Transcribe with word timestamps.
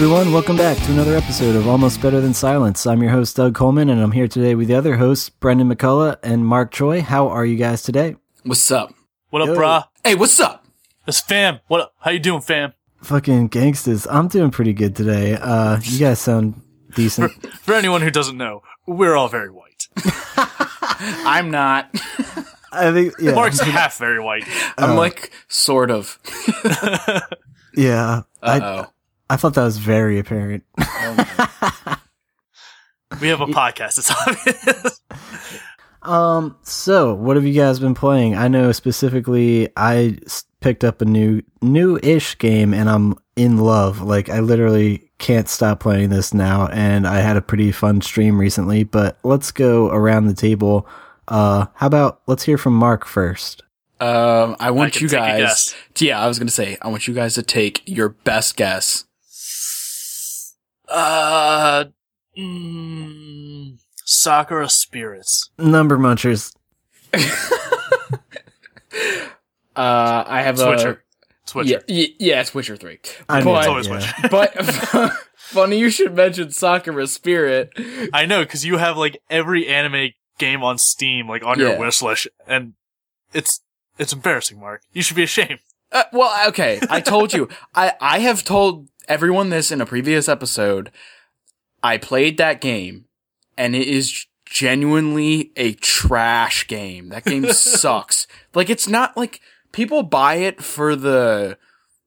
Hey 0.00 0.06
everyone, 0.06 0.32
welcome 0.32 0.56
back 0.56 0.78
to 0.78 0.92
another 0.92 1.14
episode 1.14 1.54
of 1.56 1.68
Almost 1.68 2.00
Better 2.00 2.22
Than 2.22 2.32
Silence. 2.32 2.86
I'm 2.86 3.02
your 3.02 3.10
host, 3.10 3.36
Doug 3.36 3.54
Coleman, 3.54 3.90
and 3.90 4.00
I'm 4.00 4.12
here 4.12 4.28
today 4.28 4.54
with 4.54 4.68
the 4.68 4.74
other 4.74 4.96
hosts, 4.96 5.28
Brendan 5.28 5.68
McCullough 5.70 6.16
and 6.22 6.46
Mark 6.46 6.70
Troy. 6.70 7.02
How 7.02 7.28
are 7.28 7.44
you 7.44 7.58
guys 7.58 7.82
today? 7.82 8.16
What's 8.42 8.70
up? 8.70 8.94
What 9.28 9.42
up, 9.42 9.48
Yo. 9.48 9.56
brah? 9.56 9.84
Hey, 10.02 10.14
what's 10.14 10.40
up? 10.40 10.64
This 11.04 11.20
fam. 11.20 11.60
What 11.66 11.82
up? 11.82 11.94
How 11.98 12.12
you 12.12 12.18
doing, 12.18 12.40
fam? 12.40 12.72
Fucking 13.02 13.48
gangsters. 13.48 14.06
I'm 14.06 14.28
doing 14.28 14.50
pretty 14.50 14.72
good 14.72 14.96
today. 14.96 15.34
Uh, 15.34 15.78
you 15.82 15.98
guys 15.98 16.18
sound 16.18 16.58
decent. 16.94 17.30
For 17.58 17.74
anyone 17.74 18.00
who 18.00 18.10
doesn't 18.10 18.38
know, 18.38 18.62
we're 18.86 19.14
all 19.14 19.28
very 19.28 19.50
white. 19.50 19.86
I'm 21.26 21.50
not. 21.50 21.90
I 22.72 22.90
think, 22.90 23.12
yeah. 23.20 23.34
Mark's 23.34 23.60
half 23.60 23.98
very 23.98 24.18
white. 24.18 24.48
I'm 24.78 24.96
like 24.96 25.30
sort 25.48 25.90
of. 25.90 26.18
Yeah. 27.76 28.22
I, 28.42 28.58
Uh 28.58 28.86
I 29.30 29.36
thought 29.36 29.54
that 29.54 29.64
was 29.64 29.78
very 29.78 30.18
apparent. 30.18 30.64
oh. 30.78 31.96
We 33.20 33.28
have 33.28 33.40
a 33.40 33.46
podcast. 33.46 33.98
It's 33.98 34.10
obvious. 34.26 35.00
Um, 36.02 36.56
so 36.62 37.12
what 37.14 37.36
have 37.36 37.44
you 37.44 37.52
guys 37.52 37.78
been 37.78 37.94
playing? 37.94 38.34
I 38.34 38.48
know 38.48 38.72
specifically 38.72 39.68
I 39.76 40.16
picked 40.60 40.82
up 40.84 41.02
a 41.02 41.04
new 41.04 41.42
new-ish 41.60 42.38
game 42.38 42.72
and 42.72 42.88
I'm 42.88 43.14
in 43.36 43.58
love. 43.58 44.00
Like 44.00 44.28
I 44.30 44.40
literally 44.40 45.10
can't 45.18 45.48
stop 45.48 45.80
playing 45.80 46.08
this 46.08 46.32
now 46.32 46.68
and 46.68 47.06
I 47.06 47.18
had 47.20 47.36
a 47.36 47.42
pretty 47.42 47.70
fun 47.72 48.00
stream 48.00 48.40
recently, 48.40 48.84
but 48.84 49.18
let's 49.24 49.50
go 49.50 49.88
around 49.90 50.26
the 50.26 50.34
table. 50.34 50.88
Uh, 51.28 51.66
how 51.74 51.86
about 51.86 52.22
let's 52.26 52.44
hear 52.44 52.56
from 52.58 52.74
Mark 52.74 53.04
first. 53.04 53.62
um, 54.00 54.56
I 54.58 54.70
want 54.70 54.94
can 54.94 55.02
you 55.02 55.08
guys. 55.10 55.74
to- 55.94 56.06
yeah, 56.06 56.18
I 56.20 56.26
was 56.28 56.38
gonna 56.38 56.50
say 56.50 56.78
I 56.80 56.88
want 56.88 57.06
you 57.06 57.12
guys 57.14 57.34
to 57.34 57.42
take 57.42 57.82
your 57.86 58.08
best 58.08 58.56
guess. 58.56 59.04
Uh, 60.90 61.84
mm, 62.36 63.78
Sakura 64.04 64.68
Spirits. 64.68 65.50
Number 65.58 65.96
munchers. 65.98 66.54
Uh, 69.76 70.24
I 70.26 70.42
have 70.42 70.56
a 70.58 70.62
Switcher. 70.62 71.04
Switcher. 71.46 71.82
Yeah, 71.88 71.96
y- 72.02 72.14
yeah, 72.18 72.40
it's 72.40 72.52
Witcher 72.52 72.76
three. 72.76 72.98
I 73.28 73.42
but, 73.42 73.58
It's 73.60 73.68
always 73.68 73.86
yeah. 73.86 74.00
Switcher. 74.00 74.28
but 74.28 75.12
funny 75.36 75.78
you 75.78 75.88
should 75.90 76.14
mention 76.14 76.50
Sakura 76.50 77.06
Spirit. 77.06 77.70
I 78.12 78.26
know, 78.26 78.40
because 78.42 78.64
you 78.66 78.76
have 78.76 78.96
like 78.98 79.22
every 79.30 79.68
anime 79.68 80.10
game 80.38 80.62
on 80.62 80.76
Steam, 80.76 81.28
like 81.28 81.44
on 81.46 81.58
your 81.58 81.70
Yeah. 81.70 81.78
wish 81.78 82.02
list, 82.02 82.28
and 82.46 82.74
it's 83.32 83.60
it's 83.96 84.12
embarrassing, 84.12 84.58
Mark. 84.60 84.82
You 84.92 85.02
should 85.02 85.16
be 85.16 85.22
ashamed. 85.22 85.60
Uh, 85.92 86.04
well, 86.12 86.48
okay. 86.48 86.80
I 86.90 87.00
told 87.00 87.32
you. 87.32 87.48
I 87.74 87.94
I 88.00 88.18
have 88.18 88.44
told 88.44 88.88
everyone 89.10 89.50
this 89.50 89.70
in 89.70 89.80
a 89.80 89.86
previous 89.86 90.28
episode. 90.28 90.90
I 91.82 91.98
played 91.98 92.38
that 92.38 92.60
game, 92.60 93.06
and 93.58 93.74
it 93.74 93.86
is 93.86 94.26
genuinely 94.46 95.52
a 95.56 95.74
trash 95.74 96.66
game. 96.66 97.10
That 97.10 97.24
game 97.24 97.46
sucks. 97.52 98.26
Like 98.54 98.70
it's 98.70 98.88
not 98.88 99.16
like 99.16 99.40
people 99.72 100.02
buy 100.02 100.36
it 100.36 100.62
for 100.62 100.96
the 100.96 101.58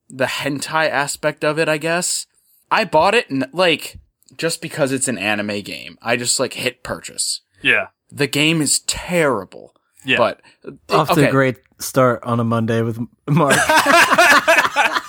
the 0.08 0.26
hentai 0.26 0.88
aspect 0.88 1.44
of 1.44 1.58
it. 1.58 1.68
I 1.68 1.78
guess 1.78 2.26
I 2.70 2.84
bought 2.84 3.14
it 3.14 3.30
and 3.30 3.46
like 3.52 3.98
just 4.36 4.60
because 4.60 4.90
it's 4.90 5.08
an 5.08 5.18
anime 5.18 5.60
game. 5.60 5.98
I 6.02 6.16
just 6.16 6.40
like 6.40 6.54
hit 6.54 6.82
purchase. 6.82 7.40
Yeah. 7.62 7.88
The 8.10 8.26
game 8.26 8.60
is 8.60 8.80
terrible. 8.80 9.74
Yeah. 10.04 10.18
But 10.18 10.42
Off 10.90 11.12
to 11.14 11.28
a 11.28 11.30
great 11.30 11.56
start 11.78 12.22
on 12.24 12.40
a 12.40 12.44
Monday 12.44 12.82
with 12.82 12.98
Mark. 13.28 13.56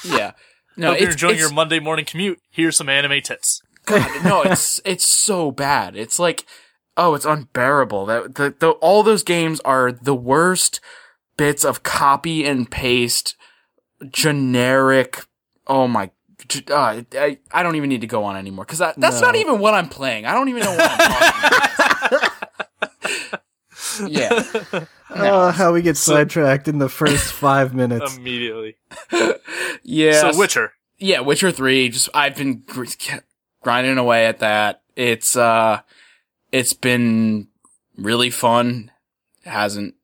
yeah. 0.05 0.31
No, 0.78 0.90
Hope 0.91 1.00
you're 1.00 1.12
enjoying 1.12 1.38
your 1.38 1.52
Monday 1.52 1.80
morning 1.80 2.06
commute. 2.06 2.40
Here's 2.50 2.75
some 2.78 2.90
anime 2.90 3.22
tits. 3.22 3.62
God, 3.86 4.24
no, 4.25 4.41
it's 4.41 4.81
it's 4.86 5.06
so 5.06 5.52
bad. 5.52 5.96
It's 5.96 6.19
like, 6.19 6.46
oh, 6.97 7.13
it's 7.16 7.25
unbearable. 7.25 8.06
That 8.08 8.36
the, 8.36 8.56
the 8.59 8.72
all 8.72 9.03
those 9.03 9.24
games 9.24 9.59
are 9.62 9.91
the 9.91 10.16
worst 10.16 10.81
bits 11.38 11.64
of 11.64 11.84
copy 11.84 12.46
and 12.46 12.69
paste, 12.69 13.35
generic. 14.09 15.24
Oh 15.68 15.88
my, 15.88 16.12
uh, 16.69 17.02
I 17.14 17.38
I 17.52 17.64
don't 17.64 17.75
even 17.75 17.90
need 17.90 18.02
to 18.02 18.08
go 18.08 18.24
on 18.24 18.35
anymore 18.35 18.66
because 18.66 18.80
that, 18.80 19.00
that's 19.00 19.22
No. 19.22 19.28
not 19.28 19.35
even 19.35 19.59
what 19.59 19.74
I'm 19.74 19.90
playing. 19.90 20.25
I 20.25 20.34
don't 20.34 20.50
even 20.50 20.64
know 20.64 20.72
what 20.75 20.91
I'm 20.91 20.97
talking 20.97 22.18
about. 22.18 23.41
yeah, 24.07 24.44
oh, 25.09 25.51
how 25.51 25.73
we 25.73 25.81
get 25.81 25.97
sidetracked 25.97 26.67
in 26.67 26.79
the 26.79 26.89
first 26.89 27.31
five 27.33 27.73
minutes. 27.73 28.16
Immediately. 28.17 28.75
yeah. 29.83 30.31
So 30.31 30.38
Witcher. 30.38 30.73
yeah, 30.97 31.19
Witcher 31.22 31.51
3, 31.51 31.89
just 31.89 32.09
I've 32.13 32.35
been 32.35 32.63
gr- 32.66 32.85
grinding 33.61 33.97
away 33.97 34.25
at 34.25 34.39
that. 34.39 34.81
It's 34.95 35.35
uh 35.35 35.81
it's 36.51 36.73
been 36.73 37.47
really 37.97 38.29
fun. 38.29 38.91
It 39.44 39.50
hasn't 39.50 39.95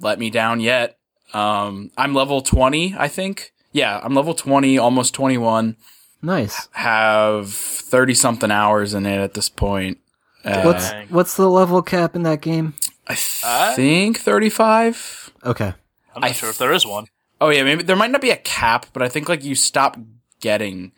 let 0.00 0.18
me 0.18 0.30
down 0.30 0.60
yet. 0.60 0.98
Um 1.34 1.90
I'm 1.96 2.14
level 2.14 2.40
20, 2.40 2.94
I 2.98 3.08
think. 3.08 3.52
Yeah, 3.72 4.00
I'm 4.02 4.14
level 4.14 4.32
20, 4.34 4.78
almost 4.78 5.12
21. 5.14 5.76
nice. 6.22 6.68
Have 6.72 7.50
30 7.50 8.14
something 8.14 8.50
hours 8.50 8.94
in 8.94 9.04
it 9.06 9.18
at 9.18 9.34
this 9.34 9.48
point. 9.50 9.98
Uh, 10.44 10.62
What's 10.62 10.92
what's 11.10 11.36
the 11.36 11.50
level 11.50 11.82
cap 11.82 12.14
in 12.14 12.22
that 12.22 12.40
game? 12.40 12.74
I 13.08 13.16
Uh? 13.44 13.74
think 13.74 14.18
35. 14.18 15.32
Okay. 15.44 15.74
I'm 16.14 16.20
not 16.22 16.30
I 16.30 16.32
sure 16.32 16.50
if 16.50 16.58
there 16.58 16.72
is 16.72 16.86
one. 16.86 17.06
Oh 17.40 17.50
yeah, 17.50 17.62
maybe 17.64 17.82
there 17.82 17.96
might 17.96 18.10
not 18.10 18.20
be 18.22 18.30
a 18.30 18.36
cap, 18.36 18.86
but 18.92 19.02
I 19.02 19.08
think 19.08 19.28
like 19.28 19.44
you 19.44 19.54
stop 19.54 19.98
getting. 20.40 20.92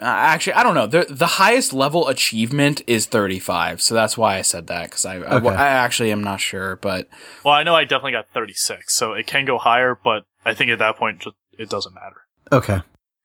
Uh, 0.00 0.04
actually, 0.04 0.52
I 0.52 0.62
don't 0.62 0.74
know. 0.74 0.86
The 0.86 1.06
the 1.08 1.26
highest 1.26 1.72
level 1.72 2.08
achievement 2.08 2.82
is 2.86 3.06
35, 3.06 3.80
so 3.82 3.94
that's 3.94 4.16
why 4.18 4.36
I 4.36 4.42
said 4.42 4.66
that 4.68 4.84
because 4.84 5.04
I, 5.04 5.14
I 5.16 5.36
Okay. 5.36 5.48
I 5.48 5.66
actually 5.68 6.12
am 6.12 6.22
not 6.22 6.40
sure, 6.40 6.76
but 6.76 7.08
Well, 7.44 7.54
I 7.54 7.62
know 7.64 7.74
I 7.74 7.84
definitely 7.84 8.12
got 8.12 8.28
36, 8.32 8.94
so 8.94 9.12
it 9.14 9.26
can 9.26 9.44
go 9.44 9.58
higher, 9.58 9.98
but 10.02 10.24
I 10.44 10.54
think 10.54 10.70
at 10.70 10.78
that 10.80 10.96
point 10.96 11.20
ju- 11.20 11.32
it 11.58 11.68
doesn't 11.70 11.94
matter. 11.94 12.22
Okay. 12.52 12.82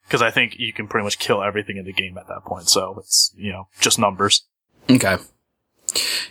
Because 0.08 0.22
I 0.22 0.30
think 0.32 0.58
you 0.60 0.72
can 0.74 0.88
pretty 0.88 1.04
much 1.04 1.18
kill 1.20 1.42
everything 1.44 1.78
in 1.78 1.86
the 1.86 1.94
game 1.94 2.18
at 2.18 2.28
that 2.28 2.44
point, 2.46 2.68
so 2.70 2.96
it's, 3.00 3.32
you 3.36 3.52
know, 3.52 3.68
just 3.80 3.98
numbers. 4.00 4.44
okay. 4.90 5.18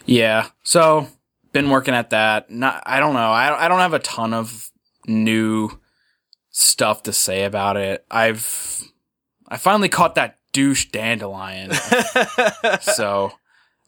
Yeah, 0.05 0.49
so 0.63 1.09
been 1.55 1.71
working 1.71 1.95
at 1.95 2.11
that. 2.11 2.51
Not 2.51 2.83
I 2.85 3.01
don't 3.01 3.15
know. 3.15 3.31
I 3.33 3.65
I 3.65 3.69
don't 3.69 3.79
have 3.79 3.95
a 3.95 3.99
ton 3.99 4.35
of 4.35 4.71
new 5.07 5.71
stuff 6.51 7.03
to 7.05 7.13
say 7.15 7.45
about 7.45 7.79
it. 7.79 8.05
I've 8.11 8.83
I 9.49 9.57
finally 9.57 9.89
caught 9.89 10.17
that 10.17 10.39
douche 10.53 10.87
dandelion, 10.87 11.73
so. 12.81 13.33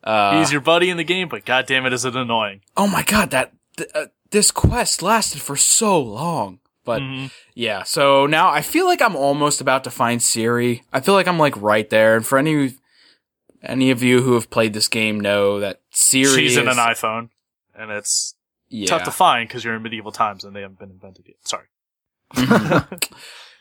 Uh, 0.05 0.39
He's 0.39 0.53
your 0.53 0.61
buddy 0.61 0.89
in 0.89 0.97
the 0.99 1.05
game, 1.05 1.29
but 1.29 1.45
goddamn 1.45 1.85
it, 1.87 1.93
is 1.93 2.05
it 2.05 2.15
annoying. 2.15 2.61
oh 2.77 2.87
my 2.87 3.03
god, 3.03 3.31
that 3.31 3.53
th- 3.77 3.91
uh, 3.95 4.07
this 4.31 4.51
quest 4.53 5.03
lasted 5.03 5.41
for 5.43 5.57
so 5.57 6.01
long. 6.01 6.61
But 6.85 7.03
Mhm. 7.03 7.33
yeah, 7.55 7.83
so 7.83 8.27
now 8.27 8.49
I 8.51 8.63
feel 8.63 8.87
like 8.87 9.03
I'm 9.03 9.17
almost 9.17 9.61
about 9.61 9.83
to 9.85 9.91
find 9.91 10.23
Siri. 10.23 10.85
I 10.93 11.01
feel 11.01 11.15
like 11.15 11.27
I'm 11.27 11.39
like 11.41 11.61
right 11.61 11.91
there. 11.91 12.15
And 12.17 12.25
for 12.25 12.39
any 12.39 12.75
any 13.63 13.91
of 13.91 14.01
you 14.05 14.23
who 14.23 14.35
have 14.35 14.49
played 14.51 14.73
this 14.75 14.87
game 14.87 15.19
know 15.19 15.59
that 15.59 15.81
Siri 15.91 16.27
She's 16.47 16.57
in 16.57 16.69
is, 16.69 16.77
an 16.79 16.85
iPhone, 16.85 17.31
and 17.79 17.91
it's 17.91 18.35
yeah. 18.69 18.87
tough 18.87 19.05
to 19.05 19.11
find 19.11 19.49
because 19.49 19.65
you're 19.65 19.75
in 19.75 19.83
medieval 19.83 20.13
times 20.13 20.45
and 20.45 20.55
they 20.55 20.63
haven't 20.63 20.79
been 20.79 20.91
invented 20.91 21.27
yet. 21.27 21.37
Sorry. 21.45 21.67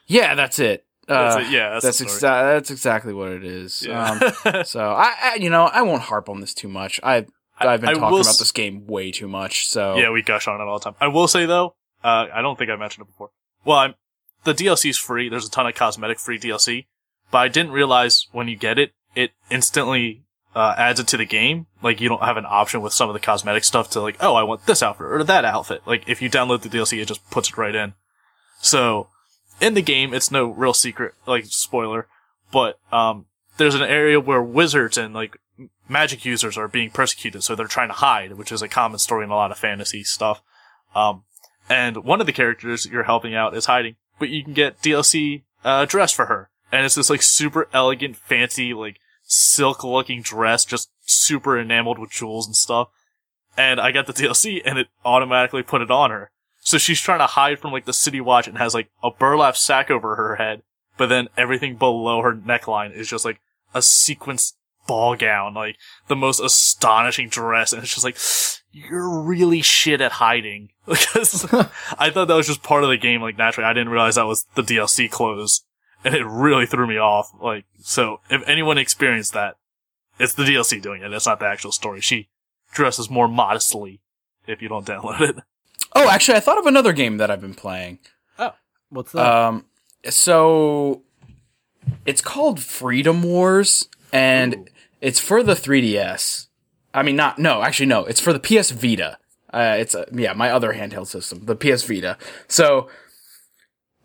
yeah, 0.08 0.36
that's 0.36 0.60
it. 0.60 0.86
That's 1.08 1.36
Uh, 1.36 1.40
it. 1.40 1.52
Yeah, 1.52 1.70
that's, 1.80 1.86
that's 1.86 2.02
exa- 2.02 2.22
that's 2.22 2.72
exactly 2.72 3.14
what 3.14 3.30
it 3.32 3.44
is. 3.44 3.86
Yeah. 3.86 4.34
Um, 4.44 4.64
so 4.66 4.92
I, 4.92 5.14
I, 5.22 5.36
you 5.36 5.50
know, 5.50 5.64
I 5.66 5.82
won't 5.84 6.02
harp 6.04 6.30
on 6.30 6.40
this 6.42 6.54
too 6.54 6.68
much. 6.68 7.00
I 7.04 7.26
I've 7.60 7.82
been 7.82 7.90
I 7.90 7.94
talking 7.94 8.08
about 8.10 8.20
s- 8.28 8.40
this 8.40 8.52
game 8.52 8.88
way 8.88 9.12
too 9.12 9.28
much. 9.28 9.68
So 9.70 9.98
Yeah, 9.98 10.10
we 10.12 10.22
gush 10.22 10.48
on 10.48 10.60
it 10.60 10.64
all 10.64 10.80
the 10.80 10.84
time. 10.86 10.96
I 11.00 11.08
will 11.08 11.28
say 11.28 11.46
though, 11.46 11.76
uh, 12.04 12.28
I 12.34 12.42
don't 12.42 12.58
think 12.58 12.72
I 12.72 12.76
mentioned 12.76 13.04
it 13.08 13.12
before. 13.12 13.30
Well, 13.64 13.78
I'm, 13.78 13.96
the 14.44 14.54
DLC 14.54 14.90
is 14.90 14.98
free. 14.98 15.30
There's 15.30 15.48
a 15.48 15.52
ton 15.52 15.68
of 15.68 15.74
cosmetic 15.76 16.20
free 16.20 16.38
DLC, 16.40 16.86
but 17.32 17.38
I 17.40 17.48
didn't 17.48 17.72
realize 17.72 18.28
when 18.32 18.48
you 18.48 18.56
get 18.56 18.78
it, 18.78 18.92
it 19.16 19.32
instantly 19.50 20.24
uh, 20.56 20.74
adds 20.78 21.00
it 21.00 21.08
to 21.08 21.18
the 21.18 21.26
game. 21.26 21.68
Like 21.84 22.00
you 22.00 22.10
don't 22.10 22.24
have 22.24 22.38
an 22.38 22.46
option 22.48 22.82
with 22.82 22.94
some 22.94 23.10
of 23.10 23.14
the 23.14 23.20
cosmetic 23.20 23.66
stuff 23.66 23.90
to 23.92 24.02
like, 24.02 24.18
oh, 24.22 24.36
I 24.36 24.44
want 24.44 24.66
this 24.66 24.82
outfit 24.82 25.08
or 25.08 25.24
that 25.24 25.46
outfit. 25.46 25.82
Like 25.86 26.08
if 26.08 26.22
you 26.22 26.30
download 26.30 26.62
the 26.62 26.70
DLC, 26.70 27.02
it 27.02 27.08
just 27.08 27.30
puts 27.30 27.50
it 27.50 27.58
right 27.58 27.76
in. 27.76 27.94
So 28.62 29.10
in 29.60 29.74
the 29.74 29.82
game, 29.82 30.14
it's 30.14 30.32
no 30.32 30.46
real 30.46 30.74
secret, 30.74 31.14
like 31.28 31.46
spoiler, 31.46 32.08
but 32.52 32.80
um, 32.92 33.26
there's 33.58 33.76
an 33.76 33.84
area 33.84 34.20
where 34.20 34.42
wizards 34.42 34.98
and 34.98 35.14
like 35.14 35.38
magic 35.88 36.26
users 36.26 36.58
are 36.58 36.68
being 36.68 36.90
persecuted, 36.90 37.44
so 37.44 37.54
they're 37.56 37.68
trying 37.68 37.90
to 37.90 37.96
hide, 37.96 38.34
which 38.34 38.52
is 38.52 38.62
a 38.62 38.68
common 38.68 39.00
story 39.00 39.26
in 39.26 39.30
a 39.30 39.36
lot 39.36 39.52
of 39.52 39.58
fantasy 39.58 40.04
stuff. 40.04 40.42
Um, 40.96 41.24
and 41.70 41.98
one 41.98 42.22
of 42.22 42.28
the 42.28 42.34
characters 42.34 42.86
you're 42.86 43.04
helping 43.04 43.36
out 43.36 43.56
is 43.56 43.66
hiding, 43.66 43.96
but 44.20 44.30
you 44.30 44.44
can 44.44 44.54
get 44.54 44.82
DLC 44.82 45.44
uh, 45.64 45.86
dress 45.86 46.14
for 46.14 46.28
her, 46.28 46.50
and 46.72 46.86
it's 46.86 46.96
this 46.96 47.10
like 47.10 47.22
super 47.22 47.68
elegant, 47.74 48.16
fancy, 48.16 48.74
like 48.74 49.00
silk 49.26 49.84
looking 49.84 50.22
dress, 50.22 50.66
just 50.66 50.90
super 51.06 51.58
enameled 51.60 52.00
with 52.00 52.12
jewels 52.12 52.48
and 52.48 52.56
stuff. 52.56 52.90
And 53.58 53.80
I 53.80 53.92
got 53.92 54.08
the 54.08 54.14
DLC, 54.14 54.62
and 54.66 54.78
it 54.78 54.88
automatically 55.04 55.64
put 55.64 55.82
it 55.82 55.92
on 55.92 56.12
her. 56.12 56.32
So 56.60 56.78
she's 56.78 57.00
trying 57.00 57.20
to 57.20 57.28
hide 57.28 57.60
from 57.60 57.72
like 57.72 57.86
the 57.86 57.94
city 57.94 58.22
watch 58.22 58.48
and 58.48 58.58
has 58.58 58.74
like 58.74 58.90
a 59.04 59.12
burlap 59.12 59.56
sack 59.56 59.92
over 59.92 60.16
her 60.16 60.36
head 60.36 60.64
but 60.98 61.08
then 61.08 61.28
everything 61.38 61.76
below 61.76 62.22
her 62.22 62.34
neckline 62.34 62.94
is 62.96 63.10
just 63.10 63.26
like 63.26 63.40
a 63.74 63.80
sequenced 63.80 64.54
ball 64.88 65.16
gown, 65.16 65.54
like 65.54 65.78
the 66.08 66.16
most 66.16 66.40
astonishing 66.40 67.30
dress, 67.30 67.74
and 67.74 67.84
it's 67.84 67.94
just 67.94 68.04
like 68.04 68.18
you're 68.72 69.22
really 69.22 69.62
shit 69.62 70.02
at 70.02 70.14
hiding 70.14 70.70
because 70.88 71.46
I 71.98 72.10
thought 72.10 72.28
that 72.28 72.36
was 72.36 72.48
just 72.48 72.64
part 72.64 72.84
of 72.84 72.90
the 72.90 72.98
game. 72.98 73.22
Like 73.22 73.38
naturally, 73.38 73.68
I 73.68 73.74
didn't 73.74 73.90
realize 73.90 74.16
that 74.16 74.28
was 74.28 74.46
the 74.56 74.62
DLC 74.62 75.10
clothes, 75.10 75.64
and 76.06 76.16
it 76.16 76.26
really 76.26 76.66
threw 76.66 76.88
me 76.88 76.98
off. 76.98 77.34
Like 77.42 77.66
so, 77.82 78.22
if 78.30 78.48
anyone 78.48 78.78
experienced 78.78 79.34
that, 79.34 79.58
it's 80.20 80.36
the 80.36 80.44
DLC 80.44 80.82
doing 80.82 81.02
it. 81.02 81.12
It's 81.12 81.26
not 81.26 81.40
the 81.40 81.48
actual 81.48 81.72
story. 81.72 82.00
She 82.00 82.30
dresses 82.72 83.10
more 83.10 83.28
modestly 83.28 84.00
if 84.48 84.62
you 84.62 84.70
don't 84.70 84.86
download 84.88 85.22
it. 85.22 85.36
Oh, 85.94 86.08
actually, 86.08 86.38
I 86.38 86.42
thought 86.42 86.60
of 86.60 86.68
another 86.68 86.94
game 86.94 87.18
that 87.18 87.32
I've 87.32 87.42
been 87.42 87.56
playing. 87.56 88.00
Oh, 88.38 88.54
what's 88.90 89.12
that? 89.14 89.26
Um, 89.26 89.66
so 90.10 91.02
it's 92.06 92.22
called 92.22 92.60
Freedom 92.60 93.24
Wars, 93.24 93.90
and 94.14 94.70
it's 95.02 95.20
for 95.20 95.42
the 95.42 95.54
3DS. 95.54 96.48
I 96.94 97.04
mean, 97.04 97.16
not 97.16 97.40
no, 97.40 97.62
actually 97.62 97.88
no, 97.88 98.06
it's 98.06 98.22
for 98.22 98.32
the 98.32 98.40
PS 98.40 98.72
Vita. 98.72 99.18
Uh, 99.52 99.78
it's 99.80 99.96
a, 99.96 100.06
yeah, 100.12 100.34
my 100.34 100.52
other 100.52 100.74
handheld 100.74 101.08
system, 101.08 101.46
the 101.46 101.56
PS 101.56 101.84
Vita. 101.84 102.18
So 102.48 102.90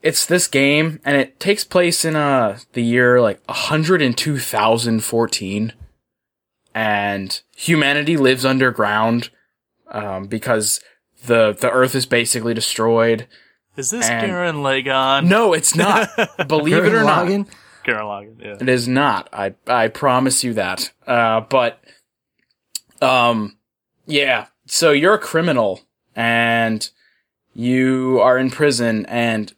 it's 0.02 0.24
this 0.26 0.46
game, 0.48 1.00
and 1.04 1.16
it 1.16 1.38
takes 1.40 1.64
place 1.64 2.04
in 2.04 2.16
uh 2.16 2.58
the 2.72 2.82
year 2.82 3.20
like 3.20 3.40
102,014, 3.48 5.72
and 6.74 7.40
humanity 7.56 8.16
lives 8.16 8.44
underground 8.44 9.30
um, 9.88 10.26
because 10.26 10.80
the 11.26 11.56
the 11.58 11.70
Earth 11.70 11.94
is 11.94 12.06
basically 12.06 12.54
destroyed. 12.54 13.26
Is 13.76 13.90
this 13.90 14.08
And- 14.08 14.30
Gurren 14.30 14.56
Lagann? 14.62 15.26
No, 15.28 15.52
it's 15.52 15.74
not. 15.76 16.08
Believe 16.48 16.84
it 16.84 16.92
or 16.92 17.04
not. 17.04 17.26
Gurren 17.26 17.46
Lagann? 17.46 17.48
Gurren 17.84 18.04
Lagann. 18.04 18.42
Yeah. 18.44 18.56
It 18.60 18.68
is 18.68 18.88
not. 18.88 19.28
I 19.32 19.54
I 19.66 19.88
promise 19.88 20.42
you 20.44 20.54
that. 20.54 20.92
Uh, 21.06 21.40
but 21.42 21.80
um, 23.00 23.56
yeah. 24.06 24.46
So 24.66 24.90
you're 24.92 25.14
a 25.14 25.18
criminal 25.18 25.80
and 26.14 26.88
you 27.54 28.20
are 28.22 28.36
in 28.38 28.50
prison 28.50 29.06
and 29.06 29.52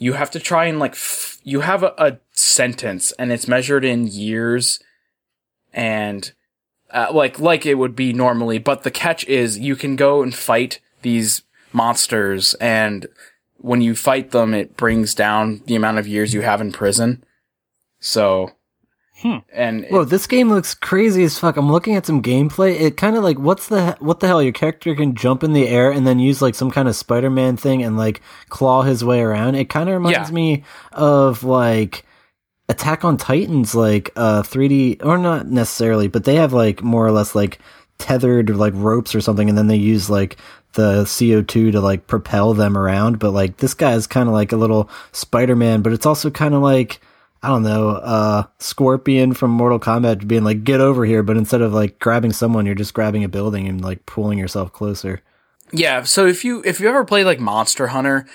you 0.00 0.14
have 0.14 0.30
to 0.32 0.40
try 0.40 0.64
and 0.64 0.80
like 0.80 0.92
f- 0.92 1.38
you 1.44 1.60
have 1.60 1.82
a, 1.82 1.94
a 1.98 2.18
sentence 2.32 3.12
and 3.12 3.30
it's 3.30 3.46
measured 3.46 3.84
in 3.84 4.06
years 4.06 4.80
and 5.74 6.32
uh, 6.90 7.08
like 7.12 7.38
like 7.38 7.66
it 7.66 7.74
would 7.74 7.94
be 7.94 8.12
normally. 8.12 8.58
But 8.58 8.82
the 8.82 8.90
catch 8.90 9.24
is 9.26 9.58
you 9.58 9.76
can 9.76 9.94
go 9.94 10.22
and 10.22 10.34
fight 10.34 10.80
these 11.02 11.42
monsters 11.72 12.54
and 12.54 13.06
when 13.58 13.82
you 13.82 13.94
fight 13.94 14.30
them, 14.30 14.54
it 14.54 14.74
brings 14.78 15.14
down 15.14 15.60
the 15.66 15.74
amount 15.74 15.98
of 15.98 16.06
years 16.06 16.32
you 16.32 16.40
have 16.40 16.62
in 16.62 16.72
prison. 16.72 17.22
So, 18.00 18.52
Hmm. 19.22 19.38
and 19.52 19.86
Whoa, 19.90 20.04
this 20.04 20.26
game 20.26 20.48
looks 20.48 20.74
crazy 20.74 21.24
as 21.24 21.38
fuck. 21.38 21.56
I'm 21.58 21.70
looking 21.70 21.94
at 21.94 22.06
some 22.06 22.22
gameplay. 22.22 22.80
It 22.80 22.96
kind 22.96 23.16
of 23.16 23.22
like 23.24 23.38
what's 23.38 23.68
the 23.68 23.96
what 24.00 24.20
the 24.20 24.26
hell? 24.26 24.42
Your 24.42 24.52
character 24.52 24.94
can 24.94 25.14
jump 25.14 25.42
in 25.44 25.52
the 25.52 25.68
air 25.68 25.90
and 25.90 26.06
then 26.06 26.18
use 26.18 26.40
like 26.40 26.54
some 26.54 26.70
kind 26.70 26.88
of 26.88 26.96
Spider-Man 26.96 27.56
thing 27.58 27.82
and 27.82 27.96
like 27.98 28.22
claw 28.48 28.82
his 28.82 29.04
way 29.04 29.20
around. 29.20 29.56
It 29.56 29.68
kind 29.68 29.88
of 29.88 29.94
reminds 29.94 30.30
Yeah. 30.30 30.34
me 30.34 30.64
of 30.92 31.44
like 31.44 32.06
Attack 32.70 33.04
on 33.04 33.16
Titans, 33.16 33.74
like 33.74 34.10
uh 34.16 34.42
3D 34.42 35.04
or 35.04 35.18
not 35.18 35.46
necessarily, 35.48 36.08
but 36.08 36.24
they 36.24 36.36
have 36.36 36.52
like 36.52 36.82
more 36.82 37.04
or 37.06 37.10
less 37.12 37.34
like 37.34 37.58
tethered 37.98 38.48
like 38.56 38.72
ropes 38.76 39.14
or 39.14 39.20
something, 39.20 39.48
and 39.48 39.58
then 39.58 39.66
they 39.66 39.76
use 39.76 40.08
like 40.08 40.36
the 40.74 41.02
CO2 41.02 41.72
to 41.72 41.80
like 41.80 42.06
propel 42.06 42.54
them 42.54 42.78
around. 42.78 43.18
But 43.18 43.32
like 43.32 43.58
this 43.58 43.74
guy 43.74 43.92
is 43.94 44.06
kind 44.06 44.28
of 44.28 44.32
like 44.34 44.52
a 44.52 44.56
little 44.56 44.88
Spider-Man, 45.12 45.82
but 45.82 45.92
it's 45.92 46.06
also 46.06 46.30
kind 46.30 46.54
of 46.54 46.62
like 46.62 47.00
I 47.42 47.48
don't 47.48 47.62
know, 47.62 47.88
uh, 47.90 48.42
Scorpion 48.58 49.32
from 49.32 49.50
Mortal 49.50 49.80
Kombat 49.80 50.28
being 50.28 50.44
like, 50.44 50.62
get 50.62 50.80
over 50.80 51.04
here, 51.06 51.22
but 51.22 51.36
instead 51.38 51.62
of 51.62 51.72
like 51.72 51.98
grabbing 51.98 52.32
someone, 52.32 52.66
you're 52.66 52.74
just 52.74 52.92
grabbing 52.94 53.24
a 53.24 53.28
building 53.28 53.66
and 53.66 53.80
like 53.82 54.04
pulling 54.06 54.38
yourself 54.38 54.72
closer. 54.72 55.22
yeah. 55.72 56.02
So 56.02 56.26
if 56.26 56.44
you 56.44 56.62
if 56.64 56.80
you 56.80 56.88
ever 56.88 57.04
played 57.04 57.24
like 57.24 57.40
Monster 57.40 57.88
Hunter, 57.88 58.26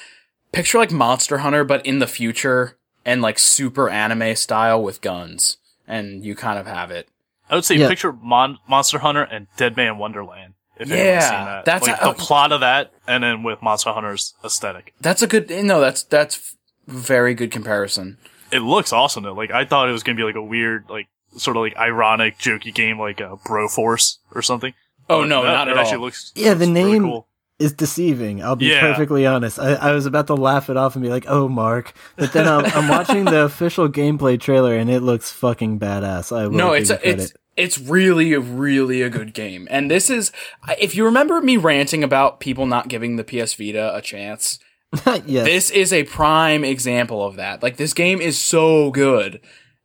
picture 0.51 0.77
like 0.79 0.91
Monster 0.91 1.39
Hunter, 1.39 1.63
but 1.63 1.85
in 1.85 1.99
the 1.99 2.07
future 2.07 2.77
and 3.05 3.21
like 3.21 3.37
super 3.37 3.89
anime 3.89 4.35
style 4.35 4.81
with 4.81 5.01
guns, 5.01 5.57
and 5.87 6.25
you 6.25 6.33
kind 6.35 6.57
of 6.57 6.65
have 6.65 6.89
it. 6.89 7.07
I 7.47 7.53
would 7.55 7.65
say 7.65 7.75
Yeah. 7.75 7.89
picture 7.89 8.11
Mon- 8.11 8.57
Monster 8.67 8.97
Hunter 8.99 9.21
and 9.21 9.45
Deadman 9.55 9.99
Wonderland. 9.99 10.53
If 10.77 10.89
Yeah, 10.89 10.95
anyone's 10.95 11.23
seen 11.25 11.45
that. 11.45 11.65
that's 11.65 11.87
like 11.87 11.99
how- 11.99 12.11
the 12.13 12.17
plot 12.17 12.51
of 12.51 12.61
that, 12.61 12.91
and 13.07 13.23
then 13.23 13.43
with 13.43 13.61
Monster 13.61 13.91
Hunter's 13.93 14.33
aesthetic. 14.43 14.93
That's 14.99 15.21
a 15.21 15.27
good. 15.27 15.49
No, 15.51 15.79
that's 15.79 16.01
that's 16.01 16.55
very 16.87 17.35
good 17.35 17.51
comparison. 17.51 18.17
It 18.55 18.61
looks 18.61 18.93
awesome 18.93 19.23
though. 19.23 19.33
Like 19.33 19.51
I 19.51 19.65
thought 19.65 19.89
it 19.89 19.91
was 19.91 20.03
gonna 20.03 20.15
be 20.17 20.23
like 20.23 20.35
a 20.35 20.41
weird, 20.43 20.85
like 20.89 21.07
sort 21.37 21.57
of 21.57 21.61
like 21.61 21.75
ironic, 21.77 22.37
jokey 22.37 22.73
game, 22.73 22.99
like 22.99 23.19
uh, 23.21 23.35
Broforce 23.47 24.17
or 24.33 24.41
something. 24.41 24.73
Oh 25.09 25.21
But 25.21 25.27
no, 25.27 25.43
that- 25.43 25.51
not 25.51 25.67
it 25.67 25.71
at 25.71 25.77
actually 25.77 25.95
all. 25.97 26.01
looks 26.03 26.31
Yeah, 26.35 26.53
the 26.53 26.65
looks 26.65 26.77
really 26.79 26.91
name- 26.99 27.03
cool. 27.03 27.27
It's 27.57 27.71
deceiving. 27.71 28.43
I'll 28.43 28.57
be 28.57 28.65
Yeah. 28.65 28.81
perfectly 28.81 29.25
honest. 29.25 29.59
I, 29.59 29.75
I 29.75 29.91
was 29.93 30.05
about 30.05 30.27
to 30.27 30.33
laugh 30.35 30.69
it 30.69 30.75
off 30.75 30.95
and 30.97 31.03
be 31.03 31.07
like, 31.09 31.23
oh, 31.29 31.47
Mark. 31.47 31.93
But 32.17 32.33
then 32.33 32.49
I'm, 32.49 32.65
I'm 32.65 32.89
watching 32.89 33.23
the 33.23 33.43
official 33.45 33.87
gameplay 33.87 34.37
trailer 34.37 34.75
and 34.75 34.89
it 34.89 34.99
looks 34.99 35.31
fucking 35.31 35.79
badass. 35.79 36.35
I 36.35 36.47
will 36.47 36.57
no, 36.57 36.73
it's 36.73 36.89
a, 36.89 36.99
it's 37.09 37.31
it's 37.55 37.77
really 37.79 38.33
a 38.33 38.41
really 38.41 39.01
a 39.01 39.09
good 39.09 39.33
game. 39.33 39.69
And 39.71 39.89
this 39.89 40.09
is 40.09 40.33
if 40.77 40.95
you 40.95 41.05
remember 41.05 41.39
me 41.39 41.55
ranting 41.55 42.03
about 42.03 42.41
people 42.41 42.65
not 42.65 42.89
giving 42.89 43.15
the 43.15 43.23
PS 43.23 43.53
Vita 43.53 43.95
a 43.95 44.01
chance, 44.01 44.59
yes. 45.25 45.45
this 45.45 45.69
is 45.71 45.93
a 45.93 46.03
prime 46.03 46.63
example 46.63 47.25
of 47.25 47.35
that. 47.35 47.61
Like 47.61 47.77
this 47.77 47.93
game 47.93 48.21
is 48.21 48.39
so 48.39 48.91
good 48.91 49.41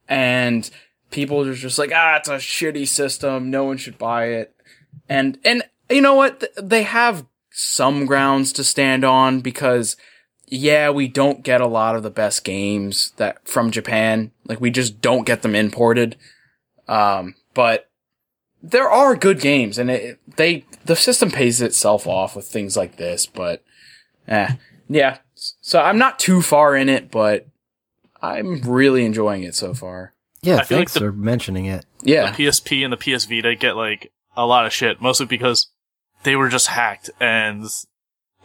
and 0.08 0.69
people 1.11 1.47
are 1.47 1.55
just 1.55 1.79
like, 1.79 1.93
"Ah, 1.94 2.17
it's 2.17 2.29
a 2.29 2.36
shitty 2.36 2.86
system. 2.86 3.51
No 3.51 3.65
one 3.65 3.77
should 3.77 3.98
buy 3.98 4.27
it." 4.27 4.55
And 5.08 5.39
and 5.44 5.63
you 5.89 6.01
know 6.01 6.15
what? 6.15 6.44
They 6.60 6.82
have 6.82 7.27
some 7.51 8.06
grounds 8.06 8.53
to 8.55 8.65
stand 8.65 9.05
on 9.05 9.41
because 9.41 9.96
yeah, 10.51 10.91
we 10.91 11.06
don't 11.06 11.44
get 11.44 11.60
a 11.60 11.67
lot 11.67 11.94
of 11.94 12.03
the 12.03 12.10
best 12.10 12.44
games 12.44 13.13
that 13.17 13.46
from 13.46 13.70
Japan. 13.70 14.32
Like 14.44 14.60
we 14.60 14.70
just 14.70 15.01
don't 15.01 15.27
get 15.27 15.43
them 15.43 15.55
imported. 15.55 16.17
Um, 16.89 17.36
but 17.55 17.89
there 18.60 18.91
are 18.91 19.15
good 19.15 19.41
games 19.41 19.79
and 19.79 19.91
it, 19.91 20.19
they, 20.36 20.65
the 20.84 20.96
system 20.96 21.31
pays 21.31 21.60
itself 21.60 22.06
off 22.06 22.34
with 22.34 22.46
things 22.46 22.77
like 22.77 22.96
this, 22.96 23.27
but, 23.27 23.63
eh, 24.27 24.55
yeah. 24.91 25.19
So 25.35 25.81
I'm 25.81 25.97
not 25.99 26.19
too 26.19 26.43
far 26.43 26.77
in 26.77 26.89
it, 26.91 27.11
but 27.11 27.47
I'm 28.20 28.61
really 28.63 29.06
enjoying 29.06 29.43
it 29.44 29.55
so 29.55 29.73
far. 29.73 30.13
yeah, 30.43 30.56
I 30.56 30.65
feel 30.65 30.79
like 30.79 30.89
thanks 30.89 30.94
the- 30.94 31.01
for 31.01 31.13
mentioning 31.13 31.65
it. 31.67 31.87
Yeah. 32.03 32.31
the 32.32 32.44
PSP 32.44 32.85
and 32.85 32.93
the 32.93 32.97
PS 32.99 33.25
Vita 33.25 33.55
get 33.55 33.77
like 33.77 34.13
a 34.37 34.44
lot 34.44 34.67
of 34.67 34.73
shit, 34.73 35.01
mostly 35.01 35.27
because 35.27 35.69
they 36.25 36.37
were 36.37 36.49
just 36.49 36.67
hacked 36.67 37.09
and 37.20 37.65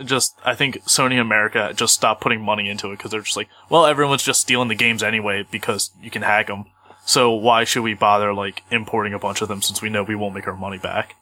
just 0.03 0.35
I 0.45 0.55
think 0.55 0.83
Sony 0.83 1.19
America 1.19 1.71
just 1.75 1.93
stopped 1.95 2.21
putting 2.21 2.41
money 2.41 2.69
into 2.69 2.87
it 2.91 2.97
because 2.97 3.11
they're 3.11 3.21
just 3.21 3.37
like, 3.37 3.49
well, 3.69 3.85
everyone's 3.85 4.23
just 4.23 4.41
stealing 4.41 4.67
the 4.67 4.75
games 4.75 5.01
anyway 5.03 5.45
because 5.51 5.91
you 6.01 6.09
can 6.11 6.21
hack 6.21 6.47
them. 6.47 6.65
So 7.05 7.31
why 7.31 7.63
should 7.65 7.83
we 7.83 7.93
bother 7.93 8.33
like 8.33 8.61
importing 8.71 9.13
a 9.13 9.19
bunch 9.19 9.41
of 9.41 9.47
them 9.47 9.61
since 9.61 9.81
we 9.81 9.89
know 9.89 10.03
we 10.03 10.15
won't 10.15 10.35
make 10.35 10.47
our 10.47 10.55
money 10.55 10.77
back? 10.77 11.15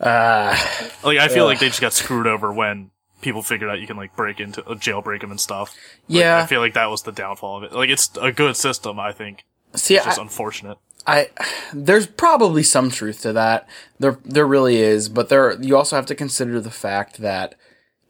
Uh, 0.00 0.56
Like 1.02 1.18
I 1.18 1.28
feel 1.28 1.44
Ugh. 1.44 1.50
like 1.50 1.60
they 1.60 1.68
just 1.68 1.80
got 1.80 1.92
screwed 1.92 2.26
over 2.26 2.52
when 2.52 2.90
people 3.26 3.42
figured 3.42 3.68
out 3.68 3.80
you 3.80 3.88
can 3.88 3.96
like 3.96 4.14
break 4.14 4.38
into 4.38 4.64
uh, 4.64 4.74
jailbreak 4.76 5.20
them 5.20 5.32
and 5.32 5.40
stuff. 5.40 5.74
Like, 6.08 6.20
yeah. 6.20 6.42
I 6.44 6.46
feel 6.46 6.60
like 6.60 6.74
that 6.74 6.86
was 6.86 7.02
the 7.02 7.10
downfall 7.10 7.56
of 7.58 7.64
it. 7.64 7.72
Like 7.72 7.90
it's 7.90 8.08
a 8.22 8.30
good 8.30 8.56
system, 8.56 9.00
I 9.00 9.10
think. 9.10 9.44
See, 9.74 9.96
It's 9.96 10.06
I, 10.06 10.10
just 10.10 10.20
unfortunate. 10.20 10.78
I 11.08 11.30
there's 11.72 12.06
probably 12.06 12.62
some 12.62 12.88
truth 12.88 13.22
to 13.22 13.32
that. 13.32 13.68
There 13.98 14.18
there 14.24 14.46
really 14.46 14.76
is, 14.76 15.08
but 15.08 15.28
there 15.28 15.60
you 15.60 15.76
also 15.76 15.96
have 15.96 16.06
to 16.06 16.14
consider 16.14 16.60
the 16.60 16.70
fact 16.70 17.18
that 17.18 17.56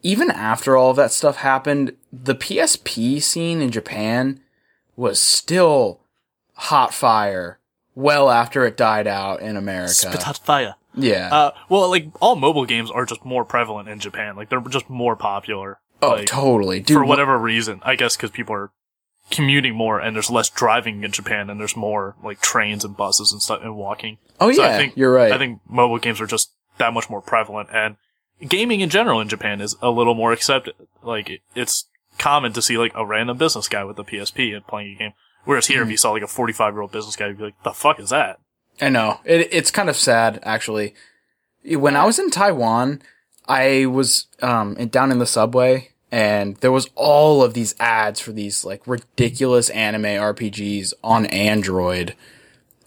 even 0.02 0.30
after 0.30 0.76
all 0.76 0.90
of 0.90 0.96
that 0.96 1.12
stuff 1.12 1.38
happened, 1.38 1.96
the 2.12 2.34
PSP 2.34 3.22
scene 3.22 3.62
in 3.62 3.70
Japan 3.70 4.40
was 4.96 5.18
still 5.18 6.00
hot 6.54 6.92
fire 6.92 7.58
well 7.94 8.30
after 8.30 8.66
it 8.66 8.76
died 8.76 9.06
out 9.06 9.40
in 9.40 9.56
America. 9.56 9.94
Spit 9.94 10.22
hot 10.22 10.38
fire. 10.38 10.74
Yeah. 10.96 11.34
Uh, 11.34 11.50
well, 11.68 11.88
like 11.90 12.08
all 12.20 12.36
mobile 12.36 12.64
games 12.66 12.90
are 12.90 13.04
just 13.04 13.24
more 13.24 13.44
prevalent 13.44 13.88
in 13.88 13.98
Japan. 14.00 14.36
Like 14.36 14.48
they're 14.48 14.60
just 14.60 14.88
more 14.90 15.16
popular. 15.16 15.78
oh, 16.02 16.08
like, 16.10 16.26
totally. 16.26 16.80
Dude, 16.80 16.96
for 16.98 17.04
wh- 17.04 17.08
whatever 17.08 17.38
reason. 17.38 17.80
I 17.84 17.96
guess 17.96 18.16
because 18.16 18.30
people 18.30 18.54
are 18.54 18.70
commuting 19.30 19.74
more 19.74 19.98
and 19.98 20.14
there's 20.14 20.30
less 20.30 20.48
driving 20.48 21.02
in 21.02 21.10
Japan 21.10 21.50
and 21.50 21.58
there's 21.60 21.76
more 21.76 22.14
like 22.22 22.40
trains 22.40 22.84
and 22.84 22.96
buses 22.96 23.32
and 23.32 23.42
stuff 23.42 23.60
and 23.62 23.76
walking. 23.76 24.18
Oh 24.40 24.52
So 24.52 24.62
yeah, 24.62 24.74
I 24.74 24.76
think 24.78 24.96
you're 24.96 25.12
right. 25.12 25.32
I 25.32 25.38
think 25.38 25.60
mobile 25.68 25.98
games 25.98 26.20
are 26.20 26.26
just 26.26 26.52
that 26.78 26.92
much 26.92 27.10
more 27.10 27.20
prevalent 27.22 27.68
and 27.72 27.96
gaming 28.46 28.80
in 28.80 28.90
general 28.90 29.20
in 29.20 29.28
Japan 29.28 29.60
is 29.60 29.76
a 29.82 29.90
little 29.90 30.14
more 30.14 30.32
accepted. 30.32 30.74
Like 31.02 31.42
it's 31.54 31.88
common 32.18 32.52
to 32.52 32.62
see 32.62 32.78
like 32.78 32.92
a 32.94 33.04
random 33.04 33.36
business 33.36 33.68
guy 33.68 33.84
with 33.84 33.98
a 33.98 34.04
PSP 34.04 34.54
and 34.54 34.66
playing 34.66 34.94
a 34.94 34.98
game. 34.98 35.12
Whereas 35.44 35.66
here, 35.66 35.82
if 35.82 35.90
you 35.90 35.96
saw 35.96 36.10
like 36.12 36.22
a 36.22 36.26
45 36.28 36.74
year 36.74 36.82
old 36.82 36.92
business 36.92 37.16
guy, 37.16 37.28
you'd 37.28 37.38
be 37.38 37.44
like, 37.44 37.62
the 37.62 37.72
fuck 37.72 37.98
is 38.00 38.10
that? 38.10 38.38
I 38.80 38.88
know. 38.88 39.20
It, 39.24 39.48
it's 39.52 39.70
kind 39.70 39.88
of 39.88 39.96
sad, 39.96 40.40
actually. 40.42 40.94
When 41.64 41.96
I 41.96 42.04
was 42.04 42.18
in 42.18 42.30
Taiwan, 42.30 43.02
I 43.48 43.86
was 43.86 44.26
um 44.42 44.76
in- 44.76 44.88
down 44.88 45.10
in 45.10 45.18
the 45.18 45.26
subway, 45.26 45.90
and 46.12 46.56
there 46.56 46.72
was 46.72 46.88
all 46.94 47.42
of 47.42 47.54
these 47.54 47.74
ads 47.80 48.20
for 48.20 48.32
these 48.32 48.64
like 48.64 48.86
ridiculous 48.86 49.70
anime 49.70 50.04
RPGs 50.04 50.94
on 51.02 51.26
Android. 51.26 52.14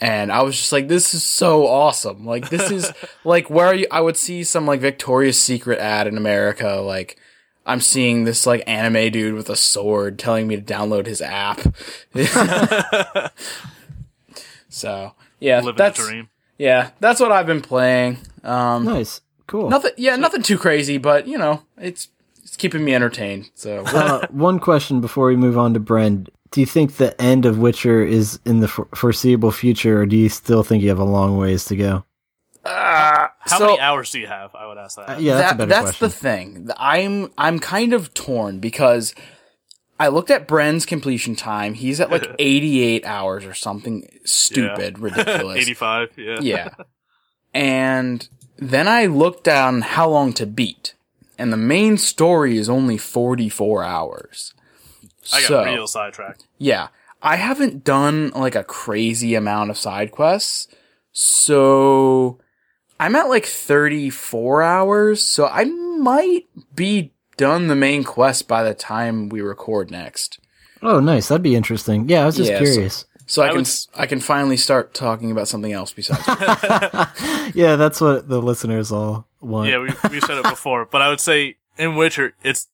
And 0.01 0.31
I 0.31 0.43
was 0.43 0.55
just 0.55 0.71
like, 0.71 0.87
this 0.87 1.13
is 1.13 1.23
so 1.23 1.67
awesome. 1.67 2.25
Like, 2.25 2.49
this 2.49 2.71
is 2.71 2.91
like 3.25 3.49
where 3.49 3.73
you, 3.73 3.85
I 3.91 3.99
would 3.99 4.15
see 4.15 4.43
some 4.45 4.65
like 4.65 4.79
Victoria's 4.79 5.39
Secret 5.39 5.79
ad 5.79 6.07
in 6.07 6.15
America. 6.15 6.75
Like, 6.75 7.17
I'm 7.65 7.81
seeing 7.81 8.23
this 8.23 8.45
like 8.47 8.63
anime 8.65 9.11
dude 9.11 9.35
with 9.35 9.49
a 9.49 9.55
sword 9.55 10.17
telling 10.17 10.47
me 10.47 10.55
to 10.55 10.61
download 10.61 11.05
his 11.05 11.21
app. 11.21 11.59
so, 14.69 15.13
yeah, 15.39 15.57
Living 15.59 15.75
that's, 15.77 15.99
the 15.99 16.05
dream. 16.11 16.29
yeah, 16.57 16.91
that's 16.99 17.19
what 17.19 17.31
I've 17.31 17.45
been 17.47 17.61
playing. 17.61 18.17
Um, 18.43 18.85
Nice. 18.85 19.21
Cool. 19.47 19.69
nothing, 19.69 19.91
yeah, 19.97 20.15
nothing 20.15 20.41
too 20.43 20.57
crazy, 20.57 20.97
but 20.97 21.27
you 21.27 21.37
know, 21.37 21.63
it's, 21.77 22.09
it's 22.43 22.55
keeping 22.55 22.83
me 22.85 22.93
entertained. 22.93 23.49
So, 23.55 23.83
uh, 23.87 24.27
one 24.29 24.59
question 24.59 25.01
before 25.01 25.27
we 25.27 25.35
move 25.35 25.57
on 25.57 25.73
to 25.73 25.79
Bren. 25.79 26.27
Do 26.51 26.61
you 26.61 26.65
think 26.67 26.95
the 26.97 27.19
end 27.21 27.45
of 27.45 27.59
Witcher 27.59 28.03
is 28.03 28.39
in 28.45 28.59
the 28.59 28.67
for- 28.67 28.87
foreseeable 28.95 29.51
future, 29.51 30.01
or 30.01 30.05
do 30.05 30.15
you 30.17 30.29
still 30.29 30.63
think 30.63 30.81
you 30.83 30.89
have 30.89 30.99
a 30.99 31.03
long 31.03 31.37
ways 31.37 31.65
to 31.65 31.75
go? 31.75 32.03
uh, 32.65 33.27
How 33.39 33.57
so- 33.59 33.65
many 33.67 33.79
hours 33.79 34.11
do 34.11 34.19
you 34.19 34.27
have? 34.27 34.53
I 34.55 34.67
would 34.67 34.77
ask 34.77 34.97
that. 34.97 35.09
Uh, 35.09 35.17
yeah, 35.19 35.35
that's 35.37 35.51
that- 35.51 35.55
a 35.55 35.57
better 35.67 35.69
that's 35.69 35.97
question. 35.97 36.07
the 36.07 36.09
thing. 36.09 36.69
I'm 36.77 37.31
I'm 37.37 37.59
kind 37.59 37.93
of 37.93 38.13
torn 38.13 38.59
because 38.59 39.13
I 39.99 40.07
looked 40.07 40.31
at 40.31 40.47
Bren's 40.47 40.85
completion 40.85 41.35
time. 41.35 41.73
He's 41.73 41.99
at 41.99 42.09
like 42.09 42.25
88 42.39 43.05
hours 43.05 43.45
or 43.45 43.53
something 43.53 44.07
stupid, 44.23 44.99
ridiculous. 44.99 45.57
85, 45.57 46.11
yeah. 46.17 46.37
yeah. 46.41 46.69
And 47.51 48.29
then 48.57 48.87
I 48.87 49.07
looked 49.07 49.43
down 49.43 49.81
how 49.81 50.07
long 50.07 50.33
to 50.33 50.45
beat, 50.45 50.93
and 51.39 51.51
the 51.51 51.57
main 51.57 51.97
story 51.97 52.59
is 52.59 52.69
only 52.69 52.95
44 52.95 53.83
hours. 53.83 54.53
I 55.33 55.41
got 55.41 55.47
so, 55.47 55.65
real 55.65 55.87
sidetracked. 55.87 56.45
yeah, 56.59 56.89
I 57.23 57.37
haven't 57.37 57.83
done 57.83 58.29
like 58.35 58.53
a 58.53 58.63
crazy 58.63 59.33
amount 59.33 59.71
of 59.71 59.79
side 59.79 60.11
quests, 60.11 60.67
so 61.11 62.37
I'm 62.99 63.15
at 63.15 63.29
like 63.29 63.47
34 63.47 64.61
hours, 64.61 65.23
so 65.23 65.47
I 65.47 65.63
might 65.65 66.45
be 66.75 67.13
done 67.39 67.67
the 67.67 67.75
main 67.75 68.03
quest 68.03 68.47
by 68.47 68.61
the 68.63 68.73
time 68.73 69.29
we 69.29 69.41
record 69.41 69.89
next. 69.89 70.39
Oh, 70.81 70.99
nice. 70.99 71.27
That'd 71.29 71.41
be 71.41 71.55
interesting. 71.55 72.07
Yeah, 72.09 72.23
I 72.23 72.25
was 72.25 72.35
just 72.35 72.51
Yeah, 72.51 72.59
curious. 72.59 73.05
So 73.25 73.41
I, 73.41 73.45
I 73.45 73.49
can 73.49 73.55
would 73.57 73.65
s- 73.65 73.87
I 73.95 74.05
can 74.07 74.19
finally 74.19 74.57
start 74.57 74.93
talking 74.93 75.31
about 75.31 75.47
something 75.47 75.71
else 75.71 75.93
besides. 75.93 76.21
yeah, 77.55 77.75
that's 77.75 78.01
what 78.01 78.27
the 78.27 78.41
listeners 78.41 78.91
all 78.91 79.27
want. 79.41 79.69
Yeah, 79.69 79.79
we 79.79 79.89
we 80.09 80.19
said 80.21 80.37
it 80.37 80.43
before, 80.49 80.85
but 80.85 81.01
I 81.01 81.09
would 81.09 81.19
say 81.19 81.57
in 81.77 81.95
Witcher, 81.95 82.33
it's 82.43 82.67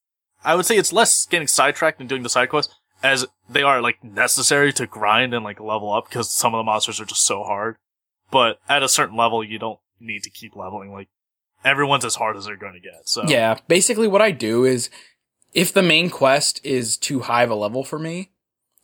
I 0.43 0.55
would 0.55 0.65
say 0.65 0.77
it's 0.77 0.93
less 0.93 1.25
getting 1.25 1.48
sidetracked 1.48 2.00
and 2.00 2.07
doing 2.10 2.24
the 2.24 2.29
side 2.29 2.50
quests 2.50 2.74
as 3.03 3.25
they 3.50 3.63
are 3.63 3.81
like 3.81 4.03
necessary 4.03 4.72
to 4.74 4.88
grind 4.88 5.34
and 5.34 5.43
like 5.43 5.60
level 5.60 5.91
up 5.93 6.07
because 6.10 6.31
some 6.31 6.53
of 6.53 6.60
the 6.60 6.63
monsters 6.63 7.00
are 7.01 7.05
just 7.05 7.25
so 7.25 7.43
hard. 7.43 7.75
But 8.31 8.60
at 8.69 8.81
a 8.84 8.89
certain 8.89 9.17
level, 9.17 9.43
you 9.43 9.60
don't 9.60 9.79
need 10.00 10.24
to 10.24 10.29
keep 10.29 10.55
leveling. 10.55 10.91
Like 10.93 11.10
everyone's 11.65 12.05
as 12.05 12.15
hard 12.15 12.38
as 12.38 12.45
they're 12.45 12.55
going 12.55 12.74
to 12.74 12.79
get. 12.79 13.10
So 13.10 13.27
Yeah, 13.27 13.57
basically 13.67 14.07
what 14.07 14.22
I 14.22 14.31
do 14.31 14.63
is 14.63 14.89
if 15.53 15.74
the 15.74 15.84
main 15.84 16.10
quest 16.10 16.62
is 16.63 16.95
too 16.95 17.22
high 17.22 17.43
of 17.43 17.50
a 17.50 17.55
level 17.55 17.84
for 17.84 18.00
me, 18.00 18.31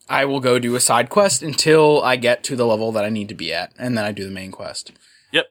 I 0.09 0.25
will 0.25 0.39
go 0.41 0.59
do 0.59 0.75
a 0.75 0.79
side 0.81 1.09
quest 1.09 1.41
until 1.41 2.01
I 2.03 2.15
get 2.17 2.43
to 2.45 2.55
the 2.55 2.65
level 2.65 2.91
that 2.93 3.05
I 3.05 3.09
need 3.09 3.29
to 3.29 3.35
be 3.35 3.53
at, 3.53 3.71
and 3.77 3.97
then 3.97 4.03
I 4.03 4.11
do 4.11 4.25
the 4.25 4.31
main 4.31 4.51
quest. 4.51 4.91
Yep, 5.31 5.45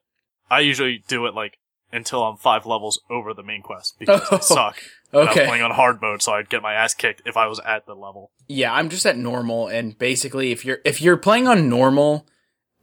I 0.51 0.61
usually 0.61 1.03
do 1.09 1.25
it 1.27 1.35
like 1.35 1.57
until 1.93 2.23
I'm 2.25 2.37
five 2.37 2.67
levels 2.67 3.01
over 3.09 3.33
the 3.33 3.43
main 3.43 3.63
quest 3.63 3.97
because 3.99 4.21
I 4.31 4.35
Oh, 4.35 4.39
suck. 4.41 4.83
And 5.13 5.23
I'm 5.23 5.29
Okay. 5.31 5.45
playing 5.47 5.63
on 5.63 5.71
hard 5.73 6.01
mode, 6.01 6.23
so 6.23 6.33
I'd 6.33 6.49
get 6.49 6.63
my 6.63 6.75
ass 6.75 6.95
kicked 6.95 7.23
if 7.27 7.37
I 7.37 7.47
was 7.47 7.59
at 7.61 7.87
the 7.87 7.95
level. 7.95 8.31
Yeah, 8.49 8.73
I'm 8.73 8.89
just 8.91 9.07
at 9.07 9.17
normal, 9.17 9.67
and 9.69 9.99
basically 9.99 10.53
if 10.53 10.65
you're 10.65 10.79
if 10.85 11.01
you're 11.01 11.17
playing 11.17 11.49
on 11.49 11.69
normal 11.69 12.27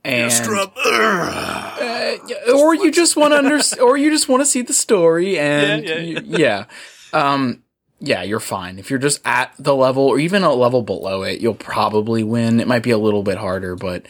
and 0.08 0.32
uh, 1.82 2.18
yeah, 2.28 2.54
or 2.54 2.74
you 2.76 2.92
just 2.92 3.16
want 3.16 3.34
to 3.34 3.38
under 3.40 3.60
or 3.84 3.98
you 3.98 4.10
just 4.10 4.30
want 4.30 4.42
to 4.42 4.46
see 4.46 4.62
the 4.62 4.74
story 4.74 5.38
and 5.38 5.84
Yeah, 5.84 5.96
yeah, 5.98 6.20
you- 6.22 6.22
yeah. 6.38 6.66
Um 7.14 7.64
yeah, 8.00 8.22
you're 8.22 8.40
fine. 8.40 8.78
If 8.78 8.90
you're 8.92 9.00
just 9.00 9.22
at 9.26 9.52
the 9.58 9.76
level 9.76 10.04
or 10.04 10.20
even 10.20 10.44
a 10.44 10.54
level 10.54 10.84
below 10.84 11.24
it, 11.24 11.42
you'll 11.42 11.56
probably 11.56 12.24
win. 12.24 12.60
It 12.60 12.68
might 12.68 12.84
be 12.84 12.92
a 12.92 12.98
little 12.98 13.24
bit 13.24 13.38
harder, 13.38 13.76
but 13.76 14.06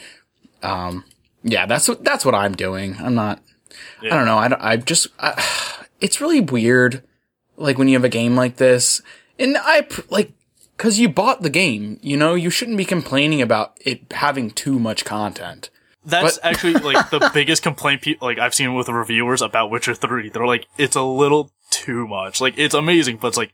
um 0.64 1.04
yeah, 1.44 1.66
that's 1.66 1.88
what 1.88 2.04
that's 2.04 2.26
what 2.26 2.36
I'm 2.36 2.56
doing. 2.56 2.98
I'm 3.00 3.16
not 3.16 3.42
Yeah. 4.02 4.14
I 4.14 4.18
don't 4.18 4.26
know. 4.26 4.38
I 4.38 4.48
don't, 4.50 4.62
I 4.62 4.78
just 4.78 5.08
I, 5.20 5.42
it's 6.02 6.22
really 6.22 6.42
weird 6.42 7.04
like 7.56 7.78
when 7.78 7.88
you 7.88 7.96
have 7.96 8.04
a 8.06 8.10
game 8.10 8.36
like 8.36 8.58
this 8.58 9.02
and 9.40 9.58
I 9.60 9.88
like 10.10 10.32
cuz 10.78 11.00
you 11.00 11.10
bought 11.10 11.42
the 11.42 11.50
game, 11.50 12.00
you 12.04 12.18
know, 12.18 12.36
you 12.36 12.50
shouldn't 12.50 12.78
be 12.78 12.86
complaining 12.86 13.42
about 13.42 13.78
it 13.86 14.12
having 14.12 14.52
too 14.52 14.78
much 14.80 15.06
content. 15.06 15.70
That's 16.08 16.38
But- 16.40 16.46
actually 16.50 16.74
like 16.94 17.10
the 17.10 17.30
biggest 17.34 17.62
complaint 17.64 18.02
pe- 18.02 18.16
like 18.22 18.40
I've 18.40 18.56
seen 18.56 18.74
with 18.74 18.88
the 18.88 18.94
reviewers 18.94 19.42
about 19.42 19.70
Witcher 19.70 19.94
3. 19.94 20.30
They're 20.30 20.48
like, 20.48 20.66
it's 20.78 20.96
a 20.96 21.02
little 21.04 21.52
too 21.70 22.08
much. 22.08 22.40
Like, 22.42 22.58
it's 22.58 22.74
amazing, 22.74 23.18
but 23.18 23.28
it's 23.28 23.38
like, 23.38 23.54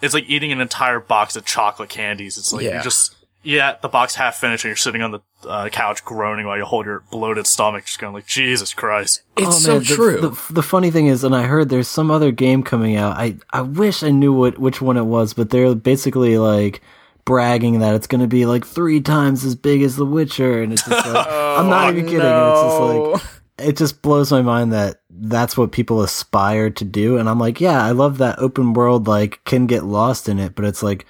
it's 0.00 0.14
like 0.14 0.24
eating 0.28 0.52
an 0.52 0.60
entire 0.60 1.00
box 1.00 1.36
of 1.36 1.44
chocolate 1.44 1.88
candies. 1.90 2.38
It's 2.38 2.52
like, 2.52 2.64
Yeah. 2.64 2.78
you 2.78 2.82
just, 2.82 3.16
yeah, 3.42 3.76
the 3.82 3.88
box 3.88 4.14
half 4.14 4.36
finished 4.36 4.64
and 4.64 4.68
you're 4.70 4.76
sitting 4.76 5.02
on 5.02 5.10
the 5.10 5.20
uh, 5.48 5.68
couch 5.70 6.04
groaning 6.04 6.46
while 6.46 6.56
you 6.58 6.64
hold 6.64 6.86
your 6.86 7.02
bloated 7.10 7.46
stomach, 7.46 7.86
just 7.86 7.98
going 7.98 8.12
like, 8.14 8.26
Jesus 8.26 8.72
Christ. 8.72 9.22
It's 9.36 9.46
Oh, 9.48 9.50
so 9.50 9.70
man, 9.72 9.78
the- 9.80 9.84
true. 9.86 10.20
The, 10.20 10.52
the 10.52 10.62
funny 10.62 10.90
thing 10.90 11.06
is, 11.08 11.24
and 11.24 11.34
I 11.34 11.42
heard 11.42 11.68
there's 11.70 11.88
some 11.88 12.10
other 12.10 12.30
game 12.32 12.62
coming 12.62 12.96
out. 12.96 13.16
I, 13.16 13.36
I 13.52 13.62
wish 13.62 14.02
I 14.02 14.10
knew 14.10 14.32
what 14.32 14.58
which 14.58 14.80
one 14.80 14.96
it 14.96 15.04
was, 15.04 15.32
but 15.34 15.50
they're 15.50 15.74
basically 15.74 16.38
like 16.38 16.82
bragging 17.30 17.78
that 17.78 17.94
it's 17.94 18.08
going 18.08 18.20
to 18.20 18.26
be 18.26 18.44
like 18.44 18.66
three 18.66 19.00
times 19.00 19.44
as 19.44 19.54
big 19.54 19.82
as 19.82 19.94
The 19.94 20.04
Witcher, 20.04 20.60
and 20.64 20.72
it's 20.72 20.82
just 20.82 21.06
like 21.06 21.26
I'm 21.30 21.68
not 21.68 21.94
even 21.94 22.06
oh, 22.06 22.08
kidding. 22.08 22.26
And 22.26 22.50
it's 22.50 23.22
just 23.22 23.30
like 23.60 23.68
it 23.68 23.76
just 23.76 24.02
blows 24.02 24.32
my 24.32 24.42
mind 24.42 24.72
that 24.72 25.02
that's 25.08 25.56
what 25.56 25.70
people 25.70 26.02
aspire 26.02 26.70
to 26.70 26.84
do, 26.84 27.18
and 27.18 27.28
I'm 27.28 27.38
like, 27.38 27.60
yeah, 27.60 27.84
I 27.84 27.92
love 27.92 28.18
that 28.18 28.40
open 28.40 28.72
world. 28.72 29.06
Like, 29.06 29.44
can 29.44 29.68
get 29.68 29.84
lost 29.84 30.28
in 30.28 30.40
it, 30.40 30.56
but 30.56 30.64
it's 30.64 30.82
like. 30.82 31.06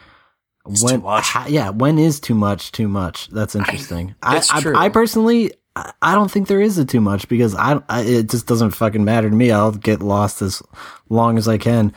when 0.83 0.97
too 0.97 1.07
much. 1.07 1.25
ha- 1.25 1.47
yeah, 1.49 1.71
when 1.71 1.99
is 1.99 2.21
too 2.21 2.35
much 2.35 2.71
too 2.71 2.87
much? 2.87 3.29
That's 3.29 3.55
interesting. 3.55 4.15
I, 4.23 4.37
it's 4.37 4.53
I, 4.53 4.61
true. 4.61 4.77
I 4.77 4.91
personally, 4.91 5.53
I 5.75 5.95
I 6.03 6.15
don't 6.15 6.31
think 6.31 6.49
there 6.49 6.61
is 6.61 6.77
a 6.77 6.85
too 6.85 7.01
much 7.01 7.29
because 7.29 7.55
I, 7.55 7.81
I, 7.89 8.03
it 8.03 8.29
just 8.29 8.47
doesn't 8.47 8.73
fucking 8.73 9.05
matter 9.05 9.31
to 9.31 9.35
me. 9.35 9.53
I'll 9.53 9.73
get 9.73 10.03
lost 10.03 10.43
as 10.43 10.63
long 11.09 11.39
as 11.39 11.49
I 11.49 11.57
can. 11.57 11.95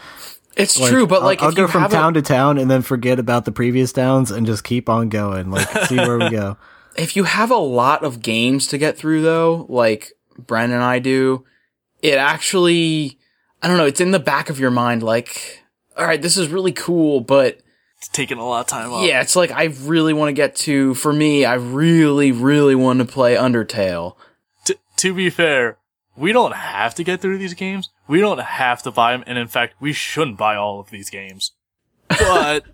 It's 0.56 0.80
Like, 0.80 0.92
true, 0.92 1.08
but 1.08 1.20
I'll- 1.20 1.26
like 1.26 1.42
I'll, 1.42 1.52
go 1.52 1.64
you 1.64 1.68
from 1.68 1.82
have 1.82 1.92
a- 1.92 1.96
town 1.96 2.14
to 2.16 2.22
town 2.22 2.58
and 2.58 2.70
then 2.70 2.82
forget 2.82 3.20
about 3.20 3.46
the 3.46 3.52
previous 3.52 3.92
towns 3.92 4.30
and 4.32 4.46
just 4.46 4.64
keep 4.64 4.88
on 4.90 5.10
going. 5.10 5.50
Like, 5.52 5.68
see 5.88 5.98
where 5.98 6.18
we 6.20 6.30
go. 6.30 6.58
if 6.96 7.16
you 7.16 7.24
have 7.24 7.50
a 7.52 7.56
lot 7.58 8.04
of 8.04 8.22
games 8.22 8.68
to 8.68 8.78
get 8.78 8.98
through 8.98 9.22
though, 9.24 9.66
like 9.70 10.12
Bren 10.40 10.66
and 10.66 10.84
I 10.84 11.00
do, 11.00 11.44
it 12.02 12.16
actually, 12.18 13.18
I 13.62 13.68
don't 13.68 13.78
know, 13.78 13.86
it's 13.86 14.02
in 14.02 14.12
the 14.12 14.20
back 14.20 14.50
of 14.50 14.60
your 14.60 14.72
mind 14.72 15.02
like, 15.04 15.64
all 15.98 16.06
right, 16.06 16.22
this 16.22 16.38
is 16.38 16.50
really 16.50 16.72
cool, 16.72 17.20
but 17.20 17.60
It's 17.98 18.08
taking 18.10 18.38
a 18.38 18.46
lot 18.46 18.62
of 18.62 18.68
time 18.68 18.92
off. 18.92 19.06
yeah, 19.08 19.22
it's 19.22 19.36
like 19.36 19.52
I 19.52 19.66
really 19.82 20.14
want 20.14 20.30
to 20.30 20.34
get 20.34 20.56
to, 20.58 20.94
for 20.96 21.12
me, 21.14 21.46
I 21.46 21.54
really, 21.56 22.32
really 22.32 22.76
want 22.76 23.00
to 23.00 23.06
play 23.06 23.36
Undertale. 23.36 24.16
T- 24.66 24.76
to 24.98 25.14
be 25.14 25.30
fair, 25.30 25.78
we 26.16 26.32
don't 26.32 26.54
have 26.54 26.94
to 26.96 27.04
get 27.04 27.22
through 27.22 27.38
these 27.40 27.54
games. 27.56 27.90
We 28.08 28.20
don't 28.20 28.40
have 28.40 28.84
to 28.84 28.92
buy 28.92 29.14
them, 29.14 29.24
and 29.28 29.38
in 29.38 29.48
fact, 29.48 29.76
we 29.80 29.94
shouldn't 29.94 30.38
buy 30.38 30.56
all 30.56 30.80
of 30.80 30.90
these 30.90 31.10
games. 31.10 31.52
But 32.10 32.66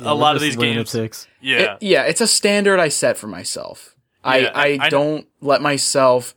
a 0.00 0.14
lot 0.14 0.34
of 0.34 0.42
these 0.42 0.56
games, 0.56 0.92
lunatics. 0.94 1.28
yeah, 1.40 1.74
It- 1.74 1.78
yeah, 1.82 2.02
it's 2.02 2.20
a 2.20 2.26
standard 2.26 2.80
I 2.80 2.88
set 2.88 3.16
for 3.16 3.28
myself. 3.28 3.94
I, 4.24 4.38
Yeah, 4.38 4.50
I, 4.54 4.62
I- 4.68 4.78
I- 4.86 4.88
don't 4.88 5.26
let 5.40 5.62
myself 5.62 6.34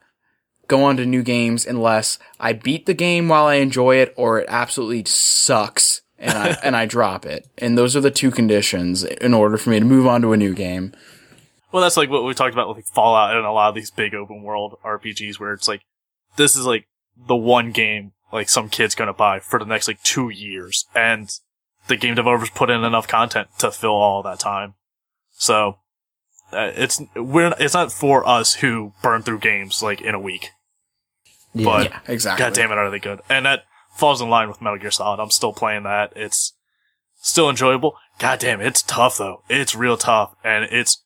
go 0.67 0.83
on 0.83 0.97
to 0.97 1.05
new 1.05 1.23
games 1.23 1.65
unless 1.65 2.17
I 2.39 2.53
beat 2.53 2.85
the 2.85 2.93
game 2.93 3.27
while 3.29 3.45
I 3.45 3.55
enjoy 3.55 3.97
it 3.97 4.13
or 4.17 4.39
it 4.39 4.45
absolutely 4.49 5.03
sucks 5.05 6.01
and 6.19 6.35
I 6.37 6.57
and 6.63 6.75
I 6.75 6.85
drop 6.85 7.25
it. 7.25 7.47
And 7.57 7.77
those 7.77 7.95
are 7.95 8.01
the 8.01 8.11
two 8.11 8.31
conditions 8.31 9.03
in 9.03 9.33
order 9.33 9.57
for 9.57 9.69
me 9.71 9.79
to 9.79 9.85
move 9.85 10.05
on 10.07 10.21
to 10.23 10.33
a 10.33 10.37
new 10.37 10.53
game. 10.55 10.93
Well, 11.71 11.81
that's 11.83 11.97
like 11.97 12.09
what 12.09 12.23
we 12.23 12.33
talked 12.33 12.53
about 12.53 12.67
with 12.67 12.77
like 12.77 12.87
Fallout 12.87 13.35
and 13.35 13.45
a 13.45 13.51
lot 13.51 13.69
of 13.69 13.75
these 13.75 13.91
big 13.91 14.13
open 14.15 14.41
world 14.43 14.77
RPGs 14.83 15.39
where 15.39 15.53
it's 15.53 15.67
like, 15.67 15.81
this 16.35 16.55
is 16.55 16.65
like 16.65 16.87
the 17.27 17.35
one 17.35 17.71
game 17.71 18.11
like 18.35 18.49
some 18.49 18.69
kid's 18.69 18.93
gonna 18.95 19.13
buy 19.13 19.39
for 19.39 19.57
the 19.59 19.65
next 19.65 19.87
like 19.87 20.01
two 20.03 20.29
years. 20.29 20.85
And 20.93 21.29
the 21.87 21.95
game 21.97 22.15
developers 22.15 22.49
put 22.51 22.69
in 22.69 22.83
enough 22.83 23.07
content 23.07 23.47
to 23.59 23.71
fill 23.71 23.91
all 23.95 24.21
that 24.23 24.39
time. 24.39 24.75
So, 25.31 25.77
uh, 26.53 26.71
it's, 26.75 27.01
we're, 27.15 27.53
it's 27.59 27.73
not 27.73 27.91
for 27.91 28.27
us 28.27 28.55
who 28.55 28.93
burn 29.03 29.21
through 29.23 29.39
games 29.39 29.81
like 29.83 30.01
in 30.01 30.15
a 30.15 30.19
week. 30.19 30.49
Yeah. 31.53 31.65
But- 31.65 31.89
Yeah, 31.89 31.99
exactly. 32.07 32.43
God 32.45 32.53
damn 32.53 32.71
it, 32.71 32.77
are 32.77 32.89
they 32.91 32.99
good? 32.99 33.21
And 33.29 33.45
that 33.45 33.63
falls 33.97 34.21
in 34.21 34.29
line 34.29 34.47
with 34.47 34.61
Metal 34.61 34.79
Gear 34.79 34.91
Solid. 34.91 35.21
I'm 35.21 35.31
still 35.31 35.53
playing 35.53 35.83
that. 35.83 36.13
It's 36.15 36.53
still 37.21 37.49
enjoyable. 37.49 37.95
God 38.19 38.39
damn, 38.39 38.61
it's 38.61 38.81
tough 38.83 39.17
though. 39.17 39.43
It's 39.49 39.75
real 39.75 39.97
tough. 39.97 40.35
And 40.43 40.65
it's 40.65 41.03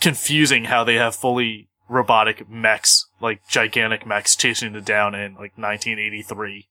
confusing 0.00 0.64
how 0.64 0.84
they 0.84 0.94
have 0.96 1.14
fully 1.14 1.68
robotic 1.94 2.50
mechs, 2.50 3.06
like 3.20 3.46
gigantic 3.48 4.04
mechs 4.04 4.36
chasing 4.36 4.74
it 4.74 4.84
down 4.84 5.14
in 5.14 5.34
like 5.34 5.56
1983. 5.56 6.68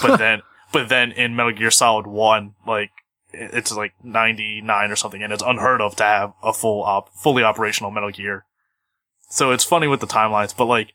But 0.00 0.16
then, 0.18 0.42
but 0.72 0.88
then 0.88 1.10
in 1.10 1.34
Metal 1.34 1.52
Gear 1.52 1.70
Solid 1.70 2.06
1, 2.06 2.54
like, 2.66 2.90
it's 3.32 3.72
like 3.72 3.92
99 4.04 4.90
or 4.90 4.96
something, 4.96 5.22
and 5.22 5.32
it's 5.32 5.42
unheard 5.44 5.80
of 5.80 5.96
to 5.96 6.04
have 6.04 6.32
a 6.42 6.52
full 6.52 6.82
op, 6.82 7.08
fully 7.14 7.42
operational 7.42 7.90
Metal 7.90 8.10
Gear. 8.10 8.44
So 9.30 9.50
it's 9.50 9.64
funny 9.64 9.88
with 9.88 10.00
the 10.00 10.06
timelines, 10.06 10.56
but 10.56 10.66
like, 10.66 10.92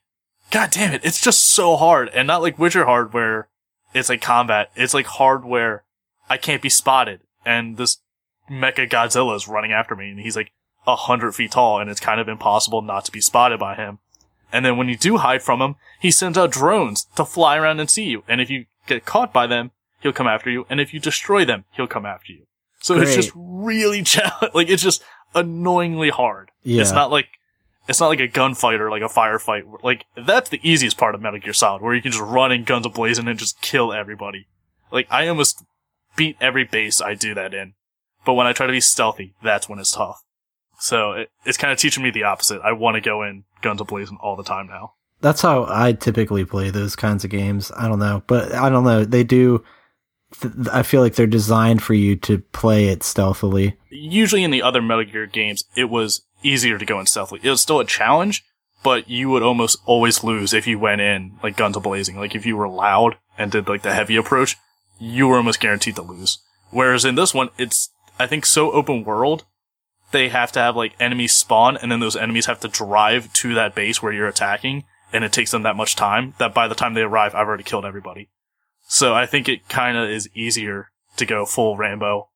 god 0.51 0.71
damn 0.71 0.93
it, 0.93 1.03
it's 1.03 1.21
just 1.21 1.43
so 1.43 1.75
hard, 1.75 2.09
and 2.09 2.27
not 2.27 2.41
like 2.41 2.57
Witcher 2.57 2.85
hard 2.85 3.13
where 3.13 3.49
it's 3.93 4.09
like 4.09 4.21
combat. 4.21 4.71
It's 4.75 4.93
like 4.93 5.05
hardware. 5.05 5.83
I 6.29 6.37
can't 6.37 6.61
be 6.61 6.69
spotted, 6.69 7.21
and 7.45 7.77
this 7.77 7.97
Mecha 8.49 8.89
Godzilla 8.89 9.35
is 9.35 9.47
running 9.47 9.71
after 9.71 9.95
me, 9.95 10.09
and 10.09 10.19
he's 10.19 10.35
like 10.35 10.51
a 10.85 10.95
hundred 10.95 11.33
feet 11.33 11.51
tall, 11.51 11.79
and 11.79 11.89
it's 11.89 11.99
kind 11.99 12.19
of 12.19 12.27
impossible 12.27 12.81
not 12.81 13.05
to 13.05 13.11
be 13.11 13.21
spotted 13.21 13.59
by 13.59 13.75
him. 13.75 13.99
And 14.51 14.63
then 14.63 14.77
when 14.77 14.87
you 14.87 14.95
do 14.95 15.17
hide 15.17 15.41
from 15.41 15.61
him, 15.61 15.75
he 15.99 16.11
sends 16.11 16.37
out 16.37 16.51
drones 16.51 17.07
to 17.15 17.25
fly 17.25 17.57
around 17.57 17.79
and 17.79 17.89
see 17.89 18.03
you. 18.03 18.23
And 18.27 18.39
if 18.39 18.49
you 18.49 18.65
get 18.85 19.05
caught 19.05 19.33
by 19.33 19.47
them, 19.47 19.71
he'll 20.01 20.13
come 20.13 20.27
after 20.27 20.51
you. 20.51 20.67
And 20.69 20.79
if 20.79 20.93
you 20.93 20.99
destroy 20.99 21.43
them, 21.43 21.65
he'll 21.71 21.87
come 21.87 22.05
after 22.05 22.31
you. 22.31 22.45
So 22.79 22.99
it's 22.99 23.15
just 23.15 23.31
really 23.33 24.03
challenge. 24.03 24.53
Like 24.53 24.69
it's 24.69 24.83
just 24.83 25.03
annoyingly 25.33 26.09
hard. 26.09 26.51
Yeah. 26.61 26.81
It's 26.81 26.91
not 26.91 27.09
like 27.09 27.27
it's 27.87 27.99
not 27.99 28.07
like 28.07 28.19
a 28.19 28.27
gunfight 28.27 28.79
or 28.79 28.91
like 28.91 29.01
a 29.01 29.05
firefight. 29.05 29.83
Like 29.83 30.05
that's 30.15 30.49
the 30.49 30.59
easiest 30.61 30.97
part 30.97 31.15
of 31.15 31.21
Metal 31.21 31.39
Gear 31.39 31.53
Solid, 31.53 31.81
where 31.81 31.95
you 31.95 32.01
can 32.01 32.11
just 32.11 32.23
run 32.23 32.51
in 32.51 32.63
guns 32.63 32.85
ablazing 32.85 33.29
and 33.29 33.39
just 33.39 33.61
kill 33.61 33.91
everybody. 33.91 34.47
Like 34.91 35.07
I 35.09 35.27
almost 35.27 35.63
beat 36.15 36.37
every 36.39 36.63
base 36.63 37.01
I 37.01 37.15
do 37.15 37.33
that 37.33 37.53
in, 37.53 37.73
but 38.25 38.33
when 38.33 38.45
I 38.45 38.53
try 38.53 38.67
to 38.67 38.71
be 38.71 38.81
stealthy, 38.81 39.33
that's 39.41 39.67
when 39.67 39.79
it's 39.79 39.93
tough. 39.93 40.21
So 40.83 41.13
it, 41.13 41.31
it's 41.45 41.57
kind 41.57 41.71
of 41.71 41.79
teaching 41.79 42.03
me 42.03 42.11
the 42.11 42.23
opposite. 42.23 42.59
I 42.61 42.73
want 42.73 42.95
to 42.95 43.01
go 43.01 43.23
in 43.23 43.45
guns 43.61 43.79
a 43.79 43.85
blazing 43.85 44.17
all 44.19 44.35
the 44.35 44.43
time 44.43 44.67
now. 44.67 44.95
That's 45.21 45.41
how 45.41 45.65
I 45.69 45.93
typically 45.93 46.43
play 46.43 46.71
those 46.71 46.97
kinds 46.97 47.23
of 47.23 47.29
games. 47.29 47.71
I 47.77 47.87
don't 47.87 47.99
know, 47.99 48.21
but 48.27 48.53
I 48.53 48.67
don't 48.67 48.83
know. 48.83 49.05
They 49.05 49.23
do. 49.23 49.63
Th- 50.41 50.53
I 50.73 50.83
feel 50.83 51.01
like 51.01 51.15
they're 51.15 51.25
designed 51.25 51.81
for 51.81 51.93
you 51.93 52.17
to 52.17 52.39
play 52.39 52.89
it 52.89 53.01
stealthily. 53.01 53.77
Usually 53.89 54.43
in 54.43 54.51
the 54.51 54.61
other 54.61 54.81
Metal 54.81 55.05
Gear 55.05 55.25
games, 55.25 55.63
it 55.77 55.85
was 55.85 56.25
easier 56.43 56.77
to 56.77 56.85
go 56.85 56.99
in 56.99 57.05
stealthily. 57.05 57.39
It 57.41 57.49
was 57.49 57.61
still 57.61 57.79
a 57.79 57.85
challenge, 57.85 58.43
but 58.83 59.09
you 59.09 59.29
would 59.29 59.41
almost 59.41 59.77
always 59.85 60.21
lose 60.21 60.53
if 60.53 60.67
you 60.67 60.77
went 60.77 60.99
in 60.99 61.39
like 61.41 61.55
guns 61.55 61.77
a 61.77 61.79
blazing. 61.79 62.17
Like 62.17 62.35
if 62.35 62.45
you 62.45 62.57
were 62.57 62.67
loud 62.67 63.15
and 63.37 63.53
did 63.53 63.69
like 63.69 63.83
the 63.83 63.93
heavy 63.93 64.17
approach, 64.17 64.57
you 64.99 65.29
were 65.29 65.37
almost 65.37 65.61
guaranteed 65.61 65.95
to 65.95 66.01
lose. 66.01 66.39
Whereas 66.71 67.05
in 67.05 67.15
this 67.15 67.33
one, 67.33 67.51
it's 67.57 67.89
I 68.19 68.27
think 68.27 68.45
so 68.45 68.73
open 68.73 69.05
world. 69.05 69.45
They 70.13 70.29
have 70.29 70.51
to 70.53 70.59
have 70.61 70.75
like 70.77 70.93
enemies 70.99 71.35
spawn, 71.35 71.75
and 71.75 71.91
then 71.91 71.99
those 71.99 72.15
enemies 72.15 72.45
have 72.45 72.61
to 72.61 72.67
drive 72.69 73.33
to 73.33 73.53
that 73.55 73.75
base 73.75 74.01
where 74.01 74.13
you're 74.13 74.27
attacking, 74.29 74.85
and 75.11 75.23
it 75.25 75.33
takes 75.33 75.51
them 75.51 75.63
that 75.63 75.75
much 75.75 75.95
time 75.97 76.35
that 76.37 76.53
by 76.53 76.67
the 76.69 76.75
time 76.75 76.93
they 76.93 77.01
arrive, 77.01 77.35
I've 77.35 77.47
already 77.47 77.63
killed 77.63 77.83
everybody. 77.83 78.29
So 78.87 79.13
I 79.13 79.25
think 79.25 79.49
it 79.49 79.67
kind 79.69 79.97
of 79.97 80.09
is 80.09 80.29
easier 80.35 80.89
to 81.17 81.25
go 81.25 81.45
full 81.45 81.77
Rambo 81.77 82.29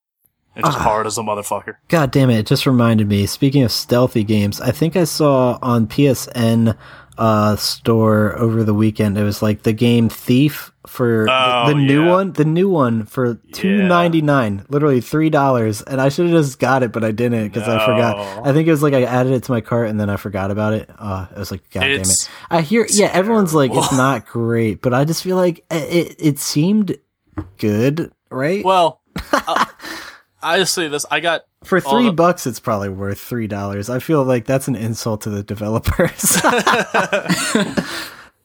and 0.55 0.65
just 0.65 0.77
Ah. 0.77 0.81
hard 0.81 1.05
as 1.07 1.17
a 1.17 1.22
motherfucker. 1.22 1.75
God 1.88 2.10
damn 2.12 2.29
it! 2.31 2.39
It 2.39 2.48
just 2.48 2.65
reminded 2.65 3.07
me. 3.07 3.25
Speaking 3.27 3.63
of 3.63 3.72
stealthy 3.72 4.24
games, 4.24 4.60
I 4.60 4.72
think 4.72 4.96
I 4.96 5.03
saw 5.03 5.60
on 5.62 5.86
PSN 5.88 6.75
uh, 7.17 7.55
store 7.55 8.38
over 8.38 8.63
the 8.63 8.74
weekend. 8.74 9.17
It 9.17 9.23
was 9.23 9.41
like 9.41 9.63
the 9.63 9.73
game 9.73 10.10
Thief 10.10 10.71
for 10.86 11.25
the- 11.25 11.32
Oh, 11.32 11.67
the, 11.69 11.75
new 11.75 12.06
yeah. 12.06 12.12
one. 12.12 12.32
The 12.34 12.45
new 12.45 12.69
one 12.69 13.06
for 13.06 13.36
two 13.51 13.84
ninety 13.84 14.21
nine, 14.21 14.65
literally 14.69 15.01
three 15.01 15.30
dollars. 15.30 15.82
And 15.82 15.99
I 15.99 16.10
should 16.10 16.30
have 16.30 16.43
just 16.45 16.60
got 16.60 16.84
it, 16.84 16.91
but 16.91 17.03
I 17.03 17.12
didn't 17.12 17.47
because 17.49 17.67
I 17.67 17.86
forgot. 17.86 18.45
I 18.47 18.53
think 18.53 18.67
it 18.67 18.71
was 18.71 18.84
like 18.84 18.93
I 18.93 19.03
added 19.03 19.34
it 19.34 19.43
to 19.43 19.51
my 19.51 19.62
cart 19.62 19.89
and 19.89 19.99
then 19.99 20.10
I 20.10 20.15
forgot 20.17 20.51
about 20.51 20.73
it. 20.73 20.89
Uh, 20.97 21.27
it 21.32 21.38
was 21.38 21.51
like 21.51 21.69
God 21.71 21.82
damn 21.82 22.01
it! 22.01 22.30
I 22.49 22.62
hear, 22.62 22.86
yeah, 22.89 23.10
everyone's 23.13 23.53
like 23.53 23.71
it's 23.73 23.91
not 23.97 24.25
great, 24.25 24.82
but 24.82 24.93
I 24.93 25.03
just 25.06 25.23
feel 25.23 25.36
like 25.38 25.65
it. 25.71 25.93
It, 26.10 26.15
it 26.19 26.39
seemed 26.39 26.97
good, 27.58 28.12
right? 28.30 28.63
Well, 28.63 29.01
uh, 29.34 29.65
I 30.41 30.58
just 30.60 30.73
say 30.73 30.88
this. 30.88 31.06
I 31.12 31.19
got 31.19 31.41
For 31.67 31.82
three 31.82 32.06
the- 32.06 32.13
bucks, 32.13 32.47
it's 32.47 32.60
probably 32.60 32.89
worth 32.89 33.19
three 33.19 33.47
dollars. 33.47 33.89
I 33.89 33.99
feel 33.99 34.23
like 34.23 34.45
that's 34.45 34.67
an 34.67 34.75
insult 34.75 35.21
to 35.21 35.30
the 35.30 35.43
developers. 35.43 36.39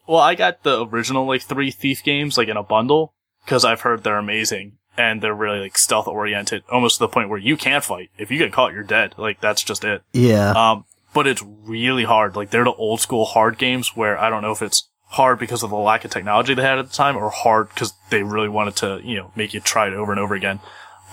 well, 0.06 0.20
I 0.20 0.35
got 0.35 0.62
the 0.62 0.87
original 0.87 1.26
like 1.26 1.42
three 1.42 1.70
Thief 1.70 2.02
games 2.02 2.37
like 2.37 2.48
in 2.48 2.56
a 2.56 2.62
bundle 2.62 3.14
because 3.44 3.64
I've 3.64 3.82
heard 3.82 4.04
they're 4.04 4.18
amazing 4.18 4.78
and 4.96 5.22
they're 5.22 5.35
really 5.35 5.61
like 5.61 5.78
stealth 5.78 6.06
oriented, 6.06 6.64
almost 6.70 6.96
to 6.96 7.00
the 7.00 7.08
point 7.08 7.28
where 7.28 7.38
you 7.38 7.56
can't 7.56 7.85
fight. 7.85 8.11
If 8.18 8.30
you 8.30 8.38
get 8.38 8.52
caught, 8.52 8.72
you're 8.72 8.82
dead. 8.82 9.14
Like 9.16 9.40
that's 9.40 9.62
just 9.62 9.85
it. 9.85 10.02
yeah, 10.12 10.50
Um, 10.50 10.85
but 11.14 11.26
it's 11.26 11.42
really 11.42 12.04
hard. 12.04 12.37
Like 12.37 12.50
they're 12.50 12.64
the 12.64 12.72
old 12.72 13.00
school 13.00 13.24
hard 13.24 13.58
games 13.58 13.96
where 13.96 14.18
I 14.18 14.30
don't 14.30 14.42
know 14.42 14.52
if 14.52 14.62
it's 14.62 14.88
hard 15.06 15.38
because 15.38 15.62
of 15.62 15.70
the 15.70 15.76
lack 15.76 16.04
of 16.04 16.11
technology 16.11 16.54
they 16.54 16.62
had 16.62 16.78
at 16.78 16.88
the 16.88 16.94
time 16.94 17.16
or 17.16 17.28
hard 17.30 17.68
because 17.68 17.92
they 18.11 18.22
really 18.22 18.48
wanted 18.48 18.76
to, 18.76 19.00
you 19.04 19.16
know, 19.16 19.30
make 19.37 19.52
you 19.52 19.61
try 19.61 19.87
it 19.87 19.92
over 19.92 20.11
and 20.11 20.20
over 20.20 20.35
again. 20.35 20.58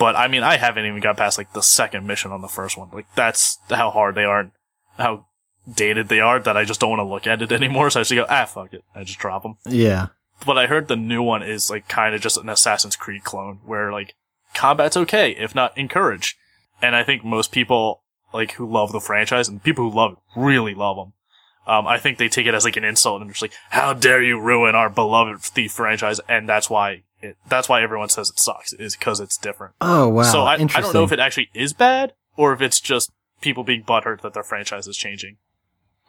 But 0.00 0.16
I 0.16 0.28
mean, 0.28 0.42
I 0.42 0.56
haven't 0.56 0.86
even 0.86 1.00
got 1.00 1.18
past 1.18 1.36
like 1.36 1.52
the 1.52 1.60
second 1.60 2.06
mission 2.06 2.32
on 2.32 2.40
the 2.40 2.48
first 2.48 2.78
one. 2.78 2.88
Like 2.90 3.14
that's 3.14 3.58
how 3.68 3.90
hard 3.90 4.14
they 4.14 4.24
are, 4.24 4.40
and 4.40 4.50
how 4.96 5.26
dated 5.70 6.08
they 6.08 6.20
are 6.20 6.40
that 6.40 6.56
I 6.56 6.64
just 6.64 6.80
don't 6.80 6.88
want 6.88 7.00
to 7.00 7.04
look 7.04 7.26
at 7.26 7.42
it 7.42 7.52
anymore. 7.60 7.90
So 7.90 8.00
I 8.00 8.04
just 8.04 8.14
go, 8.14 8.24
ah, 8.26 8.46
fuck 8.46 8.72
it. 8.72 8.82
I 8.94 9.04
just 9.04 9.18
drop 9.18 9.42
them. 9.42 9.58
yeah, 9.66 10.06
But 10.46 10.56
I 10.56 10.68
heard 10.68 10.88
the 10.88 10.96
new 10.96 11.22
one 11.22 11.42
is 11.42 11.68
like 11.68 11.86
kind 11.86 12.14
of 12.14 12.22
just 12.22 12.38
an 12.38 12.48
Assassin's 12.48 12.96
Creed 12.96 13.24
clone 13.24 13.60
where 13.66 13.92
like 13.92 14.14
combat's 14.54 14.96
okay, 14.96 15.32
if 15.32 15.54
not 15.54 15.76
encouraged. 15.76 16.34
And 16.80 16.96
I 16.96 17.04
think 17.04 17.22
most 17.22 17.52
people 17.52 18.02
like 18.32 18.52
who 18.52 18.66
love 18.66 18.92
the 18.92 19.00
franchise 19.00 19.48
and 19.48 19.62
people 19.62 19.90
who 19.90 19.94
love 19.94 20.12
it 20.12 20.18
really 20.34 20.74
love 20.74 20.96
them. 20.96 21.12
Um, 21.66 21.86
I 21.86 21.98
think 21.98 22.16
they 22.16 22.30
take 22.30 22.46
it 22.46 22.54
as 22.54 22.64
like 22.64 22.78
an 22.78 22.84
insult 22.84 23.20
and 23.20 23.30
just 23.30 23.42
like, 23.42 23.52
how 23.68 23.92
dare 23.92 24.22
you 24.22 24.40
ruin 24.40 24.74
our 24.74 24.88
beloved 24.88 25.42
Thief 25.42 25.72
franchise? 25.72 26.20
And 26.26 26.48
that's 26.48 26.70
why 26.70 27.02
it, 27.22 27.36
that's 27.48 27.68
why 27.68 27.82
everyone 27.82 28.08
says 28.08 28.30
it 28.30 28.38
sucks 28.38 28.72
is 28.72 28.96
because 28.96 29.20
it's 29.20 29.36
different. 29.36 29.74
Oh 29.80 30.08
wow, 30.08 30.22
so 30.22 30.42
I, 30.42 30.54
I 30.54 30.80
don't 30.80 30.94
know 30.94 31.04
if 31.04 31.12
it 31.12 31.18
actually 31.18 31.50
is 31.54 31.72
bad 31.72 32.12
or 32.36 32.52
if 32.52 32.60
it's 32.60 32.80
just 32.80 33.10
people 33.40 33.64
being 33.64 33.82
butthurt 33.82 34.22
that 34.22 34.34
their 34.34 34.42
franchise 34.42 34.86
is 34.86 34.96
changing. 34.96 35.36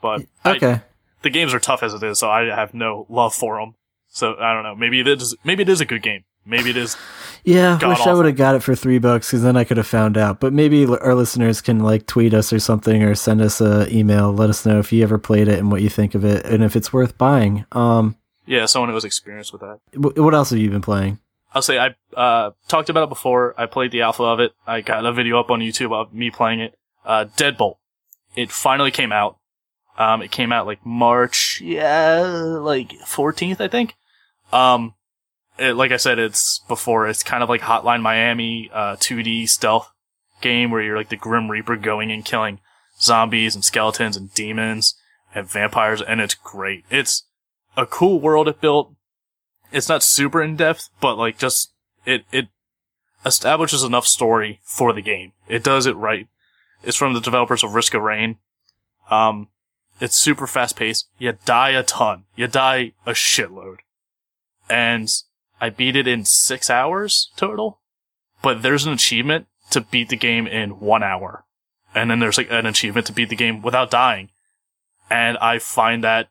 But 0.01 0.23
I, 0.43 0.55
okay, 0.55 0.81
the 1.21 1.29
games 1.29 1.53
are 1.53 1.59
tough 1.59 1.83
as 1.83 1.93
it 1.93 2.03
is, 2.03 2.19
so 2.19 2.29
I 2.29 2.45
have 2.45 2.73
no 2.73 3.05
love 3.09 3.33
for 3.33 3.59
them. 3.59 3.75
So 4.07 4.35
I 4.39 4.53
don't 4.53 4.63
know. 4.63 4.75
Maybe 4.75 4.99
it 4.99 5.07
is. 5.07 5.35
Maybe 5.43 5.63
it 5.63 5.69
is 5.69 5.81
a 5.81 5.85
good 5.85 6.01
game. 6.01 6.23
Maybe 6.45 6.71
it 6.71 6.77
is. 6.77 6.97
yeah. 7.43 7.77
God 7.79 7.89
wish 7.89 8.07
I 8.07 8.13
would 8.13 8.25
have 8.25 8.35
got 8.35 8.55
it 8.55 8.63
for 8.63 8.73
three 8.75 8.97
bucks 8.97 9.27
because 9.27 9.43
then 9.43 9.55
I 9.55 9.63
could 9.63 9.77
have 9.77 9.87
found 9.87 10.17
out. 10.17 10.39
But 10.39 10.53
maybe 10.53 10.85
our 10.87 11.13
listeners 11.13 11.61
can 11.61 11.79
like 11.79 12.07
tweet 12.07 12.33
us 12.33 12.51
or 12.51 12.59
something 12.59 13.03
or 13.03 13.13
send 13.13 13.41
us 13.41 13.61
a 13.61 13.87
email. 13.95 14.33
Let 14.33 14.49
us 14.49 14.65
know 14.65 14.79
if 14.79 14.91
you 14.91 15.03
ever 15.03 15.19
played 15.19 15.47
it 15.47 15.59
and 15.59 15.71
what 15.71 15.83
you 15.83 15.89
think 15.89 16.15
of 16.15 16.25
it 16.25 16.43
and 16.45 16.63
if 16.63 16.75
it's 16.75 16.91
worth 16.91 17.17
buying. 17.17 17.65
Um, 17.73 18.15
Yeah, 18.45 18.65
someone 18.65 18.89
who 18.89 18.95
has 18.95 19.05
experience 19.05 19.51
with 19.51 19.61
that. 19.61 19.79
wh- 19.93 20.17
what 20.17 20.33
else 20.33 20.49
have 20.49 20.59
you 20.59 20.69
been 20.69 20.81
playing? 20.81 21.19
I'll 21.53 21.61
say 21.61 21.77
I 21.77 21.95
uh, 22.15 22.51
talked 22.67 22.89
about 22.89 23.03
it 23.03 23.09
before. 23.09 23.53
I 23.57 23.65
played 23.65 23.91
the 23.91 24.01
alpha 24.01 24.23
of 24.23 24.39
it. 24.39 24.53
I 24.65 24.81
got 24.81 25.05
a 25.05 25.11
video 25.11 25.39
up 25.39 25.51
on 25.51 25.59
YouTube 25.59 25.93
of 25.93 26.13
me 26.13 26.31
playing 26.31 26.61
it. 26.61 26.77
Uh, 27.05 27.25
Deadbolt. 27.37 27.75
It 28.35 28.51
finally 28.51 28.91
came 28.91 29.11
out. 29.11 29.37
Um, 29.97 30.21
it 30.21 30.31
came 30.31 30.51
out 30.53 30.65
like 30.65 30.85
March, 30.85 31.59
yeah, 31.61 32.21
like 32.21 32.91
14th, 33.05 33.59
I 33.59 33.67
think. 33.67 33.95
Um, 34.53 34.95
it, 35.59 35.73
like 35.75 35.91
I 35.91 35.97
said, 35.97 36.17
it's 36.17 36.59
before, 36.67 37.07
it's 37.07 37.23
kind 37.23 37.43
of 37.43 37.49
like 37.49 37.61
Hotline 37.61 38.01
Miami, 38.01 38.69
uh, 38.73 38.95
2D 38.95 39.49
stealth 39.49 39.91
game 40.41 40.71
where 40.71 40.81
you're 40.81 40.97
like 40.97 41.09
the 41.09 41.17
Grim 41.17 41.51
Reaper 41.51 41.75
going 41.75 42.11
and 42.11 42.23
killing 42.25 42.59
zombies 42.99 43.53
and 43.53 43.63
skeletons 43.63 44.15
and 44.15 44.33
demons 44.33 44.95
and 45.35 45.47
vampires, 45.47 46.01
and 46.01 46.21
it's 46.21 46.35
great. 46.35 46.85
It's 46.89 47.23
a 47.77 47.85
cool 47.85 48.19
world 48.19 48.47
it 48.47 48.61
built. 48.61 48.93
It's 49.71 49.89
not 49.89 50.03
super 50.03 50.41
in 50.41 50.55
depth, 50.55 50.89
but 50.99 51.17
like 51.17 51.37
just, 51.37 51.73
it, 52.05 52.25
it 52.31 52.47
establishes 53.25 53.83
enough 53.83 54.05
story 54.05 54.59
for 54.63 54.93
the 54.93 55.01
game. 55.01 55.33
It 55.47 55.63
does 55.63 55.85
it 55.85 55.95
right. 55.95 56.27
It's 56.83 56.97
from 56.97 57.13
the 57.13 57.21
developers 57.21 57.63
of 57.63 57.75
Risk 57.75 57.93
of 57.93 58.01
Rain. 58.01 58.37
Um, 59.09 59.49
it's 59.99 60.15
super 60.15 60.47
fast 60.47 60.75
paced. 60.75 61.07
You 61.19 61.37
die 61.45 61.69
a 61.71 61.83
ton. 61.83 62.23
You 62.35 62.47
die 62.47 62.93
a 63.05 63.11
shitload. 63.11 63.77
And 64.69 65.07
I 65.59 65.69
beat 65.69 65.95
it 65.95 66.07
in 66.07 66.25
six 66.25 66.69
hours 66.69 67.31
total. 67.35 67.79
But 68.41 68.63
there's 68.63 68.85
an 68.85 68.93
achievement 68.93 69.45
to 69.69 69.81
beat 69.81 70.09
the 70.09 70.17
game 70.17 70.47
in 70.47 70.79
one 70.79 71.03
hour. 71.03 71.45
And 71.93 72.09
then 72.09 72.19
there's 72.19 72.37
like 72.37 72.49
an 72.49 72.65
achievement 72.65 73.07
to 73.07 73.13
beat 73.13 73.29
the 73.29 73.35
game 73.35 73.61
without 73.61 73.91
dying. 73.91 74.29
And 75.09 75.37
I 75.37 75.59
find 75.59 76.03
that 76.03 76.29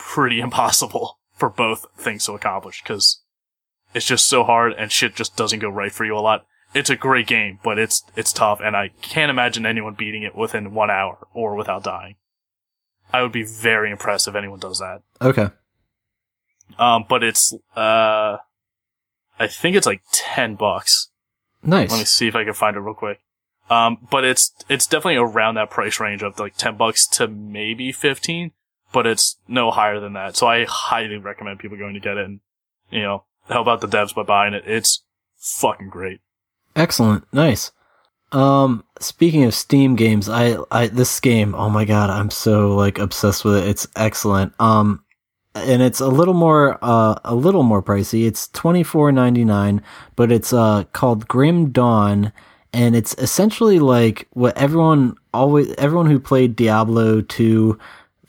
pretty 0.00 0.40
impossible 0.48 1.18
for 1.36 1.48
both 1.48 1.86
things 1.96 2.24
to 2.26 2.32
accomplish 2.32 2.82
because 2.82 3.20
it's 3.94 4.06
just 4.06 4.26
so 4.26 4.44
hard 4.44 4.72
and 4.74 4.90
shit 4.92 5.14
just 5.14 5.36
doesn't 5.36 5.58
go 5.60 5.68
right 5.68 5.92
for 5.92 6.04
you 6.04 6.16
a 6.16 6.20
lot. 6.20 6.46
It's 6.74 6.90
a 6.90 6.96
great 6.96 7.26
game, 7.26 7.58
but 7.64 7.78
it's, 7.78 8.04
it's 8.16 8.32
tough 8.32 8.60
and 8.62 8.76
I 8.76 8.90
can't 9.02 9.30
imagine 9.30 9.66
anyone 9.66 9.94
beating 9.94 10.22
it 10.22 10.36
within 10.36 10.72
one 10.74 10.90
hour 10.90 11.26
or 11.34 11.54
without 11.56 11.82
dying. 11.82 12.14
I 13.12 13.22
would 13.22 13.32
be 13.32 13.42
very 13.42 13.90
impressed 13.90 14.28
if 14.28 14.36
anyone 14.36 14.60
does 14.60 14.78
that. 14.78 15.02
Okay, 15.20 15.48
Um, 16.78 17.04
but 17.08 17.24
it's, 17.24 17.52
uh, 17.74 18.36
I 19.38 19.46
think 19.48 19.74
it's 19.74 19.86
like 19.86 20.02
10 20.12 20.54
bucks. 20.54 21.10
nice. 21.62 21.90
Let 21.90 21.98
me 21.98 22.04
see 22.04 22.28
if 22.28 22.36
I 22.36 22.44
can 22.44 22.54
find 22.54 22.76
it 22.76 22.80
real 22.80 22.94
quick. 22.94 23.18
Um, 23.68 24.06
but 24.10 24.24
it's, 24.24 24.52
it's 24.68 24.86
definitely 24.86 25.16
around 25.16 25.54
that 25.56 25.70
price 25.70 25.98
range 25.98 26.22
of 26.22 26.38
like 26.38 26.56
10 26.56 26.76
bucks 26.76 27.06
to 27.08 27.26
maybe 27.26 27.90
15, 27.90 28.52
but 28.92 29.06
it's 29.06 29.36
no 29.46 29.70
higher 29.70 30.00
than 30.00 30.14
that. 30.14 30.36
So 30.36 30.46
I 30.46 30.64
highly 30.64 31.16
recommend 31.16 31.58
people 31.58 31.78
going 31.78 31.94
to 31.94 32.00
get 32.00 32.16
it 32.16 32.24
and, 32.24 32.40
you 32.90 33.02
know, 33.02 33.24
help 33.48 33.68
out 33.68 33.80
the 33.80 33.88
devs 33.88 34.14
by 34.14 34.22
buying 34.22 34.54
it. 34.54 34.64
It's 34.66 35.02
fucking 35.38 35.90
great. 35.90 36.20
Excellent. 36.76 37.24
Nice. 37.32 37.72
Um, 38.32 38.84
speaking 39.00 39.42
of 39.42 39.54
Steam 39.54 39.96
games, 39.96 40.28
I, 40.28 40.56
I, 40.70 40.86
this 40.86 41.18
game, 41.18 41.54
oh 41.54 41.68
my 41.68 41.84
god, 41.84 42.10
I'm 42.10 42.30
so 42.30 42.76
like 42.76 42.98
obsessed 42.98 43.44
with 43.44 43.56
it. 43.56 43.68
It's 43.68 43.88
excellent. 43.96 44.52
Um, 44.60 45.02
and 45.56 45.82
it's 45.82 45.98
a 45.98 46.06
little 46.06 46.34
more, 46.34 46.78
uh, 46.80 47.16
a 47.24 47.34
little 47.34 47.64
more 47.64 47.82
pricey. 47.82 48.28
It's 48.28 48.46
twenty 48.46 48.84
four 48.84 49.10
ninety 49.10 49.44
nine, 49.44 49.82
but 50.14 50.30
it's 50.30 50.52
uh 50.52 50.84
called 50.92 51.26
Grim 51.26 51.72
Dawn, 51.72 52.32
and 52.72 52.94
it's 52.94 53.16
essentially 53.18 53.80
like 53.80 54.28
what 54.30 54.56
everyone 54.56 55.16
always, 55.34 55.74
everyone 55.74 56.06
who 56.06 56.20
played 56.20 56.54
Diablo 56.54 57.20
two 57.20 57.80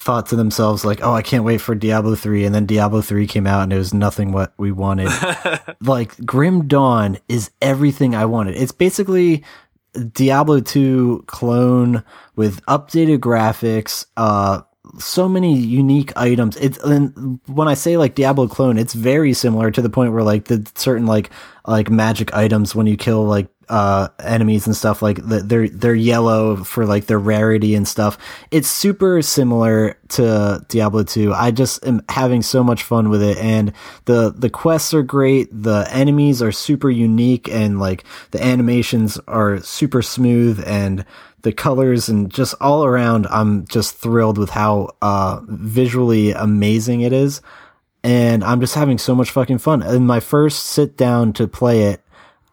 thought 0.02 0.26
to 0.28 0.36
themselves 0.36 0.84
like, 0.84 1.00
"Oh, 1.04 1.14
I 1.14 1.22
can't 1.22 1.44
wait 1.44 1.60
for 1.60 1.76
Diablo 1.76 2.16
3." 2.16 2.46
And 2.46 2.56
then 2.56 2.66
Diablo 2.66 3.02
3 3.02 3.28
came 3.28 3.46
out 3.46 3.64
and 3.64 3.72
it 3.72 3.78
was 3.78 3.94
nothing 3.94 4.32
what 4.32 4.54
we 4.58 4.72
wanted. 4.72 5.10
like 5.82 6.26
Grim 6.26 6.68
Dawn 6.68 7.20
is 7.30 7.52
everything 7.62 8.16
I 8.16 8.26
wanted. 8.26 8.56
It's 8.56 8.72
basically 8.72 9.44
Diablo 10.12 10.60
2 10.60 11.26
clone 11.28 12.04
with 12.36 12.66
updated 12.66 13.20
graphics, 13.20 14.06
uh 14.18 14.62
so 15.00 15.30
many 15.30 15.56
unique 15.58 16.12
items. 16.16 16.58
It's 16.58 16.78
and 16.80 17.40
when 17.46 17.68
I 17.68 17.76
say 17.76 17.98
like 17.98 18.16
Diablo 18.16 18.48
clone, 18.48 18.78
it's 18.78 18.94
very 18.94 19.34
similar 19.34 19.72
to 19.72 19.82
the 19.82 19.90
point 19.90 20.14
where 20.14 20.24
like 20.24 20.46
the 20.46 20.70
certain 20.76 21.06
like 21.06 21.30
like 21.68 21.90
magic 21.90 22.34
items 22.34 22.74
when 22.74 22.88
you 22.88 22.98
kill 22.98 23.24
like 23.24 23.48
uh 23.70 24.10
enemies 24.20 24.66
and 24.66 24.76
stuff 24.76 25.02
like 25.02 25.18
the, 25.26 25.40
they're 25.40 25.70
they're 25.70 25.96
yellow 25.96 26.58
for 26.58 26.86
like 26.86 27.06
their 27.06 27.20
rarity 27.20 27.76
and 27.76 27.88
stuff. 27.88 28.18
It's 28.50 28.68
super 28.68 29.22
similar 29.22 29.98
to 30.10 30.66
Diablo 30.68 31.04
2. 31.04 31.32
I 31.34 31.52
just 31.52 31.86
am 31.86 32.02
having 32.10 32.42
so 32.42 32.64
much 32.64 32.84
fun 32.84 33.10
with 33.10 33.22
it 33.22 33.38
and 33.38 33.74
the 34.06 34.34
the 34.36 34.50
quests 34.50 34.94
are 34.94 35.04
great, 35.04 35.48
the 35.52 35.88
enemies 35.92 36.42
are 36.42 36.52
super 36.52 36.90
unique 36.90 37.48
and 37.50 37.80
like 37.80 38.04
the 38.32 38.44
animations 38.44 39.20
are 39.28 39.60
super 39.62 40.02
smooth 40.02 40.62
and 40.66 41.06
the 41.44 41.52
colors 41.52 42.10
and 42.10 42.32
just 42.32 42.54
all 42.62 42.86
around 42.86 43.28
I'm 43.28 43.66
just 43.68 43.96
thrilled 43.98 44.38
with 44.38 44.52
how 44.52 44.90
uh 45.02 45.42
visually 45.48 46.32
amazing 46.32 47.02
it 47.02 47.14
is 47.14 47.42
and 48.04 48.44
I'm 48.44 48.60
just 48.60 48.76
having 48.76 48.98
so 48.98 49.14
much 49.14 49.32
fucking 49.32 49.60
fun. 49.60 49.84
In 49.84 50.06
my 50.06 50.20
first 50.20 50.66
sit 50.66 50.98
down 50.98 51.34
to 51.34 51.48
play 51.48 51.84
it, 51.84 52.02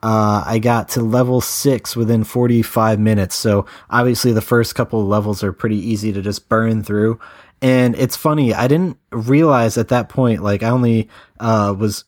uh, 0.02 0.44
I 0.46 0.58
got 0.58 0.90
to 0.90 1.02
level 1.02 1.40
six 1.40 1.96
within 1.96 2.22
45 2.22 3.00
minutes. 3.00 3.34
So 3.34 3.66
obviously 3.90 4.32
the 4.32 4.40
first 4.40 4.74
couple 4.74 5.00
of 5.00 5.08
levels 5.08 5.42
are 5.42 5.52
pretty 5.52 5.78
easy 5.78 6.12
to 6.12 6.22
just 6.22 6.48
burn 6.48 6.82
through. 6.82 7.18
And 7.60 7.96
it's 7.96 8.16
funny, 8.16 8.54
I 8.54 8.68
didn't 8.68 8.98
realize 9.10 9.76
at 9.76 9.88
that 9.88 10.08
point, 10.08 10.42
like 10.42 10.62
I 10.62 10.68
only, 10.68 11.08
uh, 11.40 11.74
was 11.76 12.04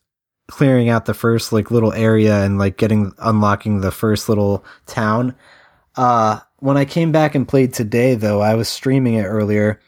clearing 0.46 0.88
out 0.88 1.06
the 1.06 1.14
first 1.14 1.52
like 1.52 1.70
little 1.70 1.92
area 1.92 2.44
and 2.44 2.58
like 2.58 2.76
getting, 2.76 3.12
unlocking 3.18 3.80
the 3.80 3.90
first 3.90 4.28
little 4.28 4.64
town. 4.86 5.34
Uh, 6.00 6.40
when 6.60 6.78
I 6.78 6.86
came 6.86 7.12
back 7.12 7.34
and 7.34 7.46
played 7.46 7.74
today 7.74 8.14
though, 8.14 8.40
I 8.40 8.54
was 8.54 8.70
streaming 8.70 9.14
it 9.14 9.24
earlier 9.24 9.80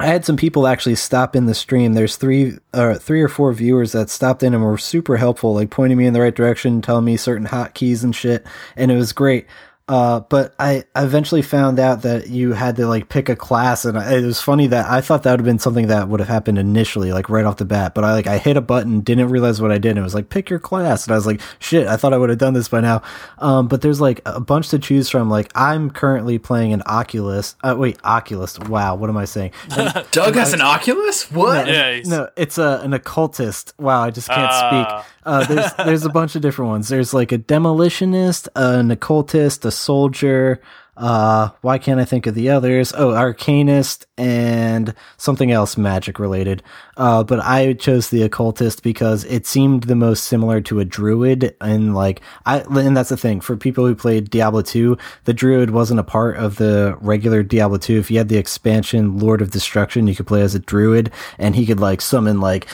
I 0.00 0.06
had 0.06 0.24
some 0.24 0.36
people 0.36 0.68
actually 0.68 0.94
stop 0.94 1.34
in 1.34 1.46
the 1.46 1.54
stream. 1.54 1.94
There's 1.94 2.14
three, 2.14 2.56
uh, 2.72 2.94
three 2.94 3.20
or 3.20 3.28
four 3.28 3.52
viewers 3.52 3.92
that 3.92 4.10
stopped 4.10 4.44
in 4.44 4.54
and 4.54 4.62
were 4.62 4.78
super 4.78 5.16
helpful, 5.16 5.54
like 5.54 5.70
pointing 5.70 5.98
me 5.98 6.06
in 6.06 6.12
the 6.12 6.20
right 6.20 6.34
direction, 6.34 6.80
telling 6.80 7.04
me 7.04 7.16
certain 7.16 7.48
hotkeys 7.48 8.04
and 8.04 8.14
shit, 8.14 8.46
and 8.76 8.92
it 8.92 8.96
was 8.96 9.12
great. 9.12 9.46
Uh, 9.88 10.20
but 10.20 10.54
I 10.58 10.84
eventually 10.96 11.40
found 11.40 11.78
out 11.80 12.02
that 12.02 12.28
you 12.28 12.52
had 12.52 12.76
to 12.76 12.86
like 12.86 13.08
pick 13.08 13.28
a 13.30 13.36
class, 13.36 13.84
and 13.86 13.96
it 13.96 14.24
was 14.24 14.40
funny 14.40 14.66
that 14.66 14.86
I 14.90 15.00
thought 15.00 15.22
that 15.22 15.30
would 15.32 15.40
have 15.40 15.46
been 15.46 15.58
something 15.58 15.86
that 15.86 16.08
would 16.08 16.20
have 16.20 16.28
happened 16.28 16.58
initially, 16.58 17.10
like 17.12 17.30
right 17.30 17.46
off 17.46 17.56
the 17.56 17.64
bat. 17.64 17.94
But 17.94 18.04
I 18.04 18.12
like 18.12 18.26
I 18.26 18.36
hit 18.36 18.56
a 18.58 18.60
button, 18.60 19.00
didn't 19.00 19.30
realize 19.30 19.62
what 19.62 19.72
I 19.72 19.78
did, 19.78 19.90
and 19.90 20.00
it 20.00 20.02
was 20.02 20.14
like 20.14 20.28
pick 20.28 20.50
your 20.50 20.58
class, 20.58 21.06
and 21.06 21.12
I 21.12 21.16
was 21.16 21.26
like, 21.26 21.40
shit, 21.58 21.86
I 21.86 21.96
thought 21.96 22.12
I 22.12 22.18
would 22.18 22.28
have 22.28 22.38
done 22.38 22.52
this 22.54 22.68
by 22.68 22.80
now. 22.80 23.02
Um, 23.38 23.66
but 23.66 23.80
there's 23.80 24.00
like 24.00 24.20
a 24.26 24.40
bunch 24.40 24.68
to 24.70 24.78
choose 24.78 25.08
from. 25.08 25.30
Like 25.30 25.50
I'm 25.54 25.90
currently 25.90 26.38
playing 26.38 26.74
an 26.74 26.82
Oculus. 26.84 27.56
Uh, 27.62 27.74
wait, 27.78 27.98
Oculus. 28.04 28.58
Wow, 28.58 28.94
what 28.96 29.08
am 29.08 29.16
I 29.16 29.24
saying? 29.24 29.52
And, 29.78 30.04
Doug 30.10 30.34
has 30.34 30.52
an 30.52 30.60
Oculus. 30.60 31.30
What? 31.30 31.66
no, 31.66 31.72
Yeah, 31.72 32.00
no, 32.04 32.28
it's 32.36 32.58
a 32.58 32.80
an 32.82 32.92
occultist. 32.92 33.72
Wow, 33.78 34.02
I 34.02 34.10
just 34.10 34.28
can't 34.28 34.50
Ah. 34.52 35.00
speak. 35.02 35.06
Uh, 35.28 35.44
there's 35.44 35.72
there's 35.84 36.04
a 36.06 36.10
bunch 36.10 36.34
of 36.34 36.42
different 36.42 36.70
ones. 36.70 36.88
There's 36.88 37.12
like 37.12 37.32
a 37.32 37.38
demolitionist, 37.38 38.48
an 38.56 38.90
occultist, 38.90 39.64
a 39.64 39.70
soldier. 39.70 40.60
Uh, 40.96 41.50
why 41.60 41.78
can't 41.78 42.00
I 42.00 42.04
think 42.04 42.26
of 42.26 42.34
the 42.34 42.50
others? 42.50 42.92
Oh, 42.96 43.10
arcanist 43.10 44.04
and 44.16 44.94
something 45.16 45.52
else 45.52 45.76
magic 45.76 46.18
related. 46.18 46.60
Uh, 46.96 47.22
but 47.22 47.38
I 47.38 47.74
chose 47.74 48.10
the 48.10 48.22
occultist 48.22 48.82
because 48.82 49.22
it 49.26 49.46
seemed 49.46 49.84
the 49.84 49.94
most 49.94 50.24
similar 50.24 50.60
to 50.62 50.80
a 50.80 50.84
druid. 50.84 51.54
And 51.60 51.94
like, 51.94 52.20
I, 52.46 52.62
and 52.62 52.96
that's 52.96 53.10
the 53.10 53.16
thing 53.16 53.40
for 53.40 53.56
people 53.56 53.86
who 53.86 53.94
played 53.94 54.28
Diablo 54.28 54.62
2, 54.62 54.98
the 55.22 55.32
druid 55.32 55.70
wasn't 55.70 56.00
a 56.00 56.04
part 56.04 56.36
of 56.36 56.56
the 56.56 56.96
regular 57.00 57.44
Diablo 57.44 57.78
2. 57.78 57.96
If 57.96 58.10
you 58.10 58.18
had 58.18 58.28
the 58.28 58.38
expansion 58.38 59.20
Lord 59.20 59.40
of 59.40 59.52
Destruction, 59.52 60.08
you 60.08 60.16
could 60.16 60.26
play 60.26 60.42
as 60.42 60.56
a 60.56 60.58
druid 60.58 61.12
and 61.38 61.54
he 61.54 61.64
could 61.64 61.78
like 61.78 62.00
summon 62.00 62.40
like 62.40 62.66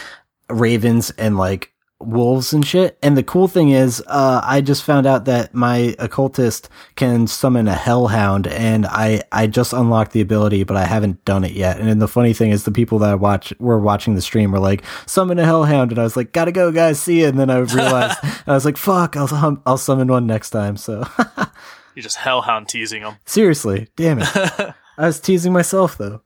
ravens 0.48 1.10
and 1.18 1.36
like 1.36 1.73
wolves 2.06 2.52
and 2.52 2.64
shit. 2.66 2.98
And 3.02 3.16
the 3.16 3.22
cool 3.22 3.48
thing 3.48 3.70
is, 3.70 4.02
uh, 4.06 4.40
I 4.44 4.60
just 4.60 4.82
found 4.84 5.06
out 5.06 5.24
that 5.26 5.54
my 5.54 5.94
occultist 5.98 6.68
can 6.96 7.26
summon 7.26 7.68
a 7.68 7.74
hellhound 7.74 8.46
and 8.46 8.86
I, 8.86 9.22
I 9.32 9.46
just 9.46 9.72
unlocked 9.72 10.12
the 10.12 10.20
ability, 10.20 10.64
but 10.64 10.76
I 10.76 10.84
haven't 10.84 11.24
done 11.24 11.44
it 11.44 11.52
yet. 11.52 11.78
And 11.78 11.88
then 11.88 11.98
the 11.98 12.08
funny 12.08 12.32
thing 12.32 12.50
is 12.50 12.64
the 12.64 12.70
people 12.72 12.98
that 13.00 13.10
I 13.10 13.14
watch 13.14 13.52
were 13.58 13.78
watching 13.78 14.14
the 14.14 14.22
stream 14.22 14.52
were 14.52 14.58
like, 14.58 14.82
summon 15.06 15.38
a 15.38 15.44
hellhound. 15.44 15.90
And 15.92 15.98
I 15.98 16.02
was 16.04 16.16
like, 16.16 16.32
gotta 16.32 16.52
go 16.52 16.70
guys, 16.72 17.00
see 17.00 17.20
you. 17.20 17.26
And 17.28 17.38
then 17.38 17.50
I 17.50 17.58
realized, 17.58 18.18
I 18.46 18.52
was 18.52 18.64
like, 18.64 18.76
fuck, 18.76 19.16
I'll, 19.16 19.26
hum- 19.26 19.62
I'll 19.66 19.78
summon 19.78 20.08
one 20.08 20.26
next 20.26 20.50
time. 20.50 20.76
So 20.76 21.04
You're 21.94 22.02
just 22.02 22.16
hellhound 22.16 22.68
teasing 22.68 23.02
them. 23.02 23.16
seriously, 23.24 23.88
damn 23.96 24.18
it. 24.20 24.28
I 24.98 25.06
was 25.06 25.20
teasing 25.20 25.52
myself 25.52 25.96
though. 25.98 26.22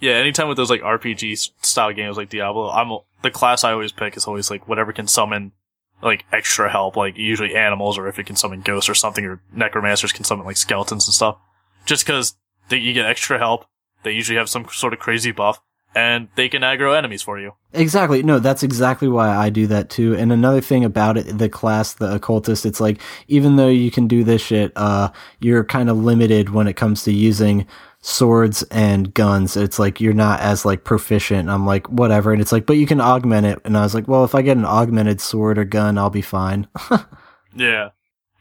Yeah, 0.00 0.14
anytime 0.14 0.48
with 0.48 0.56
those 0.56 0.70
like 0.70 0.82
RPG 0.82 1.52
style 1.62 1.92
games 1.92 2.16
like 2.16 2.28
Diablo, 2.28 2.70
I'm 2.70 2.98
the 3.22 3.30
class 3.30 3.64
I 3.64 3.72
always 3.72 3.92
pick 3.92 4.16
is 4.16 4.26
always 4.26 4.50
like 4.50 4.68
whatever 4.68 4.92
can 4.92 5.06
summon 5.06 5.52
like 6.02 6.24
extra 6.32 6.70
help, 6.70 6.96
like 6.96 7.16
usually 7.16 7.56
animals 7.56 7.96
or 7.96 8.06
if 8.06 8.18
it 8.18 8.26
can 8.26 8.36
summon 8.36 8.60
ghosts 8.60 8.88
or 8.88 8.94
something, 8.94 9.24
or 9.24 9.40
necromancers 9.52 10.12
can 10.12 10.24
summon 10.24 10.44
like 10.46 10.56
skeletons 10.56 11.06
and 11.06 11.14
stuff. 11.14 11.38
Just 11.86 12.04
because 12.04 12.36
you 12.70 12.92
get 12.92 13.06
extra 13.06 13.38
help, 13.38 13.66
they 14.02 14.12
usually 14.12 14.36
have 14.36 14.48
some 14.48 14.66
sort 14.70 14.92
of 14.92 14.98
crazy 14.98 15.32
buff, 15.32 15.60
and 15.94 16.28
they 16.36 16.48
can 16.48 16.62
aggro 16.62 16.96
enemies 16.96 17.22
for 17.22 17.40
you. 17.40 17.54
Exactly. 17.72 18.22
No, 18.22 18.38
that's 18.38 18.62
exactly 18.62 19.08
why 19.08 19.28
I 19.34 19.50
do 19.50 19.66
that 19.68 19.88
too. 19.88 20.14
And 20.14 20.32
another 20.32 20.60
thing 20.60 20.84
about 20.84 21.16
it, 21.16 21.38
the 21.38 21.48
class, 21.48 21.94
the 21.94 22.14
occultist, 22.14 22.66
it's 22.66 22.80
like, 22.80 23.00
even 23.28 23.56
though 23.56 23.68
you 23.68 23.90
can 23.90 24.06
do 24.06 24.22
this 24.24 24.42
shit, 24.42 24.72
uh, 24.76 25.10
you're 25.40 25.64
kind 25.64 25.88
of 25.88 25.96
limited 25.96 26.50
when 26.50 26.66
it 26.66 26.74
comes 26.74 27.02
to 27.04 27.12
using 27.12 27.66
swords 28.06 28.62
and 28.70 29.12
guns. 29.14 29.56
It's 29.56 29.80
like, 29.80 30.00
you're 30.00 30.12
not 30.12 30.38
as 30.40 30.64
like 30.64 30.84
proficient. 30.84 31.40
And 31.40 31.50
I'm 31.50 31.66
like, 31.66 31.88
whatever. 31.88 32.32
And 32.32 32.40
it's 32.40 32.52
like, 32.52 32.64
but 32.64 32.76
you 32.76 32.86
can 32.86 33.00
augment 33.00 33.46
it. 33.46 33.60
And 33.64 33.76
I 33.76 33.82
was 33.82 33.94
like, 33.94 34.06
well, 34.06 34.24
if 34.24 34.34
I 34.34 34.42
get 34.42 34.56
an 34.56 34.64
augmented 34.64 35.20
sword 35.20 35.58
or 35.58 35.64
gun, 35.64 35.98
I'll 35.98 36.10
be 36.10 36.22
fine. 36.22 36.68
Yeah. 37.56 37.90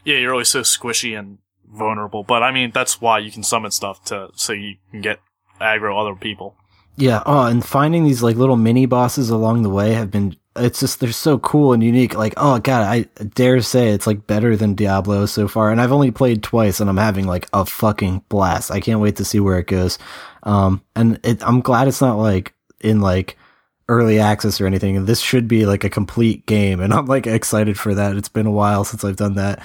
Yeah, 0.04 0.18
you're 0.18 0.34
always 0.34 0.50
so 0.50 0.62
squishy 0.62 1.18
and 1.18 1.38
vulnerable, 1.66 2.24
but 2.24 2.44
I 2.44 2.52
mean, 2.52 2.72
that's 2.72 3.00
why 3.02 3.20
you 3.20 3.32
can 3.32 3.44
summon 3.44 3.72
stuff 3.72 4.04
to, 4.06 4.28
so 4.36 4.52
you 4.52 4.76
can 4.92 5.02
get 5.02 5.20
aggro 5.60 6.00
other 6.00 6.16
people. 6.16 6.56
Yeah. 6.98 7.24
Oh, 7.26 7.46
and 7.46 7.66
finding 7.66 8.04
these 8.04 8.22
like 8.22 8.36
little 8.36 8.58
mini 8.58 8.86
bosses 8.86 9.30
along 9.30 9.64
the 9.64 9.70
way 9.70 9.94
have 9.94 10.12
been, 10.12 10.36
it's 10.56 10.80
just, 10.80 11.00
they're 11.00 11.12
so 11.12 11.38
cool 11.40 11.74
and 11.74 11.84
unique. 11.84 12.16
Like, 12.16 12.34
oh 12.38 12.60
God, 12.60 12.84
I 12.84 13.02
dare 13.24 13.62
say 13.62 13.90
it's 13.90 14.08
like 14.08 14.28
better 14.28 14.56
than 14.56 14.76
Diablo 14.76 15.26
so 15.26 15.48
far. 15.48 15.72
And 15.72 15.82
I've 15.82 15.92
only 15.92 16.12
played 16.12 16.44
twice 16.44 16.80
and 16.80 16.90
I'm 16.90 16.98
having 16.98 17.28
like 17.28 17.48
a 17.54 17.66
fucking 17.66 18.24
blast. 18.30 18.72
I 18.72 18.80
can't 18.80 19.02
wait 19.02 19.18
to 19.18 19.26
see 19.26 19.40
where 19.40 19.60
it 19.60 19.68
goes. 19.68 19.98
Um, 20.44 20.82
and 20.96 21.20
it, 21.24 21.46
I'm 21.46 21.62
glad 21.62 21.88
it's 21.88 22.02
not 22.02 22.18
like 22.18 22.54
in 22.82 23.02
like 23.02 23.38
early 23.88 24.20
access 24.20 24.60
or 24.60 24.66
anything. 24.66 24.98
And 24.98 25.08
this 25.08 25.20
should 25.20 25.48
be 25.48 25.66
like 25.66 25.84
a 25.84 25.90
complete 25.90 26.46
game. 26.46 26.80
And 26.80 26.94
I'm 26.94 27.06
like 27.06 27.28
excited 27.28 27.78
for 27.78 27.94
that. 27.96 28.16
It's 28.16 28.30
been 28.30 28.48
a 28.48 28.52
while 28.52 28.84
since 28.84 29.04
I've 29.04 29.16
done 29.16 29.36
that. 29.36 29.62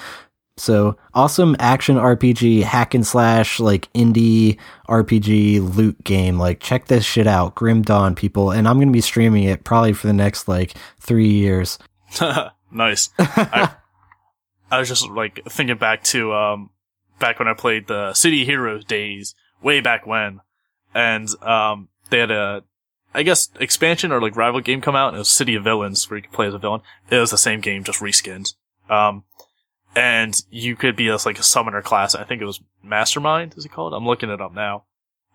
So 0.60 0.98
awesome 1.14 1.56
action 1.58 1.96
RPG, 1.96 2.62
hack 2.64 2.94
and 2.94 3.06
slash, 3.06 3.58
like 3.60 3.90
indie 3.94 4.58
RPG 4.88 5.74
loot 5.74 6.04
game. 6.04 6.38
Like 6.38 6.60
check 6.60 6.86
this 6.86 7.04
shit 7.04 7.26
out, 7.26 7.54
Grim 7.54 7.80
Dawn, 7.80 8.14
people. 8.14 8.50
And 8.50 8.68
I'm 8.68 8.78
gonna 8.78 8.92
be 8.92 9.00
streaming 9.00 9.44
it 9.44 9.64
probably 9.64 9.94
for 9.94 10.06
the 10.06 10.12
next 10.12 10.48
like 10.48 10.74
three 10.98 11.30
years. 11.30 11.78
nice. 12.70 13.08
I, 13.18 13.72
I 14.70 14.78
was 14.78 14.88
just 14.88 15.08
like 15.08 15.40
thinking 15.48 15.78
back 15.78 16.04
to 16.04 16.34
um 16.34 16.70
back 17.18 17.38
when 17.38 17.48
I 17.48 17.54
played 17.54 17.86
the 17.86 18.12
City 18.12 18.44
Heroes 18.44 18.84
days, 18.84 19.34
way 19.62 19.80
back 19.80 20.06
when, 20.06 20.40
and 20.94 21.28
um 21.42 21.88
they 22.10 22.18
had 22.18 22.30
a 22.30 22.64
I 23.14 23.22
guess 23.22 23.48
expansion 23.58 24.12
or 24.12 24.20
like 24.20 24.36
rival 24.36 24.60
game 24.60 24.82
come 24.82 24.94
out. 24.94 25.08
And 25.08 25.16
it 25.16 25.20
was 25.20 25.30
City 25.30 25.54
of 25.54 25.64
Villains 25.64 26.08
where 26.10 26.18
you 26.18 26.22
could 26.22 26.32
play 26.32 26.48
as 26.48 26.54
a 26.54 26.58
villain. 26.58 26.82
It 27.10 27.16
was 27.16 27.30
the 27.30 27.38
same 27.38 27.60
game, 27.60 27.82
just 27.82 28.00
reskinned. 28.00 28.52
Um, 28.90 29.24
and 29.94 30.40
you 30.50 30.76
could 30.76 30.96
be 30.96 31.10
like 31.10 31.38
a 31.38 31.44
summoner 31.44 31.82
class. 31.82 32.14
I 32.14 32.24
think 32.24 32.40
it 32.40 32.46
was 32.46 32.60
Mastermind. 32.82 33.54
Is 33.56 33.64
it 33.64 33.72
called? 33.72 33.92
I'm 33.92 34.06
looking 34.06 34.30
it 34.30 34.40
up 34.40 34.54
now. 34.54 34.84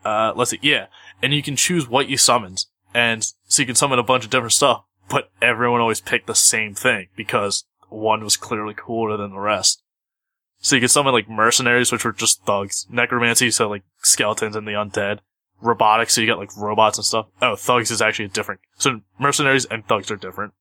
Uh, 0.04 0.34
let's 0.36 0.52
see. 0.52 0.60
Yeah, 0.62 0.88
and 1.22 1.34
you 1.34 1.42
can 1.42 1.56
choose 1.56 1.88
what 1.90 2.10
you 2.10 2.18
summoned, 2.18 2.66
and 2.94 3.26
so 3.48 3.62
you 3.62 3.66
can 3.66 3.76
summon 3.76 4.00
a 4.00 4.04
bunch 4.04 4.24
of 4.24 4.30
different 4.30 4.54
stuff. 4.54 4.84
But 5.10 5.32
everyone 5.42 5.82
always 5.82 6.02
picked 6.02 6.28
the 6.28 6.36
same 6.36 6.74
thing 6.74 7.08
because 7.16 7.66
one 7.90 8.24
was 8.24 8.38
clearly 8.38 8.74
cooler 8.76 9.18
than 9.18 9.32
the 9.32 9.40
rest. 9.40 9.82
So 10.60 10.76
you 10.76 10.82
could 10.82 10.92
summon 10.92 11.14
like 11.14 11.30
mercenaries, 11.30 11.92
which 11.92 12.06
were 12.06 12.14
just 12.14 12.44
thugs. 12.44 12.88
Necromancy, 12.90 13.52
so 13.52 13.70
like 13.70 13.84
skeletons 14.02 14.56
and 14.56 14.68
the 14.68 14.72
undead. 14.72 15.20
Robotics, 15.62 16.14
so 16.14 16.22
you 16.22 16.28
got 16.28 16.40
like 16.40 16.56
robots 16.58 16.98
and 16.98 17.06
stuff. 17.06 17.28
Oh, 17.42 17.56
thugs 17.56 17.92
is 17.92 18.02
actually 18.02 18.28
different. 18.30 18.62
So 18.78 19.02
mercenaries 19.20 19.66
and 19.66 19.86
thugs 19.88 20.12
are 20.12 20.16
different. 20.16 20.54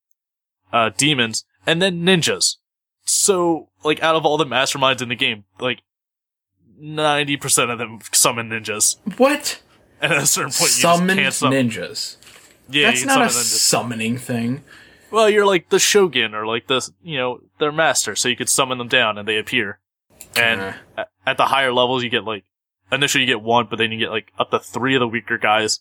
Uh, 0.72 0.90
demons, 0.96 1.44
and 1.66 1.80
then 1.80 2.04
ninjas. 2.04 2.56
So, 3.04 3.68
like, 3.84 4.02
out 4.02 4.14
of 4.16 4.24
all 4.24 4.36
the 4.38 4.46
masterminds 4.46 5.02
in 5.02 5.08
the 5.08 5.14
game, 5.16 5.44
like, 5.60 5.80
90% 6.80 7.70
of 7.70 7.78
them 7.78 8.00
summon 8.12 8.48
ninjas. 8.50 8.96
What? 9.18 9.60
And 10.00 10.12
at 10.12 10.22
a 10.22 10.26
certain 10.26 10.50
point, 10.50 10.60
you 10.62 10.66
Summon 10.82 11.16
can't 11.16 11.34
summon. 11.34 11.68
ninjas. 11.70 12.16
Yeah, 12.68 12.88
That's 12.88 13.00
you 13.02 13.06
not 13.06 13.14
can 13.14 13.22
a 13.22 13.26
ninjas. 13.26 13.42
summoning 13.58 14.18
thing. 14.18 14.62
Well, 15.10 15.30
you're 15.30 15.46
like 15.46 15.68
the 15.68 15.78
shogun 15.78 16.34
or 16.34 16.46
like 16.46 16.66
the, 16.66 16.86
you 17.02 17.16
know, 17.18 17.40
their 17.60 17.70
master, 17.70 18.16
so 18.16 18.28
you 18.28 18.36
could 18.36 18.48
summon 18.48 18.78
them 18.78 18.88
down 18.88 19.16
and 19.18 19.28
they 19.28 19.38
appear. 19.38 19.78
And 20.36 20.74
Uh. 20.98 21.04
at 21.26 21.36
the 21.36 21.46
higher 21.46 21.72
levels, 21.72 22.02
you 22.02 22.10
get 22.10 22.24
like, 22.24 22.44
initially 22.90 23.22
you 23.22 23.26
get 23.28 23.40
one, 23.40 23.66
but 23.70 23.76
then 23.76 23.92
you 23.92 23.98
get 23.98 24.10
like 24.10 24.32
up 24.38 24.50
to 24.50 24.58
three 24.58 24.94
of 24.96 25.00
the 25.00 25.06
weaker 25.08 25.38
guys, 25.38 25.80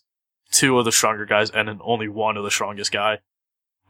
two 0.52 0.78
of 0.78 0.84
the 0.84 0.92
stronger 0.92 1.24
guys, 1.26 1.50
and 1.50 1.66
then 1.68 1.80
only 1.82 2.06
one 2.08 2.36
of 2.36 2.44
the 2.44 2.50
strongest 2.50 2.92
guy. 2.92 3.18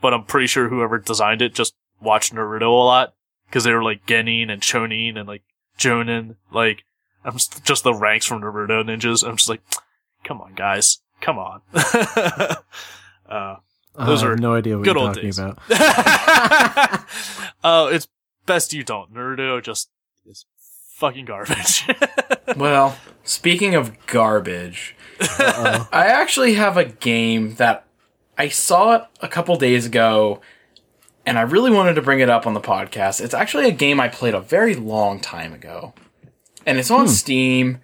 But 0.00 0.14
I'm 0.14 0.24
pretty 0.24 0.46
sure 0.46 0.68
whoever 0.68 0.98
designed 0.98 1.42
it 1.42 1.54
just 1.54 1.74
watched 2.00 2.32
Naruto 2.32 2.62
a 2.62 2.84
lot, 2.84 3.14
because 3.46 3.64
they 3.64 3.72
were 3.72 3.82
like 3.82 4.06
Genin 4.06 4.50
and 4.50 4.60
Chunin 4.62 5.16
and 5.18 5.26
like 5.28 5.42
Jonin, 5.78 6.36
like, 6.52 6.84
I'm 7.24 7.34
just, 7.34 7.64
just 7.64 7.84
the 7.84 7.94
ranks 7.94 8.26
from 8.26 8.40
Naruto 8.42 8.82
ninjas. 8.84 9.26
I'm 9.26 9.36
just 9.36 9.48
like, 9.48 9.62
come 10.24 10.40
on 10.40 10.54
guys, 10.54 11.00
come 11.20 11.38
on. 11.38 11.60
uh, 11.74 13.56
Those 13.96 14.22
I 14.22 14.26
are 14.26 14.30
have 14.30 14.40
no 14.40 14.54
idea 14.54 14.76
what 14.76 14.84
good 14.84 14.96
you're 14.96 15.04
old 15.04 15.14
talking 15.14 15.28
days. 15.30 15.38
about. 15.38 15.58
Oh, 17.62 17.86
it's 17.92 18.08
best 18.46 18.72
you 18.72 18.84
don't. 18.84 19.12
Naruto 19.14 19.62
just 19.62 19.90
is 20.26 20.46
fucking 20.96 21.24
garbage. 21.26 21.86
Well, 22.58 22.98
speaking 23.24 23.74
of 23.74 24.06
garbage, 24.06 24.94
I 25.18 25.86
actually 26.08 26.54
have 26.54 26.76
a 26.76 26.84
game 26.84 27.54
that 27.54 27.86
I 28.36 28.48
saw 28.48 28.96
it 28.96 29.02
a 29.22 29.28
couple 29.28 29.56
days 29.56 29.86
ago, 29.86 30.40
and 31.26 31.38
I 31.38 31.42
really 31.42 31.70
wanted 31.70 31.94
to 31.94 32.02
bring 32.02 32.20
it 32.20 32.30
up 32.30 32.46
on 32.46 32.54
the 32.54 32.60
podcast. 32.60 33.20
It's 33.20 33.34
actually 33.34 33.68
a 33.68 33.72
game 33.72 34.00
I 34.00 34.08
played 34.08 34.34
a 34.34 34.40
very 34.40 34.74
long 34.74 35.20
time 35.20 35.52
ago, 35.52 35.94
and 36.66 36.78
it's 36.78 36.90
on 36.90 37.06
hmm. 37.06 37.12
Steam, 37.12 37.78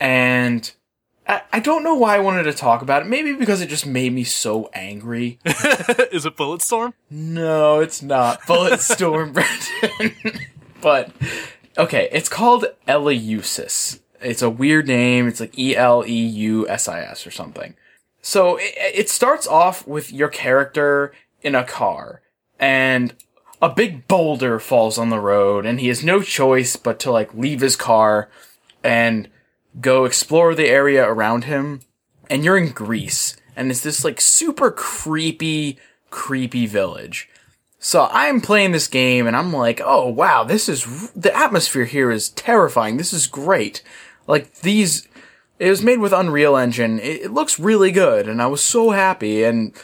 and 0.00 0.72
I, 1.26 1.42
I 1.52 1.60
don't 1.60 1.84
know 1.84 1.94
why 1.94 2.16
I 2.16 2.20
wanted 2.20 2.44
to 2.44 2.52
talk 2.52 2.82
about 2.82 3.02
it. 3.02 3.08
Maybe 3.08 3.34
because 3.34 3.60
it 3.60 3.68
just 3.68 3.86
made 3.86 4.12
me 4.12 4.24
so 4.24 4.70
angry. 4.74 5.38
is 5.44 6.26
it 6.26 6.36
Bulletstorm? 6.36 6.94
No, 7.10 7.80
it's 7.80 8.02
not 8.02 8.40
Bulletstorm, 8.42 9.32
Brendan. 9.92 10.40
but 10.80 11.12
okay, 11.78 12.08
it's 12.12 12.28
called 12.28 12.66
Eleusis. 12.88 14.00
It's 14.20 14.42
a 14.42 14.50
weird 14.50 14.86
name. 14.86 15.28
It's 15.28 15.40
like 15.40 15.58
E 15.58 15.76
L 15.76 16.04
E 16.06 16.12
U 16.12 16.68
S 16.68 16.88
I 16.88 17.00
S 17.00 17.26
or 17.26 17.30
something. 17.30 17.74
So 18.20 18.56
it, 18.56 18.74
it 18.76 19.08
starts 19.08 19.46
off 19.46 19.86
with 19.86 20.12
your 20.12 20.28
character 20.28 21.12
in 21.42 21.54
a 21.54 21.64
car, 21.64 22.22
and 22.62 23.12
a 23.60 23.68
big 23.68 24.06
boulder 24.06 24.60
falls 24.60 24.96
on 24.96 25.10
the 25.10 25.18
road, 25.18 25.66
and 25.66 25.80
he 25.80 25.88
has 25.88 26.04
no 26.04 26.22
choice 26.22 26.76
but 26.76 27.00
to 27.00 27.10
like 27.10 27.34
leave 27.34 27.60
his 27.60 27.74
car 27.74 28.30
and 28.84 29.28
go 29.80 30.04
explore 30.04 30.54
the 30.54 30.68
area 30.68 31.04
around 31.04 31.44
him. 31.44 31.80
And 32.30 32.44
you're 32.44 32.56
in 32.56 32.70
Greece, 32.70 33.36
and 33.56 33.70
it's 33.70 33.80
this 33.80 34.04
like 34.04 34.20
super 34.20 34.70
creepy, 34.70 35.76
creepy 36.10 36.66
village. 36.66 37.28
So 37.80 38.08
I'm 38.12 38.40
playing 38.40 38.70
this 38.70 38.86
game 38.86 39.26
and 39.26 39.36
I'm 39.36 39.52
like, 39.52 39.80
oh 39.84 40.08
wow, 40.08 40.44
this 40.44 40.68
is, 40.68 41.10
the 41.16 41.36
atmosphere 41.36 41.84
here 41.84 42.12
is 42.12 42.28
terrifying. 42.28 42.96
This 42.96 43.12
is 43.12 43.26
great. 43.26 43.82
Like 44.28 44.60
these, 44.60 45.08
it 45.58 45.68
was 45.68 45.82
made 45.82 45.98
with 45.98 46.12
Unreal 46.12 46.56
Engine. 46.56 47.00
It, 47.00 47.22
it 47.22 47.32
looks 47.32 47.58
really 47.58 47.90
good 47.90 48.28
and 48.28 48.40
I 48.40 48.46
was 48.46 48.62
so 48.62 48.90
happy 48.90 49.42
and 49.42 49.74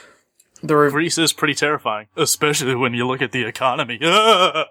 the, 0.63 0.77
rev- 0.77 0.93
Greece 0.93 1.19
is 1.19 1.33
pretty 1.33 1.55
terrifying, 1.55 2.07
especially 2.17 2.75
when 2.75 2.95
you 2.95 3.07
look 3.07 3.23
at 3.23 3.33
the 3.33 3.45
economy. 3.45 3.99
yeah, 4.03 4.67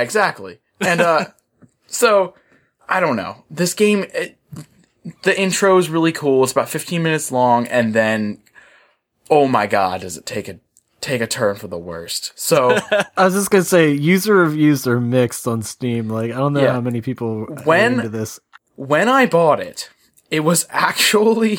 exactly. 0.00 0.60
And, 0.80 1.00
uh, 1.00 1.26
so, 1.86 2.34
I 2.88 3.00
don't 3.00 3.16
know. 3.16 3.44
This 3.50 3.74
game, 3.74 4.04
it, 4.12 4.36
the 5.22 5.38
intro 5.40 5.78
is 5.78 5.88
really 5.88 6.12
cool. 6.12 6.42
It's 6.42 6.52
about 6.52 6.68
15 6.68 7.02
minutes 7.02 7.32
long 7.32 7.66
and 7.68 7.94
then, 7.94 8.38
oh 9.30 9.48
my 9.48 9.66
god, 9.66 10.02
does 10.02 10.16
it 10.16 10.26
take 10.26 10.48
a, 10.48 10.58
take 11.00 11.20
a 11.20 11.26
turn 11.26 11.56
for 11.56 11.66
the 11.68 11.78
worst. 11.78 12.32
So, 12.36 12.78
I 13.16 13.24
was 13.24 13.34
just 13.34 13.50
gonna 13.50 13.64
say 13.64 13.90
user 13.92 14.34
reviews 14.36 14.86
are 14.86 15.00
mixed 15.00 15.48
on 15.48 15.62
Steam. 15.62 16.08
Like 16.08 16.30
I 16.30 16.36
don't 16.36 16.52
know 16.52 16.62
Yeah. 16.62 16.72
how 16.74 16.80
many 16.80 17.00
people 17.00 17.46
are 17.48 17.62
When- 17.64 17.94
into 17.94 18.08
this. 18.08 18.38
when 18.76 19.08
I 19.08 19.26
bought 19.26 19.58
it, 19.58 19.90
it 20.30 20.40
was 20.40 20.66
actually 20.70 21.58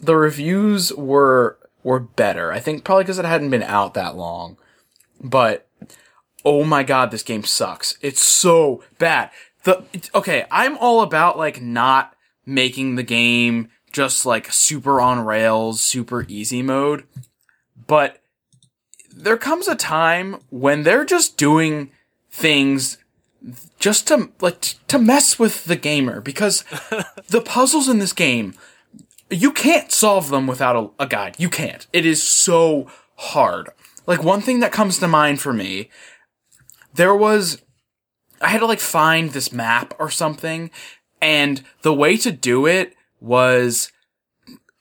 the 0.00 0.16
reviews 0.16 0.92
were 0.94 1.58
were 1.82 2.00
better. 2.00 2.52
I 2.52 2.60
think 2.60 2.84
probably 2.84 3.04
because 3.04 3.18
it 3.18 3.24
hadn't 3.24 3.50
been 3.50 3.62
out 3.62 3.94
that 3.94 4.16
long. 4.16 4.56
But 5.20 5.68
oh 6.44 6.64
my 6.64 6.82
god, 6.82 7.10
this 7.10 7.22
game 7.22 7.44
sucks. 7.44 7.98
It's 8.00 8.22
so 8.22 8.82
bad. 8.98 9.30
The 9.64 9.84
okay, 10.14 10.46
I'm 10.50 10.78
all 10.78 11.02
about 11.02 11.38
like 11.38 11.60
not 11.60 12.14
making 12.46 12.94
the 12.94 13.02
game 13.02 13.68
just 13.92 14.24
like 14.24 14.52
super 14.52 15.00
on 15.00 15.24
rails, 15.24 15.82
super 15.82 16.24
easy 16.28 16.62
mode. 16.62 17.04
But 17.86 18.22
there 19.14 19.36
comes 19.36 19.68
a 19.68 19.74
time 19.74 20.36
when 20.50 20.82
they're 20.82 21.04
just 21.04 21.36
doing 21.36 21.90
things 22.30 22.98
just 23.78 24.06
to 24.08 24.30
like 24.40 24.60
to 24.88 24.98
mess 24.98 25.38
with 25.38 25.64
the 25.64 25.76
gamer 25.76 26.20
because 26.20 26.62
the 27.28 27.40
puzzles 27.40 27.88
in 27.88 27.98
this 27.98 28.12
game 28.12 28.54
you 29.30 29.52
can't 29.52 29.92
solve 29.92 30.28
them 30.28 30.46
without 30.46 30.76
a, 30.76 31.04
a 31.04 31.06
guide. 31.06 31.36
You 31.38 31.48
can't. 31.48 31.86
It 31.92 32.04
is 32.04 32.22
so 32.22 32.90
hard. 33.16 33.70
Like 34.06 34.22
one 34.22 34.40
thing 34.40 34.60
that 34.60 34.72
comes 34.72 34.98
to 34.98 35.08
mind 35.08 35.40
for 35.40 35.52
me, 35.52 35.88
there 36.94 37.14
was 37.14 37.62
I 38.40 38.48
had 38.48 38.60
to 38.60 38.66
like 38.66 38.80
find 38.80 39.30
this 39.30 39.52
map 39.52 39.94
or 39.98 40.10
something 40.10 40.70
and 41.20 41.62
the 41.82 41.92
way 41.92 42.16
to 42.16 42.32
do 42.32 42.66
it 42.66 42.94
was 43.20 43.92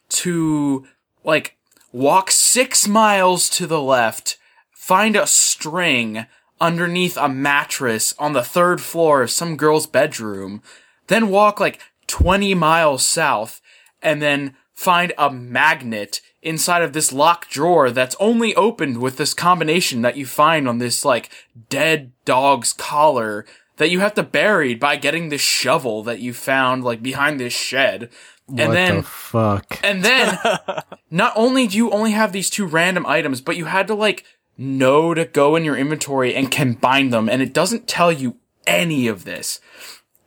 to 0.09 0.87
like 1.23 1.57
walk 1.91 2.31
6 2.31 2.87
miles 2.87 3.49
to 3.51 3.67
the 3.67 3.81
left, 3.81 4.37
find 4.71 5.15
a 5.15 5.27
string 5.27 6.25
underneath 6.61 7.17
a 7.17 7.29
mattress 7.29 8.13
on 8.17 8.33
the 8.33 8.43
third 8.43 8.81
floor 8.81 9.21
of 9.21 9.31
some 9.31 9.57
girl's 9.57 9.87
bedroom, 9.87 10.61
then 11.07 11.29
walk 11.29 11.59
like 11.59 11.79
20 12.07 12.53
miles 12.55 13.05
south, 13.05 13.61
and 14.01 14.21
then 14.21 14.55
find 14.73 15.13
a 15.17 15.31
magnet 15.31 16.21
inside 16.41 16.81
of 16.81 16.93
this 16.93 17.11
locked 17.11 17.49
drawer 17.49 17.91
that's 17.91 18.15
only 18.19 18.55
opened 18.55 19.01
with 19.01 19.17
this 19.17 19.33
combination 19.33 20.01
that 20.01 20.15
you 20.15 20.25
find 20.25 20.67
on 20.67 20.77
this 20.77 21.03
like 21.03 21.29
dead 21.69 22.11
dog's 22.23 22.71
collar 22.73 23.45
that 23.79 23.89
you 23.89 23.99
have 24.01 24.13
to 24.13 24.23
bury 24.23 24.75
by 24.75 24.95
getting 24.95 25.29
this 25.29 25.41
shovel 25.41 26.03
that 26.03 26.19
you 26.19 26.33
found 26.33 26.83
like 26.83 27.01
behind 27.01 27.39
this 27.39 27.53
shed. 27.53 28.09
And 28.47 28.69
what 28.69 28.73
then 28.73 28.95
the 28.97 29.03
fuck? 29.03 29.79
and 29.83 30.03
then, 30.03 30.37
not 31.11 31.33
only 31.35 31.67
do 31.67 31.77
you 31.77 31.91
only 31.91 32.11
have 32.11 32.31
these 32.31 32.49
two 32.49 32.65
random 32.65 33.05
items, 33.05 33.41
but 33.41 33.57
you 33.57 33.65
had 33.65 33.87
to 33.87 33.93
like 33.93 34.25
know 34.57 35.13
to 35.13 35.23
go 35.25 35.55
in 35.55 35.63
your 35.63 35.77
inventory 35.77 36.35
and 36.35 36.51
combine 36.51 37.09
them, 37.09 37.29
and 37.29 37.41
it 37.41 37.53
doesn't 37.53 37.87
tell 37.87 38.11
you 38.11 38.37
any 38.67 39.07
of 39.07 39.23
this. 39.23 39.59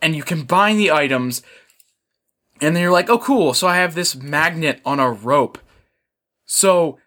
And 0.01 0.17
you 0.17 0.23
combine 0.23 0.79
the 0.79 0.91
items, 0.91 1.43
and 2.63 2.77
then 2.77 2.83
you're 2.83 2.93
like, 2.93 3.11
oh 3.11 3.19
cool, 3.19 3.55
so 3.55 3.67
I 3.67 3.77
have 3.77 3.95
this 3.95 4.15
magnet 4.15 4.81
on 4.85 5.01
a 5.01 5.11
rope. 5.11 5.59
So, 6.47 6.99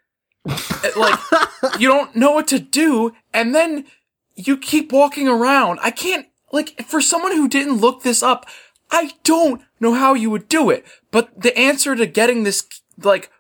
like, 0.46 1.20
you 1.80 1.88
don't 1.88 2.16
know 2.16 2.32
what 2.32 2.48
to 2.50 2.60
do, 2.60 3.14
and 3.34 3.56
then 3.56 3.86
you 4.36 4.58
keep 4.58 4.92
walking 4.92 5.28
around. 5.28 5.80
I 5.82 5.92
can't, 5.92 6.28
like, 6.52 6.86
for 6.86 7.00
someone 7.00 7.32
who 7.32 7.48
didn't 7.48 7.78
look 7.78 8.04
this 8.04 8.22
up, 8.22 8.46
I 8.92 9.14
don't 9.24 9.62
know 9.80 9.94
how 9.94 10.14
you 10.14 10.30
would 10.30 10.50
do 10.50 10.70
it. 10.70 10.86
But 11.10 11.42
the 11.42 11.58
answer 11.58 11.96
to 11.96 12.06
getting 12.06 12.44
this, 12.44 12.68
like, 13.02 13.32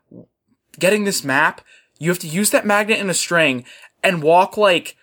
getting 0.80 1.04
this 1.04 1.23
map, 1.23 1.62
you 1.99 2.10
have 2.10 2.19
to 2.19 2.28
use 2.28 2.49
that 2.51 2.65
magnet 2.65 2.99
in 2.99 3.10
a 3.10 3.13
string 3.13 3.65
and 4.01 4.23
walk, 4.23 4.56
like, 4.56 4.95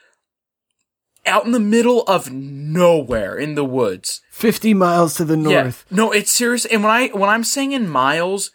out 1.27 1.45
in 1.45 1.53
the 1.53 1.61
middle 1.61 2.03
of 2.05 2.33
nowhere 2.33 3.37
in 3.37 3.55
the 3.55 3.65
woods. 3.65 4.22
Fifty 4.33 4.73
miles 4.73 5.15
to 5.17 5.27
the 5.27 5.37
north. 5.37 5.85
Yeah. 5.91 5.97
No, 5.97 6.11
it's 6.11 6.33
serious. 6.33 6.65
And 6.65 6.83
when 6.83 6.91
I, 6.91 7.09
when 7.09 7.29
I'm 7.29 7.45
saying 7.45 7.73
in 7.73 7.87
miles, 7.87 8.51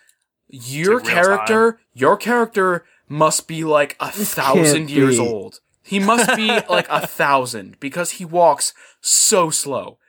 your 0.50 0.98
It's 0.98 1.06
like 1.06 1.13
character, 1.13 1.80
your 1.94 2.18
character 2.18 2.84
must 3.08 3.48
be 3.48 3.63
like 3.63 3.96
a 4.00 4.10
thousand 4.10 4.90
years 4.90 5.20
be. 5.20 5.28
old. 5.28 5.60
He 5.84 6.00
must 6.00 6.36
be 6.36 6.48
like 6.70 6.88
a 6.90 7.06
thousand 7.06 7.80
because 7.80 8.13
he 8.13 8.26
walks 8.26 8.74
so 9.02 9.52
slow. 9.52 10.00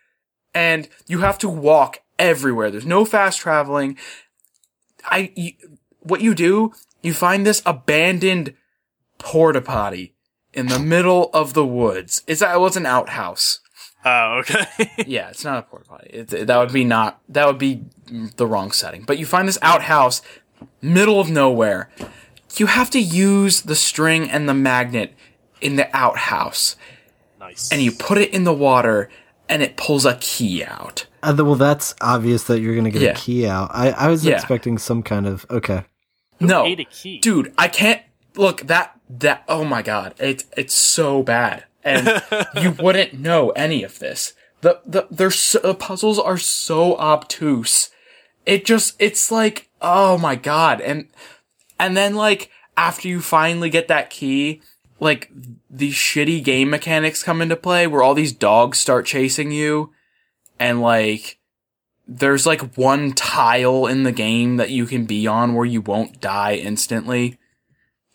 And 0.55 0.89
you 1.07 1.19
have 1.19 1.37
to 1.41 1.51
walk 1.51 1.99
everywhere. 2.19 2.71
There's 2.71 2.87
no 2.87 3.05
fast 3.05 3.39
traveling. 3.39 3.99
I, 5.05 5.33
you, 5.37 5.53
what 6.01 6.23
you 6.23 6.35
do, 6.35 6.73
you 7.03 7.13
find 7.13 7.47
this 7.47 7.61
abandoned 7.67 8.55
porta 9.19 9.61
potty 9.61 10.15
in 10.55 10.69
the 10.69 10.79
middle 10.79 11.29
of 11.35 11.53
the 11.53 11.67
woods. 11.67 12.23
It's 12.27 12.41
well, 12.41 12.67
it's 12.67 12.77
an 12.77 12.87
outhouse. 12.87 13.61
Oh, 14.05 14.39
okay. 14.41 14.67
Yeah, 15.07 15.29
it's 15.31 15.45
not 15.45 15.59
a 15.59 15.63
porta 15.63 15.85
potty. 15.87 16.11
It, 16.11 16.29
that 16.47 16.57
would 16.57 16.73
be 16.73 16.85
not. 16.85 17.21
That 17.29 17.47
would 17.47 17.59
be 17.59 17.83
the 18.37 18.47
wrong 18.47 18.71
setting. 18.73 19.03
But 19.03 19.19
you 19.19 19.27
find 19.27 19.49
this 19.49 19.59
outhouse, 19.63 20.23
middle 20.81 21.21
of 21.21 21.31
nowhere. 21.31 21.91
You 22.57 22.67
have 22.67 22.91
to 22.91 23.01
use 23.01 23.63
the 23.63 23.75
string 23.75 24.31
and 24.31 24.49
the 24.49 24.55
magnet 24.55 25.15
in 25.61 25.77
the 25.77 25.95
outhouse, 25.97 26.77
nice. 27.39 27.71
and 27.71 27.83
you 27.83 27.93
put 27.93 28.19
it 28.19 28.33
in 28.33 28.45
the 28.45 28.53
water, 28.55 29.11
and 29.49 29.63
it 29.63 29.77
pulls 29.77 30.05
a 30.07 30.15
key 30.17 30.65
out. 30.65 31.07
Uh, 31.23 31.35
well, 31.37 31.57
that's 31.57 31.95
obvious 32.01 32.45
that 32.45 32.61
you're 32.61 32.77
gonna 32.77 32.91
get 32.91 33.03
Yeah. 33.03 33.11
a 33.11 33.15
key 33.15 33.47
out. 33.47 33.71
I, 33.73 33.91
I 33.91 34.09
was 34.09 34.25
Yeah. 34.25 34.35
expecting 34.37 34.79
some 34.79 35.03
kind 35.03 35.27
of 35.27 35.45
okay. 35.51 35.85
no, 36.41 36.65
ate 36.65 36.81
a 36.81 36.85
key? 36.85 37.19
dude, 37.19 37.53
I 37.59 37.67
can't 37.69 38.01
look 38.37 38.63
that 38.69 38.99
that. 39.11 39.43
Oh 39.49 39.65
my 39.65 39.83
god, 39.83 40.15
it's 40.19 40.45
it's 40.57 40.75
so 40.75 41.23
bad, 41.23 41.65
and 41.85 42.23
you 42.63 42.73
wouldn't 42.73 43.15
know 43.15 43.51
any 43.51 43.83
of 43.83 43.99
this. 43.99 44.35
The 44.61 44.81
the 44.85 45.07
they're 45.11 45.31
so, 45.31 45.59
the 45.61 45.75
puzzles 45.75 46.19
are 46.19 46.39
so 46.39 46.97
obtuse. 46.97 47.91
It 48.47 48.65
just 48.65 48.97
it's 48.99 49.31
like 49.31 49.69
oh 49.81 50.19
my 50.19 50.35
god, 50.35 50.81
and 50.81 51.09
and 51.79 51.97
then 51.97 52.15
like 52.15 52.51
after 52.77 53.09
you 53.09 53.21
finally 53.21 53.71
get 53.71 53.89
that 53.89 54.11
key, 54.11 54.63
like 55.01 55.31
these 55.71 55.95
shitty 55.95 56.43
game 56.43 56.71
mechanics 56.71 57.23
come 57.23 57.41
into 57.41 57.57
play 57.57 57.87
where 57.87 58.03
all 58.03 58.15
these 58.15 58.33
dogs 58.33 58.79
start 58.79 59.07
chasing 59.07 59.53
you, 59.53 59.93
and 60.59 60.81
like 60.81 61.39
there's 62.09 62.47
like 62.47 62.75
one 62.75 63.13
tile 63.13 63.87
in 63.87 64.03
the 64.03 64.13
game 64.13 64.57
that 64.57 64.71
you 64.71 64.87
can 64.87 65.05
be 65.05 65.27
on 65.27 65.55
where 65.55 65.67
you 65.67 65.83
won't 65.83 66.21
die 66.21 66.55
instantly. 66.55 67.39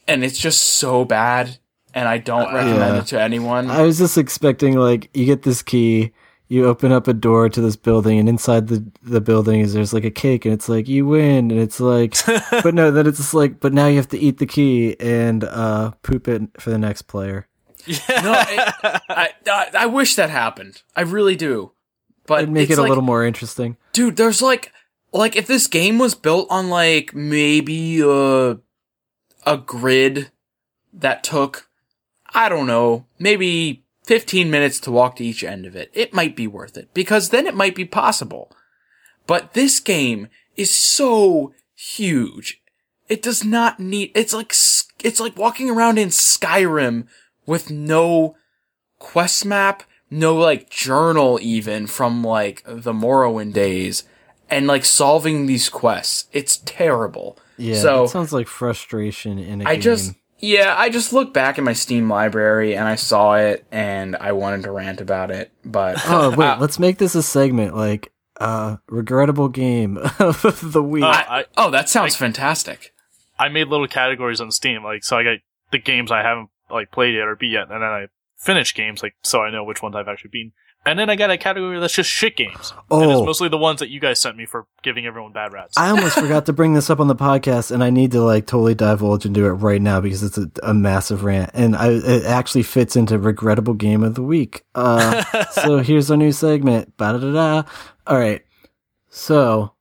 And 0.08 0.24
it's 0.24 0.40
just 0.40 0.62
so 0.62 1.06
bad. 1.06 1.60
And 1.94 2.08
I 2.08 2.18
don't 2.18 2.54
recommend 2.54 2.96
Yeah. 2.96 3.02
it 3.02 3.08
to 3.08 3.22
anyone. 3.22 3.70
I 3.70 3.84
was 3.84 3.98
just 4.00 4.18
expecting 4.18 4.76
like 4.78 5.10
you 5.14 5.26
get 5.26 5.44
this 5.44 5.62
key, 5.62 6.12
you 6.48 6.66
open 6.66 6.92
up 6.92 7.08
a 7.08 7.14
door 7.14 7.50
to 7.50 7.62
this 7.62 7.76
building, 7.76 8.18
and 8.20 8.28
inside 8.28 8.68
the 8.68 8.84
the 9.04 9.22
building 9.22 9.60
is 9.60 9.74
there's 9.74 9.94
like 9.94 10.04
a 10.04 10.12
cake, 10.12 10.46
and 10.46 10.54
it's 10.54 10.68
like 10.68 10.88
you 10.88 11.06
win, 11.06 11.52
and 11.52 11.60
it's 11.60 11.80
like, 11.80 12.16
but 12.52 12.74
no, 12.74 12.90
then 12.92 13.06
it's 13.08 13.18
just 13.20 13.34
like, 13.34 13.60
but 13.60 13.74
now 13.74 13.88
you 13.88 13.98
have 13.98 14.08
to 14.10 14.18
eat 14.18 14.40
the 14.40 14.46
key 14.48 14.96
and 15.00 15.44
uh 15.44 15.92
poop 16.02 16.28
it 16.28 16.42
for 16.60 16.70
the 16.72 16.78
next 16.80 17.04
player. 17.04 17.48
no, 17.88 17.94
it, 18.08 18.74
I, 19.10 19.30
I 19.46 19.70
I 19.80 19.86
wish 19.86 20.16
that 20.16 20.30
happened. 20.30 20.82
I 20.96 21.02
really 21.02 21.36
do. 21.36 21.74
But 22.26 22.44
It'd 22.44 22.54
make 22.54 22.70
it 22.70 22.78
a 22.78 22.82
like, 22.82 22.90
little 22.90 23.04
more 23.04 23.26
interesting. 23.26 23.76
dude. 23.92 24.16
There's 24.16 24.42
like, 24.42 24.72
like 25.12 25.36
if 25.36 25.46
this 25.46 25.68
game 25.68 25.98
was 26.00 26.16
built 26.16 26.48
on 26.50 26.70
like 26.70 27.14
maybe 27.14 28.00
a 28.02 28.58
a 29.46 29.58
grid 29.58 30.32
that 30.94 31.24
took, 31.26 31.68
I 32.34 32.50
don't 32.50 32.68
know, 32.68 33.06
maybe 33.20 33.84
15 34.06 34.50
minutes 34.50 34.80
to 34.82 34.92
walk 34.92 35.16
to 35.18 35.24
each 35.26 35.44
end 35.44 35.66
of 35.66 35.76
it, 35.76 35.90
it 35.94 36.14
might 36.14 36.36
be 36.36 36.48
worth 36.48 36.78
it 36.78 36.94
because 36.94 37.30
then 37.30 37.48
it 37.48 37.56
might 37.56 37.76
be 37.76 37.86
possible. 37.86 38.52
But 39.28 39.54
this 39.54 39.80
game 39.80 40.28
is 40.56 40.70
so 40.72 41.54
huge. 41.76 42.62
It 43.08 43.22
does 43.22 43.44
not 43.44 43.80
need, 43.80 44.12
it's 44.16 44.34
like, 44.34 44.54
it's 45.04 45.20
like 45.20 45.38
walking 45.38 45.70
around 45.70 45.98
in 45.98 46.10
Skyrim 46.10 47.08
with 47.46 47.70
no 47.70 48.36
quest 49.00 49.46
map, 49.46 49.84
no 50.10 50.36
like 50.36 50.70
journal 50.70 51.40
even 51.42 51.88
from 51.88 52.24
like 52.24 52.64
the 52.66 52.94
Morrowind 52.94 53.54
days 53.54 54.04
and 54.50 54.68
like 54.68 54.86
solving 54.86 55.46
these 55.46 55.70
quests. 55.70 56.28
It's 56.34 56.58
terrible. 56.58 57.38
Yeah, 57.58 57.76
So 57.80 58.04
it 58.06 58.10
sounds 58.10 58.34
like 58.34 58.48
frustration 58.48 59.38
in 59.38 59.62
a 59.62 59.66
I 59.70 59.74
game. 59.76 59.82
just 59.82 60.14
yeah, 60.44 60.76
I 60.78 60.90
just 60.90 61.14
looked 61.14 61.34
back 61.34 61.58
in 61.58 61.64
my 61.64 61.72
Steam 61.72 62.10
library 62.10 62.76
and 62.76 62.86
I 62.86 62.96
saw 62.96 63.36
it 63.36 63.66
and 63.72 64.16
I 64.18 64.34
wanted 64.34 64.64
to 64.64 64.72
rant 64.72 65.00
about 65.00 65.32
it, 65.32 65.52
but 65.64 65.98
Oh 66.06 66.32
wait, 66.32 66.46
Uh, 66.48 66.58
let's 66.60 66.80
make 66.80 66.98
this 66.98 67.16
a 67.16 67.24
segment 67.24 67.76
like 67.76 68.12
uh 68.42 68.78
regrettable 68.90 69.48
game 69.48 69.98
of 70.20 70.74
the 70.74 70.84
week. 70.84 71.04
Uh, 71.04 71.08
I- 71.08 71.40
I, 71.40 71.46
oh, 71.56 71.70
that 71.72 71.88
sounds 71.88 72.16
fantastic. 72.16 72.94
I 73.40 73.48
made 73.48 73.68
little 73.70 73.88
categories 73.88 74.42
on 74.42 74.52
Steam, 74.52 74.84
like 74.84 75.04
so 75.04 75.18
I 75.18 75.24
got 75.24 75.38
the 75.72 75.80
games 75.80 76.12
I 76.12 76.22
haven't 76.22 76.50
like 76.70 76.92
played 76.92 77.16
yet 77.16 77.28
or 77.28 77.36
beat 77.36 77.52
yet, 77.52 77.64
and 77.64 77.72
then 77.72 77.84
I 77.84 78.08
finish 78.38 78.74
games, 78.76 79.02
like 79.02 79.14
so 79.24 79.42
I 79.42 79.50
know 79.50 79.64
which 79.64 79.82
ones 79.82 79.96
I've 79.96 80.08
actually 80.10 80.32
beaten. 80.32 80.52
And 80.86 81.00
then 81.00 81.10
I 81.10 81.16
got 81.16 81.30
a 81.32 81.38
category 81.38 81.80
that's 81.80 81.94
just 81.94 82.10
shit 82.10 82.36
games. 82.36 82.74
And 82.92 83.10
it's 83.10 83.20
Oh. 83.22 83.26
mostly 83.26 83.48
the 83.48 83.58
ones 83.58 83.80
that 83.80 83.90
you 83.90 84.02
guys 84.02 84.20
sent 84.20 84.36
me 84.36 84.46
for 84.46 84.68
giving 84.82 85.06
everyone 85.06 85.32
bad 85.32 85.54
rats. 85.54 85.78
I 85.78 85.90
almost 85.92 86.20
forgot 86.20 86.46
to 86.48 86.54
bring 86.54 86.74
this 86.74 86.90
up 86.90 87.00
on 87.00 87.08
the 87.08 87.16
podcast, 87.16 87.72
and 87.72 87.82
I 87.82 87.90
need 87.90 88.12
to 88.12 88.22
like 88.22 88.48
totally 88.48 88.76
divulge 88.76 89.26
and 89.26 89.34
do 89.34 89.46
it 89.46 89.52
right 89.52 89.82
now 89.82 90.02
because 90.02 90.24
it's 90.24 90.38
a, 90.38 90.52
a 90.62 90.74
massive 90.74 91.24
rant, 91.24 91.52
and 91.54 91.76
I, 91.78 91.88
it 91.92 92.26
actually 92.26 92.64
fits 92.64 92.98
into 92.98 93.18
regrettable 93.18 93.76
game 93.76 94.04
of 94.04 94.16
the 94.16 94.24
week. 94.24 94.66
Uh, 94.76 95.24
so 95.52 95.78
here's 95.78 96.12
our 96.12 96.18
new 96.18 96.34
segment. 96.34 96.98
Ba-da-da-da. 96.98 97.64
All 98.06 98.20
right. 98.20 98.44
So 99.10 99.72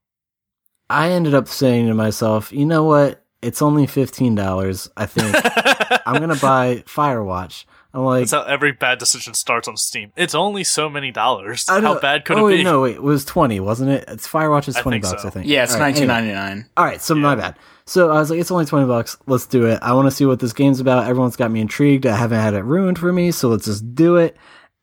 I 0.89 1.11
ended 1.11 1.35
up 1.35 1.49
saying 1.49 1.87
to 1.89 1.95
myself, 1.95 2.53
you 2.53 2.65
know 2.67 2.85
what? 2.85 3.25
It's 3.41 3.61
only 3.61 3.89
fifteen 3.89 4.37
dollars. 4.37 4.89
I 4.97 5.07
think 5.07 5.35
I'm 6.07 6.21
gonna 6.21 6.37
buy 6.37 6.85
Firewatch. 6.87 7.65
I'm 7.95 8.05
like, 8.05 8.21
That's 8.23 8.33
how 8.33 8.43
every 8.43 8.73
bad 8.73 8.99
decision 8.99 9.35
starts 9.35 9.69
on 9.69 9.77
Steam. 9.77 10.13
It's 10.17 10.35
only 10.35 10.65
so 10.65 10.89
many 10.89 11.11
dollars. 11.11 11.67
I 11.69 11.75
How 11.75 11.81
don't- 11.81 12.03
bad 12.03 12.25
could 12.25 12.39
oh, 12.39 12.47
it 12.47 12.51
wait, 12.51 12.57
be? 12.59 12.65
No, 12.65 12.83
wait, 12.83 12.97
it 12.97 13.03
was 13.03 13.25
twenty, 13.25 13.61
wasn't 13.61 13.91
it? 13.91 14.05
It's 14.09 14.27
Firewatch 14.27 14.69
is 14.69 14.77
twenty 14.77 14.97
think 15.01 15.05
bucks, 15.13 15.23
so. 15.23 15.29
I 15.29 15.31
think. 15.31 15.47
Yeah, 15.47 15.65
it's 15.65 15.75
All 15.75 15.81
right, 15.81 15.95
1999. 15.95 16.71
All 16.77 16.85
right, 16.85 17.01
so 17.01 17.15
my 17.15 17.35
bad. 17.35 17.57
So 17.85 18.11
I 18.11 18.19
was 18.21 18.31
like, 18.31 18.41
it's 18.41 18.51
only 18.51 18.65
twenty 18.65 18.87
bucks. 18.87 19.17
Let's 19.27 19.47
do 19.47 19.67
it. 19.67 19.79
I 19.83 19.93
want 19.93 20.07
to 20.07 20.11
see 20.11 20.25
what 20.25 20.41
this 20.41 20.53
game's 20.53 20.81
about. 20.81 21.07
Everyone's 21.07 21.37
got 21.37 21.51
me 21.51 21.61
intrigued. 21.61 22.07
I 22.07 22.17
haven't 22.17 22.41
had 22.41 22.55
it 22.55 22.63
ruined 22.65 22.99
for 22.99 23.13
me, 23.13 23.31
so 23.31 23.49
let's 23.49 23.67
just 23.67 23.95
do 23.95 24.17
it 24.17 24.37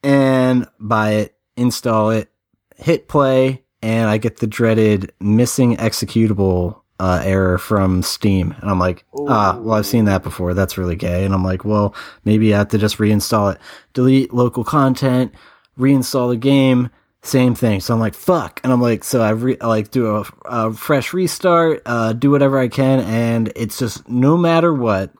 and 0.03 0.67
buy 0.79 1.11
it, 1.11 1.35
install 1.57 2.11
it, 2.11 2.29
hit 2.77 3.07
play, 3.07 3.63
and 3.81 4.09
I 4.09 4.17
get 4.17 4.37
the 4.37 4.47
dreaded 4.47 5.13
missing 5.19 5.77
executable 5.77 6.81
uh, 6.99 7.21
error 7.23 7.57
from 7.57 8.03
Steam. 8.03 8.53
And 8.59 8.69
I'm 8.69 8.79
like, 8.79 9.05
ah, 9.17 9.57
well, 9.59 9.77
I've 9.77 9.85
seen 9.85 10.05
that 10.05 10.23
before. 10.23 10.53
That's 10.53 10.77
really 10.77 10.95
gay. 10.95 11.25
And 11.25 11.33
I'm 11.33 11.43
like, 11.43 11.63
well, 11.63 11.95
maybe 12.25 12.53
I 12.53 12.59
have 12.59 12.69
to 12.69 12.77
just 12.77 12.97
reinstall 12.97 13.53
it, 13.55 13.61
delete 13.93 14.33
local 14.33 14.63
content, 14.63 15.33
reinstall 15.77 16.29
the 16.29 16.37
game. 16.37 16.89
Same 17.21 17.53
thing. 17.53 17.81
So 17.81 17.93
I'm 17.93 17.99
like, 17.99 18.13
fuck. 18.15 18.61
And 18.63 18.71
I'm 18.71 18.81
like, 18.81 19.03
so 19.03 19.21
I 19.21 19.31
re- 19.31 19.57
like 19.59 19.91
do 19.91 20.17
a, 20.17 20.25
a 20.45 20.73
fresh 20.73 21.13
restart, 21.13 21.81
uh, 21.85 22.13
do 22.13 22.31
whatever 22.31 22.57
I 22.57 22.69
can. 22.69 22.99
And 23.01 23.51
it's 23.55 23.77
just 23.77 24.07
no 24.07 24.37
matter 24.37 24.73
what, 24.73 25.11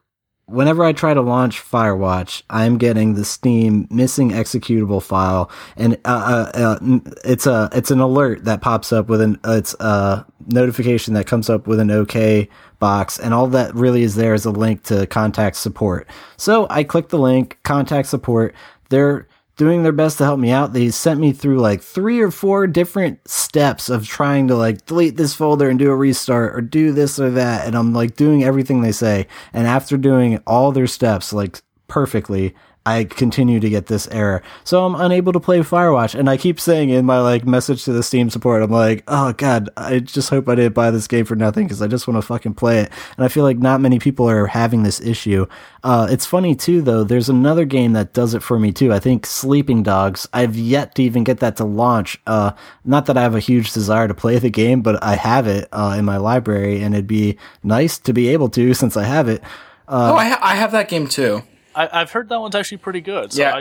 whenever 0.50 0.84
I 0.84 0.94
try 0.94 1.14
to 1.14 1.22
launch 1.22 1.62
Firewatch, 1.62 2.44
I'm 2.50 2.78
getting 2.78 3.16
the 3.16 3.26
Steam 3.26 3.88
missing 3.90 4.32
executable 4.32 5.02
file, 5.02 5.50
and 5.78 5.96
uh, 6.06 6.50
uh, 6.54 6.58
uh, 6.58 7.00
it's 7.24 7.48
a 7.48 7.70
it's 7.72 7.92
an 7.92 8.00
alert 8.00 8.46
that 8.46 8.62
pops 8.62 8.92
up 8.92 9.08
with 9.08 9.22
an 9.22 9.40
uh, 9.44 9.54
it's 9.54 9.74
a 9.80 10.26
notification 10.48 11.14
that 11.14 11.28
comes 11.28 11.50
up 11.50 11.68
with 11.68 11.80
an 11.80 11.92
OK 11.92 12.50
box, 12.80 13.20
and 13.20 13.34
all 13.34 13.48
that 13.48 13.74
really 13.76 14.04
is 14.04 14.16
there 14.16 14.34
is 14.34 14.46
a 14.46 14.52
link 14.52 14.84
to 14.84 15.08
contact 15.08 15.56
support. 15.56 16.08
So 16.38 16.68
I 16.70 16.84
click 16.84 17.10
the 17.10 17.20
link, 17.20 17.58
contact 17.64 18.08
support. 18.08 18.56
They're 18.90 19.28
doing 19.60 19.84
their 19.84 19.92
best 19.92 20.18
to 20.18 20.24
help 20.24 20.40
me 20.40 20.52
out. 20.52 20.72
They 20.72 20.90
sent 20.90 21.20
me 21.20 21.34
through 21.34 21.60
like 21.60 21.82
three 21.82 22.22
or 22.22 22.32
four 22.32 22.66
different 22.66 23.20
steps 23.28 23.90
of 23.90 24.08
trying 24.08 24.48
to 24.48 24.56
like 24.56 24.86
delete 24.86 25.18
this 25.18 25.36
folder 25.36 25.70
and 25.70 25.78
do 25.78 25.92
a 25.92 25.96
restart 25.98 26.56
or 26.56 26.62
do 26.62 26.94
this 26.94 27.20
or 27.20 27.30
that. 27.32 27.68
And 27.68 27.76
I'm 27.76 27.92
like 27.94 28.16
doing 28.16 28.42
everything 28.42 28.82
they 28.82 28.94
say. 28.94 29.28
And 29.52 29.68
after 29.68 29.98
doing 29.98 30.42
all 30.48 30.72
their 30.72 30.88
steps 30.88 31.34
like 31.34 31.62
perfectly, 31.90 32.56
I 32.90 33.04
continue 33.04 33.60
to 33.60 33.70
get 33.70 33.88
this 33.88 34.08
error. 34.08 34.42
So 34.64 34.86
I'm 34.86 34.96
unable 34.96 35.34
to 35.34 35.40
play 35.40 35.60
Firewatch. 35.60 36.18
And 36.18 36.30
I 36.30 36.38
keep 36.38 36.60
saying 36.60 36.90
in 36.90 37.06
my 37.06 37.20
like 37.20 37.46
message 37.46 37.86
to 37.86 37.94
the 37.94 38.04
Steam 38.04 38.30
support, 38.30 38.64
I'm 38.64 38.72
like, 38.72 39.04
oh 39.08 39.34
God, 39.34 39.70
I 39.78 40.00
just 40.00 40.30
hope 40.30 40.50
I 40.50 40.56
didn't 40.56 40.74
buy 40.74 40.92
this 40.92 41.08
game 41.08 41.26
for 41.26 41.36
nothing 41.36 41.66
because 41.66 41.82
I 41.82 41.88
just 41.88 42.08
want 42.08 42.18
to 42.18 42.26
fucking 42.26 42.56
play 42.56 42.80
it. 42.80 42.92
And 43.16 43.26
I 43.26 43.28
feel 43.28 43.44
like 43.44 43.58
not 43.58 43.82
many 43.82 44.00
people 44.00 44.30
are 44.30 44.48
having 44.48 44.84
this 44.84 45.00
issue. 45.02 45.46
Uh, 45.84 46.08
it's 46.10 46.26
funny 46.26 46.56
too, 46.56 46.82
though. 46.82 47.04
There's 47.04 47.30
another 47.30 47.66
game 47.66 47.94
that 47.94 48.14
does 48.14 48.34
it 48.34 48.44
for 48.44 48.60
me 48.60 48.72
too. 48.72 48.92
I 48.92 49.00
think 49.00 49.26
Sleeping 49.26 49.84
Dogs. 49.84 50.28
I've 50.34 50.56
yet 50.56 50.96
to 50.96 51.04
even 51.04 51.24
get 51.24 51.40
that 51.40 51.58
to 51.58 51.66
launch. 51.66 52.20
Uh, 52.28 52.52
not 52.84 53.06
that 53.06 53.18
I 53.18 53.22
have 53.22 53.36
a 53.36 53.40
huge 53.40 53.72
desire 53.72 54.08
to 54.08 54.14
play 54.14 54.40
the 54.40 54.50
game, 54.50 54.82
but 54.82 55.02
I 55.04 55.16
have 55.16 55.48
it 55.48 55.68
uh, 55.72 55.96
in 55.98 56.06
my 56.06 56.18
library, 56.18 56.82
and 56.82 56.94
it'd 56.96 57.08
be 57.08 57.38
nice 57.64 57.98
to 58.00 58.14
be 58.14 58.30
able 58.30 58.50
to 58.50 58.74
since 58.74 58.98
I 58.98 59.04
have 59.04 59.30
it. 59.30 59.42
oh, 59.88 60.16
I, 60.16 60.30
ha- 60.30 60.40
I 60.42 60.56
have 60.56 60.72
that 60.72 60.90
game 60.90 61.08
too. 61.08 61.44
I, 61.80 62.02
I've 62.02 62.12
heard 62.12 62.30
that 62.30 62.40
one's 62.40 62.56
actually 62.56 62.78
pretty 62.80 63.02
good. 63.02 63.34
So 63.34 63.42
Yeah. 63.42 63.56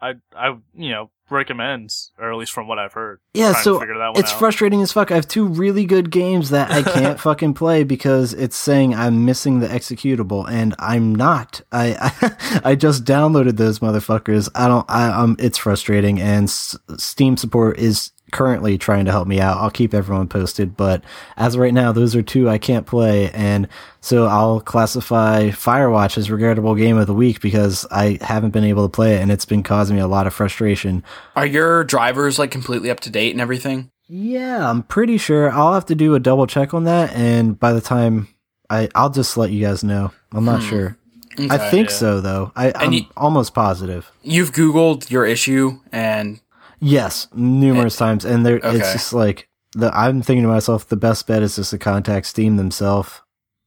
I, 0.00 0.10
I, 0.10 0.14
I, 0.36 0.48
you 0.74 0.90
know, 0.90 1.10
recommend, 1.30 1.90
or 2.18 2.30
at 2.32 2.36
least 2.38 2.52
from 2.52 2.68
what 2.68 2.78
I've 2.78 2.92
heard. 2.92 3.20
Yeah, 3.32 3.52
so 3.54 3.80
figure 3.80 3.96
that 3.98 4.12
one 4.12 4.20
it's 4.20 4.32
out. 4.32 4.38
frustrating 4.38 4.82
as 4.82 4.92
fuck. 4.92 5.10
I 5.10 5.14
have 5.14 5.26
two 5.26 5.46
really 5.46 5.86
good 5.86 6.10
games 6.10 6.50
that 6.50 6.70
I 6.70 6.82
can't 6.82 7.18
fucking 7.28 7.54
play 7.54 7.84
because 7.84 8.34
it's 8.34 8.56
saying 8.56 8.94
I'm 8.94 9.24
missing 9.24 9.60
the 9.60 9.66
executable, 9.68 10.46
and 10.50 10.74
I'm 10.78 11.14
not. 11.14 11.62
I 11.72 11.96
I, 12.20 12.60
I 12.72 12.74
just 12.74 13.04
downloaded 13.04 13.56
those 13.56 13.78
motherfuckers. 13.78 14.50
I 14.54 14.68
don't. 14.68 14.84
I 14.90 15.08
um. 15.08 15.36
It's 15.38 15.56
frustrating, 15.58 16.20
and 16.20 16.44
S- 16.44 16.76
Steam 16.98 17.36
support 17.38 17.78
is 17.78 18.10
currently 18.34 18.76
trying 18.76 19.06
to 19.06 19.10
help 19.10 19.26
me 19.26 19.40
out. 19.40 19.56
I'll 19.56 19.70
keep 19.70 19.94
everyone 19.94 20.28
posted, 20.28 20.76
but 20.76 21.02
as 21.38 21.54
of 21.54 21.60
right 21.60 21.72
now, 21.72 21.92
those 21.92 22.14
are 22.14 22.22
two 22.22 22.50
I 22.50 22.58
can't 22.58 22.86
play, 22.86 23.30
and 23.30 23.68
so 24.00 24.26
I'll 24.26 24.60
classify 24.60 25.48
Firewatch 25.48 26.18
as 26.18 26.30
regrettable 26.30 26.74
game 26.74 26.98
of 26.98 27.06
the 27.06 27.14
week 27.14 27.40
because 27.40 27.86
I 27.90 28.18
haven't 28.20 28.50
been 28.50 28.64
able 28.64 28.84
to 28.84 28.90
play 28.90 29.14
it, 29.14 29.22
and 29.22 29.30
it's 29.30 29.46
been 29.46 29.62
causing 29.62 29.96
me 29.96 30.02
a 30.02 30.06
lot 30.06 30.26
of 30.26 30.34
frustration. 30.34 31.02
Are 31.36 31.46
your 31.46 31.84
drivers 31.84 32.38
like 32.38 32.50
completely 32.50 32.90
up 32.90 33.00
to 33.00 33.10
date 33.10 33.32
and 33.32 33.40
everything? 33.40 33.90
Yeah, 34.08 34.68
I'm 34.68 34.82
pretty 34.82 35.16
sure. 35.16 35.50
I'll 35.50 35.72
have 35.72 35.86
to 35.86 35.94
do 35.94 36.14
a 36.14 36.20
double 36.20 36.46
check 36.46 36.74
on 36.74 36.84
that, 36.84 37.14
and 37.14 37.58
by 37.58 37.72
the 37.72 37.80
time 37.80 38.28
I, 38.68 38.88
I'll 38.94 39.10
just 39.10 39.36
let 39.36 39.50
you 39.50 39.64
guys 39.64 39.84
know. 39.84 40.12
I'm 40.32 40.44
not 40.44 40.62
hmm. 40.62 40.68
sure. 40.68 40.98
I 41.38 41.58
think 41.70 41.88
yeah. 41.88 41.96
so, 41.96 42.20
though. 42.20 42.52
I, 42.54 42.72
I'm 42.74 42.92
you- 42.92 43.06
almost 43.16 43.54
positive. 43.54 44.10
You've 44.22 44.52
Googled 44.52 45.10
your 45.10 45.24
issue 45.26 45.80
and 45.92 46.40
Yes, 46.84 47.28
numerous 47.34 47.96
times, 47.96 48.24
and 48.26 48.44
there 48.44 48.56
okay. 48.56 48.76
it's 48.76 48.92
just 48.92 49.12
like 49.14 49.48
the. 49.72 49.90
I'm 49.96 50.20
thinking 50.20 50.42
to 50.42 50.48
myself, 50.48 50.86
the 50.86 50.96
best 50.96 51.26
bet 51.26 51.42
is 51.42 51.56
just 51.56 51.70
to 51.70 51.78
contact 51.78 52.26
Steam 52.26 52.56
themselves. 52.56 53.22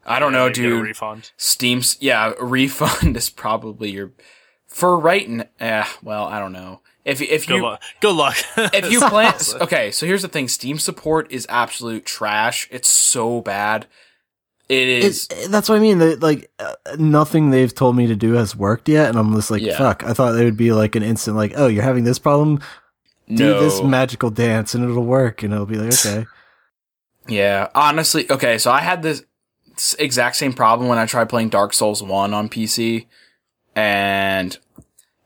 I 0.06 0.20
don't 0.20 0.32
know, 0.32 0.46
Maybe 0.46 0.54
dude. 0.62 0.84
refund. 0.84 1.32
Steam's 1.36 1.98
yeah, 2.00 2.34
a 2.40 2.46
refund 2.46 3.18
is 3.18 3.30
probably 3.32 3.90
your 3.90 4.12
for 4.68 5.00
right 5.00 5.28
n- 5.28 5.50
eh, 5.60 5.86
well, 6.04 6.26
I 6.26 6.40
don't 6.40 6.54
know. 6.54 6.82
If 7.06 7.22
if 7.22 7.48
Good 7.48 7.56
you 7.56 7.64
luck. 7.64 7.82
Good 8.02 8.16
luck. 8.16 8.36
if 8.58 8.92
you 8.92 9.00
plan 9.00 9.34
okay, 9.62 9.90
so 9.92 10.06
here's 10.06 10.22
the 10.22 10.28
thing, 10.28 10.48
Steam 10.48 10.78
support 10.78 11.32
is 11.32 11.48
absolute 11.50 12.06
trash. 12.06 12.68
It's 12.70 12.90
so 12.90 13.42
bad. 13.42 13.88
It 14.70 14.88
is 14.90 15.28
It's, 15.32 15.48
that's 15.48 15.70
what 15.70 15.78
I 15.78 15.80
mean. 15.80 15.98
That 16.00 16.22
like 16.22 16.52
uh, 16.60 16.74
nothing 17.00 17.50
they've 17.50 17.74
told 17.74 17.96
me 17.96 18.08
to 18.08 18.16
do 18.16 18.34
has 18.34 18.56
worked 18.56 18.90
yet, 18.90 19.10
and 19.10 19.18
I'm 19.18 19.34
just 19.34 19.50
like, 19.50 19.62
Yeah. 19.62 19.78
fuck. 19.78 20.04
I 20.04 20.14
thought 20.14 20.34
they 20.34 20.44
would 20.46 20.58
be 20.58 20.72
like 20.74 20.96
an 20.96 21.04
instant, 21.04 21.38
like, 21.38 21.54
oh, 21.56 21.68
you're 21.68 21.84
having 21.84 22.04
this 22.04 22.20
problem. 22.20 22.60
Do 23.28 23.36
no. 23.36 23.62
this 23.62 23.82
magical 23.82 24.30
dance, 24.30 24.74
and 24.74 24.84
it'll 24.84 25.04
work, 25.04 25.44
and 25.44 25.54
it'll 25.54 25.66
be 25.66 25.78
like, 25.78 25.94
okay. 25.94 26.26
Yeah, 27.30 27.68
honestly, 27.76 28.30
okay, 28.32 28.58
so 28.58 28.72
I 28.72 28.80
had 28.80 29.04
this 29.04 29.26
exact 30.00 30.38
same 30.38 30.54
problem 30.54 30.88
when 30.88 30.98
I 30.98 31.06
tried 31.06 31.28
playing 31.28 31.50
Dark 31.50 31.74
Souls 31.74 32.02
1 32.02 32.34
on 32.34 32.48
PC, 32.48 33.06
and 33.76 34.58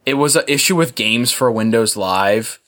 it 0.05 0.15
was 0.15 0.35
an 0.35 0.43
issue 0.47 0.75
with 0.75 0.95
games 0.95 1.31
for 1.31 1.51
Windows 1.51 1.95
Live, 1.95 2.59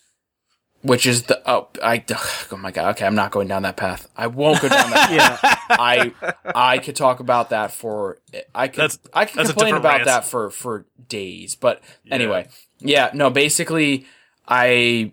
which 0.83 1.07
is 1.07 1.23
the, 1.23 1.41
oh, 1.49 1.69
I, 1.81 2.03
oh 2.51 2.57
my 2.57 2.69
god, 2.69 2.91
okay, 2.91 3.07
I'm 3.07 3.15
not 3.15 3.31
going 3.31 3.47
down 3.47 3.63
that 3.63 3.75
path. 3.75 4.07
I 4.15 4.27
won't 4.27 4.61
go 4.61 4.69
down 4.69 4.91
that 4.91 5.39
path. 5.41 5.59
I, 5.71 6.13
I 6.53 6.77
could 6.77 6.95
talk 6.95 7.19
about 7.19 7.49
that 7.49 7.71
for, 7.71 8.19
I 8.53 8.67
could, 8.67 8.81
That's- 8.81 8.99
I 9.13 9.25
could 9.25 9.47
complain 9.47 9.73
about 9.73 9.93
rant. 9.93 10.05
that 10.05 10.25
for, 10.25 10.51
for 10.51 10.85
days, 11.09 11.55
but 11.55 11.81
anyway, 12.11 12.49
yeah, 12.77 13.09
no, 13.15 13.31
basically, 13.31 14.05
I, 14.47 15.11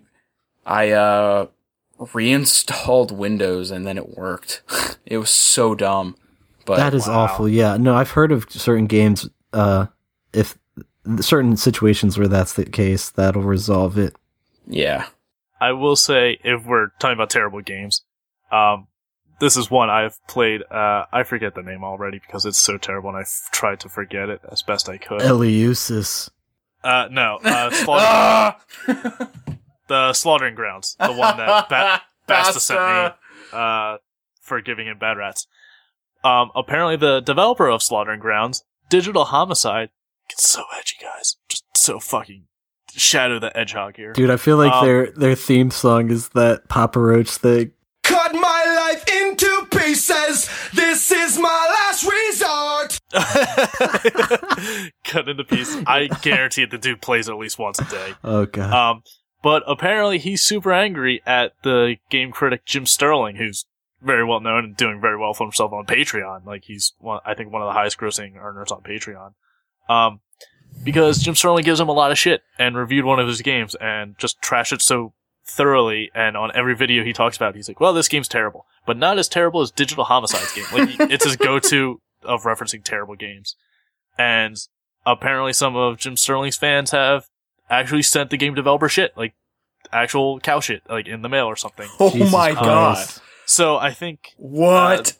I, 0.65 0.91
uh, 0.91 1.47
reinstalled 2.13 3.11
Windows 3.11 3.71
and 3.71 3.85
then 3.85 3.97
it 3.97 4.17
worked. 4.17 4.61
it 5.05 5.17
was 5.17 5.29
so 5.29 5.75
dumb. 5.75 6.15
But 6.65 6.77
That 6.77 6.93
is 6.93 7.07
Wow. 7.07 7.19
awful. 7.21 7.49
Yeah. 7.49 7.77
No, 7.77 7.95
I've 7.95 8.11
heard 8.11 8.31
of 8.31 8.45
certain 8.49 8.85
games. 8.87 9.29
Uh, 9.53 9.87
if 10.33 10.57
certain 11.19 11.57
situations 11.57 12.17
where 12.17 12.27
that's 12.27 12.53
the 12.53 12.65
case, 12.65 13.09
that'll 13.09 13.41
resolve 13.41 13.97
it. 13.97 14.15
yeah. 14.67 15.07
I 15.59 15.73
will 15.73 15.95
say, 15.95 16.39
if 16.43 16.65
we're 16.65 16.87
talking 16.99 17.13
about 17.13 17.29
terrible 17.29 17.61
games, 17.61 18.01
um, 18.51 18.87
this 19.39 19.55
is 19.55 19.69
one 19.69 19.91
I've 19.91 20.17
played. 20.27 20.63
Uh, 20.71 21.05
I 21.13 21.21
forget 21.21 21.53
the 21.53 21.61
name 21.61 21.83
already 21.83 22.17
because 22.17 22.47
it's 22.47 22.57
so 22.57 22.79
terrible, 22.79 23.09
and 23.09 23.17
I've 23.19 23.29
tried 23.51 23.79
to 23.81 23.89
forget 23.89 24.27
it 24.29 24.41
as 24.51 24.63
best 24.63 24.89
I 24.89 24.97
could. 24.97 25.21
Eleusis. 25.21 26.31
Uh, 26.83 27.09
no, 27.11 27.37
uh, 27.43 27.69
Slaughter- 27.69 28.05
Ah! 28.07 28.59
the 29.91 30.13
Slaughtering 30.13 30.55
Grounds, 30.55 30.95
the 30.99 31.11
one 31.11 31.35
that 31.37 31.67
ba- 31.69 32.01
Basta 32.27 32.59
sent 32.61 32.79
me 32.79 33.09
uh, 33.51 33.97
for 34.41 34.61
giving 34.61 34.87
him 34.87 34.97
bad 34.97 35.17
rats. 35.17 35.47
Um, 36.23 36.49
apparently, 36.55 36.95
the 36.95 37.19
developer 37.19 37.67
of 37.67 37.83
Slaughtering 37.83 38.21
Grounds, 38.21 38.63
Digital 38.89 39.25
Homicide, 39.25 39.89
gets 40.29 40.49
so 40.49 40.63
edgy, 40.79 40.95
guys. 41.01 41.35
Just 41.49 41.65
so 41.75 41.99
fucking 41.99 42.43
Shadow 42.95 43.37
the 43.39 43.51
Hedgehog 43.53 43.97
here. 43.97 44.13
Dude, 44.13 44.29
I 44.29 44.37
feel 44.37 44.55
like 44.57 44.71
Um, 44.71 44.85
their 44.85 45.11
their 45.11 45.35
theme 45.35 45.71
song 45.71 46.09
is 46.09 46.29
that 46.29 46.69
Papa 46.69 46.99
Roach 46.99 47.29
thing. 47.31 47.71
Cut 48.03 48.33
my 48.33 48.89
life 48.91 49.03
into 49.09 49.67
pieces. 49.71 50.49
This 50.73 51.11
is 51.11 51.37
my 51.37 51.67
last 51.77 52.03
resort. 52.03 52.99
Cut 55.05 55.27
into 55.29 55.43
pieces. 55.43 55.83
I 55.87 56.07
guarantee 56.21 56.65
the 56.65 56.77
dude 56.77 57.01
plays 57.01 57.29
at 57.29 57.37
least 57.37 57.57
once 57.59 57.79
a 57.79 57.85
day. 57.85 58.13
Oh 58.23 58.45
god. 58.45 58.73
Um, 58.73 59.03
but 59.41 59.63
apparently 59.67 60.17
he's 60.19 60.43
super 60.43 60.71
angry 60.71 61.21
at 61.25 61.53
the 61.63 61.97
game 62.09 62.31
critic 62.31 62.65
Jim 62.65 62.85
Sterling, 62.85 63.37
who's 63.37 63.65
very 64.01 64.25
well 64.25 64.39
known 64.39 64.65
and 64.65 64.77
doing 64.77 64.99
very 64.99 65.17
well 65.17 65.33
for 65.33 65.45
himself 65.45 65.71
on 65.73 65.85
Patreon. 65.85 66.45
Like 66.45 66.65
he's 66.65 66.93
one, 66.99 67.19
I 67.25 67.33
think 67.33 67.51
one 67.51 67.61
of 67.61 67.67
the 67.67 67.73
highest 67.73 67.97
grossing 67.97 68.35
earners 68.37 68.71
on 68.71 68.81
Patreon. 68.81 69.33
Um, 69.89 70.21
because 70.83 71.19
Jim 71.19 71.35
Sterling 71.35 71.63
gives 71.63 71.79
him 71.79 71.89
a 71.89 71.93
lot 71.93 72.11
of 72.11 72.17
shit 72.17 72.41
and 72.57 72.75
reviewed 72.75 73.05
one 73.05 73.19
of 73.19 73.27
his 73.27 73.41
games 73.41 73.75
and 73.75 74.17
just 74.17 74.41
trashed 74.41 74.71
it 74.71 74.81
so 74.81 75.13
thoroughly. 75.45 76.11
And 76.15 76.37
on 76.37 76.51
every 76.55 76.75
video 76.75 77.03
he 77.03 77.13
talks 77.13 77.35
about, 77.35 77.49
it, 77.49 77.57
he's 77.57 77.67
like, 77.67 77.79
well, 77.79 77.93
this 77.93 78.07
game's 78.07 78.27
terrible, 78.27 78.65
but 78.85 78.97
not 78.97 79.19
as 79.19 79.27
terrible 79.27 79.61
as 79.61 79.71
Digital 79.71 80.05
Homicide's 80.05 80.53
game. 80.53 80.65
Like 80.71 81.11
it's 81.11 81.25
his 81.25 81.35
go-to 81.37 82.01
of 82.23 82.43
referencing 82.43 82.83
terrible 82.83 83.15
games. 83.15 83.55
And 84.17 84.55
apparently 85.05 85.53
some 85.53 85.75
of 85.75 85.97
Jim 85.97 86.15
Sterling's 86.15 86.57
fans 86.57 86.91
have 86.91 87.27
actually 87.71 88.03
sent 88.03 88.29
the 88.29 88.37
game 88.37 88.53
developer 88.53 88.87
shit, 88.89 89.15
like 89.17 89.33
actual 89.91 90.39
cow 90.39 90.59
shit, 90.59 90.83
like 90.89 91.07
in 91.07 91.21
the 91.23 91.29
mail 91.29 91.45
or 91.45 91.55
something. 91.55 91.89
Oh 91.99 92.11
Jesus 92.11 92.31
my 92.31 92.53
god. 92.53 93.07
So 93.45 93.77
I 93.77 93.91
think 93.91 94.33
What? 94.37 95.17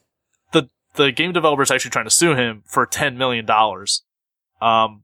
the 0.51 0.69
the 0.95 1.11
game 1.11 1.31
developer 1.33 1.63
is 1.63 1.71
actually 1.71 1.91
trying 1.91 2.05
to 2.05 2.11
sue 2.11 2.35
him 2.35 2.63
for 2.67 2.85
ten 2.85 3.17
million 3.17 3.45
dollars. 3.45 4.03
Um, 4.61 5.03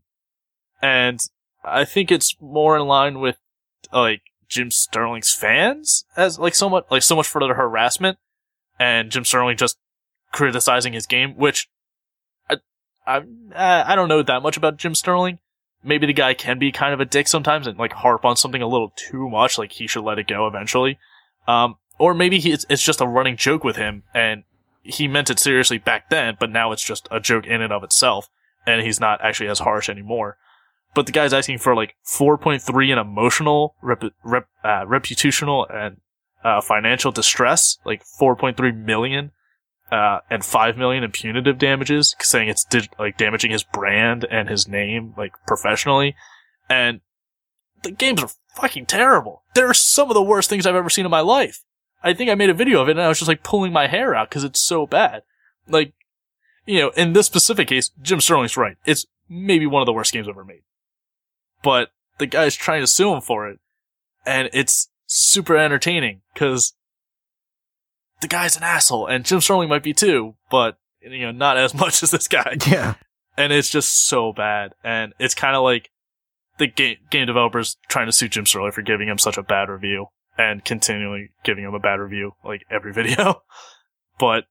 and 0.81 1.19
I 1.63 1.83
think 1.85 2.11
it's 2.11 2.35
more 2.39 2.77
in 2.77 2.85
line 2.85 3.19
with 3.19 3.37
like 3.91 4.21
Jim 4.47 4.69
Sterling's 4.69 5.33
fans 5.33 6.05
as 6.15 6.37
like 6.37 6.53
so 6.55 6.69
much 6.69 6.85
like 6.91 7.01
so 7.01 7.15
much 7.15 7.27
for 7.27 7.39
the 7.39 7.47
harassment, 7.53 8.17
and 8.79 9.09
Jim 9.11 9.25
Sterling 9.25 9.57
just 9.57 9.77
criticizing 10.31 10.93
his 10.93 11.05
game, 11.05 11.33
which 11.35 11.67
I 12.49 12.57
I 13.07 13.21
I 13.93 13.95
don't 13.95 14.09
know 14.09 14.21
that 14.23 14.43
much 14.43 14.57
about 14.57 14.77
Jim 14.77 14.93
Sterling. 14.93 15.39
Maybe 15.83 16.07
the 16.07 16.13
guy 16.13 16.33
can 16.33 16.59
be 16.59 16.71
kind 16.71 16.93
of 16.93 16.99
a 16.99 17.05
dick 17.05 17.27
sometimes 17.27 17.67
and 17.67 17.77
like 17.77 17.93
harp 17.93 18.25
on 18.25 18.35
something 18.35 18.61
a 18.61 18.67
little 18.67 18.91
too 18.95 19.29
much, 19.29 19.57
like 19.57 19.73
he 19.73 19.87
should 19.87 20.03
let 20.03 20.19
it 20.19 20.27
go 20.27 20.47
eventually. 20.47 20.97
Um, 21.47 21.77
or 21.97 22.13
maybe 22.13 22.39
he, 22.39 22.51
it's, 22.51 22.65
it's 22.69 22.83
just 22.83 23.01
a 23.01 23.07
running 23.07 23.37
joke 23.37 23.63
with 23.63 23.75
him 23.75 24.03
and 24.13 24.43
he 24.87 25.07
meant 25.07 25.29
it 25.29 25.39
seriously 25.39 25.77
back 25.77 26.09
then, 26.09 26.37
but 26.39 26.49
now 26.49 26.71
it's 26.71 26.83
just 26.83 27.07
a 27.11 27.19
joke 27.19 27.45
in 27.45 27.61
and 27.61 27.73
of 27.73 27.83
itself, 27.83 28.29
and 28.65 28.81
he's 28.81 28.99
not 28.99 29.19
actually 29.21 29.49
as 29.49 29.59
harsh 29.59 29.89
anymore. 29.89 30.37
But 30.95 31.05
the 31.05 31.11
guy's 31.11 31.33
asking 31.33 31.59
for 31.59 31.75
like 31.75 31.95
4.3 32.05 32.91
in 32.91 32.97
emotional, 32.97 33.75
rep, 33.81 34.03
rep, 34.23 34.47
uh, 34.63 34.85
reputational, 34.85 35.71
and 35.73 35.97
uh, 36.43 36.61
financial 36.61 37.11
distress, 37.11 37.77
like 37.85 38.03
4.3 38.03 38.75
million, 38.75 39.31
uh, 39.91 40.19
and 40.29 40.43
5 40.43 40.77
million 40.77 41.03
in 41.03 41.11
punitive 41.11 41.57
damages, 41.57 42.15
saying 42.19 42.49
it's 42.49 42.65
like 42.99 43.17
damaging 43.17 43.51
his 43.51 43.63
brand 43.63 44.25
and 44.29 44.49
his 44.49 44.67
name, 44.67 45.13
like 45.17 45.33
professionally. 45.45 46.15
And 46.69 47.01
the 47.83 47.91
games 47.91 48.21
are 48.21 48.29
fucking 48.55 48.87
terrible. 48.87 49.43
They're 49.53 49.73
some 49.73 50.09
of 50.09 50.13
the 50.13 50.21
worst 50.21 50.49
things 50.49 50.65
I've 50.65 50.75
ever 50.75 50.89
seen 50.89 51.05
in 51.05 51.11
my 51.11 51.21
life. 51.21 51.63
I 52.03 52.13
think 52.13 52.29
I 52.29 52.35
made 52.35 52.49
a 52.49 52.53
video 52.53 52.81
of 52.81 52.89
it 52.89 52.91
and 52.91 53.01
I 53.01 53.07
was 53.07 53.19
just 53.19 53.29
like 53.29 53.43
pulling 53.43 53.73
my 53.73 53.87
hair 53.87 54.13
out 54.13 54.29
because 54.29 54.43
it's 54.43 54.61
so 54.61 54.85
bad. 54.85 55.23
Like, 55.67 55.93
you 56.65 56.79
know, 56.79 56.89
in 56.89 57.13
this 57.13 57.25
specific 57.25 57.69
case, 57.69 57.91
Jim 58.01 58.21
Sterling's 58.21 58.57
right. 58.57 58.77
It's 58.85 59.05
maybe 59.29 59.65
one 59.65 59.81
of 59.81 59.85
the 59.85 59.93
worst 59.93 60.13
games 60.13 60.27
ever 60.27 60.43
made. 60.43 60.63
But 61.63 61.91
the 62.17 62.25
guy's 62.25 62.55
trying 62.55 62.81
to 62.81 62.87
sue 62.87 63.13
him 63.13 63.21
for 63.21 63.47
it. 63.49 63.59
And 64.25 64.49
it's 64.53 64.89
super 65.05 65.57
entertaining 65.57 66.21
because 66.33 66.73
the 68.21 68.27
guy's 68.27 68.57
an 68.57 68.63
asshole 68.63 69.07
and 69.07 69.25
Jim 69.25 69.41
Sterling 69.41 69.69
might 69.69 69.83
be 69.83 69.93
too, 69.93 70.35
but, 70.49 70.77
you 71.01 71.21
know, 71.25 71.31
not 71.31 71.57
as 71.57 71.73
much 71.75 72.01
as 72.03 72.11
this 72.11 72.27
guy 72.27 72.55
Yeah. 72.67 72.95
and 73.37 73.53
it's 73.53 73.69
just 73.69 74.07
so 74.07 74.33
bad. 74.33 74.73
And 74.83 75.13
it's 75.19 75.35
kind 75.35 75.55
of 75.55 75.63
like 75.63 75.89
the 76.57 76.67
game 76.67 76.97
game 77.11 77.27
developers 77.27 77.77
trying 77.87 78.07
to 78.07 78.11
sue 78.11 78.27
Jim 78.27 78.45
Sterling 78.45 78.71
for 78.71 78.81
giving 78.81 79.07
him 79.07 79.17
such 79.19 79.37
a 79.37 79.43
bad 79.43 79.69
review 79.69 80.07
and 80.37 80.63
continually 80.65 81.29
giving 81.43 81.63
him 81.63 81.73
a 81.73 81.79
bad 81.79 81.99
review 81.99 82.31
like 82.43 82.61
every 82.71 82.91
video. 83.01 83.43
but 84.19 84.45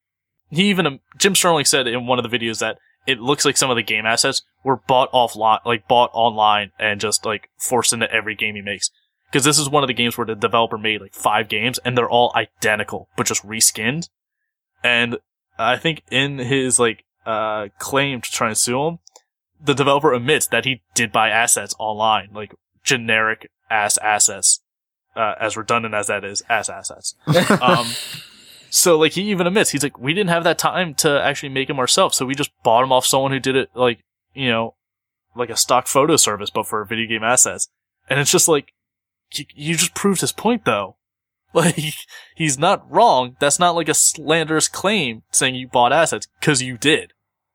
he 0.50 0.64
even 0.70 0.86
um, 0.86 1.00
Jim 1.18 1.34
Sterling 1.34 1.64
said 1.64 1.86
in 1.88 2.06
one 2.06 2.18
of 2.24 2.28
the 2.30 2.38
videos 2.38 2.60
that 2.60 2.78
it 3.06 3.18
looks 3.20 3.44
like 3.44 3.56
some 3.56 3.70
of 3.70 3.76
the 3.76 3.82
game 3.82 4.06
assets 4.06 4.42
were 4.64 4.76
bought 4.76 5.10
offline, 5.12 5.58
like 5.64 5.86
bought 5.88 6.10
online 6.12 6.70
and 6.78 7.00
just 7.00 7.24
like 7.24 7.48
forced 7.58 7.92
into 7.92 8.10
every 8.12 8.34
game 8.34 8.54
he 8.56 8.62
makes. 8.62 8.90
Because 9.36 9.44
this 9.44 9.58
is 9.58 9.68
one 9.68 9.84
of 9.84 9.88
the 9.88 9.92
games 9.92 10.16
where 10.16 10.26
the 10.26 10.34
developer 10.34 10.78
made 10.78 11.02
like 11.02 11.12
five 11.12 11.48
games 11.48 11.78
and 11.84 11.94
they're 11.94 12.08
all 12.08 12.32
identical, 12.34 13.10
but 13.18 13.26
just 13.26 13.46
reskinned. 13.46 14.08
And 14.82 15.18
I 15.58 15.76
think 15.76 16.04
in 16.10 16.38
his 16.38 16.78
like 16.78 17.04
uh 17.26 17.68
claim 17.78 18.22
to 18.22 18.30
try 18.32 18.48
and 18.48 18.56
sue 18.56 18.82
him, 18.82 18.98
the 19.62 19.74
developer 19.74 20.14
admits 20.14 20.46
that 20.46 20.64
he 20.64 20.80
did 20.94 21.12
buy 21.12 21.28
assets 21.28 21.74
online, 21.78 22.30
like 22.32 22.54
generic 22.82 23.50
ass 23.68 23.98
assets. 23.98 24.62
uh, 25.16 25.34
as 25.40 25.54
redundant 25.54 25.94
as 25.94 26.06
that 26.06 26.24
is, 26.24 26.42
as 26.48 26.70
assets. 26.70 27.14
um, 27.60 27.86
so 28.70 28.98
like 28.98 29.12
he 29.12 29.22
even 29.30 29.46
admits, 29.46 29.70
he's 29.70 29.82
like, 29.82 29.98
we 29.98 30.14
didn't 30.14 30.30
have 30.30 30.44
that 30.44 30.58
time 30.58 30.94
to 30.94 31.22
actually 31.22 31.50
make 31.50 31.68
them 31.68 31.78
ourselves, 31.78 32.16
so 32.16 32.24
we 32.24 32.34
just 32.34 32.52
bought 32.62 32.82
them 32.82 32.92
off 32.92 33.04
someone 33.04 33.32
who 33.32 33.40
did 33.40 33.56
it 33.56 33.68
like, 33.74 34.00
you 34.34 34.48
know, 34.48 34.74
like 35.34 35.50
a 35.50 35.56
stock 35.56 35.86
photo 35.86 36.16
service, 36.16 36.48
but 36.48 36.66
for 36.66 36.82
video 36.86 37.06
game 37.06 37.22
assets. 37.22 37.68
And 38.08 38.20
it's 38.20 38.30
just 38.30 38.48
like, 38.48 38.72
you, 39.32 39.76
just 39.76 39.94
proved 39.94 40.20
his 40.20 40.32
point 40.32 40.64
though. 40.64 40.96
Like, 41.54 41.94
he's 42.34 42.58
not 42.58 42.90
wrong. 42.90 43.36
That's 43.40 43.58
not 43.58 43.74
like 43.74 43.88
a 43.88 43.94
slanderous 43.94 44.68
claim 44.68 45.22
saying 45.30 45.54
you 45.54 45.66
bought 45.66 45.90
assets, 45.90 46.28
cause 46.42 46.60
you 46.60 46.76
did. 46.76 47.14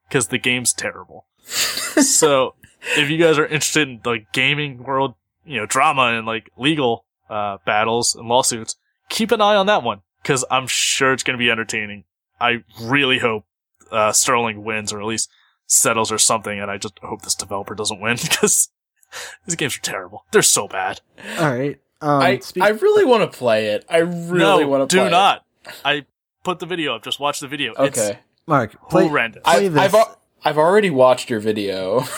Cause 0.10 0.28
the 0.28 0.40
game's 0.40 0.74
terrible. 0.74 1.28
so, 1.46 2.56
if 2.98 3.12
you 3.12 3.20
guys 3.20 3.38
are 3.38 3.46
interested 3.46 3.88
in 3.88 4.02
like 4.04 4.32
gaming 4.32 4.82
world, 4.82 5.14
you 5.46 5.60
know, 5.60 5.68
drama 5.68 6.18
and 6.18 6.26
like 6.26 6.50
legal, 6.58 7.06
uh, 7.30 7.58
battles 7.64 8.16
and 8.16 8.28
lawsuits, 8.28 8.76
keep 9.08 9.32
an 9.32 9.40
eye 9.42 9.56
on 9.56 9.68
that 9.68 9.84
one. 9.84 10.02
Cause 10.24 10.44
I'm 10.50 10.66
sure 10.66 11.14
it's 11.14 11.22
gonna 11.22 11.38
be 11.38 11.52
entertaining. 11.52 12.06
I 12.40 12.64
really 12.82 13.20
hope, 13.20 13.46
uh, 13.92 14.14
Sterling 14.14 14.64
wins 14.64 14.92
or 14.92 15.00
at 15.00 15.06
least 15.06 15.30
settles 15.68 16.12
or 16.12 16.18
something. 16.18 16.60
And 16.60 16.72
I 16.72 16.78
just 16.78 16.98
hope 17.04 17.22
this 17.22 17.36
developer 17.36 17.76
doesn't 17.76 18.02
win 18.02 18.18
because 18.22 18.70
these 19.46 19.56
games 19.56 19.78
are 19.78 19.82
terrible. 19.82 20.26
They're 20.32 20.42
so 20.42 20.68
bad. 20.68 21.02
All 21.40 21.52
right. 21.52 21.80
Um, 22.02 22.22
I 22.22 22.40
speak- 22.40 22.64
I 22.64 22.70
really 22.70 23.06
want 23.06 23.32
to 23.32 23.38
play 23.38 23.68
it. 23.68 23.86
I 23.90 23.98
really 24.00 24.64
no, 24.64 24.68
want 24.68 24.90
to 24.90 24.96
do 24.96 25.00
play 25.02 25.08
it. 25.08 25.12
not. 25.12 25.46
I 25.86 26.06
put 26.44 26.60
the 26.60 26.66
video 26.66 26.96
up. 26.96 27.04
Just 27.04 27.20
watch 27.20 27.40
the 27.40 27.48
video. 27.48 27.74
It's 27.78 28.00
Okay. 28.00 28.20
Mark, 28.48 28.76
play, 28.90 29.08
horrendous. 29.08 29.44
play 29.44 29.66
I, 29.66 29.70
this. 29.70 29.80
I've 29.80 29.94
al- 29.96 30.20
I've 30.44 30.58
already 30.58 30.90
watched 30.90 31.30
your 31.30 31.40
video. 31.40 32.04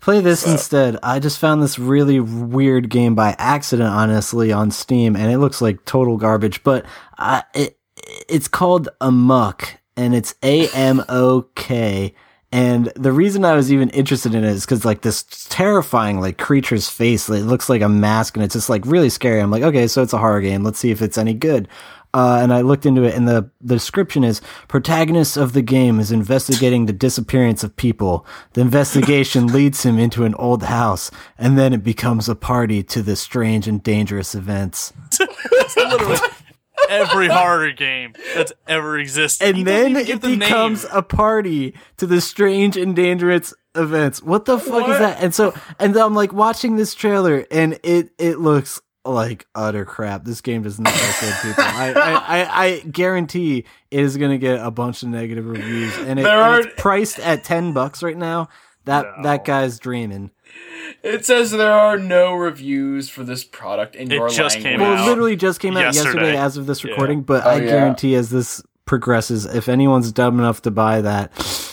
Play 0.00 0.20
this 0.20 0.46
instead. 0.46 0.98
I 1.02 1.18
just 1.18 1.38
found 1.38 1.62
this 1.62 1.78
really 1.78 2.20
weird 2.20 2.90
game 2.90 3.14
by 3.14 3.34
accident, 3.38 3.88
honestly, 3.88 4.52
on 4.52 4.70
Steam, 4.70 5.16
and 5.16 5.32
it 5.32 5.38
looks 5.38 5.62
like 5.62 5.82
total 5.86 6.18
garbage. 6.18 6.62
But 6.62 6.84
uh, 7.16 7.40
it 7.54 7.78
it's 8.28 8.46
called 8.46 8.90
Amok, 9.00 9.78
and 9.96 10.14
it's 10.14 10.34
A 10.42 10.68
M 10.74 11.02
O 11.08 11.46
K. 11.54 12.14
And 12.54 12.92
the 12.94 13.10
reason 13.10 13.44
I 13.44 13.56
was 13.56 13.72
even 13.72 13.90
interested 13.90 14.32
in 14.32 14.44
it 14.44 14.50
is 14.50 14.64
because 14.64 14.84
like 14.84 15.00
this 15.00 15.24
terrifying 15.50 16.20
like 16.20 16.38
creature's 16.38 16.88
face, 16.88 17.28
it 17.28 17.42
looks 17.42 17.68
like 17.68 17.82
a 17.82 17.88
mask, 17.88 18.36
and 18.36 18.44
it's 18.44 18.54
just 18.54 18.70
like 18.70 18.86
really 18.86 19.10
scary. 19.10 19.40
I'm 19.40 19.50
like, 19.50 19.64
okay, 19.64 19.88
so 19.88 20.04
it's 20.04 20.12
a 20.12 20.18
horror 20.18 20.40
game. 20.40 20.62
Let's 20.62 20.78
see 20.78 20.92
if 20.92 21.02
it's 21.02 21.18
any 21.18 21.34
good. 21.34 21.66
Uh, 22.14 22.38
and 22.40 22.52
I 22.54 22.60
looked 22.60 22.86
into 22.86 23.02
it, 23.02 23.16
and 23.16 23.26
the, 23.26 23.50
the 23.60 23.74
description 23.74 24.22
is 24.22 24.40
protagonist 24.68 25.36
of 25.36 25.52
the 25.52 25.62
game 25.62 25.98
is 25.98 26.12
investigating 26.12 26.86
the 26.86 26.92
disappearance 26.92 27.64
of 27.64 27.74
people. 27.74 28.24
The 28.52 28.60
investigation 28.60 29.46
leads 29.52 29.82
him 29.82 29.98
into 29.98 30.22
an 30.22 30.36
old 30.36 30.62
house, 30.62 31.10
and 31.36 31.58
then 31.58 31.72
it 31.72 31.82
becomes 31.82 32.28
a 32.28 32.36
party 32.36 32.84
to 32.84 33.02
the 33.02 33.16
strange 33.16 33.66
and 33.66 33.82
dangerous 33.82 34.32
events. 34.36 34.92
literally 35.76 36.18
every 36.88 37.28
horror 37.28 37.70
game 37.72 38.14
that's 38.34 38.52
ever 38.66 38.98
existed. 38.98 39.46
And 39.48 39.56
He 39.56 39.62
then 39.64 39.90
even 39.90 40.02
it 40.02 40.06
give 40.06 40.20
the 40.20 40.28
name. 40.28 40.38
becomes 40.40 40.86
a 40.92 41.02
party 41.02 41.74
to 41.98 42.06
the 42.06 42.20
strange 42.20 42.76
and 42.76 42.94
dangerous 42.94 43.54
events. 43.74 44.22
What 44.22 44.44
the 44.44 44.58
fuck 44.58 44.88
is 44.88 44.98
that? 44.98 45.22
And 45.22 45.34
so, 45.34 45.54
and 45.78 45.96
I'm 45.96 46.14
like 46.14 46.32
watching 46.32 46.76
this 46.76 46.94
trailer, 46.94 47.46
and 47.50 47.78
it 47.82 48.10
it 48.18 48.38
looks 48.38 48.80
like 49.06 49.46
utter 49.54 49.84
crap. 49.84 50.24
This 50.24 50.40
game 50.40 50.62
does 50.62 50.80
not 50.80 50.92
look 50.94 51.20
good, 51.20 51.34
people. 51.42 51.64
I, 51.64 51.92
I, 51.92 52.12
I, 52.42 52.64
I 52.66 52.78
guarantee 52.80 53.64
it 53.90 54.00
is 54.00 54.16
going 54.16 54.30
to 54.30 54.38
get 54.38 54.64
a 54.64 54.70
bunch 54.70 55.02
of 55.02 55.10
negative 55.10 55.44
reviews, 55.46 55.94
and, 55.98 56.18
it, 56.18 56.22
There 56.22 56.32
and 56.40 56.54
are- 56.54 56.60
it's 56.60 56.80
priced 56.80 57.18
at 57.18 57.44
ten 57.44 57.72
bucks 57.72 58.02
right 58.02 58.16
now. 58.16 58.48
That 58.86 59.06
No. 59.18 59.22
that 59.24 59.44
guy's 59.44 59.78
dreaming. 59.78 60.30
it 61.02 61.24
says 61.24 61.50
there 61.50 61.72
are 61.72 61.98
no 61.98 62.34
reviews 62.34 63.08
for 63.08 63.24
this 63.24 63.44
product 63.44 63.96
in 63.96 64.10
It 64.12 64.14
your 64.16 64.28
just 64.28 64.56
language. 64.56 64.62
came 64.62 64.80
Well, 64.80 64.94
out 64.94 65.04
it 65.06 65.08
literally 65.08 65.36
just 65.36 65.58
came 65.60 65.76
out 65.76 65.84
yesterday, 65.94 66.06
yesterday. 66.32 66.36
as 66.36 66.56
of 66.56 66.66
this 66.66 66.84
Yeah. 66.84 66.90
recording, 66.92 67.22
but 67.22 67.44
Oh, 67.44 67.50
I 67.50 67.54
yeah. 67.60 67.66
guarantee 67.66 68.14
as 68.14 68.30
this 68.30 68.62
progresses, 68.86 69.46
if 69.46 69.68
anyone's 69.68 70.12
dumb 70.12 70.38
enough 70.38 70.62
to 70.62 70.70
buy 70.70 71.00
that, 71.00 71.32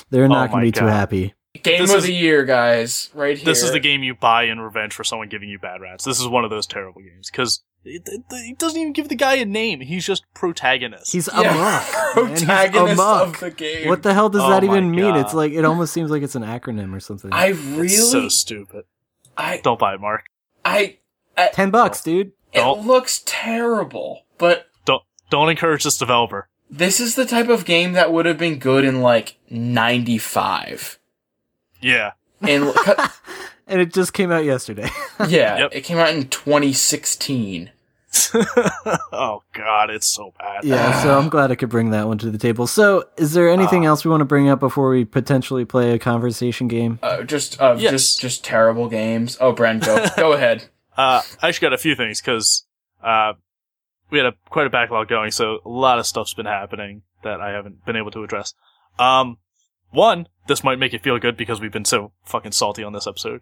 they're 0.10 0.28
not 0.28 0.50
Oh 0.50 0.52
going 0.52 0.52
to 0.52 0.56
my 0.58 0.62
be 0.64 0.72
too 0.72 0.86
happy. 0.86 1.34
Game 1.64 1.82
This 1.82 1.92
of 1.92 1.98
is- 1.98 2.04
the 2.06 2.14
year, 2.14 2.44
guys, 2.46 3.10
right 3.14 3.38
here. 3.38 3.46
this 3.46 3.62
is 3.62 3.72
the 3.74 3.80
game 3.80 4.04
you 4.04 4.16
buy 4.16 4.44
in 4.44 4.60
revenge 4.62 4.94
for 4.94 5.04
someone 5.04 5.28
giving 5.28 5.50
you 5.50 5.60
bad 5.60 5.82
rats. 5.82 6.06
This 6.06 6.20
is 6.20 6.28
one 6.28 6.44
of 6.46 6.50
those 6.50 6.66
terrible 6.66 7.02
games 7.02 7.30
because 7.30 7.62
it, 7.84 8.08
it, 8.08 8.22
it 8.32 8.58
doesn't 8.60 8.80
even 8.80 8.94
give 8.94 9.10
the 9.10 9.16
guy 9.16 9.36
a 9.36 9.46
name. 9.46 9.82
He's 9.82 10.06
just 10.06 10.24
protagonist. 10.34 11.12
He's 11.12 11.28
Yeah, 11.34 11.40
amok. 11.42 11.56
man. 12.16 12.30
He's 12.32 12.40
protagonist 12.46 12.94
amok. 12.94 13.34
of 13.36 13.40
the 13.40 13.52
game. 13.52 13.88
What 13.90 14.04
the 14.04 14.14
hell 14.14 14.30
does 14.30 14.42
Oh 14.44 14.50
that 14.50 14.64
my 14.64 14.70
even 14.70 14.92
mean? 14.92 15.16
It's 15.16 15.34
like 15.34 15.52
it 15.52 15.66
almost 15.66 15.94
seems 15.94 16.12
like 16.12 16.22
it's 16.24 16.36
an 16.36 16.44
acronym 16.44 16.94
or 16.96 17.00
something. 17.00 17.32
I 17.34 17.48
really, 17.50 17.86
It's 17.88 18.12
so 18.12 18.30
stupid. 18.30 18.86
I, 19.38 19.62
Don't 19.64 19.80
buy 19.80 19.94
it, 19.96 20.02
Mark. 20.02 20.26
I, 20.64 20.98
I 21.38 21.48
Ten 21.54 21.72
bucks, 21.72 22.02
dude. 22.02 22.34
it 22.54 22.60
Don't. 22.60 22.86
looks 22.86 23.24
terrible, 23.26 24.26
but 24.38 24.68
Don't 24.86 25.02
don't 25.30 25.50
encourage 25.50 25.84
this 25.84 25.98
developer. 25.98 26.50
this 26.70 27.00
is 27.00 27.16
the 27.16 27.26
type 27.26 27.50
of 27.50 27.66
game 27.66 27.94
that 27.94 28.12
would 28.14 28.26
have 28.26 28.38
been 28.38 28.60
good 28.60 28.84
in 28.86 29.02
like 29.02 29.38
'95. 29.50 31.00
Yeah. 31.82 32.12
And 32.42 32.74
And 33.72 33.82
it 33.82 33.94
just 33.94 34.14
came 34.14 34.32
out 34.32 34.44
yesterday. 34.46 34.90
yeah, 35.28 35.58
Yep. 35.60 35.70
it 35.74 35.82
came 35.82 35.98
out 35.98 36.10
in 36.14 36.28
2016. 36.28 37.72
oh 39.14 39.42
God, 39.54 39.90
it's 39.90 40.08
so 40.08 40.34
bad. 40.38 40.64
yeah, 40.64 41.02
so 41.02 41.18
I'm 41.18 41.30
glad 41.30 41.52
I 41.52 41.56
could 41.56 41.70
bring 41.70 41.92
that 41.92 42.08
one 42.08 42.18
to 42.20 42.30
the 42.30 42.38
table. 42.38 42.68
So, 42.68 43.06
is 43.18 43.34
there 43.34 43.50
anything 43.50 43.86
else 43.86 44.04
we 44.04 44.12
want 44.12 44.22
to 44.22 44.26
bring 44.26 44.50
up 44.50 44.60
before 44.60 44.90
we 44.90 45.06
potentially 45.06 45.64
play 45.66 45.92
a 45.94 46.00
conversation 46.00 46.68
game? 46.68 47.00
Uh, 47.02 47.24
just, 47.24 47.60
uh, 47.62 47.76
Yes. 47.80 47.92
just, 47.92 48.20
just 48.22 48.44
terrible 48.44 48.90
games. 48.90 49.38
Oh, 49.40 49.54
Bren, 49.54 49.84
go, 49.84 50.06
go 50.18 50.34
ahead. 50.34 50.66
Uh, 50.98 51.22
I 51.42 51.48
actually 51.48 51.66
got 51.68 51.74
a 51.74 51.78
few 51.78 51.96
things 51.96 52.20
because 52.22 52.66
uh, 53.04 53.34
we 54.10 54.18
had 54.18 54.28
a 54.28 54.34
quite 54.50 54.68
a 54.68 54.70
backlog 54.70 55.08
going, 55.08 55.32
so 55.32 55.60
a 55.66 55.70
lot 55.70 55.98
of 56.00 56.06
stuff's 56.06 56.34
been 56.34 56.46
happening 56.46 57.04
that 57.24 57.40
I 57.40 57.52
haven't 57.52 57.86
been 57.86 57.96
able 57.96 58.12
to 58.12 58.24
address. 58.24 58.54
Um, 59.00 59.38
one, 59.92 60.28
this 60.48 60.64
might 60.66 60.80
make 60.80 60.92
you 60.94 61.00
feel 61.00 61.18
good 61.20 61.38
because 61.38 61.62
we've 61.62 61.72
been 61.72 61.86
so 61.86 62.12
fucking 62.26 62.52
salty 62.52 62.84
on 62.84 62.92
this 62.94 63.08
episode. 63.08 63.40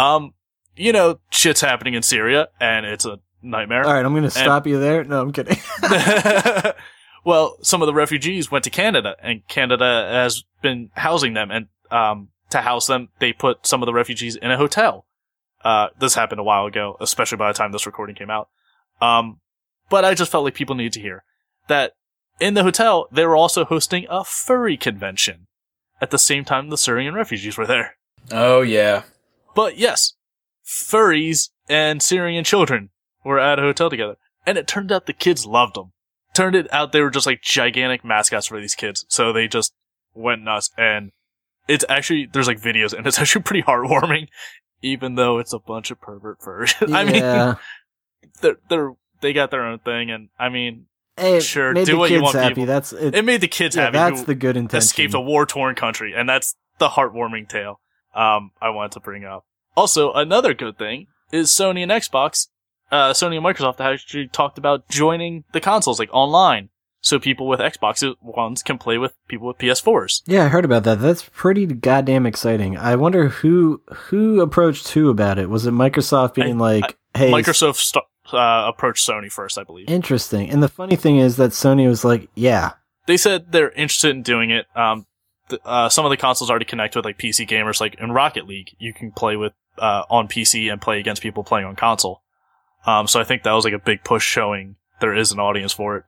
Um, 0.00 0.34
you 0.76 0.92
know, 0.92 1.20
shit's 1.30 1.60
happening 1.60 1.94
in 1.94 2.02
Syria, 2.02 2.48
and 2.60 2.86
it's 2.86 3.04
a 3.04 3.18
nightmare. 3.42 3.84
All 3.84 3.92
right, 3.92 4.04
I'm 4.04 4.12
going 4.12 4.24
to 4.24 4.30
stop 4.30 4.66
you 4.66 4.78
there. 4.80 5.04
No, 5.04 5.20
I'm 5.20 5.32
kidding. 5.32 5.58
well, 7.24 7.56
some 7.62 7.82
of 7.82 7.86
the 7.86 7.94
refugees 7.94 8.50
went 8.50 8.64
to 8.64 8.70
Canada, 8.70 9.16
and 9.22 9.46
Canada 9.48 10.08
has 10.10 10.44
been 10.62 10.90
housing 10.94 11.34
them. 11.34 11.50
And 11.50 11.66
um, 11.90 12.28
to 12.50 12.60
house 12.62 12.86
them, 12.86 13.08
they 13.18 13.32
put 13.32 13.66
some 13.66 13.82
of 13.82 13.86
the 13.86 13.92
refugees 13.92 14.36
in 14.36 14.50
a 14.50 14.56
hotel. 14.56 15.06
Uh, 15.62 15.88
this 15.98 16.14
happened 16.14 16.40
a 16.40 16.44
while 16.44 16.66
ago, 16.66 16.96
especially 17.00 17.36
by 17.36 17.48
the 17.48 17.58
time 17.58 17.72
this 17.72 17.86
recording 17.86 18.16
came 18.16 18.30
out. 18.30 18.48
Um, 19.00 19.40
but 19.90 20.04
I 20.04 20.14
just 20.14 20.32
felt 20.32 20.44
like 20.44 20.54
people 20.54 20.74
needed 20.74 20.94
to 20.94 21.00
hear 21.00 21.24
that 21.68 21.92
in 22.38 22.54
the 22.54 22.62
hotel 22.62 23.06
they 23.12 23.26
were 23.26 23.36
also 23.36 23.64
hosting 23.64 24.06
a 24.08 24.24
furry 24.24 24.76
convention 24.76 25.46
at 26.00 26.10
the 26.10 26.18
same 26.18 26.44
time 26.44 26.70
the 26.70 26.78
Syrian 26.78 27.14
refugees 27.14 27.58
were 27.58 27.66
there. 27.66 27.96
Oh 28.30 28.62
yeah. 28.62 29.02
But 29.54 29.78
yes, 29.78 30.14
furries 30.64 31.50
and 31.68 32.02
Syrian 32.02 32.44
children 32.44 32.90
were 33.24 33.38
at 33.38 33.58
a 33.58 33.62
hotel 33.62 33.90
together. 33.90 34.16
And 34.46 34.56
it 34.56 34.66
turned 34.66 34.90
out 34.90 35.06
the 35.06 35.12
kids 35.12 35.44
loved 35.46 35.76
them. 35.76 35.92
Turned 36.34 36.56
it 36.56 36.72
out 36.72 36.92
they 36.92 37.00
were 37.00 37.10
just 37.10 37.26
like 37.26 37.42
gigantic 37.42 38.04
mascots 38.04 38.46
for 38.46 38.60
these 38.60 38.74
kids. 38.74 39.04
So 39.08 39.32
they 39.32 39.48
just 39.48 39.74
went 40.14 40.42
nuts. 40.42 40.70
And 40.78 41.12
it's 41.68 41.84
actually, 41.88 42.28
there's 42.32 42.46
like 42.46 42.60
videos 42.60 42.92
and 42.92 43.06
it's 43.06 43.18
actually 43.20 43.42
pretty 43.42 43.62
heartwarming, 43.62 44.28
even 44.82 45.16
though 45.16 45.38
it's 45.38 45.52
a 45.52 45.58
bunch 45.58 45.90
of 45.90 46.00
pervert 46.00 46.40
furries. 46.40 46.74
I 46.94 47.04
mean, 47.04 47.56
they're, 48.40 48.56
they're, 48.68 48.92
they 49.20 49.32
got 49.32 49.50
their 49.50 49.66
own 49.66 49.80
thing. 49.80 50.10
And 50.10 50.28
I 50.38 50.48
mean, 50.48 50.86
Hey, 51.16 51.40
sure, 51.40 51.74
do 51.74 51.98
what 51.98 52.10
you 52.10 52.22
want, 52.22 52.34
happy. 52.34 52.54
people. 52.54 52.66
That's 52.66 52.94
it. 52.94 53.14
it 53.14 53.24
made 53.26 53.42
the 53.42 53.48
kids 53.48 53.76
yeah, 53.76 53.90
happy. 53.90 53.98
that's 53.98 54.22
the 54.22 54.34
good 54.34 54.56
intention. 54.56 54.78
escaped 54.78 55.12
a 55.12 55.20
war 55.20 55.44
torn 55.44 55.74
country. 55.74 56.14
And 56.16 56.26
that's 56.26 56.54
the 56.78 56.88
heartwarming 56.88 57.46
tale 57.46 57.80
um, 58.14 58.50
I 58.60 58.70
wanted 58.70 58.92
to 58.92 59.00
bring 59.00 59.24
up. 59.24 59.44
Also, 59.76 60.12
another 60.12 60.54
good 60.54 60.78
thing 60.78 61.06
is 61.32 61.50
Sony 61.50 61.82
and 61.82 61.92
Xbox, 61.92 62.48
uh, 62.90 63.10
Sony 63.12 63.36
and 63.36 63.44
Microsoft 63.44 63.80
actually 63.80 64.28
talked 64.28 64.58
about 64.58 64.88
joining 64.88 65.44
the 65.52 65.60
consoles, 65.60 65.98
like 65.98 66.10
online. 66.12 66.70
So 67.02 67.18
people 67.18 67.48
with 67.48 67.60
Xbox 67.60 68.14
Ones 68.20 68.62
can 68.62 68.76
play 68.76 68.98
with 68.98 69.14
people 69.26 69.46
with 69.48 69.56
PS4s. 69.56 70.22
Yeah, 70.26 70.44
I 70.44 70.48
heard 70.48 70.66
about 70.66 70.84
that. 70.84 71.00
That's 71.00 71.22
pretty 71.32 71.64
goddamn 71.64 72.26
exciting. 72.26 72.76
I 72.76 72.94
wonder 72.96 73.28
who 73.28 73.80
who 73.90 74.42
approached 74.42 74.88
who 74.88 75.08
about 75.08 75.38
it. 75.38 75.48
Was 75.48 75.64
it 75.64 75.72
Microsoft 75.72 76.34
being 76.34 76.58
like, 76.58 76.98
"Hey, 77.14 77.32
Microsoft 77.32 77.76
st- 77.76 78.04
uh, 78.34 78.64
approached 78.66 79.08
Sony 79.08 79.32
first, 79.32 79.56
I 79.56 79.64
believe. 79.64 79.88
interesting." 79.88 80.50
And 80.50 80.62
the 80.62 80.68
funny 80.68 80.94
thing 80.96 81.16
is 81.16 81.36
that 81.38 81.52
Sony 81.52 81.88
was 81.88 82.04
like, 82.04 82.28
"Yeah, 82.34 82.72
they 83.06 83.16
said 83.16 83.50
they're 83.50 83.70
interested 83.70 84.10
in 84.10 84.22
doing 84.22 84.50
it. 84.50 84.66
Um, 84.76 85.06
th- 85.50 85.62
uh, 85.64 85.88
some 85.88 86.04
of 86.04 86.10
the 86.10 86.16
consoles 86.16 86.50
already 86.50 86.64
connect 86.64 86.96
with 86.96 87.04
like 87.04 87.18
PC 87.18 87.46
gamers, 87.48 87.80
like 87.80 87.94
in 87.96 88.12
Rocket 88.12 88.46
League, 88.46 88.74
you 88.78 88.92
can 88.92 89.12
play 89.12 89.36
with 89.36 89.52
uh, 89.78 90.04
on 90.10 90.28
PC 90.28 90.70
and 90.72 90.80
play 90.80 90.98
against 90.98 91.22
people 91.22 91.44
playing 91.44 91.66
on 91.66 91.76
console. 91.76 92.22
Um, 92.86 93.06
so 93.06 93.20
I 93.20 93.24
think 93.24 93.42
that 93.42 93.52
was 93.52 93.64
like 93.64 93.74
a 93.74 93.78
big 93.78 94.04
push 94.04 94.24
showing 94.24 94.76
there 95.00 95.14
is 95.14 95.32
an 95.32 95.38
audience 95.38 95.72
for 95.72 95.96
it, 95.96 96.04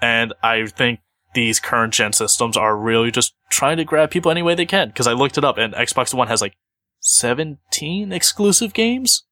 and 0.00 0.34
I 0.42 0.66
think 0.66 1.00
these 1.34 1.58
current 1.58 1.94
gen 1.94 2.12
systems 2.12 2.56
are 2.56 2.76
really 2.76 3.10
just 3.10 3.34
trying 3.48 3.78
to 3.78 3.84
grab 3.84 4.10
people 4.10 4.30
any 4.30 4.42
way 4.42 4.54
they 4.54 4.66
can. 4.66 4.88
Because 4.88 5.06
I 5.06 5.12
looked 5.12 5.38
it 5.38 5.44
up, 5.44 5.56
and 5.56 5.72
Xbox 5.72 6.12
One 6.12 6.28
has 6.28 6.42
like 6.42 6.56
seventeen 7.00 8.12
exclusive 8.12 8.74
games. 8.74 9.24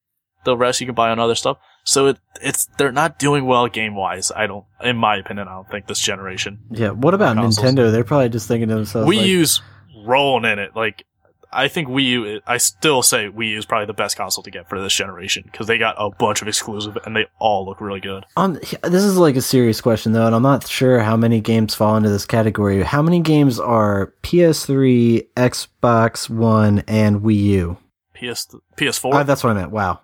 The 0.43 0.57
rest 0.57 0.81
you 0.81 0.87
can 0.87 0.95
buy 0.95 1.11
on 1.11 1.19
other 1.19 1.35
stuff. 1.35 1.57
So 1.83 2.07
it, 2.07 2.19
it's 2.41 2.67
they're 2.77 2.91
not 2.91 3.19
doing 3.19 3.45
well 3.45 3.67
game 3.67 3.95
wise. 3.95 4.31
I 4.35 4.47
don't, 4.47 4.65
in 4.83 4.97
my 4.97 5.17
opinion, 5.17 5.47
I 5.47 5.53
don't 5.53 5.69
think 5.69 5.87
this 5.87 5.99
generation. 5.99 6.59
Yeah. 6.69 6.91
What 6.91 7.13
about 7.13 7.35
Consoles. 7.35 7.57
Nintendo? 7.57 7.91
They're 7.91 8.03
probably 8.03 8.29
just 8.29 8.47
thinking 8.47 8.69
to 8.69 8.75
themselves, 8.75 9.07
We 9.07 9.17
like, 9.17 9.27
U's 9.27 9.61
rolling 10.05 10.49
in 10.51 10.59
it. 10.59 10.75
Like 10.75 11.05
I 11.53 11.67
think 11.67 11.89
Wii 11.89 12.03
U. 12.05 12.41
I 12.47 12.57
still 12.57 13.03
say 13.03 13.27
Wii 13.29 13.51
U 13.51 13.57
is 13.57 13.65
probably 13.65 13.87
the 13.87 13.93
best 13.93 14.15
console 14.15 14.43
to 14.43 14.51
get 14.51 14.69
for 14.69 14.81
this 14.81 14.93
generation 14.93 15.43
because 15.45 15.67
they 15.67 15.77
got 15.77 15.95
a 15.97 16.09
bunch 16.09 16.41
of 16.41 16.47
exclusive 16.47 16.97
and 17.05 17.15
they 17.15 17.25
all 17.39 17.65
look 17.65 17.81
really 17.81 17.99
good. 17.99 18.25
On 18.37 18.53
this 18.53 19.03
is 19.03 19.17
like 19.17 19.35
a 19.35 19.41
serious 19.41 19.81
question 19.81 20.13
though, 20.13 20.25
and 20.25 20.35
I'm 20.35 20.43
not 20.43 20.67
sure 20.67 20.99
how 20.99 21.17
many 21.17 21.41
games 21.41 21.75
fall 21.75 21.97
into 21.97 22.09
this 22.09 22.25
category. 22.25 22.81
How 22.83 23.01
many 23.01 23.19
games 23.19 23.59
are 23.59 24.13
PS3, 24.23 25.27
Xbox 25.35 26.29
One, 26.29 26.83
and 26.87 27.21
Wii 27.21 27.43
U? 27.43 27.77
PS 28.13 28.47
PS4. 28.77 29.13
Oh, 29.13 29.23
that's 29.23 29.43
what 29.43 29.49
I 29.49 29.53
meant. 29.53 29.71
Wow. 29.71 30.01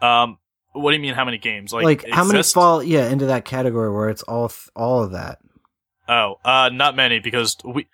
um, 0.00 0.37
what 0.72 0.90
do 0.90 0.96
you 0.96 1.02
mean? 1.02 1.14
How 1.14 1.24
many 1.24 1.38
games? 1.38 1.72
Like, 1.72 1.84
Like, 1.84 2.08
how 2.10 2.24
many 2.24 2.38
exist? 2.40 2.54
fall 2.54 2.82
yeah 2.82 3.08
into 3.08 3.26
that 3.26 3.44
category 3.44 3.90
where 3.92 4.08
it's 4.08 4.22
all 4.24 4.48
th- 4.48 4.68
all 4.76 5.02
of 5.02 5.12
that? 5.12 5.38
Oh, 6.08 6.36
uh, 6.44 6.70
not 6.72 6.96
many 6.96 7.18
because 7.18 7.56
we. 7.64 7.86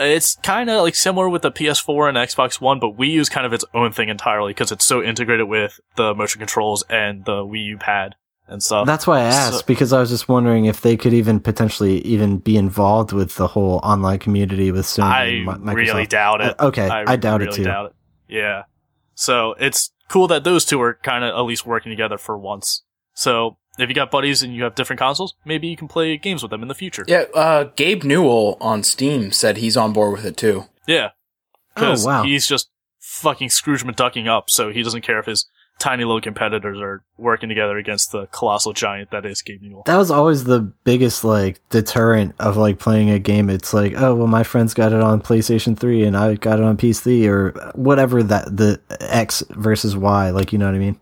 It's 0.00 0.36
kind 0.36 0.70
of 0.70 0.82
like 0.82 0.94
similar 0.94 1.28
with 1.28 1.42
the 1.42 1.50
PS4 1.50 2.08
and 2.08 2.16
Xbox 2.16 2.60
One, 2.60 2.78
but 2.78 2.96
Wii 2.96 3.08
U 3.14 3.20
is 3.20 3.28
kind 3.28 3.44
of 3.44 3.52
its 3.52 3.64
own 3.74 3.90
thing 3.90 4.08
entirely 4.08 4.52
because 4.52 4.70
it's 4.70 4.84
so 4.86 5.02
integrated 5.02 5.48
with 5.48 5.80
the 5.96 6.14
motion 6.14 6.38
controls 6.38 6.84
and 6.88 7.24
the 7.24 7.44
Wii 7.44 7.64
U 7.64 7.78
pad 7.78 8.14
and 8.46 8.62
stuff. 8.62 8.86
That's 8.86 9.08
why 9.08 9.18
I 9.18 9.24
asked 9.24 9.58
so- 9.58 9.66
because 9.66 9.92
I 9.92 9.98
was 9.98 10.08
just 10.10 10.28
wondering 10.28 10.66
if 10.66 10.82
they 10.82 10.96
could 10.96 11.12
even 11.12 11.40
potentially 11.40 11.98
even 12.02 12.38
be 12.38 12.56
involved 12.56 13.10
with 13.12 13.34
the 13.34 13.48
whole 13.48 13.80
online 13.82 14.20
community 14.20 14.70
with 14.70 14.86
Sony. 14.86 15.02
I 15.02 15.24
and 15.24 15.46
Microsoft. 15.48 15.74
really 15.74 16.06
doubt 16.06 16.40
it. 16.42 16.60
Uh, 16.60 16.66
okay, 16.68 16.88
I, 16.88 17.16
doubt 17.16 17.40
really 17.40 17.52
it 17.52 17.56
too. 17.56 17.64
Doubt 17.64 17.86
it. 17.86 17.92
Yeah. 18.28 18.62
So 19.16 19.54
it's 19.58 19.90
cool 20.08 20.26
that 20.28 20.44
those 20.44 20.64
two 20.64 20.80
are 20.80 20.94
kind 21.02 21.24
of 21.24 21.34
at 21.34 21.40
least 21.42 21.66
working 21.66 21.90
together 21.90 22.18
for 22.18 22.36
once. 22.36 22.82
So 23.14 23.58
if 23.78 23.88
you 23.88 23.94
got 23.94 24.10
buddies 24.10 24.42
and 24.42 24.54
you 24.54 24.64
have 24.64 24.74
different 24.74 24.98
consoles, 24.98 25.34
maybe 25.44 25.68
you 25.68 25.76
can 25.76 25.88
play 25.88 26.16
games 26.16 26.42
with 26.42 26.50
them 26.50 26.62
in 26.62 26.68
the 26.68 26.74
future. 26.74 27.04
Yeah, 27.06 27.24
uh, 27.34 27.64
Gabe 27.76 28.02
Newell 28.04 28.56
on 28.60 28.82
Steam 28.82 29.30
said 29.32 29.56
he's 29.58 29.76
on 29.76 29.92
board 29.92 30.12
with 30.12 30.24
it 30.24 30.36
too. 30.36 30.64
Yeah. 30.86 31.10
Oh 31.76 31.80
Because 31.80 32.06
wow! 32.06 32.22
he's 32.24 32.46
just 32.46 32.70
fucking 33.00 33.50
Scrooge 33.50 33.84
McDucking 33.84 34.26
up, 34.26 34.50
so 34.50 34.72
he 34.72 34.82
doesn't 34.82 35.02
care 35.02 35.18
if 35.18 35.26
his 35.26 35.48
tiny 35.78 36.04
little 36.04 36.20
competitors 36.20 36.78
are 36.80 37.02
working 37.16 37.48
together 37.48 37.76
against 37.78 38.12
the 38.12 38.26
colossal 38.26 38.72
giant 38.72 39.10
that 39.10 39.24
is 39.24 39.42
Gabe 39.42 39.62
Newell. 39.62 39.82
That 39.86 39.96
was 39.96 40.10
always 40.10 40.44
the 40.44 40.60
biggest 40.60 41.24
like 41.24 41.60
deterrent 41.70 42.34
of 42.38 42.56
like 42.56 42.78
playing 42.78 43.10
a 43.10 43.18
game. 43.18 43.48
It's 43.48 43.72
like, 43.72 43.94
oh 43.96 44.14
well, 44.14 44.26
my 44.26 44.42
friends 44.42 44.74
got 44.74 44.92
it 44.92 45.00
on 45.00 45.22
PlayStation 45.22 45.78
Three 45.78 46.04
and 46.04 46.16
I 46.16 46.34
got 46.34 46.58
it 46.58 46.64
on 46.64 46.76
PC 46.76 47.26
or 47.28 47.50
whatever 47.74 48.22
that 48.24 48.56
the 48.56 48.80
X 49.00 49.42
versus 49.50 49.96
Y. 49.96 50.30
Like 50.30 50.52
you 50.52 50.58
know 50.58 50.66
what 50.66 50.74
I 50.74 50.78
mean? 50.78 51.00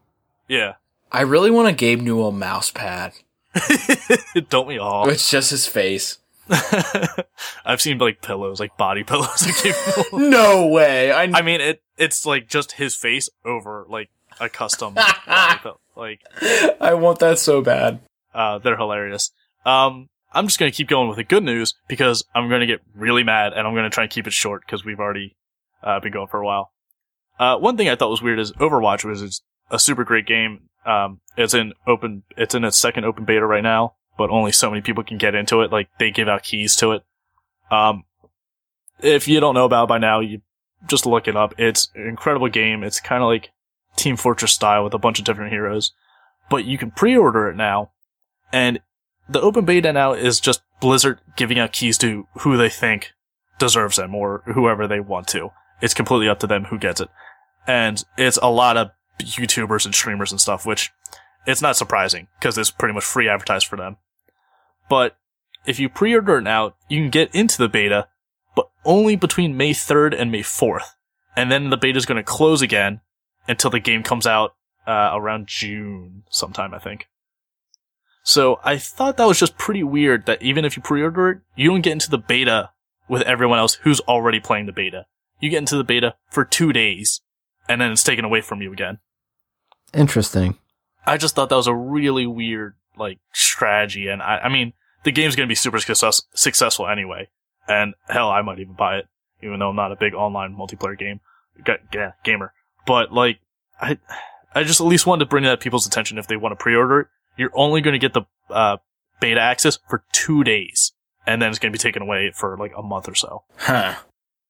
Yeah. 0.48 0.74
I 1.10 1.22
really 1.22 1.50
want 1.50 1.68
a 1.68 1.72
Gabe 1.72 2.00
Newell 2.00 2.32
mouse 2.32 2.70
pad. 2.70 3.12
Don't 4.50 4.66
we 4.66 4.78
all? 4.78 5.08
It's 5.08 5.30
just 5.30 5.50
his 5.50 5.66
face. 5.66 6.18
I've 7.64 7.80
seen 7.80 7.98
like 7.98 8.22
pillows, 8.22 8.60
like 8.60 8.76
body 8.76 9.02
pillows. 9.02 9.46
of 9.46 9.62
Gabe 9.62 9.74
Newell. 10.12 10.30
No 10.30 10.66
way. 10.66 11.10
I, 11.12 11.22
I 11.24 11.42
mean, 11.42 11.60
it 11.60 11.82
it's 11.96 12.26
like 12.26 12.48
just 12.48 12.72
his 12.72 12.94
face 12.94 13.28
over 13.44 13.86
like 13.88 14.10
a 14.40 14.48
custom. 14.48 14.96
Like, 15.96 16.20
I 16.78 16.92
want 16.92 17.20
that 17.20 17.38
so 17.38 17.62
bad. 17.62 18.00
uh, 18.34 18.58
they're 18.58 18.76
hilarious. 18.76 19.30
Um, 19.64 20.10
I'm 20.32 20.46
just 20.46 20.58
gonna 20.58 20.70
keep 20.70 20.88
going 20.88 21.08
with 21.08 21.16
the 21.16 21.24
good 21.24 21.42
news 21.42 21.74
because 21.88 22.22
I'm 22.34 22.50
gonna 22.50 22.66
get 22.66 22.82
really 22.94 23.22
mad 23.22 23.54
and 23.54 23.66
I'm 23.66 23.74
gonna 23.74 23.88
try 23.88 24.04
and 24.04 24.12
keep 24.12 24.26
it 24.26 24.34
short 24.34 24.62
because 24.66 24.84
we've 24.84 25.00
already 25.00 25.36
uh, 25.82 25.98
been 26.00 26.12
going 26.12 26.26
for 26.26 26.38
a 26.40 26.44
while. 26.44 26.70
Uh, 27.38 27.56
one 27.56 27.78
thing 27.78 27.88
I 27.88 27.96
thought 27.96 28.10
was 28.10 28.20
weird 28.20 28.38
is 28.38 28.52
Overwatch 28.52 29.04
was 29.04 29.42
a 29.70 29.78
super 29.78 30.04
great 30.04 30.26
game. 30.26 30.68
Um, 30.84 31.20
it's 31.36 31.54
in 31.54 31.72
open, 31.86 32.24
it's 32.36 32.54
in 32.54 32.62
its 32.64 32.78
second 32.78 33.04
open 33.06 33.24
beta 33.24 33.46
right 33.46 33.62
now, 33.62 33.94
but 34.18 34.28
only 34.28 34.52
so 34.52 34.68
many 34.68 34.82
people 34.82 35.02
can 35.02 35.16
get 35.16 35.34
into 35.34 35.62
it. 35.62 35.72
Like 35.72 35.88
they 35.98 36.10
give 36.10 36.28
out 36.28 36.42
keys 36.42 36.76
to 36.76 36.92
it. 36.92 37.02
Um, 37.70 38.04
if 39.00 39.26
you 39.28 39.40
don't 39.40 39.54
know 39.54 39.64
about 39.64 39.84
it 39.84 39.88
by 39.88 39.98
now, 39.98 40.20
you 40.20 40.42
just 40.86 41.06
look 41.06 41.26
it 41.26 41.36
up. 41.36 41.54
It's 41.58 41.88
an 41.94 42.06
incredible 42.06 42.48
game. 42.48 42.84
It's 42.84 43.00
kind 43.00 43.22
of 43.22 43.28
like 43.28 43.50
Team 44.06 44.16
Fortress 44.16 44.52
style 44.52 44.84
with 44.84 44.94
a 44.94 44.98
bunch 44.98 45.18
of 45.18 45.24
different 45.24 45.50
heroes, 45.50 45.92
but 46.48 46.64
you 46.64 46.78
can 46.78 46.92
pre-order 46.92 47.48
it 47.48 47.56
now, 47.56 47.90
and 48.52 48.78
the 49.28 49.40
open 49.40 49.64
beta 49.64 49.92
now 49.92 50.12
is 50.12 50.38
just 50.38 50.62
Blizzard 50.80 51.18
giving 51.34 51.58
out 51.58 51.72
keys 51.72 51.98
to 51.98 52.28
who 52.42 52.56
they 52.56 52.68
think 52.68 53.14
deserves 53.58 53.96
them 53.96 54.14
or 54.14 54.44
whoever 54.46 54.86
they 54.86 55.00
want 55.00 55.26
to. 55.28 55.50
It's 55.82 55.92
completely 55.92 56.28
up 56.28 56.38
to 56.38 56.46
them 56.46 56.66
who 56.66 56.78
gets 56.78 57.00
it. 57.00 57.08
And 57.66 58.04
it's 58.16 58.38
a 58.40 58.48
lot 58.48 58.76
of 58.76 58.92
YouTubers 59.18 59.84
and 59.84 59.92
streamers 59.92 60.30
and 60.30 60.40
stuff, 60.40 60.64
which 60.64 60.92
it's 61.44 61.62
not 61.62 61.76
surprising 61.76 62.28
because 62.38 62.56
it's 62.56 62.70
pretty 62.70 62.94
much 62.94 63.02
free 63.02 63.28
advertised 63.28 63.66
for 63.66 63.76
them. 63.76 63.96
But 64.88 65.16
if 65.66 65.80
you 65.80 65.88
pre-order 65.88 66.38
it 66.38 66.42
now, 66.42 66.74
you 66.88 67.00
can 67.00 67.10
get 67.10 67.34
into 67.34 67.58
the 67.58 67.68
beta, 67.68 68.06
but 68.54 68.68
only 68.84 69.16
between 69.16 69.56
May 69.56 69.72
3rd 69.72 70.14
and 70.16 70.30
May 70.30 70.42
4th. 70.42 70.90
And 71.34 71.50
then 71.50 71.70
the 71.70 71.76
beta 71.76 71.98
is 71.98 72.06
going 72.06 72.16
to 72.16 72.22
close 72.22 72.62
again 72.62 73.00
until 73.48 73.70
the 73.70 73.80
game 73.80 74.02
comes 74.02 74.26
out 74.26 74.54
uh, 74.86 75.10
around 75.14 75.46
June 75.46 76.24
sometime, 76.30 76.74
I 76.74 76.78
think. 76.78 77.08
So 78.22 78.58
I 78.64 78.76
thought 78.76 79.16
that 79.18 79.26
was 79.26 79.38
just 79.38 79.56
pretty 79.56 79.82
weird 79.84 80.26
that 80.26 80.42
even 80.42 80.64
if 80.64 80.76
you 80.76 80.82
pre-order 80.82 81.30
it, 81.30 81.38
you 81.54 81.70
don't 81.70 81.80
get 81.82 81.92
into 81.92 82.10
the 82.10 82.18
beta 82.18 82.70
with 83.08 83.22
everyone 83.22 83.58
else 83.58 83.74
who's 83.82 84.00
already 84.00 84.40
playing 84.40 84.66
the 84.66 84.72
beta. 84.72 85.06
You 85.40 85.50
get 85.50 85.58
into 85.58 85.76
the 85.76 85.84
beta 85.84 86.14
for 86.30 86.44
two 86.44 86.72
days, 86.72 87.20
and 87.68 87.80
then 87.80 87.92
it's 87.92 88.02
taken 88.02 88.24
away 88.24 88.40
from 88.40 88.62
you 88.62 88.72
again. 88.72 88.98
Interesting. 89.94 90.58
I 91.06 91.18
just 91.18 91.34
thought 91.36 91.50
that 91.50 91.56
was 91.56 91.68
a 91.68 91.74
really 91.74 92.26
weird, 92.26 92.74
like, 92.96 93.18
strategy, 93.32 94.08
and 94.08 94.20
I, 94.22 94.38
I 94.38 94.48
mean, 94.48 94.72
the 95.04 95.12
game's 95.12 95.36
gonna 95.36 95.46
be 95.46 95.54
super 95.54 95.78
success- 95.78 96.22
successful 96.34 96.88
anyway, 96.88 97.28
and 97.68 97.94
hell, 98.08 98.28
I 98.30 98.42
might 98.42 98.58
even 98.58 98.74
buy 98.74 98.96
it, 98.96 99.06
even 99.40 99.60
though 99.60 99.68
I'm 99.68 99.76
not 99.76 99.92
a 99.92 99.96
big 99.96 100.14
online 100.14 100.56
multiplayer 100.56 100.98
game, 100.98 101.20
ga- 101.64 101.78
ga- 101.92 102.14
gamer. 102.24 102.52
But, 102.86 103.12
like, 103.12 103.40
I, 103.80 103.98
I 104.54 104.62
just 104.62 104.80
at 104.80 104.86
least 104.86 105.06
wanted 105.06 105.24
to 105.24 105.28
bring 105.28 105.44
that 105.44 105.50
to 105.50 105.56
people's 105.56 105.86
attention 105.86 106.18
if 106.18 106.26
they 106.26 106.36
want 106.36 106.52
to 106.52 106.62
pre-order 106.62 107.00
it. 107.00 107.06
You're 107.36 107.50
only 107.54 107.80
gonna 107.80 107.98
get 107.98 108.14
the, 108.14 108.22
uh, 108.48 108.78
beta 109.20 109.40
access 109.40 109.78
for 109.88 110.04
two 110.12 110.44
days, 110.44 110.92
and 111.26 111.42
then 111.42 111.50
it's 111.50 111.58
gonna 111.58 111.72
be 111.72 111.78
taken 111.78 112.02
away 112.02 112.30
for, 112.30 112.56
like, 112.56 112.72
a 112.76 112.82
month 112.82 113.08
or 113.08 113.14
so. 113.14 113.42
Huh. 113.58 113.96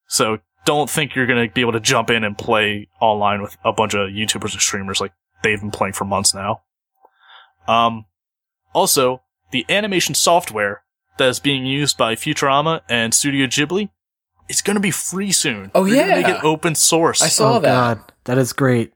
So 0.06 0.38
don't 0.64 0.90
think 0.90 1.14
you're 1.14 1.26
gonna 1.26 1.48
be 1.48 1.60
able 1.60 1.72
to 1.72 1.80
jump 1.80 2.10
in 2.10 2.24
and 2.24 2.36
play 2.36 2.88
online 3.00 3.40
with 3.40 3.56
a 3.64 3.72
bunch 3.72 3.94
of 3.94 4.10
YouTubers 4.10 4.52
and 4.52 4.60
streamers 4.60 5.00
like 5.00 5.12
they've 5.42 5.60
been 5.60 5.70
playing 5.70 5.94
for 5.94 6.04
months 6.04 6.34
now. 6.34 6.62
Um, 7.66 8.06
also, 8.72 9.22
the 9.50 9.64
animation 9.68 10.14
software 10.14 10.82
that 11.18 11.28
is 11.28 11.40
being 11.40 11.64
used 11.64 11.96
by 11.96 12.14
Futurama 12.14 12.82
and 12.88 13.14
Studio 13.14 13.46
Ghibli, 13.46 13.90
it's 14.48 14.62
gonna 14.62 14.80
be 14.80 14.90
free 14.90 15.32
soon. 15.32 15.70
Oh, 15.74 15.84
They're 15.84 16.06
gonna 16.06 16.22
make 16.22 16.28
it 16.28 16.44
open 16.44 16.74
source. 16.74 17.22
I 17.22 17.28
saw 17.28 17.56
oh 17.56 17.60
that. 17.60 17.98
God, 17.98 18.12
that 18.26 18.38
is 18.38 18.52
great. 18.52 18.92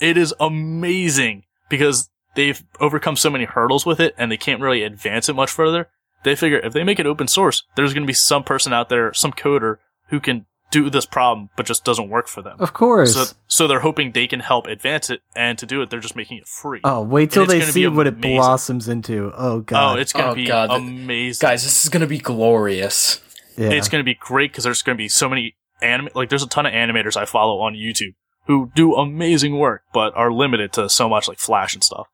It 0.00 0.16
is 0.16 0.34
amazing 0.40 1.44
because 1.68 2.10
they've 2.34 2.62
overcome 2.80 3.16
so 3.16 3.30
many 3.30 3.44
hurdles 3.44 3.86
with 3.86 4.00
it 4.00 4.14
and 4.18 4.30
they 4.30 4.36
can't 4.36 4.60
really 4.60 4.82
advance 4.82 5.28
it 5.28 5.34
much 5.36 5.50
further. 5.50 5.88
They 6.22 6.34
figure 6.34 6.58
if 6.58 6.72
they 6.72 6.84
make 6.84 6.98
it 6.98 7.06
open 7.06 7.28
source, 7.28 7.62
there's 7.76 7.94
going 7.94 8.02
to 8.02 8.06
be 8.06 8.12
some 8.12 8.44
person 8.44 8.72
out 8.72 8.88
there, 8.88 9.12
some 9.14 9.32
coder 9.32 9.76
who 10.08 10.20
can 10.20 10.44
do 10.70 10.88
this 10.90 11.06
problem, 11.06 11.48
but 11.56 11.66
just 11.66 11.84
doesn't 11.84 12.08
work 12.10 12.28
for 12.28 12.42
them. 12.42 12.56
Of 12.60 12.72
course. 12.72 13.14
So, 13.14 13.24
so 13.48 13.66
they're 13.66 13.80
hoping 13.80 14.12
they 14.12 14.26
can 14.28 14.38
help 14.40 14.66
advance 14.66 15.10
it, 15.10 15.20
and 15.34 15.58
to 15.58 15.66
do 15.66 15.82
it, 15.82 15.90
they're 15.90 15.98
just 15.98 16.14
making 16.14 16.38
it 16.38 16.46
free. 16.46 16.80
oh, 16.84 17.02
wait 17.02 17.32
till 17.32 17.44
they 17.46 17.60
see 17.62 17.80
be 17.82 17.88
what 17.88 18.06
it 18.06 18.20
blossoms 18.20 18.86
into. 18.88 19.32
Oh 19.36 19.60
God. 19.60 19.96
oh, 19.96 20.00
it's 20.00 20.12
gonna 20.12 20.30
Oh, 20.30 20.34
be 20.34 20.46
God. 20.46 20.70
amazing. 20.70 21.44
Guys, 21.44 21.64
this 21.64 21.82
is 21.82 21.88
gonna 21.90 22.06
be 22.06 22.18
glorious. 22.18 23.20
yeah. 23.56 23.70
It's 23.70 23.88
gonna 23.88 24.04
be 24.04 24.14
great 24.14 24.52
because 24.52 24.64
there's 24.64 24.82
gonna 24.82 24.96
be 24.96 25.08
so 25.08 25.28
many 25.28 25.56
anime. 25.82 26.10
like 26.14 26.28
there's 26.28 26.42
a 26.42 26.48
ton 26.48 26.66
of 26.66 26.72
animators 26.72 27.16
I 27.16 27.24
follow 27.24 27.60
on 27.60 27.74
YouTube 27.74 28.14
who 28.50 28.68
do 28.74 28.96
amazing 28.96 29.56
work, 29.56 29.84
but 29.92 30.12
are 30.16 30.32
limited 30.32 30.72
to 30.72 30.90
so 30.90 31.08
much 31.08 31.28
like 31.28 31.38
Flash 31.38 31.72
and 31.72 31.84
stuff. 31.84 32.08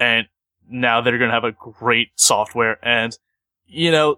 And 0.00 0.26
now 0.66 1.02
they're 1.02 1.18
gonna 1.18 1.32
have 1.32 1.44
a 1.44 1.52
great 1.52 2.08
software, 2.16 2.78
and 2.82 3.14
you 3.66 3.90
know, 3.90 4.16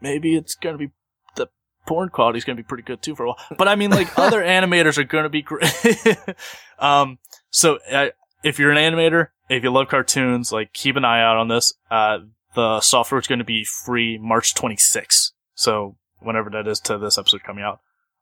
maybe 0.00 0.36
it's 0.36 0.54
gonna 0.54 0.78
be 0.78 0.90
the 1.34 1.48
porn 1.88 2.10
quality 2.10 2.38
is 2.38 2.44
gonna 2.44 2.54
be 2.54 2.62
pretty 2.62 2.84
good 2.84 3.02
too 3.02 3.16
for 3.16 3.24
a 3.24 3.26
while. 3.30 3.38
But 3.56 3.66
I 3.66 3.74
mean, 3.74 3.90
like 3.90 4.16
other 4.16 4.40
animators 4.40 4.96
are 4.96 5.02
gonna 5.02 5.28
be 5.28 5.42
great. 5.42 5.74
um, 6.78 7.18
so 7.50 7.80
uh, 7.90 8.10
if 8.44 8.60
you're 8.60 8.70
an 8.70 8.78
animator, 8.78 9.30
if 9.48 9.64
you 9.64 9.72
love 9.72 9.88
cartoons, 9.88 10.52
like 10.52 10.72
keep 10.72 10.94
an 10.94 11.04
eye 11.04 11.20
out 11.20 11.36
on 11.36 11.48
this. 11.48 11.72
Uh, 11.90 12.18
the 12.54 12.80
software 12.80 13.20
is 13.20 13.26
going 13.26 13.40
to 13.40 13.44
be 13.44 13.64
free 13.64 14.18
March 14.18 14.54
26th. 14.54 15.32
So 15.54 15.96
whenever 16.20 16.50
that 16.50 16.66
is 16.66 16.80
to 16.80 16.98
this 16.98 17.18
episode 17.18 17.42
coming 17.42 17.64
out. 17.64 17.80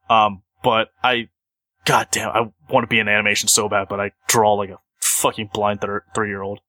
Um, 0.09 0.43
but 0.63 0.89
I, 1.03 1.29
goddamn, 1.87 2.31
I 2.31 2.41
want 2.71 2.85
to 2.85 2.89
be 2.89 2.99
in 2.99 3.09
animation 3.09 3.49
so 3.49 3.69
bad, 3.69 3.89
but 3.89 4.01
I 4.01 4.11
draw 4.29 4.53
like 4.55 4.71
a 4.71 4.79
fucking 5.01 5.51
blind 5.55 5.81
th- 5.81 5.91
three 6.15 6.29
year 6.29 6.43
old. 6.43 6.61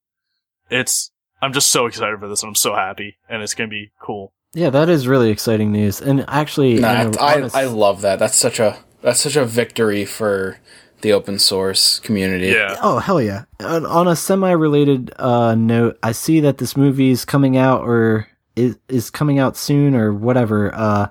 It's, 0.69 1.11
I'm 1.41 1.53
just 1.53 1.69
so 1.69 1.85
excited 1.85 2.19
for 2.19 2.27
this 2.27 2.41
and 2.43 2.49
I'm 2.49 2.55
so 2.55 2.73
happy 2.75 3.17
and 3.29 3.41
it's 3.41 3.53
going 3.53 3.69
to 3.69 3.73
be 3.73 3.91
cool. 4.01 4.33
yeah, 4.53 4.69
that 4.69 4.89
is 4.89 5.07
really 5.07 5.29
exciting 5.29 5.71
news. 5.71 6.01
And 6.01 6.25
actually, 6.27 6.75
Nah, 6.79 7.01
in 7.01 7.15
a 7.15 7.19
I, 7.21 7.35
honest- 7.35 7.55
I 7.55 7.65
love 7.65 8.01
that. 8.01 8.19
That's 8.19 8.37
such 8.37 8.59
a 8.59 8.77
that's 9.01 9.19
such 9.19 9.35
a 9.35 9.45
victory 9.45 10.05
for 10.05 10.57
the 11.01 11.13
open 11.13 11.37
source 11.37 11.99
community. 11.99 12.47
Yeah. 12.47 12.75
Oh 12.81 12.97
hell 12.97 13.21
yeah! 13.21 13.45
On, 13.59 13.85
on 13.85 14.07
a 14.07 14.15
semi-related 14.15 15.13
uh, 15.19 15.53
note, 15.53 15.99
I 16.01 16.11
see 16.11 16.39
that 16.39 16.57
this 16.57 16.75
movie 16.75 17.11
is 17.11 17.23
coming 17.23 17.55
out 17.55 17.81
or 17.81 18.27
is 18.55 18.75
is 18.89 19.11
coming 19.11 19.37
out 19.37 19.55
soon 19.55 19.93
or 19.95 20.11
whatever. 20.11 20.73
Uh, 20.73 21.09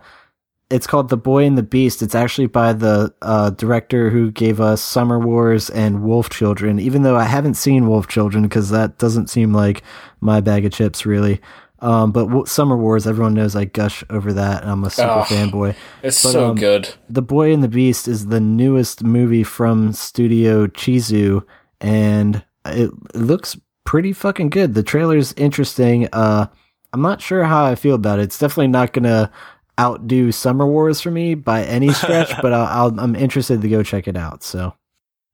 it's 0.71 0.87
called 0.87 1.09
The 1.09 1.17
Boy 1.17 1.45
and 1.45 1.57
the 1.57 1.63
Beast. 1.63 2.03
It's 2.03 2.15
actually 2.15 2.49
by 2.49 2.73
the 2.73 3.15
uh, 3.23 3.51
director 3.51 4.11
who 4.11 4.31
gave 4.33 4.61
us 4.61 4.83
Summer 4.83 5.19
Wars 5.19 5.71
and 5.71 6.03
Wolf 6.03 6.29
Children. 6.31 6.81
Even 6.81 7.03
though 7.03 7.17
I 7.17 7.25
haven't 7.25 7.55
seen 7.55 7.87
Wolf 7.89 8.09
Children 8.09 8.43
because 8.45 8.71
that 8.71 8.99
doesn't 8.99 9.29
seem 9.31 9.53
like 9.53 9.83
my 10.21 10.41
bag 10.41 10.65
of 10.65 10.73
chips 10.73 11.07
really. 11.07 11.41
Um, 11.81 12.11
but 12.11 12.25
w- 12.25 12.47
Summer 12.47 12.77
Wars, 12.77 13.07
everyone 13.07 13.35
knows 13.35 13.55
I 13.55 13.67
gush 13.67 14.03
over 14.11 14.33
that. 14.33 14.63
And 14.63 14.71
I'm 14.71 14.83
a 14.83 14.91
super 14.91 15.09
Oh. 15.11 15.23
fanboy. 15.25 15.75
It's 16.03 16.23
But, 16.23 16.33
so 16.33 16.51
um, 16.51 16.57
good. 16.57 16.89
The 17.09 17.23
Boy 17.23 17.53
and 17.53 17.63
the 17.63 17.69
Beast 17.69 18.09
is 18.09 18.27
the 18.29 18.41
newest 18.41 19.05
movie 19.05 19.45
from 19.45 19.93
Studio 19.93 20.67
Chizu, 20.69 21.43
and 21.81 22.43
it, 22.65 22.91
it 23.15 23.21
looks 23.21 23.59
pretty 23.85 24.13
fucking 24.15 24.51
good. 24.51 24.75
The 24.75 24.83
trailer's 24.83 25.33
interesting. 25.35 26.09
Uh, 26.13 26.47
I'm 26.93 27.03
not 27.03 27.21
sure 27.21 27.45
how 27.45 27.67
I 27.67 27.75
feel 27.75 27.95
about 27.95 28.19
it. 28.21 28.23
It's 28.23 28.39
definitely 28.39 28.69
not 28.69 28.93
gonna 28.95 29.31
outdo 29.79 30.33
Summer 30.33 30.67
Wars 30.67 31.01
for 31.01 31.11
me 31.11 31.35
by 31.35 31.65
any 31.65 31.93
stretch, 31.93 32.33
but 32.43 32.53
I'll, 32.53 32.67
I'll, 32.67 33.01
I'm 33.01 33.15
interested 33.17 33.63
to 33.63 33.69
go 33.69 33.83
check 33.83 34.09
it 34.09 34.17
out. 34.17 34.43
So 34.43 34.75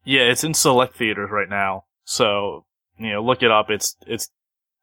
Yeah, 0.04 0.22
it's 0.22 0.44
in 0.44 0.54
select 0.54 0.96
theaters 0.96 1.30
right 1.30 1.48
now. 1.48 1.84
So, 2.04 2.64
you 2.98 3.12
know, 3.12 3.22
look 3.22 3.42
it 3.42 3.50
up. 3.50 3.70
It's 3.70 3.96
it's 4.06 4.30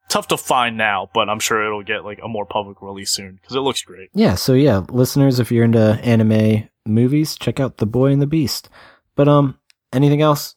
tough 0.08 0.28
to 0.28 0.36
find 0.36 0.76
now, 0.76 1.08
but 1.14 1.28
I'm 1.28 1.38
sure 1.38 1.64
it'll 1.64 1.82
get 1.82 2.04
like 2.04 2.20
a 2.22 2.28
more 2.28 2.44
public 2.44 2.82
release 2.82 3.10
soon 3.10 3.38
because 3.40 3.56
it 3.56 3.60
looks 3.60 3.82
great. 3.82 4.10
yeah, 4.12 4.34
so 4.34 4.54
yeah, 4.54 4.82
listeners, 4.90 5.38
if 5.38 5.50
you're 5.52 5.64
into 5.64 5.98
anime 6.02 6.68
movies, 6.86 7.36
check 7.36 7.60
out 7.60 7.78
The 7.78 7.86
Boy 7.86 8.12
and 8.12 8.20
the 8.20 8.26
Beast. 8.26 8.68
But 9.14 9.28
um, 9.28 9.58
anything 9.92 10.20
else? 10.22 10.56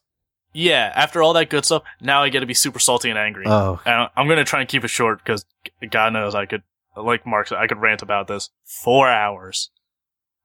Yeah, 0.54 0.92
after 0.96 1.24
all 1.24 1.34
that 1.34 1.50
good 1.50 1.66
stuff, 1.66 1.84
now 2.00 2.22
I 2.22 2.30
get 2.30 2.42
to 2.42 2.46
be 2.46 2.54
super 2.54 2.80
salty 2.80 3.10
and 3.10 3.18
angry. 3.18 3.46
Oh, 3.48 3.82
and 3.86 4.10
I'm 4.16 4.28
gonna 4.28 4.44
try 4.44 4.60
and 4.60 4.70
keep 4.70 4.84
it 4.84 4.90
short 4.90 5.20
because 5.20 5.46
God 5.90 6.14
knows 6.14 6.36
I 6.36 6.46
could, 6.46 6.64
like 6.96 7.26
Mark 7.26 7.48
said, 7.48 7.58
I 7.58 7.68
could 7.68 7.82
rant 7.82 8.02
about 8.02 8.28
this 8.28 8.50
four 8.64 9.10
hours. 9.10 9.72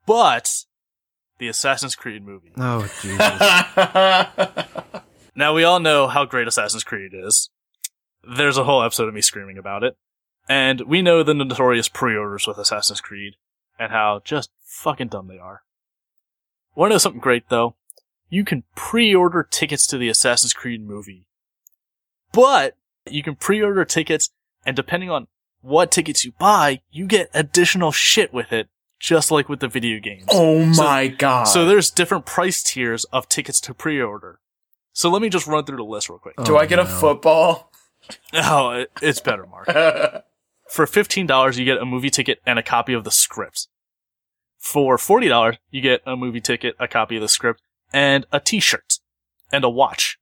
But 0.07 0.65
the 1.39 1.49
Assassin's 1.49 1.95
Creed 1.95 2.25
movie. 2.25 2.53
oh 2.57 2.83
Jesus! 3.03 3.41
Now 5.35 5.55
we 5.55 5.65
all 5.65 5.79
know 5.79 6.09
how 6.09 6.25
great 6.25 6.49
Assassin's 6.49 6.85
Creed 6.85 7.13
is. 7.15 7.51
There's 8.29 8.59
a 8.59 8.65
whole 8.65 8.83
episode 8.83 9.09
of 9.09 9.15
me 9.15 9.21
screaming 9.21 9.59
about 9.59 9.85
it. 9.85 9.97
And 10.49 10.81
we 10.83 11.03
know 11.03 11.23
the 11.23 11.35
notorious 11.35 11.89
pre-orders 11.89 12.47
with 12.47 12.59
Assassin's 12.59 13.01
Creed 13.01 13.35
and 13.79 13.93
how 13.93 14.21
just 14.25 14.51
fucking 14.65 15.09
dumb 15.09 15.29
they 15.29 15.39
are. 15.39 15.63
Wanna 16.75 16.95
know 16.95 16.99
something 16.99 17.21
great 17.21 17.49
though? 17.51 17.77
You 18.31 18.45
can 18.45 18.65
pre-order 18.75 19.47
tickets 19.49 19.87
to 19.89 19.99
the 19.99 20.09
Assassin's 20.09 20.53
Creed 20.53 20.87
movie. 20.87 21.27
But 22.33 22.77
you 23.09 23.23
can 23.23 23.37
pre-order 23.37 23.85
tickets 23.85 24.31
and 24.67 24.75
depending 24.75 25.11
on 25.11 25.29
what 25.61 25.91
tickets 25.91 26.25
you 26.25 26.33
buy, 26.39 26.81
you 26.91 27.07
get 27.07 27.31
additional 27.35 27.93
shit 27.93 28.33
with 28.33 28.53
it, 28.53 28.69
just 29.01 29.31
like 29.31 29.49
with 29.49 29.61
the 29.61 29.69
video 29.69 29.99
games. 30.01 30.25
oh 30.31 30.73
So- 30.73 30.83
my 30.83 31.09
god. 31.09 31.45
So 31.45 31.65
there's 31.67 31.91
different 31.91 32.27
price 32.27 32.63
tiers 32.63 33.05
of 33.07 33.29
tickets 33.29 33.61
to 33.63 33.75
pre-order. 33.75 34.41
So 34.93 35.09
let 35.11 35.23
me 35.23 35.29
just 35.29 35.47
run 35.47 35.65
through 35.65 35.77
the 35.77 35.85
list 35.85 36.09
real 36.09 36.19
quick. 36.19 36.35
Do 36.45 36.57
Oh, 36.57 36.59
I 36.59 36.67
get 36.67 36.79
a 36.79 36.85
football? 36.87 37.71
Oh, 38.33 38.71
it- 38.71 38.91
it's 39.03 39.21
better, 39.21 39.47
Mark. 39.47 39.67
For 40.71 40.87
$15, 40.87 41.57
you 41.59 41.65
get 41.65 41.79
a 41.79 41.85
movie 41.85 42.11
ticket 42.11 42.41
and 42.47 42.59
a 42.59 42.63
copy 42.63 42.93
of 42.95 43.05
the 43.05 43.11
script. 43.11 43.69
For 44.59 44.97
$40, 44.97 45.59
you 45.71 45.81
get 45.81 46.03
a 46.07 46.17
movie 46.17 46.41
ticket, 46.41 46.75
a 46.79 46.89
copy 46.89 47.17
of 47.17 47.23
the 47.23 47.29
script, 47.29 47.61
and 47.93 48.27
a 48.33 48.41
t-shirt. 48.41 48.99
And 49.53 49.65
a 49.65 49.71
watch. 49.71 50.18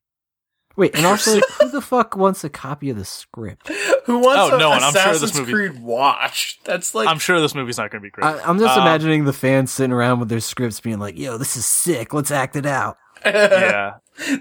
Wait, 0.77 0.95
and 0.95 1.05
also, 1.05 1.39
who 1.59 1.69
the 1.69 1.81
fuck 1.91 2.15
wants 2.15 2.43
a 2.43 2.49
copy 2.49 2.89
of 2.91 2.97
the 2.97 3.03
script? 3.03 3.67
Who 4.05 4.19
wants 4.19 4.53
Oh, 4.53 4.55
a 4.55 4.59
no 4.59 4.69
one. 4.69 4.83
I'm 4.83 4.93
sure 4.93 5.13
this 5.17 5.35
movie- 5.37 5.51
Creed 5.51 5.79
watch? 5.81 6.59
That's 6.63 6.93
like 6.95 7.07
I'm 7.09 7.19
sure 7.19 7.41
this 7.41 7.55
movie's 7.55 7.77
not 7.79 7.89
going 7.91 8.01
to 8.01 8.05
be 8.05 8.11
great. 8.11 8.25
I, 8.25 8.39
I'm 8.43 8.59
just 8.59 8.77
Um, 8.77 8.83
imagining 8.83 9.25
the 9.25 9.33
fans 9.33 9.71
sitting 9.71 9.91
around 9.91 10.19
with 10.19 10.29
their 10.29 10.39
scripts 10.39 10.79
being 10.79 10.99
like, 10.99 11.17
yo, 11.17 11.37
this 11.37 11.57
is 11.57 11.65
sick. 11.65 12.13
Let's 12.13 12.29
act 12.31 12.55
it 12.55 12.65
out. 12.67 12.97
yeah. 13.25 13.95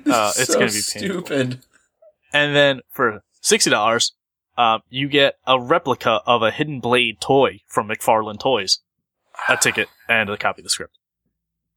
Uh, 0.06 0.32
it's 0.36 0.46
so 0.52 0.58
gonna 0.58 0.66
be 0.66 0.72
painful. 0.72 0.82
stupid. 1.24 1.60
And 2.32 2.54
then 2.54 2.80
for 2.90 3.22
$60, 3.42 4.12
um, 4.58 4.82
you 4.90 5.08
get 5.08 5.38
a 5.46 5.58
replica 5.58 6.20
of 6.26 6.42
a 6.42 6.50
Hidden 6.50 6.80
Blade 6.80 7.20
toy 7.20 7.60
from 7.66 7.88
McFarlane 7.88 8.38
Toys. 8.38 8.80
A 9.48 9.56
ticket 9.56 9.88
and 10.08 10.28
a 10.28 10.36
copy 10.36 10.60
of 10.60 10.64
the 10.64 10.70
script. 10.70 10.98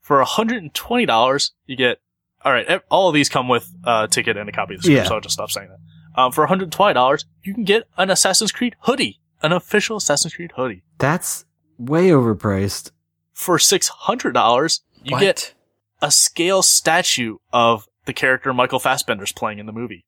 For 0.02 0.22
$120, 0.24 1.52
you 1.66 1.76
get, 1.76 2.00
alright, 2.46 2.82
all 2.90 3.08
of 3.10 3.14
these 3.14 3.30
come 3.30 3.48
with 3.48 3.70
a 3.84 4.08
ticket 4.10 4.38
and 4.38 4.48
a 4.50 4.52
copy 4.52 4.76
of 4.76 4.82
the 4.82 4.84
script, 4.86 4.98
Yeah. 5.04 5.08
so 5.08 5.16
I'll 5.16 5.22
just 5.22 5.34
stop 5.34 5.52
saying 5.52 5.70
that. 5.70 6.22
Um, 6.22 6.32
for 6.32 6.46
$120, 6.48 7.26
you 7.44 7.54
can 7.54 7.64
get 7.64 7.84
an 7.98 8.10
Assassin's 8.10 8.52
Creed 8.52 8.76
hoodie. 8.82 9.20
An 9.42 9.52
official 9.54 9.98
Assassin's 9.98 10.34
Creed 10.36 10.52
hoodie. 10.56 10.84
That's 10.98 11.46
way 11.78 12.10
overpriced. 12.10 12.92
For 13.34 13.58
$600, 13.58 14.80
you 15.04 15.12
what? 15.14 15.20
get 15.22 15.54
a 16.02 16.12
scale 16.12 16.62
statue 16.62 17.38
of 17.54 17.88
the 18.06 18.12
character 18.14 18.54
Michael 18.54 18.80
Fassbender's 18.80 19.32
playing 19.32 19.60
in 19.60 19.66
the 19.66 19.72
movie. 19.72 20.06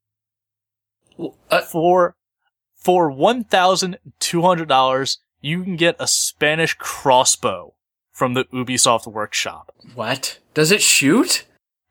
Uh, 1.50 1.62
for 1.62 2.16
for 2.76 3.12
one 3.12 3.44
thousand 3.44 3.98
two 4.20 4.42
hundred 4.42 4.68
dollars, 4.68 5.20
you 5.40 5.64
can 5.64 5.76
get 5.76 5.96
a 6.00 6.08
Spanish 6.08 6.74
crossbow 6.76 7.76
from 8.12 8.34
the 8.34 8.46
Ubisoft 8.46 9.06
workshop. 9.08 9.72
what? 9.94 10.40
Does 10.54 10.72
it 10.72 10.82
shoot? 10.82 11.46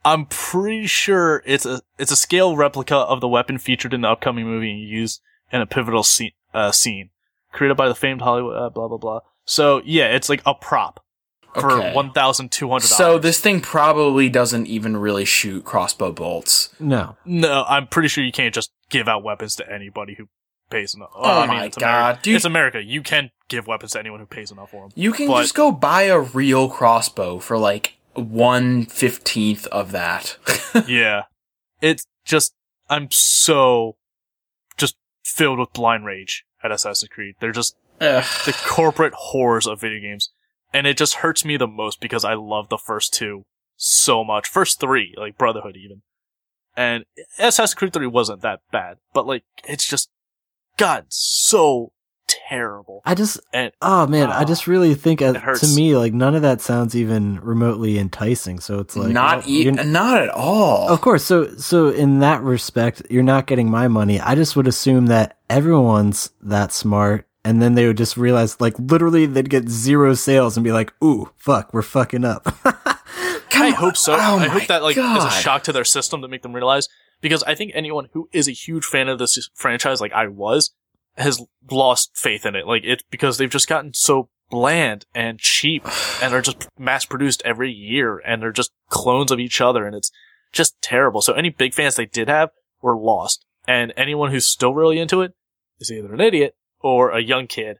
I'm 0.04 0.26
pretty 0.26 0.86
sure 0.86 1.42
it's 1.44 1.66
a 1.66 1.82
it's 1.98 2.10
a 2.12 2.16
scale 2.16 2.56
replica 2.56 2.96
of 2.96 3.20
the 3.20 3.28
weapon 3.28 3.58
featured 3.58 3.92
in 3.94 4.00
the 4.00 4.08
upcoming 4.08 4.46
movie 4.46 4.70
and 4.70 4.80
used 4.80 5.20
in 5.52 5.60
a 5.60 5.66
pivotal 5.66 6.02
scene, 6.02 6.32
uh, 6.54 6.72
scene 6.72 7.10
created 7.52 7.76
by 7.76 7.88
the 7.88 7.94
famed 7.94 8.22
Hollywood 8.22 8.56
uh, 8.56 8.70
blah 8.70 8.88
blah 8.88 8.98
blah. 8.98 9.20
So 9.44 9.82
yeah, 9.84 10.06
it's 10.14 10.28
like 10.28 10.42
a 10.46 10.54
prop 10.54 11.04
for 11.54 11.72
Okay. 11.72 11.92
one 11.94 12.12
thousand 12.12 12.50
two 12.52 12.68
hundred. 12.70 12.86
So 12.86 13.18
this 13.18 13.40
thing 13.40 13.60
probably 13.60 14.28
doesn't 14.28 14.66
even 14.68 14.96
really 14.96 15.24
shoot 15.24 15.64
crossbow 15.64 16.12
bolts. 16.12 16.70
No. 16.78 17.16
no, 17.24 17.64
I'm 17.68 17.86
pretty 17.88 18.08
sure 18.08 18.22
you 18.24 18.32
can't 18.32 18.54
just 18.54 18.70
give 18.88 19.08
out 19.08 19.22
weapons 19.22 19.56
to 19.56 19.70
anybody 19.70 20.14
who 20.14 20.28
pays 20.70 20.94
enough. 20.94 21.10
Well, 21.14 21.24
Oh 21.38 21.40
I 21.42 21.46
mean, 21.48 21.56
my 21.58 21.64
it's 21.66 21.76
God, 21.76 21.88
America. 21.88 22.20
dude. 22.22 22.36
It's 22.36 22.44
America. 22.44 22.82
You 22.82 23.02
can 23.02 23.30
give 23.48 23.66
weapons 23.66 23.92
to 23.92 23.98
anyone 23.98 24.20
who 24.20 24.26
pays 24.26 24.52
enough 24.52 24.70
for 24.70 24.82
them. 24.84 24.92
You 24.94 25.12
can 25.12 25.26
But- 25.26 25.42
just 25.42 25.54
go 25.56 25.72
buy 25.72 26.02
a 26.02 26.20
real 26.20 26.68
crossbow 26.70 27.40
for 27.40 27.58
like 27.58 27.96
one 28.14 28.86
fifteenth 28.86 29.66
of 29.68 29.92
that. 29.92 30.36
yeah. 30.88 31.22
It's 31.80 32.06
just, 32.24 32.54
I'm 32.88 33.10
so 33.10 33.96
just 34.76 34.96
filled 35.24 35.58
with 35.58 35.72
blind 35.72 36.04
rage 36.04 36.44
at 36.62 36.72
Assassin's 36.72 37.08
Creed. 37.08 37.36
They're 37.40 37.52
just 37.52 37.76
Ugh. 38.00 38.24
the 38.44 38.52
corporate 38.66 39.14
horrors 39.14 39.66
of 39.66 39.80
video 39.80 40.00
games. 40.00 40.30
And 40.72 40.86
it 40.86 40.96
just 40.96 41.16
hurts 41.16 41.44
me 41.44 41.56
the 41.56 41.66
most 41.66 42.00
because 42.00 42.24
I 42.24 42.34
love 42.34 42.68
the 42.68 42.78
first 42.78 43.12
two 43.12 43.44
so 43.76 44.22
much. 44.22 44.46
First 44.48 44.78
three, 44.78 45.14
like 45.16 45.38
Brotherhood 45.38 45.76
even. 45.76 46.02
And 46.76 47.04
Assassin's 47.38 47.74
Creed 47.74 47.92
3 47.92 48.06
wasn't 48.06 48.42
that 48.42 48.60
bad, 48.70 48.98
but 49.12 49.26
like, 49.26 49.44
it's 49.66 49.88
just, 49.88 50.08
God, 50.76 51.06
so 51.08 51.92
terrible. 52.48 53.02
I 53.04 53.14
just, 53.14 53.40
And 53.52 53.72
oh 53.82 54.06
man, 54.06 54.30
I 54.30 54.42
Oh, 54.42 54.44
just 54.44 54.66
really 54.66 54.94
think 54.94 55.22
uh, 55.22 55.34
it 55.36 55.56
to 55.58 55.66
me, 55.74 55.96
like, 55.96 56.12
none 56.12 56.34
of 56.34 56.42
that 56.42 56.60
sounds 56.60 56.94
even 56.96 57.40
remotely 57.40 57.98
enticing. 57.98 58.60
So 58.60 58.78
it's 58.78 58.96
like, 58.96 59.12
not 59.12 59.38
well, 59.38 59.48
e- 59.50 59.70
not 59.70 60.22
at 60.22 60.28
all. 60.30 60.88
Of 60.88 61.00
course. 61.00 61.24
So, 61.24 61.54
so 61.56 61.88
in 61.88 62.20
that 62.20 62.42
respect, 62.42 63.02
you're 63.10 63.22
not 63.22 63.46
getting 63.46 63.70
my 63.70 63.88
money. 63.88 64.20
I 64.20 64.34
just 64.34 64.56
would 64.56 64.66
assume 64.66 65.06
that 65.06 65.38
everyone's 65.48 66.30
that 66.42 66.72
smart. 66.72 67.26
And 67.44 67.62
then 67.62 67.74
they 67.74 67.86
would 67.86 67.96
just 67.96 68.16
realize, 68.18 68.60
like, 68.60 68.78
literally 68.78 69.24
they'd 69.24 69.48
get 69.48 69.68
zero 69.68 70.12
sales 70.12 70.56
and 70.58 70.64
be 70.64 70.72
like, 70.72 70.92
ooh, 71.02 71.30
fuck, 71.38 71.72
we're 71.72 71.80
fucking 71.82 72.24
up. 72.24 72.54
I 73.52 73.70
hope 73.70 73.96
so. 73.96 74.14
Oh 74.14 74.38
I 74.38 74.48
hope 74.48 74.66
that 74.68 74.82
like 74.82 74.96
is 74.96 75.24
a 75.24 75.30
shock 75.30 75.64
to 75.64 75.72
their 75.72 75.84
system 75.84 76.22
to 76.22 76.28
make 76.28 76.40
them 76.42 76.54
realize 76.54 76.88
because 77.20 77.42
I 77.42 77.54
think 77.54 77.72
anyone 77.74 78.08
who 78.12 78.28
is 78.32 78.48
a 78.48 78.52
huge 78.52 78.84
fan 78.86 79.08
of 79.08 79.18
this 79.18 79.50
franchise 79.54 80.00
like 80.00 80.12
I 80.12 80.28
was 80.28 80.70
has 81.20 81.42
lost 81.70 82.10
faith 82.14 82.44
in 82.46 82.54
it. 82.56 82.66
Like 82.66 82.82
it's 82.84 83.04
because 83.10 83.38
they've 83.38 83.50
just 83.50 83.68
gotten 83.68 83.94
so 83.94 84.28
bland 84.50 85.06
and 85.14 85.38
cheap 85.38 85.86
and 86.22 86.34
are 86.34 86.42
just 86.42 86.68
mass 86.78 87.04
produced 87.04 87.42
every 87.44 87.70
year 87.70 88.18
and 88.18 88.42
they're 88.42 88.52
just 88.52 88.72
clones 88.88 89.30
of 89.30 89.38
each 89.38 89.60
other 89.60 89.86
and 89.86 89.94
it's 89.94 90.10
just 90.52 90.80
terrible. 90.82 91.22
So 91.22 91.32
any 91.32 91.50
big 91.50 91.74
fans 91.74 91.94
they 91.94 92.06
did 92.06 92.28
have 92.28 92.50
were 92.82 92.96
lost. 92.96 93.44
And 93.66 93.92
anyone 93.96 94.30
who's 94.30 94.46
still 94.46 94.74
really 94.74 94.98
into 94.98 95.20
it 95.22 95.34
is 95.78 95.92
either 95.92 96.12
an 96.12 96.20
idiot 96.20 96.56
or 96.80 97.10
a 97.10 97.22
young 97.22 97.46
kid 97.46 97.78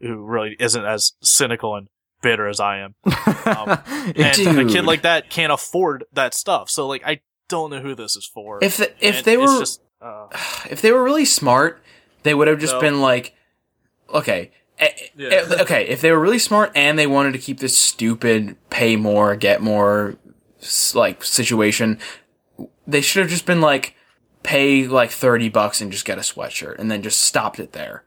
who 0.00 0.24
really 0.24 0.56
isn't 0.58 0.84
as 0.84 1.12
cynical 1.22 1.76
and 1.76 1.88
bitter 2.22 2.48
as 2.48 2.60
I 2.60 2.78
am. 2.78 2.94
Um, 3.48 3.78
and 3.88 4.58
a 4.58 4.66
kid 4.66 4.84
like 4.84 5.02
that 5.02 5.30
can't 5.30 5.50
afford 5.50 6.04
that 6.12 6.34
stuff. 6.34 6.68
So 6.68 6.86
like, 6.86 7.02
I 7.06 7.22
don't 7.48 7.70
know 7.70 7.80
who 7.80 7.94
this 7.94 8.14
is 8.14 8.26
for. 8.26 8.58
If 8.62 8.76
the, 8.76 8.92
if 9.00 9.16
And 9.16 9.24
they 9.24 9.36
were 9.38 9.46
just, 9.46 9.80
uh, 10.02 10.26
if 10.70 10.82
they 10.82 10.92
were 10.92 11.02
really 11.02 11.24
smart, 11.24 11.82
they 12.22 12.34
would 12.34 12.48
have 12.48 12.58
just 12.58 12.74
No. 12.74 12.80
been 12.80 13.00
like, 13.00 13.34
okay, 14.12 14.50
eh, 14.78 14.90
Yeah. 15.16 15.28
eh, 15.30 15.62
okay. 15.62 15.86
If 15.88 16.00
they 16.00 16.10
were 16.12 16.18
really 16.20 16.38
smart 16.38 16.72
and 16.74 16.98
they 16.98 17.06
wanted 17.06 17.32
to 17.32 17.38
keep 17.38 17.60
this 17.60 17.76
stupid 17.76 18.56
pay 18.70 18.96
more, 18.96 19.36
get 19.36 19.60
more 19.60 20.16
like 20.94 21.22
situation. 21.24 21.98
They 22.86 23.00
should 23.00 23.20
have 23.20 23.30
just 23.30 23.46
been 23.46 23.60
like, 23.60 23.94
pay 24.42 24.86
like 24.86 25.10
30 25.10 25.48
bucks 25.50 25.80
and 25.80 25.92
just 25.92 26.04
get 26.04 26.16
a 26.18 26.22
sweatshirt 26.22 26.78
and 26.78 26.90
then 26.90 27.02
just 27.02 27.20
stopped 27.20 27.60
it 27.60 27.72
there. 27.72 28.04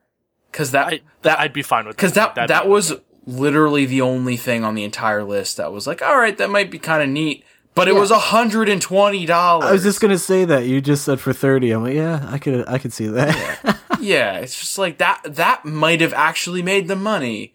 Cause 0.52 0.72
that, 0.72 0.88
I, 0.88 1.00
that, 1.22 1.40
I'd 1.40 1.54
be 1.54 1.62
fine 1.62 1.86
with 1.86 1.96
cause 1.98 2.14
that, 2.14 2.36
That'd 2.36 2.50
that 2.50 2.68
was 2.68 2.94
literally 3.26 3.86
the 3.86 4.02
only 4.02 4.36
thing 4.36 4.64
on 4.66 4.76
the 4.76 4.84
entire 4.84 5.24
list 5.24 5.58
that 5.58 5.72
was 5.72 5.88
like, 5.88 6.02
all 6.02 6.18
right, 6.18 6.38
that 6.38 6.50
might 6.50 6.70
be 6.72 6.80
kind 6.80 7.02
of 7.04 7.08
neat, 7.10 7.46
but 7.76 7.88
it 7.88 7.96
was 7.96 8.12
$120. 8.12 9.30
I 9.30 9.72
was 9.72 9.84
just 9.84 10.02
gonna 10.02 10.18
say 10.18 10.46
that 10.46 10.66
you 10.66 10.82
just 10.82 11.06
said 11.06 11.20
for 11.20 11.34
thirty. 11.34 11.72
I'm 11.72 11.84
like, 11.84 11.96
yeah, 11.96 12.28
I 12.30 12.38
could, 12.38 12.68
I 12.68 12.78
could 12.78 12.94
see 12.94 13.08
that. 13.08 13.80
yeah, 14.00 14.38
it's 14.40 14.60
just 14.60 14.78
like 14.78 14.98
that, 15.00 15.22
that 15.26 15.66
might 15.66 16.02
have 16.02 16.14
actually 16.14 16.62
made 16.62 16.88
the 16.88 16.96
money. 16.96 17.54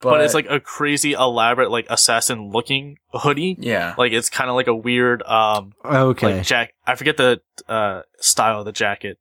But, 0.00 0.10
but 0.10 0.20
it's 0.22 0.34
like 0.34 0.46
a 0.50 0.58
crazy 0.58 1.12
elaborate 1.12 1.70
like 1.70 1.86
assassin 1.88 2.50
looking 2.50 2.98
hoodie. 3.12 3.56
yeah. 3.60 3.94
Like 3.96 4.12
it's 4.12 4.28
kind 4.28 4.50
of 4.50 4.56
like 4.56 4.66
a 4.66 4.74
weird 4.74 5.22
um 5.22 5.74
okay, 5.84 6.38
like 6.38 6.46
jack. 6.46 6.74
I 6.84 6.96
forget 6.96 7.16
the 7.16 7.40
uh 7.68 8.02
style 8.18 8.58
of 8.58 8.64
the 8.64 8.72
jacket, 8.72 9.18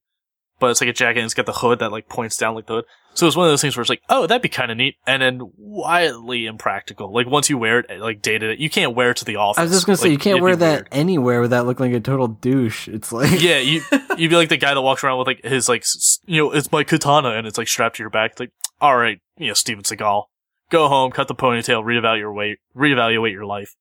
but 0.60 0.72
it's 0.72 0.82
like 0.82 0.90
a 0.90 0.94
jacket 0.94 1.20
and 1.20 1.26
it's 1.26 1.36
got 1.36 1.46
the 1.46 1.54
hood 1.54 1.80
that 1.80 1.92
like 1.92 2.10
points 2.10 2.36
down 2.36 2.56
like 2.56 2.66
the 2.66 2.74
hood. 2.74 2.86
So 3.14 3.28
it's 3.28 3.36
one 3.36 3.46
of 3.46 3.52
those 3.52 3.62
things 3.62 3.76
where 3.76 3.82
it's 3.82 3.90
like, 3.90 4.02
oh, 4.10 4.26
that'd 4.26 4.42
be 4.42 4.50
kind 4.50 4.72
of 4.72 4.78
neat, 4.78 4.96
and 5.06 5.22
then 5.22 5.42
wildly 5.58 6.46
impractical. 6.46 7.14
Like 7.14 7.28
once 7.28 7.50
you 7.50 7.58
wear 7.58 7.80
it, 7.80 7.86
eh, 7.90 7.98
like 7.98 8.22
day 8.22 8.38
to 8.38 8.56
day, 8.56 8.62
you 8.62 8.70
can't 8.70 8.96
wear 8.96 9.12
it 9.12 9.18
to 9.18 9.26
the 9.26 9.36
office. 9.36 9.60
I 9.60 9.64
was 9.64 9.72
just 9.72 9.86
gonna 9.86 9.98
say 9.98 10.10
you 10.10 10.18
can't 10.18 10.42
wear 10.42 10.56
that 10.56 10.74
weird. 10.74 10.88
anywhere 10.92 11.42
without 11.42 11.66
looking 11.66 11.88
like 11.88 11.96
a 11.96 12.00
total 12.00 12.28
douche. 12.28 12.88
It's 12.88 13.12
like, 13.12 13.42
yeah, 13.42 13.58
you 13.60 13.82
you'd 14.18 14.30
be 14.30 14.36
like 14.36 14.50
the 14.50 14.58
guy 14.58 14.74
that 14.74 14.82
walks 14.82 15.04
around 15.04 15.20
with 15.20 15.28
like 15.28 15.44
his 15.44 15.68
like 15.68 15.86
you 16.26 16.38
know 16.38 16.52
it's 16.52 16.72
my 16.72 16.84
katana 16.84 17.32
and 17.32 17.46
it's 17.46 17.58
like 17.58 17.68
strapped 17.68 17.98
to 17.98 18.04
your 18.04 18.10
back. 18.10 18.32
It's 18.32 18.40
like 18.40 18.52
all 18.80 18.98
right, 18.98 19.20
you 19.38 19.48
know 19.48 19.54
Steven 19.54 19.84
Seagal, 19.84 20.24
go 20.70 20.88
home, 20.88 21.12
cut 21.12 21.28
the 21.28 21.36
ponytail, 21.36 21.84
reevaluate 21.84 22.20
your 22.20 22.34
weight, 22.34 22.60
reevaluate 22.76 23.34
your 23.34 23.46
life, 23.46 23.76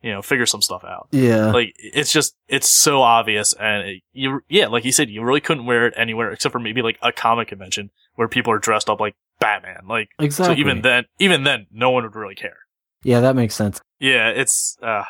you 0.00 0.12
know, 0.12 0.22
figure 0.22 0.46
some 0.46 0.62
stuff 0.62 0.84
out. 0.84 1.08
yeah, 1.10 1.50
Like 1.50 1.74
it's 1.78 2.12
just 2.12 2.36
it's 2.48 2.70
so 2.70 3.02
obvious 3.02 3.52
and 3.54 3.88
it, 3.88 4.02
you 4.12 4.40
yeah, 4.48 4.68
like 4.68 4.84
you 4.84 4.92
said, 4.92 5.10
you 5.10 5.22
really 5.22 5.40
couldn't 5.40 5.66
wear 5.66 5.86
it 5.86 5.94
anywhere 5.96 6.30
except 6.30 6.52
for 6.52 6.60
maybe 6.60 6.82
like 6.82 6.98
a 7.02 7.12
comic 7.12 7.48
convention 7.48 7.90
where 8.16 8.28
people 8.28 8.52
are 8.52 8.58
dressed 8.58 8.90
up 8.90 9.00
like 9.00 9.14
Batman. 9.40 9.86
Like 9.88 10.08
exactly. 10.18 10.56
so 10.56 10.60
even 10.60 10.82
then, 10.82 11.04
even 11.18 11.44
then, 11.44 11.66
no 11.72 11.90
one 11.90 12.02
would 12.04 12.16
really 12.16 12.34
care. 12.34 12.58
yeah, 13.02 13.20
that 13.20 13.36
makes 13.36 13.54
sense. 13.54 13.80
Yeah, 14.00 14.28
it's 14.28 14.76
uh, 14.82 15.04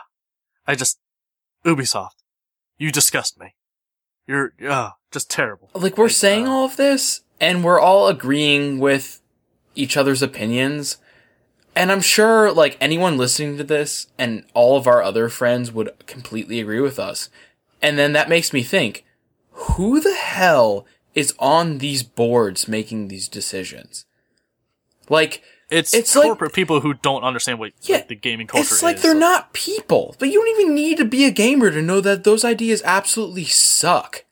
I 0.66 0.74
just 0.74 0.98
Ubisoft, 1.64 2.10
you 2.78 2.92
disgust 2.92 3.38
me. 3.40 3.54
You're 4.26 4.52
uh, 4.68 4.90
just 5.12 5.30
terrible. 5.30 5.70
like 5.74 5.96
we're 5.96 6.04
Like, 6.04 6.12
saying 6.12 6.46
uh, 6.46 6.50
all 6.50 6.64
of 6.66 6.76
this 6.76 7.22
and 7.40 7.62
we're 7.64 7.80
all 7.80 8.08
agreeing 8.08 8.78
with 8.78 9.20
each 9.74 9.96
other's 9.96 10.22
opinions 10.22 10.96
and 11.76 11.92
i'm 11.92 12.00
sure 12.00 12.50
like 12.50 12.78
anyone 12.80 13.18
listening 13.18 13.58
to 13.58 13.62
this 13.64 14.06
and 14.16 14.42
all 14.54 14.78
of 14.78 14.86
our 14.86 15.02
other 15.02 15.28
friends 15.28 15.70
would 15.70 15.90
completely 16.06 16.60
agree 16.60 16.80
with 16.80 16.98
us 16.98 17.28
and 17.82 17.98
then 17.98 18.14
that 18.14 18.30
makes 18.30 18.54
me 18.54 18.62
think 18.62 19.04
who 19.50 20.00
the 20.00 20.14
hell 20.14 20.86
is 21.16 21.34
on 21.40 21.78
these 21.78 22.04
boards 22.04 22.68
making 22.68 23.08
these 23.08 23.26
decisions 23.26 24.04
like 25.08 25.42
It's, 25.68 25.92
It's 25.94 26.14
like- 26.14 26.26
corporate 26.26 26.52
people 26.52 26.80
who 26.80 26.94
don't 26.94 27.24
understand 27.24 27.58
what 27.58 27.72
Yeah, 27.82 27.96
like, 27.96 28.08
the 28.08 28.14
gaming 28.14 28.46
culture 28.46 28.62
is. 28.66 28.72
it's 28.72 28.82
like 28.84 28.96
is. 28.96 29.02
they're 29.02 29.14
not 29.14 29.52
people 29.52 30.14
but 30.20 30.28
you 30.28 30.34
don't 30.40 30.60
even 30.60 30.74
need 30.76 30.96
to 30.98 31.04
be 31.04 31.24
a 31.24 31.30
gamer 31.32 31.70
to 31.72 31.82
know 31.82 32.00
that 32.00 32.22
those 32.24 32.44
ideas 32.44 32.82
absolutely 32.84 33.44
suck 33.44 34.24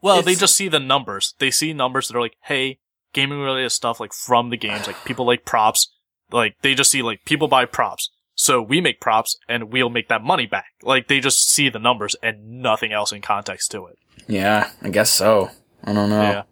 Well, 0.00 0.22
they 0.22 0.34
just 0.36 0.54
see 0.54 0.68
the 0.68 0.78
numbers. 0.78 1.34
They 1.38 1.50
see 1.50 1.72
numbers 1.72 2.08
that 2.08 2.16
are 2.16 2.20
like, 2.20 2.36
hey, 2.42 2.78
gaming 3.14 3.40
related 3.40 3.70
stuff 3.72 3.98
like 4.00 4.12
from 4.12 4.50
the 4.50 4.56
games, 4.58 4.86
like 4.86 5.02
people 5.06 5.24
like 5.26 5.46
props. 5.46 5.88
Like 6.30 6.56
they 6.62 6.74
just 6.74 6.90
see 6.90 7.00
like 7.02 7.24
people 7.24 7.48
buy 7.48 7.64
props. 7.64 8.10
So 8.34 8.60
we 8.60 8.80
make 8.82 9.00
props 9.00 9.36
and 9.48 9.72
we'll 9.72 9.88
make 9.88 10.08
that 10.08 10.22
money 10.22 10.44
back. 10.46 10.66
Like 10.82 11.08
they 11.08 11.20
just 11.20 11.48
see 11.50 11.68
the 11.70 11.78
numbers 11.78 12.14
and 12.22 12.60
nothing 12.60 12.92
else 12.92 13.12
in 13.12 13.22
context 13.22 13.70
to 13.70 13.86
it. 13.86 13.96
yeah 14.28 14.70
i 14.82 14.88
guess 14.90 15.10
so 15.10 15.50
i 15.84 15.92
don't 15.92 16.10
know 16.10 16.22
Yeah. 16.22 16.42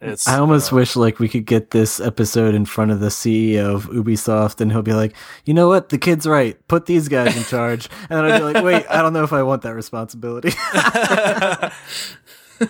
It's 0.00 0.28
I 0.28 0.38
almost 0.38 0.72
uh, 0.72 0.76
wish 0.76 0.96
like 0.96 1.18
we 1.18 1.28
could 1.28 1.46
get 1.46 1.70
this 1.70 1.98
episode 1.98 2.54
in 2.54 2.66
front 2.66 2.90
of 2.90 3.00
the 3.00 3.08
CEO 3.08 3.74
of 3.74 3.86
Ubisoft, 3.86 4.60
and 4.60 4.70
he'll 4.70 4.82
be 4.82 4.92
like, 4.92 5.14
"You 5.46 5.54
know 5.54 5.68
what? 5.68 5.88
The 5.88 5.96
kid's 5.96 6.26
right. 6.26 6.58
Put 6.68 6.84
these 6.84 7.08
guys 7.08 7.34
in 7.34 7.44
charge." 7.44 7.88
And 8.10 8.18
then 8.18 8.24
I'd 8.26 8.38
be 8.38 8.44
like, 8.44 8.64
"Wait, 8.64 8.84
I 8.90 9.00
don't 9.00 9.14
know 9.14 9.22
if 9.22 9.32
I 9.32 9.42
want 9.44 9.62
that 9.62 9.74
responsibility." 9.74 10.50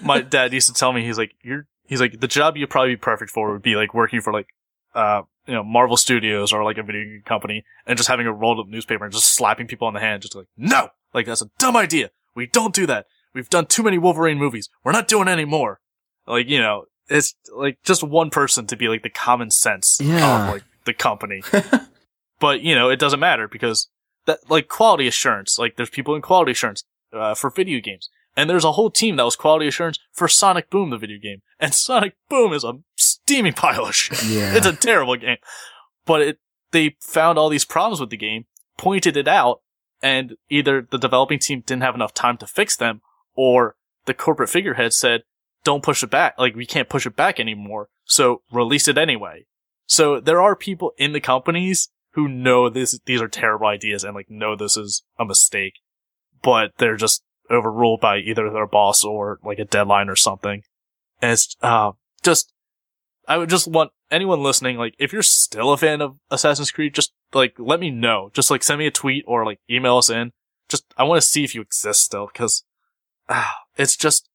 my 0.03 0.21
dad 0.21 0.53
used 0.53 0.69
to 0.69 0.75
tell 0.75 0.93
me 0.93 1.05
he's 1.05 1.19
like 1.19 1.33
you're 1.43 1.67
he's 1.87 2.01
like 2.01 2.21
the 2.21 2.29
job 2.29 2.57
you'd 2.57 2.71
probably 2.71 2.93
be 2.93 2.97
perfect 2.97 3.31
for 3.31 3.53
would 3.53 3.63
be 3.63 3.77
like 3.77 3.95
working 3.95 4.21
for 4.21 4.33
like 4.33 4.49
uh 4.95 5.23
you 5.47 5.55
know 5.55 5.65
Marvel 5.65 5.97
Studios 5.97 6.53
or 6.53 6.65
like 6.65 6.79
a 6.79 6.83
video 6.83 7.03
game 7.03 7.23
company 7.25 7.65
and 7.87 7.97
just 7.97 8.09
having 8.09 8.27
a 8.27 8.33
rolled 8.33 8.61
up 8.61 8.69
newspaper 8.69 9.05
and 9.05 9.13
just 9.13 9.35
slapping 9.35 9.67
people 9.67 9.87
on 9.87 9.95
the 9.95 10.01
hand 10.01 10.23
just 10.23 10.35
like 10.35 10.47
no 10.57 10.89
like 11.13 11.27
that's 11.27 11.43
a 11.43 11.51
dumb 11.59 11.77
idea 11.77 12.11
we 12.35 12.47
don't 12.47 12.75
do 12.75 12.87
that 12.87 13.07
we've 13.35 13.51
done 13.51 13.67
too 13.67 13.83
many 13.83 13.99
Wolverine 13.99 14.39
movies 14.39 14.69
we're 14.85 14.93
not 14.93 15.09
doing 15.09 15.29
any 15.29 15.45
more 15.45 15.81
like 16.27 16.49
you 16.49 16.59
know 16.61 16.85
it's 17.09 17.35
like 17.55 17.79
just 17.83 18.03
one 18.03 18.31
person 18.31 18.67
to 18.67 18.77
be 18.77 18.89
like 18.89 19.03
the 19.03 19.11
common 19.11 19.51
sense 19.51 19.99
Yeah. 20.01 20.49
of 20.49 20.55
like 20.55 20.65
the 20.85 20.95
company 20.95 21.43
but 22.41 22.61
you 22.61 22.75
know 22.75 22.89
it 22.91 22.99
doesn't 22.99 23.21
matter 23.21 23.49
because 23.49 23.89
that 24.27 24.39
like 24.51 24.69
quality 24.69 25.07
assurance 25.07 25.59
like 25.59 25.77
there's 25.77 25.91
people 25.91 26.15
in 26.15 26.23
quality 26.23 26.53
assurance 26.53 26.85
uh, 27.13 27.35
for 27.35 27.51
video 27.51 27.81
games 27.81 28.09
and 28.37 28.51
there's 28.51 28.65
a 28.65 28.73
whole 28.73 28.91
team 28.91 29.17
that 29.17 29.25
was 29.25 29.37
quality 29.37 29.69
assurance 29.69 29.97
for 30.13 30.27
Sonic 30.27 30.69
Boom, 30.69 30.91
the 30.91 30.99
video 30.99 31.21
game. 31.21 31.43
And 31.61 31.73
Sonic 31.73 32.17
Boom 32.29 32.53
is 32.53 32.65
a 32.65 32.73
steaming 32.97 33.53
pile 33.53 33.85
of 33.87 33.95
shit. 33.95 34.25
Yeah. 34.25 34.57
It's 34.57 34.67
a 34.67 34.73
terrible 34.75 35.15
game. 35.15 35.37
But 36.05 36.21
it, 36.21 36.39
they 36.73 36.97
found 37.01 37.39
all 37.39 37.49
these 37.49 37.65
problems 37.65 38.01
with 38.01 38.11
the 38.11 38.17
game, 38.17 38.47
pointed 38.77 39.17
it 39.17 39.29
out, 39.29 39.61
and 40.03 40.35
either 40.51 40.83
the 40.91 40.99
developing 40.99 41.39
team 41.39 41.63
didn't 41.65 41.85
have 41.85 41.95
enough 41.95 42.13
time 42.13 42.37
to 42.39 42.47
fix 42.49 42.77
them, 42.77 43.03
or 43.35 43.77
the 44.07 44.15
corporate 44.15 44.51
figurehead 44.51 44.93
said, 44.93 45.23
don't 45.65 45.83
push 45.83 46.03
it 46.03 46.11
back. 46.11 46.35
Like, 46.39 46.55
we 46.55 46.67
can't 46.67 46.89
push 46.89 47.07
it 47.07 47.17
back 47.17 47.41
anymore. 47.41 47.89
So 48.05 48.43
release 48.53 48.87
it 48.87 48.99
anyway. 48.99 49.47
So 49.87 50.21
there 50.21 50.41
are 50.41 50.55
people 50.55 50.93
in 50.99 51.13
the 51.13 51.21
companies 51.21 51.89
who 52.13 52.29
know 52.29 52.69
this, 52.69 52.99
these 53.07 53.21
are 53.21 53.29
terrible 53.29 53.67
ideas 53.67 54.05
and 54.05 54.15
like 54.15 54.31
know 54.31 54.55
this 54.55 54.77
is 54.77 55.03
a 55.19 55.25
mistake, 55.25 55.75
but 56.43 56.73
they're 56.79 56.97
just 56.97 57.23
overruled 57.51 58.01
by 58.01 58.19
either 58.19 58.51
their 58.51 58.67
boss 58.67 59.05
or 59.05 59.39
like 59.45 59.59
a 59.59 59.65
deadline 59.65 60.09
or 60.09 60.17
something. 60.17 60.63
And 61.21 61.33
it's, 61.33 61.57
uh, 61.63 61.93
just, 62.23 62.53
I 63.27 63.39
would 63.39 63.51
just 63.51 63.67
want 63.67 63.91
anyone 64.11 64.43
listening, 64.43 64.77
like, 64.77 64.95
if 64.99 65.13
you're 65.13 65.23
still 65.23 65.73
a 65.73 65.79
fan 65.79 66.03
of 66.03 66.19
Assassin's 66.31 66.71
Creed, 66.71 66.95
just 66.95 67.13
like, 67.33 67.55
let 67.59 67.81
me 67.81 67.91
know. 67.91 68.31
Just 68.35 68.51
like 68.51 68.63
send 68.63 68.79
me 68.79 68.87
a 68.87 68.91
tweet 68.91 69.25
or 69.27 69.47
like 69.47 69.61
email 69.71 69.97
us 69.97 70.11
in. 70.11 70.33
Just, 70.69 70.85
I 70.97 71.05
want 71.05 71.23
to 71.23 71.27
see 71.27 71.43
if 71.43 71.55
you 71.55 71.63
exist 71.63 72.03
still, 72.03 72.29
cause, 72.29 72.65
ah, 73.29 73.55
it's 73.77 73.97
just, 73.97 74.29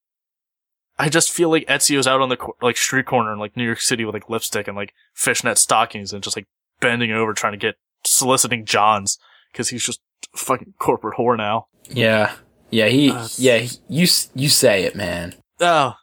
I 0.98 1.10
just 1.10 1.32
feel 1.32 1.50
like 1.50 1.66
Ezio's 1.68 2.08
out 2.08 2.22
on 2.22 2.30
the 2.30 2.38
cor- 2.38 2.56
like 2.62 2.78
street 2.78 3.06
corner 3.06 3.32
in 3.32 3.40
like 3.40 3.56
New 3.56 3.66
York 3.66 3.82
City 3.82 4.06
with 4.06 4.14
like 4.14 4.30
lipstick 4.30 4.68
and 4.68 4.76
like 4.76 4.94
fishnet 5.14 5.58
stockings 5.58 6.12
and 6.14 6.24
just 6.24 6.36
like 6.36 6.48
bending 6.80 7.12
over 7.12 7.34
trying 7.34 7.54
to 7.54 7.58
get 7.58 7.76
soliciting 8.06 8.66
Johns 8.66 9.18
because 9.52 9.70
he's 9.70 9.84
just 9.84 10.02
fucking 10.36 10.74
corporate 10.80 11.18
whore 11.18 11.38
now. 11.38 11.68
Yeah. 11.90 12.34
Yeah, 12.72 12.88
he 12.88 13.10
Uh, 13.12 13.28
yeah, 13.38 13.58
he, 13.60 13.78
you 13.88 14.08
you 14.36 14.50
say 14.50 14.84
it, 14.84 14.96
man. 14.96 15.34
Oh, 15.60 15.94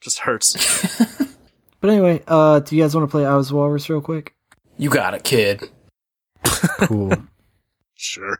just 0.00 0.20
hurts. 0.20 0.54
but 1.80 1.90
anyway, 1.90 2.22
uh, 2.26 2.60
do 2.60 2.74
you 2.74 2.82
guys 2.82 2.94
want 2.94 3.06
to 3.06 3.10
play 3.10 3.26
I 3.26 3.36
Was 3.36 3.52
Walrus 3.52 3.90
real 3.90 4.00
quick? 4.00 4.34
You 4.78 4.88
got 4.88 5.14
it, 5.14 5.24
kid. 5.24 5.68
Cool. 6.44 7.12
sure. 7.94 8.38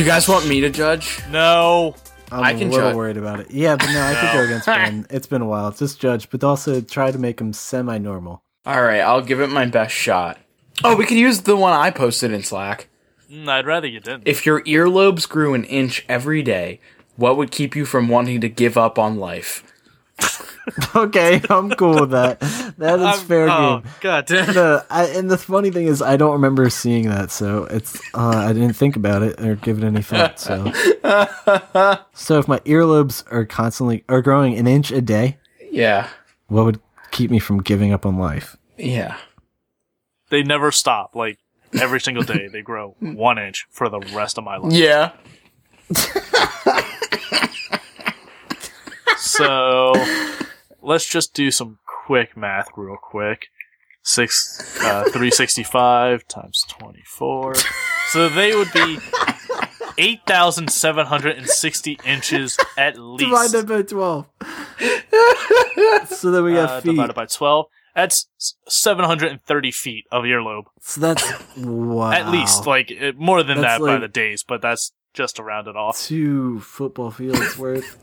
Do 0.00 0.06
you 0.06 0.10
guys 0.12 0.26
want 0.30 0.48
me 0.48 0.62
to 0.62 0.70
judge? 0.70 1.20
No. 1.28 1.94
I'm 2.32 2.42
I 2.42 2.52
a 2.52 2.58
can 2.58 2.70
little 2.70 2.88
judge. 2.88 2.96
worried 2.96 3.18
about 3.18 3.40
it. 3.40 3.50
Yeah, 3.50 3.76
but 3.76 3.84
no, 3.92 4.00
I 4.00 4.14
could 4.14 4.32
go 4.32 4.44
against 4.44 4.64
Ben. 4.64 5.06
It's 5.10 5.26
been 5.26 5.42
a 5.42 5.46
while. 5.46 5.72
Just 5.72 6.00
judge, 6.00 6.30
but 6.30 6.42
also 6.42 6.80
try 6.80 7.10
to 7.10 7.18
make 7.18 7.38
him 7.38 7.52
semi-normal. 7.52 8.42
All 8.64 8.82
right, 8.82 9.00
I'll 9.00 9.20
give 9.20 9.42
it 9.42 9.48
my 9.48 9.66
best 9.66 9.94
shot. 9.94 10.38
Oh, 10.82 10.96
we 10.96 11.04
could 11.04 11.18
use 11.18 11.42
the 11.42 11.54
one 11.54 11.74
I 11.74 11.90
posted 11.90 12.32
in 12.32 12.42
Slack. 12.42 12.88
Mm, 13.30 13.46
I'd 13.46 13.66
rather 13.66 13.86
you 13.86 14.00
didn't. 14.00 14.26
If 14.26 14.46
your 14.46 14.62
earlobes 14.62 15.28
grew 15.28 15.52
an 15.52 15.64
inch 15.64 16.02
every 16.08 16.42
day, 16.42 16.80
what 17.16 17.36
would 17.36 17.50
keep 17.50 17.76
you 17.76 17.84
from 17.84 18.08
wanting 18.08 18.40
to 18.40 18.48
give 18.48 18.78
up 18.78 18.98
on 18.98 19.18
life? 19.18 19.62
okay, 20.96 21.40
I'm 21.48 21.70
cool 21.70 22.00
with 22.00 22.10
that. 22.10 22.40
That 22.78 22.98
is 22.98 23.04
I'm- 23.06 23.18
fair 23.26 23.48
oh, 23.50 23.80
game. 23.80 23.92
God 24.00 24.26
damn. 24.26 24.54
No, 24.54 24.82
I, 24.90 25.04
and 25.06 25.30
the 25.30 25.38
funny 25.38 25.70
thing 25.70 25.86
is, 25.86 26.02
I 26.02 26.16
don't 26.16 26.32
remember 26.32 26.68
seeing 26.70 27.08
that, 27.08 27.30
so 27.30 27.64
it's 27.64 28.00
uh, 28.14 28.28
I 28.48 28.52
didn't 28.52 28.74
think 28.74 28.96
about 28.96 29.22
it 29.22 29.40
or 29.40 29.56
give 29.56 29.78
it 29.78 29.84
any 29.84 30.02
thought. 30.02 30.38
So, 30.40 30.64
so 32.14 32.38
if 32.38 32.48
my 32.48 32.58
earlobes 32.60 33.24
are 33.32 33.44
constantly 33.44 34.04
are 34.08 34.22
growing 34.22 34.56
an 34.56 34.66
inch 34.66 34.90
a 34.90 35.00
day, 35.00 35.38
Yeah. 35.70 36.08
what 36.48 36.64
would 36.64 36.80
keep 37.10 37.30
me 37.30 37.38
from 37.38 37.62
giving 37.62 37.92
up 37.92 38.06
on 38.06 38.16
life? 38.18 38.56
Yeah. 38.76 39.16
They 40.30 40.42
never 40.42 40.70
stop. 40.70 41.14
Like 41.16 41.38
every 41.78 42.00
single 42.00 42.22
day, 42.22 42.48
they 42.48 42.62
grow 42.62 42.94
one 43.00 43.38
inch 43.38 43.66
for 43.70 43.88
the 43.88 44.00
rest 44.14 44.38
of 44.38 44.44
my 44.44 44.56
life. 44.56 44.72
Yeah. 44.72 45.12
So 49.18 49.92
let's 50.82 51.06
just 51.06 51.34
do 51.34 51.50
some 51.50 51.78
quick 52.06 52.36
math 52.36 52.68
real 52.76 52.96
quick. 53.00 53.48
Six, 54.02 54.78
uh, 54.82 55.02
365 55.04 56.26
times 56.28 56.64
24. 56.68 57.54
So 58.12 58.28
they 58.30 58.54
would 58.56 58.72
be 58.72 58.98
8,760 59.98 61.98
inches 62.06 62.56
at 62.78 62.98
least. 62.98 63.24
Divide 63.30 63.50
that 63.50 63.66
by 63.68 63.82
twelve. 63.82 64.26
so 66.18 66.30
then 66.30 66.44
we 66.44 66.54
got 66.54 66.70
Uh, 66.70 66.80
feet. 66.80 66.90
divided 66.92 67.14
by 67.14 67.26
12. 67.26 67.66
That's 67.94 68.26
730 68.68 69.70
feet 69.72 70.06
of 70.10 70.24
earlobe. 70.24 70.64
So 70.80 71.00
that's 71.02 71.22
wow. 71.58 72.10
At 72.12 72.30
least, 72.30 72.66
like, 72.66 72.90
it, 72.90 73.18
more 73.18 73.42
than 73.42 73.60
That's 73.60 73.78
that 73.78 73.84
by 73.84 73.92
like- 73.94 74.00
the 74.00 74.08
days, 74.08 74.42
but 74.42 74.62
that's 74.62 74.92
just 75.12 75.36
to 75.36 75.42
round 75.42 75.68
it 75.68 75.76
off. 75.76 76.00
two 76.00 76.60
football 76.60 77.10
fields 77.10 77.58
worth. 77.58 77.98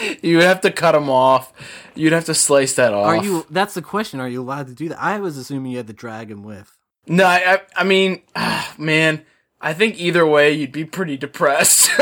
You 0.22 0.36
would 0.36 0.44
have 0.46 0.60
to 0.62 0.70
cut 0.70 0.92
them 0.92 1.08
off. 1.10 1.52
You'd 1.94 2.12
have 2.12 2.26
to 2.26 2.34
slice 2.34 2.74
that 2.74 2.92
off. 2.92 3.06
Are 3.06 3.16
you? 3.24 3.46
That's 3.50 3.74
the 3.74 3.82
question. 3.82 4.20
Are 4.20 4.28
you 4.28 4.42
allowed 4.42 4.66
to 4.68 4.74
do 4.74 4.88
that? 4.90 5.02
I 5.02 5.18
was 5.20 5.36
assuming 5.38 5.72
you 5.72 5.78
had 5.78 5.86
to 5.86 5.92
drag 5.92 6.30
him 6.30 6.42
with. 6.42 6.76
No, 7.06 7.24
I, 7.24 7.54
I, 7.54 7.60
I 7.76 7.84
mean, 7.84 8.22
man, 8.78 9.24
I 9.60 9.72
think 9.72 9.98
either 9.98 10.26
way 10.26 10.52
you'd 10.52 10.72
be 10.72 10.84
pretty 10.84 11.16
depressed. 11.16 11.90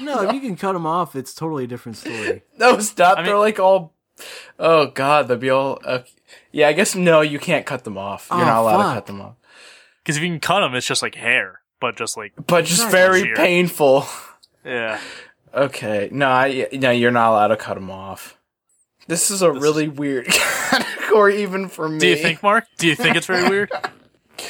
No, 0.00 0.22
if 0.22 0.32
you 0.32 0.40
can 0.40 0.54
cut 0.56 0.74
them 0.74 0.86
off, 0.86 1.16
it's 1.16 1.34
totally 1.34 1.64
a 1.64 1.66
different 1.66 1.96
story. 1.98 2.42
no, 2.58 2.78
stop. 2.78 3.18
I 3.18 3.22
They're 3.22 3.32
mean- 3.34 3.40
like 3.42 3.58
all. 3.58 3.94
Oh 4.58 4.86
God, 4.86 5.26
they'll 5.26 5.36
be 5.36 5.50
all. 5.50 5.80
Uh, 5.84 6.00
yeah, 6.52 6.68
I 6.68 6.72
guess 6.72 6.94
no, 6.94 7.20
you 7.20 7.38
can't 7.40 7.66
cut 7.66 7.82
them 7.84 7.98
off. 7.98 8.28
You're 8.30 8.40
Oh, 8.40 8.44
not 8.44 8.60
allowed 8.62 8.76
fuck. 8.82 8.86
to 8.86 8.94
cut 8.94 9.06
them 9.06 9.20
off. 9.20 9.34
Because 10.02 10.16
if 10.16 10.22
you 10.22 10.28
can 10.28 10.38
cut 10.40 10.60
them, 10.60 10.74
it's 10.76 10.86
just 10.86 11.02
like 11.02 11.16
hair, 11.16 11.60
but 11.80 11.96
just 11.96 12.16
like, 12.16 12.32
But 12.46 12.64
just 12.64 12.88
very 12.90 13.22
Sheer. 13.24 13.34
painful. 13.34 14.06
yeah. 14.64 15.00
Okay, 15.54 16.08
no, 16.12 16.28
I, 16.28 16.68
no, 16.72 16.90
you're 16.90 17.10
not 17.10 17.30
allowed 17.30 17.48
to 17.48 17.56
cut 17.56 17.74
them 17.74 17.90
off. 17.90 18.36
This 19.06 19.30
is 19.30 19.40
a 19.42 19.50
really 19.50 19.88
weird 19.88 20.26
category, 20.28 21.42
even 21.42 21.68
for 21.68 21.88
me. 21.88 21.98
Do 21.98 22.08
you 22.08 22.16
think, 22.16 22.42
Mark? 22.42 22.66
Do 22.76 22.86
you 22.86 22.94
think 22.94 23.16
it's 23.16 23.26
very 23.26 23.48
weird? 23.50 23.70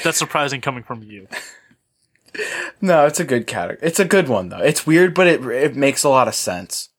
That's 0.03 0.18
surprising 0.18 0.61
coming 0.61 0.82
from 0.82 1.03
you. 1.03 1.28
No, 2.80 3.07
it's 3.07 3.20
a 3.20 3.24
good 3.24 3.46
category. 3.46 3.78
It's 3.82 3.99
a 3.99 4.05
good 4.05 4.28
one 4.28 4.49
though. 4.49 4.59
It's 4.59 4.86
weird, 4.86 5.14
but 5.14 5.26
it 5.26 5.44
it 5.44 5.76
makes 5.76 6.05
a 6.05 6.09
lot 6.09 6.28
of 6.28 6.34
sense. 6.34 6.90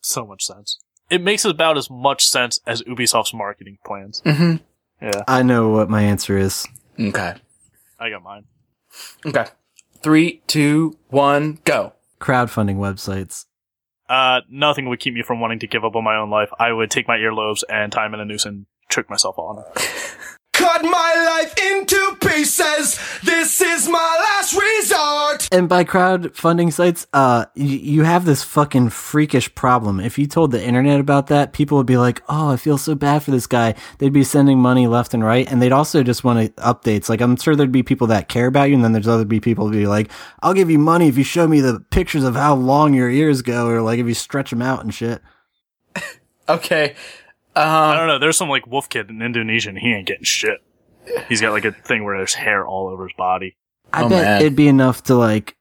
So 0.00 0.26
much 0.26 0.44
sense. 0.44 0.78
It 1.08 1.22
makes 1.22 1.44
about 1.44 1.78
as 1.78 1.88
much 1.88 2.26
sense 2.26 2.60
as 2.66 2.82
Ubisoft's 2.82 3.32
marketing 3.32 3.78
plans. 3.86 4.22
Mm-hmm. 4.24 4.56
Yeah, 5.00 5.22
I 5.28 5.42
know 5.42 5.68
what 5.68 5.88
my 5.88 6.02
answer 6.02 6.36
is. 6.36 6.66
Okay. 6.98 7.34
I 7.98 8.10
got 8.10 8.22
mine. 8.22 8.44
Okay. 9.24 9.46
Three, 10.02 10.42
two, 10.46 10.98
one, 11.08 11.58
go. 11.64 11.92
Crowdfunding 12.20 12.76
websites. 12.76 13.46
Uh, 14.08 14.40
nothing 14.48 14.88
would 14.88 15.00
keep 15.00 15.14
me 15.14 15.22
from 15.22 15.40
wanting 15.40 15.58
to 15.60 15.66
give 15.66 15.84
up 15.84 15.96
on 15.96 16.04
my 16.04 16.16
own 16.16 16.30
life. 16.30 16.50
I 16.58 16.72
would 16.72 16.90
take 16.90 17.08
my 17.08 17.16
earlobes 17.16 17.62
and 17.68 17.90
tie 17.90 18.04
them 18.04 18.14
in 18.14 18.20
a 18.20 18.24
noose 18.24 18.46
and 18.46 18.66
trick 18.88 19.10
myself 19.10 19.38
on. 19.38 19.64
Cut 20.66 20.82
my 20.82 21.14
life 21.38 21.54
into 21.72 22.16
pieces. 22.20 22.98
This 23.22 23.60
is 23.60 23.88
my 23.88 23.98
last 24.26 24.52
resort. 24.52 25.48
And 25.52 25.68
by 25.68 25.84
crowdfunding 25.84 26.72
sites, 26.72 27.06
uh, 27.12 27.44
y- 27.54 27.62
you 27.62 28.02
have 28.02 28.24
this 28.24 28.42
fucking 28.42 28.88
freakish 28.90 29.54
problem. 29.54 30.00
If 30.00 30.18
you 30.18 30.26
told 30.26 30.50
the 30.50 30.60
internet 30.60 30.98
about 30.98 31.28
that, 31.28 31.52
people 31.52 31.78
would 31.78 31.86
be 31.86 31.96
like, 31.96 32.20
"Oh, 32.28 32.50
I 32.50 32.56
feel 32.56 32.78
so 32.78 32.96
bad 32.96 33.22
for 33.22 33.30
this 33.30 33.46
guy." 33.46 33.76
They'd 33.98 34.12
be 34.12 34.24
sending 34.24 34.58
money 34.58 34.88
left 34.88 35.14
and 35.14 35.22
right, 35.22 35.48
and 35.48 35.62
they'd 35.62 35.70
also 35.70 36.02
just 36.02 36.24
want 36.24 36.56
updates. 36.56 37.08
Like, 37.08 37.20
I'm 37.20 37.36
sure 37.36 37.54
there'd 37.54 37.70
be 37.70 37.84
people 37.84 38.08
that 38.08 38.28
care 38.28 38.48
about 38.48 38.68
you, 38.68 38.74
and 38.74 38.82
then 38.82 38.90
there's 38.90 39.06
other 39.06 39.24
be 39.24 39.38
people 39.38 39.66
who'd 39.66 39.78
be 39.78 39.86
like, 39.86 40.10
"I'll 40.42 40.52
give 40.52 40.68
you 40.68 40.80
money 40.80 41.06
if 41.06 41.16
you 41.16 41.22
show 41.22 41.46
me 41.46 41.60
the 41.60 41.78
pictures 41.92 42.24
of 42.24 42.34
how 42.34 42.56
long 42.56 42.92
your 42.92 43.08
ears 43.08 43.40
go, 43.40 43.68
or 43.68 43.82
like 43.82 44.00
if 44.00 44.06
you 44.08 44.14
stretch 44.14 44.50
them 44.50 44.62
out 44.62 44.82
and 44.82 44.92
shit." 44.92 45.22
Okay. 46.48 46.94
I 47.56 47.90
Um, 47.92 47.96
don't 47.98 48.06
know. 48.08 48.18
There's 48.18 48.36
some 48.36 48.48
like 48.48 48.66
wolf 48.66 48.88
kid 48.88 49.10
in 49.10 49.22
Indonesia, 49.22 49.70
and 49.70 49.78
he 49.78 49.92
ain't 49.92 50.06
getting 50.06 50.24
shit. 50.24 50.58
He's 51.28 51.40
got 51.40 51.52
like 51.52 51.64
a 51.64 51.72
thing 51.72 52.04
where 52.04 52.16
there's 52.16 52.34
hair 52.34 52.66
all 52.66 52.88
over 52.88 53.06
his 53.06 53.16
body. 53.16 53.56
I 53.92 54.02
Oh, 54.02 54.08
bet 54.08 54.24
man. 54.24 54.40
it'd 54.42 54.56
be 54.56 54.68
enough 54.68 55.02
to 55.04 55.14
like 55.14 55.56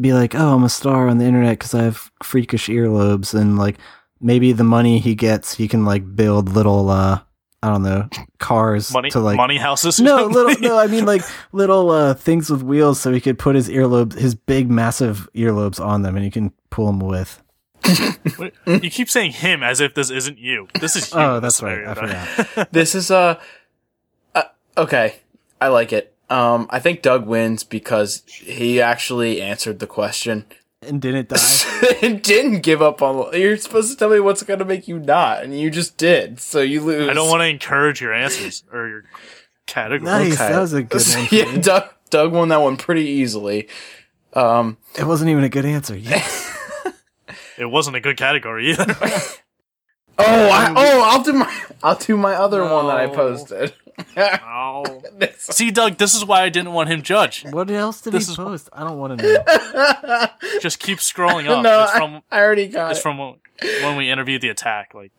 be 0.00 0.12
like, 0.12 0.34
oh, 0.34 0.54
I'm 0.54 0.64
a 0.64 0.68
star 0.68 1.08
on 1.08 1.18
the 1.18 1.24
internet 1.24 1.52
because 1.58 1.74
I 1.74 1.84
have 1.84 2.10
freakish 2.22 2.68
earlobes, 2.68 3.32
and 3.34 3.56
like 3.58 3.78
maybe 4.20 4.52
the 4.52 4.64
money 4.64 4.98
he 4.98 5.14
gets, 5.14 5.54
he 5.54 5.68
can 5.68 5.84
like 5.84 6.16
build 6.16 6.48
little, 6.50 6.90
uh, 6.90 7.20
I 7.62 7.68
don't 7.68 7.82
know, 7.84 8.08
cars 8.38 8.92
Money, 8.92 9.10
to 9.10 9.20
like. 9.20 9.36
money 9.36 9.56
houses. 9.58 10.00
No, 10.00 10.26
little. 10.26 10.60
No, 10.60 10.76
I 10.78 10.88
mean 10.88 11.06
like 11.06 11.22
little 11.52 11.90
uh, 11.90 12.14
things 12.14 12.50
with 12.50 12.62
wheels, 12.64 13.00
so 13.00 13.12
he 13.12 13.20
could 13.20 13.38
put 13.38 13.54
his 13.54 13.68
earlobes, 13.68 14.14
his 14.18 14.34
big, 14.34 14.68
massive 14.70 15.28
earlobes 15.34 15.78
on 15.78 16.02
them, 16.02 16.16
and 16.16 16.24
he 16.24 16.30
can 16.30 16.52
pull 16.70 16.86
them 16.86 16.98
with. 16.98 17.40
Wait, 18.38 18.54
you 18.66 18.90
keep 18.90 19.08
saying 19.10 19.32
him 19.32 19.62
as 19.62 19.80
if 19.80 19.94
this 19.94 20.10
isn't 20.10 20.38
you. 20.38 20.68
This 20.80 20.96
is 20.96 21.10
you. 21.12 21.18
Oh, 21.18 21.40
this 21.40 21.58
that's 21.58 21.62
right. 21.62 21.86
I 21.86 21.94
forgot. 21.94 22.68
this 22.72 22.94
is 22.94 23.10
uh, 23.10 23.40
uh, 24.34 24.42
okay. 24.76 25.16
I 25.60 25.68
like 25.68 25.92
it. 25.92 26.14
Um, 26.28 26.68
I 26.70 26.78
think 26.78 27.02
Doug 27.02 27.26
wins 27.26 27.64
because 27.64 28.22
he 28.26 28.80
actually 28.80 29.42
answered 29.42 29.78
the 29.80 29.86
question 29.86 30.44
and 30.82 31.00
didn't 31.02 31.28
die. 31.28 31.36
and 32.02 32.22
didn't 32.22 32.60
give 32.60 32.80
up 32.80 33.02
on. 33.02 33.34
You're 33.38 33.56
supposed 33.56 33.90
to 33.90 33.96
tell 33.96 34.10
me 34.10 34.20
what's 34.20 34.42
going 34.42 34.60
to 34.60 34.64
make 34.64 34.86
you 34.88 34.98
not, 34.98 35.42
and 35.42 35.58
you 35.58 35.70
just 35.70 35.96
did. 35.96 36.40
So 36.40 36.60
you 36.60 36.82
lose. 36.82 37.08
I 37.08 37.12
don't 37.14 37.28
want 37.28 37.40
to 37.42 37.48
encourage 37.48 38.00
your 38.00 38.14
answers 38.14 38.64
or 38.72 38.88
your 38.88 39.04
category. 39.66 40.04
Nice, 40.10 40.34
Okay. 40.40 40.52
that 40.52 40.60
was 40.60 40.72
a 40.72 40.82
good 40.82 41.02
one. 41.14 41.26
for 41.26 41.34
yeah. 41.34 41.56
Doug, 41.60 41.84
Doug 42.10 42.32
won 42.32 42.48
that 42.48 42.60
one 42.60 42.76
pretty 42.76 43.04
easily. 43.06 43.68
Um, 44.32 44.76
It 44.98 45.04
wasn't 45.04 45.30
even 45.30 45.42
a 45.44 45.48
good 45.48 45.64
answer. 45.64 45.96
Yes. 45.96 46.49
It 47.60 47.66
wasn't 47.70 47.96
a 47.96 48.00
good 48.00 48.16
category 48.16 48.70
either. 48.70 48.86
oh, 50.18 50.24
I, 50.50 50.66
um, 50.66 50.74
oh, 50.76 51.02
I'll 51.06 51.22
do 51.22 51.32
my, 51.34 51.62
I'll 51.82 51.94
do 51.96 52.16
my 52.16 52.34
other 52.34 52.62
one 52.64 52.86
that 52.88 52.96
I 52.96 53.06
posted. 53.06 53.74
oh. 54.16 55.02
See, 55.36 55.70
Doug, 55.70 55.98
this 55.98 56.14
is 56.14 56.24
why 56.24 56.42
I 56.42 56.48
didn't 56.48 56.72
want 56.72 56.88
him 56.88 57.02
judged. 57.02 57.52
what 57.52 57.70
else 57.70 58.00
did 58.00 58.14
This 58.14 58.26
he 58.26 58.32
is- 58.32 58.36
post? 58.36 58.68
I 58.72 58.80
don't 58.84 58.98
want 58.98 59.18
to 59.20 59.24
know. 59.26 60.26
Just 60.60 60.78
keep 60.80 60.98
scrolling 60.98 61.48
up. 61.48 61.62
no, 61.62 61.82
it's 61.84 61.92
from 61.92 62.22
I, 62.30 62.38
I 62.38 62.42
already 62.42 62.66
got 62.68 62.90
it's 62.92 63.00
it. 63.00 63.02
from 63.02 63.18
when 63.18 63.34
when 63.82 63.96
we 63.96 64.08
interviewed 64.10 64.40
the 64.40 64.48
attack. 64.48 64.94
Like 64.94 65.12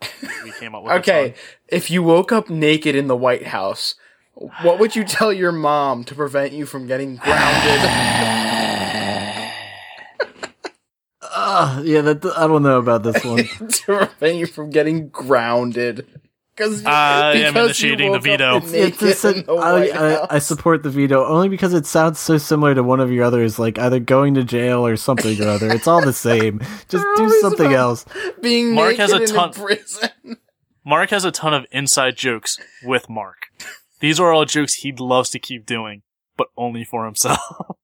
we 0.44 0.52
came 0.54 0.74
up 0.74 0.84
with. 0.84 0.94
Okay, 0.94 1.36
if 1.68 1.92
you 1.92 2.02
woke 2.02 2.32
up 2.32 2.50
naked 2.50 2.96
in 2.96 3.06
the 3.08 3.16
White 3.16 3.48
House, 3.48 3.94
what 4.34 4.80
would 4.80 4.96
you 4.96 5.04
tell 5.04 5.32
your 5.32 5.52
mom 5.52 6.04
to 6.06 6.16
prevent 6.16 6.52
you 6.54 6.66
from 6.66 6.88
getting 6.88 7.18
grounded? 7.18 7.82
Uh, 11.34 11.82
yeah, 11.86 12.02
that, 12.02 12.26
I 12.38 12.48
don't 12.48 12.64
know 12.64 12.80
about 12.80 13.04
this 13.04 13.24
one. 13.24 13.38
to 13.70 13.84
prevent 14.08 14.38
you 14.38 14.46
from 14.46 14.70
getting 14.70 15.10
grounded? 15.10 16.06
Because 16.56 16.86
Uh, 16.86 16.90
I 16.90 17.32
am 17.36 17.56
initiating 17.56 18.12
the 18.12 18.20
veto. 18.20 18.60
It's 18.64 19.02
a 19.02 19.14
sen- 19.14 19.46
I, 19.48 19.90
I, 19.90 20.36
I 20.36 20.40
support 20.40 20.84
the 20.84 20.90
veto 20.90 21.26
only 21.26 21.48
because 21.48 21.74
it 21.74 21.86
sounds 21.86 22.20
so 22.20 22.38
similar 22.38 22.76
to 22.76 22.84
one 22.84 23.00
of 23.00 23.12
your 23.12 23.24
others, 23.24 23.58
like 23.58 23.80
either 23.80 24.00
going 24.00 24.34
to 24.34 24.44
jail 24.44 24.86
or 24.86 24.98
something 24.98 25.42
or 25.42 25.48
other. 25.48 25.72
It's 25.72 25.88
all 25.88 26.04
the 26.04 26.14
same. 26.14 26.60
Just 26.90 27.06
do 27.16 27.30
something 27.40 27.72
else. 27.74 28.06
being 28.42 28.76
Mark 28.76 28.98
has 28.98 29.14
a 29.14 29.26
ton- 29.26 29.54
prison. 29.54 30.10
Mark 30.86 31.12
has 31.12 31.24
a 31.24 31.32
ton 31.32 31.54
of 31.54 31.66
inside 31.72 32.18
jokes 32.18 32.58
with 32.84 33.10
Mark. 33.10 33.48
These 34.02 34.20
are 34.20 34.32
all 34.34 34.46
jokes 34.46 34.74
he 34.76 34.92
loves 34.92 35.30
to 35.30 35.40
keep 35.40 35.66
doing, 35.66 36.02
but 36.36 36.48
only 36.58 36.84
for 36.84 37.06
himself. 37.06 37.40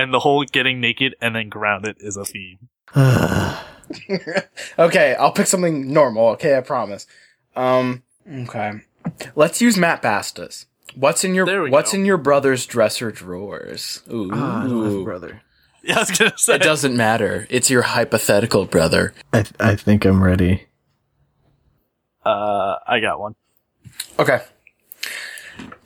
and 0.00 0.12
the 0.14 0.20
whole 0.20 0.44
getting 0.44 0.80
naked 0.80 1.14
and 1.20 1.34
then 1.34 1.48
grounded 1.48 1.96
is 2.00 2.16
a 2.16 2.24
theme. 2.24 2.68
okay, 4.78 5.14
I'll 5.14 5.32
pick 5.32 5.46
something 5.46 5.92
normal. 5.92 6.28
Okay, 6.30 6.56
I 6.56 6.60
promise. 6.60 7.06
Um, 7.56 8.02
okay. 8.28 8.72
Let's 9.34 9.60
use 9.60 9.76
Matt 9.76 10.02
Bastas. 10.02 10.66
What's 10.94 11.22
in 11.24 11.34
your 11.34 11.68
What's 11.70 11.92
go. 11.92 11.98
in 11.98 12.04
your 12.04 12.16
brother's 12.16 12.66
dresser 12.66 13.10
drawers? 13.12 14.02
Ooh, 14.12 14.30
Ah, 14.32 14.64
I 14.64 14.68
don't 14.68 14.84
have 14.84 14.94
a 14.94 15.04
brother. 15.04 15.42
Yeah, 15.82 15.96
I 15.96 16.00
was 16.00 16.10
gonna 16.10 16.36
say. 16.36 16.56
it 16.56 16.62
doesn't 16.62 16.96
matter. 16.96 17.46
It's 17.48 17.70
your 17.70 17.82
hypothetical 17.82 18.66
brother. 18.66 19.14
I, 19.32 19.44
I 19.58 19.76
think 19.76 20.04
I'm 20.04 20.22
ready. 20.22 20.66
Uh, 22.24 22.76
I 22.86 23.00
got 23.00 23.18
one. 23.20 23.34
Okay. 24.18 24.40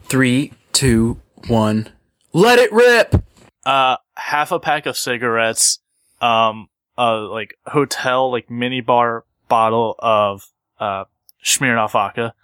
Three, 0.05 0.53
two, 0.73 1.21
one. 1.47 1.89
Let 2.33 2.59
it 2.59 2.73
rip. 2.73 3.23
Uh, 3.67 3.97
half 4.17 4.53
a 4.53 4.61
pack 4.61 4.87
of 4.87 4.97
cigarettes, 4.97 5.79
um, 6.21 6.69
uh, 6.99 7.21
like 7.29 7.57
hotel, 7.67 8.31
like 8.31 8.51
mini 8.51 8.81
bar 8.81 9.25
bottle 9.49 9.95
of 9.99 10.47
uh, 10.79 11.05
Smirnoff 11.45 11.93
vodka 11.93 12.35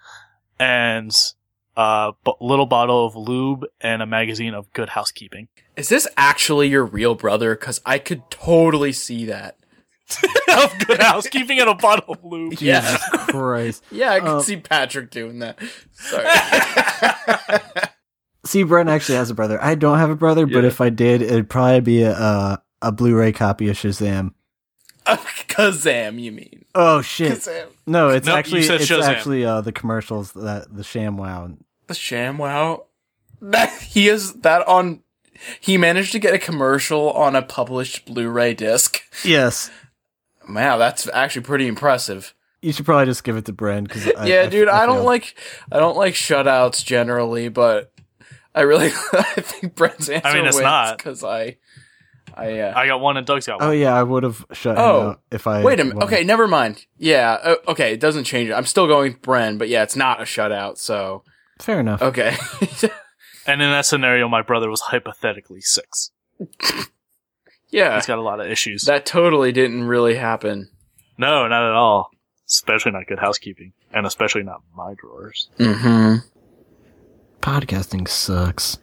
and 0.58 1.14
a 1.76 2.12
b- 2.24 2.32
little 2.40 2.66
bottle 2.66 3.06
of 3.06 3.16
lube 3.16 3.64
and 3.80 4.02
a 4.02 4.06
magazine 4.06 4.54
of 4.54 4.72
Good 4.72 4.90
Housekeeping. 4.90 5.48
Is 5.76 5.88
this 5.88 6.06
actually 6.16 6.68
your 6.68 6.84
real 6.84 7.14
brother? 7.14 7.54
Because 7.54 7.80
I 7.86 7.98
could 7.98 8.22
totally 8.30 8.92
see 8.92 9.26
that. 9.26 9.56
of 10.52 10.74
Good 10.86 11.00
Housekeeping 11.00 11.60
and 11.60 11.68
a 11.70 11.74
bottle 11.74 12.14
of 12.14 12.24
lube. 12.24 12.54
Yeah. 12.60 12.98
Christ. 13.28 13.84
Yeah, 13.92 14.10
I 14.12 14.20
could 14.20 14.28
Um, 14.28 14.42
see 14.42 14.56
Patrick 14.56 15.10
doing 15.10 15.38
that. 15.40 15.58
Sorry. 15.92 16.26
See, 18.44 18.62
Brent 18.62 18.88
actually 18.88 19.16
has 19.16 19.30
a 19.30 19.34
brother. 19.34 19.62
I 19.62 19.74
don't 19.74 19.98
have 19.98 20.10
a 20.10 20.16
brother, 20.16 20.46
but 20.46 20.64
if 20.64 20.80
I 20.80 20.88
did, 20.88 21.20
it'd 21.22 21.50
probably 21.50 21.80
be 21.80 22.02
a 22.02 22.12
a, 22.12 22.62
a 22.82 22.92
Blu-ray 22.92 23.32
copy 23.32 23.68
of 23.68 23.76
Shazam. 23.76 24.32
Kazam, 25.06 26.20
you 26.20 26.32
mean? 26.32 26.64
Oh 26.74 27.02
shit! 27.02 27.32
Kazam. 27.38 27.66
No, 27.86 28.08
it's 28.08 28.26
Nope, 28.26 28.38
actually 28.38 28.60
it's 28.60 28.86
Shazam. 28.88 29.02
actually 29.02 29.44
uh, 29.44 29.60
the 29.60 29.72
commercials 29.72 30.32
that 30.32 30.74
the 30.74 30.82
ShamWow. 30.82 31.58
The 31.86 31.94
ShamWow. 31.94 32.84
That 33.42 33.70
he 33.82 34.08
is 34.08 34.34
that 34.40 34.66
on. 34.68 35.02
He 35.58 35.78
managed 35.78 36.12
to 36.12 36.18
get 36.18 36.34
a 36.34 36.38
commercial 36.38 37.10
on 37.12 37.34
a 37.34 37.40
published 37.42 38.04
Blu-ray 38.06 38.54
disc. 38.54 39.00
Yes, 39.24 39.70
Wow, 40.48 40.76
that's 40.78 41.08
actually 41.14 41.42
pretty 41.42 41.66
impressive. 41.66 42.34
you 42.60 42.72
should 42.72 42.84
probably 42.84 43.06
just 43.06 43.24
give 43.24 43.36
it 43.36 43.44
to 43.46 43.52
Brent 43.52 43.88
because 43.88 44.06
yeah, 44.26 44.46
dude, 44.48 44.68
I, 44.68 44.84
don't 44.84 45.04
like 45.04 45.34
I 45.72 45.78
don't 45.78 45.96
like 45.96 46.14
shutouts 46.14 46.84
generally, 46.84 47.48
but 47.48 47.90
I 48.54 48.62
really 48.62 48.86
I 49.12 49.40
think 49.40 49.74
Brent's 49.74 50.08
answer 50.08 50.26
I 50.26 50.34
mean, 50.34 50.46
it's 50.46 50.58
not. 50.58 50.96
because 50.98 51.22
I 51.24 51.56
I 52.34 52.60
uh, 52.60 52.72
I 52.76 52.86
got 52.86 53.00
one 53.00 53.16
and 53.16 53.26
Doug's 53.26 53.46
got 53.46 53.60
one. 53.60 53.68
Oh 53.68 53.72
yeah, 53.72 53.94
I 53.94 54.02
would 54.02 54.22
have 54.22 54.44
shut 54.52 54.76
him 54.76 54.82
Oh, 54.84 55.00
out 55.10 55.20
if 55.30 55.46
I. 55.46 55.62
wait 55.64 55.80
a 55.80 55.84
minute. 55.84 56.02
Okay, 56.04 56.22
never 56.24 56.46
mind. 56.46 56.86
Yeah, 56.98 57.32
uh, 57.42 57.54
okay, 57.68 57.92
it 57.92 58.00
doesn't 58.00 58.24
change 58.24 58.48
it. 58.50 58.52
I'm 58.54 58.66
still 58.66 58.86
going 58.86 59.12
with 59.12 59.22
Bren, 59.22 59.58
but 59.58 59.68
yeah, 59.68 59.82
it's 59.82 59.96
not 59.96 60.20
a 60.20 60.24
shutout. 60.24 60.78
So 60.78 61.24
fair 61.60 61.80
enough. 61.80 62.00
okay, 62.02 62.36
And 63.46 63.60
in 63.62 63.70
that 63.70 63.86
scenario, 63.86 64.28
my 64.28 64.42
brother 64.42 64.68
was 64.70 64.80
hypothetically 64.80 65.60
six. 65.60 66.10
yeah, 67.70 67.96
He's 67.96 68.06
got 68.06 68.18
a 68.18 68.22
lot 68.22 68.40
of 68.40 68.46
issues. 68.50 68.84
that 68.84 69.06
totally 69.06 69.52
didn't 69.52 69.84
really 69.84 70.14
happen. 70.16 70.70
no, 71.18 71.46
not 71.48 71.62
at 71.64 71.72
all. 71.74 72.10
Especially 72.48 72.92
not 72.92 73.06
good 73.06 73.18
housekeeping. 73.20 73.72
And 73.92 74.06
especially 74.06 74.42
not 74.42 74.62
my 74.74 74.94
drawers. 74.94 75.48
Mm-hmm. 75.58 76.16
Podcasting 77.40 78.08
sucks. 78.08 78.78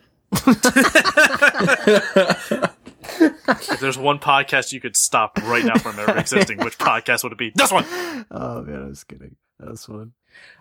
If 3.19 3.79
there's 3.79 3.97
one 3.97 4.19
podcast 4.19 4.73
you 4.73 4.81
could 4.81 4.95
stop 4.95 5.37
right 5.43 5.63
now 5.63 5.75
from 5.77 5.99
ever 5.99 6.17
existing, 6.17 6.59
which 6.59 6.77
podcast 6.77 7.23
would 7.23 7.31
it 7.31 7.37
be? 7.37 7.51
This 7.55 7.71
one! 7.71 7.85
Oh 8.31 8.61
man, 8.63 8.83
I 8.83 8.87
was 8.87 9.03
kidding. 9.03 9.35
That 9.59 9.83
one. 9.87 10.13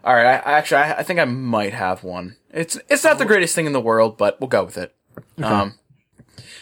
All 0.05 0.15
right, 0.15 0.27
I, 0.27 0.37
I 0.37 0.53
actually 0.59 0.79
I, 0.79 0.99
I 0.99 1.03
think 1.03 1.21
I 1.21 1.25
might 1.25 1.75
have 1.75 2.05
one. 2.05 2.37
It's 2.51 2.79
it's 2.89 3.05
not 3.05 3.19
the 3.19 3.25
greatest 3.25 3.55
thing 3.55 3.67
in 3.67 3.73
the 3.73 3.81
world, 3.81 4.17
but 4.17 4.41
we'll 4.41 4.49
go 4.49 4.65
with 4.65 4.79
it. 4.79 4.95
Um, 5.43 5.79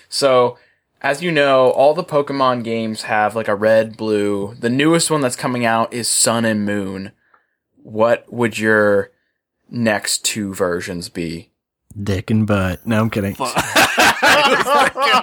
so 0.08 0.58
as 1.00 1.22
you 1.22 1.30
know, 1.30 1.70
all 1.70 1.94
the 1.94 2.04
Pokemon 2.04 2.64
games 2.64 3.02
have 3.02 3.36
like 3.36 3.48
a 3.48 3.54
red, 3.54 3.96
blue. 3.96 4.54
The 4.58 4.70
newest 4.70 5.10
one 5.10 5.20
that's 5.20 5.36
coming 5.36 5.64
out 5.64 5.92
is 5.92 6.08
Sun 6.08 6.44
and 6.44 6.64
Moon. 6.64 7.12
What 7.82 8.32
would 8.32 8.58
your 8.58 9.10
next 9.74 10.24
two 10.24 10.54
versions 10.54 11.08
be? 11.08 11.50
Dick 12.00 12.30
and 12.30 12.46
butt. 12.46 12.86
No, 12.86 13.00
I'm 13.00 13.10
kidding. 13.10 13.36
oh 13.40 13.52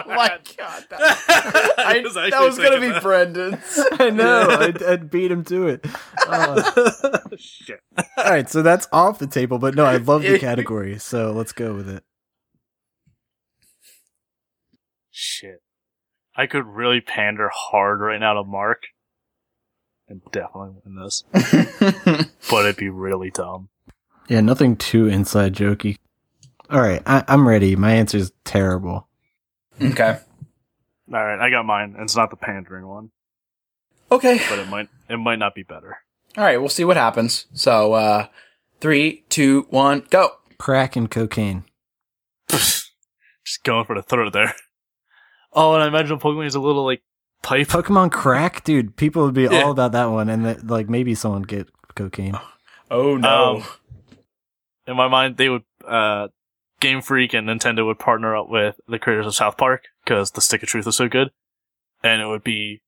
my 0.07 0.39
god, 0.57 0.85
that, 0.89 1.73
I, 1.77 2.01
was 2.01 2.13
that 2.13 2.41
was 2.41 2.57
gonna 2.57 2.79
be 2.79 2.89
that. 2.89 3.03
Brendan's. 3.03 3.79
I 3.99 4.09
know. 4.09 4.47
I'd, 4.49 4.81
I'd 4.81 5.09
beat 5.09 5.31
him 5.31 5.43
to 5.45 5.67
it. 5.67 5.85
Uh, 6.27 7.19
Shit. 7.37 7.81
all 8.17 8.23
right, 8.23 8.49
so 8.49 8.61
that's 8.61 8.87
off 8.93 9.19
the 9.19 9.27
table. 9.27 9.59
But 9.59 9.75
no, 9.75 9.83
I 9.83 9.97
love 9.97 10.21
the 10.21 10.39
category, 10.39 10.97
so 10.99 11.31
let's 11.31 11.51
go 11.51 11.73
with 11.73 11.89
it. 11.89 12.03
Shit. 15.09 15.61
I 16.35 16.47
could 16.47 16.65
really 16.65 17.01
pander 17.01 17.49
hard 17.53 17.99
right 17.99 18.19
now 18.19 18.35
to 18.35 18.43
Mark. 18.43 18.83
And 20.07 20.21
definitely 20.31 20.71
win 20.85 20.95
this. 20.95 21.23
But 22.49 22.65
it'd 22.65 22.77
be 22.77 22.89
really 22.89 23.29
dumb. 23.29 23.69
Yeah, 24.27 24.41
nothing 24.41 24.75
too 24.77 25.07
inside 25.07 25.53
jokey. 25.55 25.97
All 26.69 26.79
right, 26.79 27.01
I, 27.05 27.23
I'm 27.27 27.47
ready. 27.47 27.75
My 27.75 27.91
answer 27.93 28.17
is 28.17 28.31
terrible. 28.45 29.07
okay. 29.81 30.19
Alright, 31.13 31.39
I 31.39 31.49
got 31.49 31.65
mine. 31.65 31.93
and 31.95 32.03
It's 32.03 32.15
not 32.15 32.29
the 32.29 32.37
pandering 32.37 32.87
one. 32.87 33.11
Okay. 34.11 34.39
But 34.49 34.59
it 34.59 34.67
might 34.69 34.87
it 35.09 35.17
might 35.17 35.39
not 35.39 35.53
be 35.55 35.63
better. 35.63 35.97
All 36.37 36.43
right, 36.45 36.57
we'll 36.57 36.69
see 36.69 36.85
what 36.85 36.95
happens. 36.95 37.47
So, 37.53 37.93
uh, 37.93 38.27
three, 38.79 39.25
two, 39.27 39.67
one, 39.69 40.05
go. 40.09 40.29
Crack 40.57 40.95
and 40.95 41.11
cocaine. 41.11 41.65
Just 42.49 42.89
going 43.63 43.85
for 43.85 43.95
the 43.95 44.01
throat 44.03 44.31
there. 44.33 44.53
Oh, 45.53 45.73
and 45.73 45.83
I 45.83 45.87
imagine 45.87 46.17
Pokemon 46.19 46.45
is 46.45 46.55
a 46.55 46.61
little 46.61 46.85
like 46.85 47.01
pipe. 47.41 47.67
Pokemon 47.67 48.11
crack, 48.13 48.63
dude. 48.63 48.95
People 48.95 49.25
would 49.25 49.33
be 49.33 49.43
Yeah. 49.43 49.63
all 49.63 49.71
about 49.71 49.91
that 49.91 50.05
one, 50.05 50.29
and 50.29 50.45
that, 50.45 50.65
like 50.67 50.87
maybe 50.89 51.13
someone 51.15 51.41
get 51.41 51.67
cocaine. 51.95 52.39
Oh 52.89 53.15
Um, 53.21 53.63
in 54.87 54.95
my 54.95 55.07
mind, 55.07 55.37
they 55.37 55.49
would 55.49 55.63
uh, 55.87 56.29
Game 56.79 57.01
Freak 57.01 57.33
and 57.33 57.47
Nintendo 57.47 57.85
would 57.85 57.99
partner 57.99 58.35
up 58.35 58.49
with 58.49 58.79
the 58.87 58.99
creators 58.99 59.27
of 59.27 59.35
South 59.35 59.57
Park 59.57 59.85
because 60.03 60.31
the 60.31 60.41
Stick 60.41 60.63
of 60.63 60.69
Truth 60.69 60.87
is 60.87 60.95
so 60.95 61.07
good, 61.07 61.29
and 62.03 62.21
it 62.21 62.25
would 62.25 62.43
be 62.43 62.81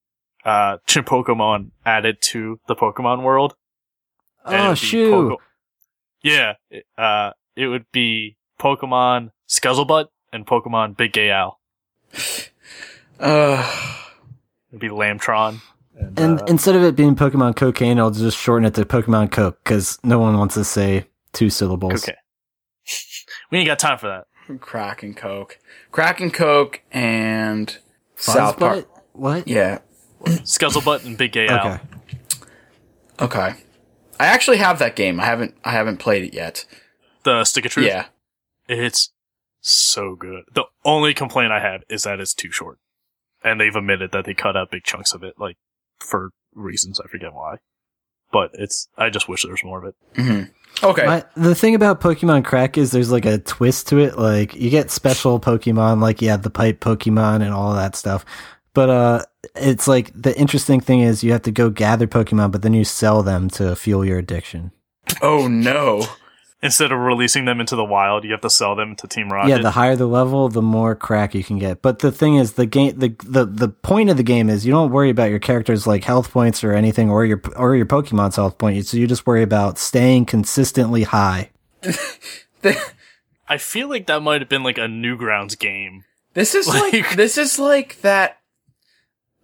uh, 0.45 0.77
Pokemon 0.87 1.71
added 1.85 2.17
to 2.21 2.59
the 2.67 2.75
Pokemon 2.75 3.23
world. 3.23 3.55
Oh 4.45 4.73
shoot! 4.73 5.29
Poke- 5.29 5.41
yeah, 6.21 6.53
it, 6.69 6.85
uh, 6.97 7.31
it 7.55 7.67
would 7.67 7.85
be 7.91 8.37
Pokemon 8.59 9.31
Scuzzlebutt 9.47 10.07
and 10.31 10.45
Pokemon 10.45 10.97
Big 10.97 11.13
Gay 11.13 11.31
Owl. 11.31 11.59
uh, 13.19 13.99
It'd 14.69 14.81
be 14.81 14.89
Lamtron. 14.89 15.61
And, 15.95 16.19
And 16.19 16.41
uh, 16.41 16.45
instead 16.47 16.75
of 16.75 16.83
it 16.83 16.95
being 16.95 17.15
Pokemon 17.15 17.55
cocaine, 17.55 17.99
I'll 17.99 18.09
just 18.09 18.37
shorten 18.37 18.65
it 18.65 18.73
to 18.73 18.85
Pokemon 18.85 19.31
Coke 19.31 19.59
because 19.63 19.99
no 20.03 20.17
one 20.17 20.37
wants 20.37 20.55
to 20.55 20.63
say 20.63 21.05
two 21.33 21.49
syllables. 21.49 22.03
okay. 22.03 22.15
we 23.51 23.59
ain't 23.59 23.67
got 23.67 23.79
time 23.79 23.97
for 23.97 24.07
that. 24.07 24.59
crack 24.59 25.03
and 25.03 25.15
coke, 25.15 25.59
crack 25.91 26.19
and 26.21 26.33
coke, 26.33 26.81
and 26.91 27.77
Fuzzbutt? 28.15 28.33
South 28.33 28.59
Park. 28.59 28.87
What? 29.13 29.47
Yeah. 29.47 29.79
Scuzzlebutt 30.23 31.05
and 31.05 31.17
Big 31.17 31.33
Gay 31.33 31.47
Owl. 31.49 31.67
Okay. 31.67 31.83
Okay. 33.19 33.53
I 34.19 34.25
actually 34.27 34.57
have 34.57 34.79
that 34.79 34.95
game. 34.95 35.19
I 35.19 35.25
haven't. 35.25 35.55
I 35.65 35.71
haven't 35.71 35.97
played 35.97 36.23
it 36.23 36.33
yet. 36.33 36.65
The 37.23 37.43
Stick 37.43 37.65
of 37.65 37.71
Truth. 37.71 37.87
Yeah. 37.87 38.05
It's 38.67 39.11
so 39.59 40.15
good. 40.15 40.43
The 40.53 40.65
only 40.85 41.13
complaint 41.13 41.51
I 41.51 41.59
have 41.59 41.81
is 41.89 42.03
that 42.03 42.19
it's 42.19 42.33
too 42.33 42.51
short. 42.51 42.79
And 43.43 43.59
they've 43.59 43.75
admitted 43.75 44.11
that 44.11 44.25
they 44.25 44.33
cut 44.33 44.55
out 44.55 44.71
big 44.71 44.83
chunks 44.83 45.13
of 45.13 45.23
it, 45.23 45.33
like, 45.37 45.57
for 45.99 46.29
reasons, 46.53 47.01
I 47.03 47.07
forget 47.09 47.33
why. 47.33 47.57
But 48.31 48.51
it's, 48.53 48.87
I 48.97 49.09
just 49.09 49.27
wish 49.27 49.43
there 49.43 49.51
was 49.51 49.63
more 49.65 49.83
of 49.83 49.93
it. 49.93 50.21
hmm 50.21 50.43
Okay. 50.81 51.05
My, 51.05 51.23
the 51.35 51.55
thing 51.55 51.75
about 51.75 52.01
Pokemon 52.01 52.45
Crack 52.45 52.77
is 52.77 52.91
there's 52.91 53.11
like 53.11 53.25
a 53.25 53.37
twist 53.37 53.87
to 53.89 53.99
it. 53.99 54.17
Like 54.17 54.55
you 54.55 54.69
get 54.69 54.91
special 54.91 55.39
Pokemon, 55.39 56.01
like 56.01 56.21
you 56.21 56.29
have 56.29 56.43
the 56.43 56.49
pipe 56.49 56.79
Pokemon 56.79 57.41
and 57.41 57.53
all 57.53 57.73
that 57.73 57.95
stuff. 57.95 58.25
But 58.73 58.89
uh, 58.89 59.23
it's 59.55 59.87
like 59.87 60.11
the 60.19 60.37
interesting 60.37 60.79
thing 60.79 61.01
is 61.01 61.23
you 61.23 61.31
have 61.31 61.43
to 61.43 61.51
go 61.51 61.69
gather 61.69 62.07
Pokemon, 62.07 62.51
but 62.51 62.63
then 62.63 62.73
you 62.73 62.83
sell 62.83 63.21
them 63.23 63.49
to 63.51 63.75
fuel 63.75 64.03
your 64.03 64.17
addiction. 64.17 64.71
oh 65.21 65.47
no. 65.47 66.05
Instead 66.63 66.93
of 66.93 66.99
releasing 66.99 67.43
them 67.43 67.59
into 67.59 67.75
the 67.75 67.83
wild, 67.83 68.23
you 68.23 68.31
have 68.31 68.39
to 68.41 68.49
sell 68.49 68.73
them 68.73 68.95
to 68.95 69.05
Team 69.07 69.27
Rocket. 69.29 69.49
Yeah, 69.49 69.57
the 69.57 69.71
higher 69.71 69.97
the 69.97 70.07
level, 70.07 70.47
the 70.47 70.61
more 70.61 70.95
crack 70.95 71.35
you 71.35 71.43
can 71.43 71.59
get. 71.59 71.81
But 71.81 71.99
the 71.99 72.11
thing 72.11 72.35
is, 72.35 72.53
the 72.53 72.65
game, 72.65 72.97
the, 72.97 73.13
the 73.25 73.45
the 73.45 73.67
point 73.67 74.09
of 74.09 74.15
the 74.15 74.23
game 74.23 74.49
is 74.49 74.65
you 74.65 74.71
don't 74.71 74.89
worry 74.89 75.09
about 75.09 75.29
your 75.29 75.39
character's 75.39 75.85
like 75.85 76.05
health 76.05 76.31
points 76.31 76.63
or 76.63 76.71
anything, 76.71 77.09
or 77.09 77.25
your 77.25 77.41
or 77.57 77.75
your 77.75 77.85
Pokemon's 77.85 78.37
health 78.37 78.57
point. 78.57 78.85
So 78.85 78.95
you 78.95 79.07
just 79.07 79.27
worry 79.27 79.43
about 79.43 79.77
staying 79.77 80.25
consistently 80.25 81.03
high. 81.03 81.51
I 83.47 83.57
feel 83.57 83.89
like 83.89 84.07
that 84.07 84.21
might 84.21 84.41
have 84.41 84.49
been 84.49 84.63
like 84.63 84.77
a 84.77 84.87
Newgrounds 84.87 85.59
game. 85.59 86.05
This 86.33 86.55
is 86.55 86.67
like, 86.67 86.93
Like- 86.93 87.15
this 87.17 87.37
is 87.37 87.59
like 87.59 87.99
that 88.01 88.39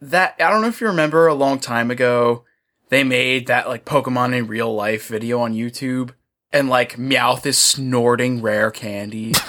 that 0.02 0.36
I 0.40 0.50
don't 0.50 0.62
know 0.62 0.70
if 0.70 0.80
you 0.80 0.88
remember 0.88 1.28
a 1.28 1.34
long 1.34 1.60
time 1.60 1.92
ago 1.92 2.46
they 2.88 3.04
made 3.04 3.48
that 3.48 3.68
like 3.68 3.86
Pokemon 3.86 4.36
in 4.36 4.48
real 4.48 4.74
life 4.74 5.08
video 5.08 5.42
on 5.42 5.54
YouTube 5.54 6.12
and 6.52 6.70
like 6.70 6.98
Meowth 6.98 7.46
is 7.46 7.58
snorting 7.58 8.42
rare 8.42 8.72
candy. 8.72 9.34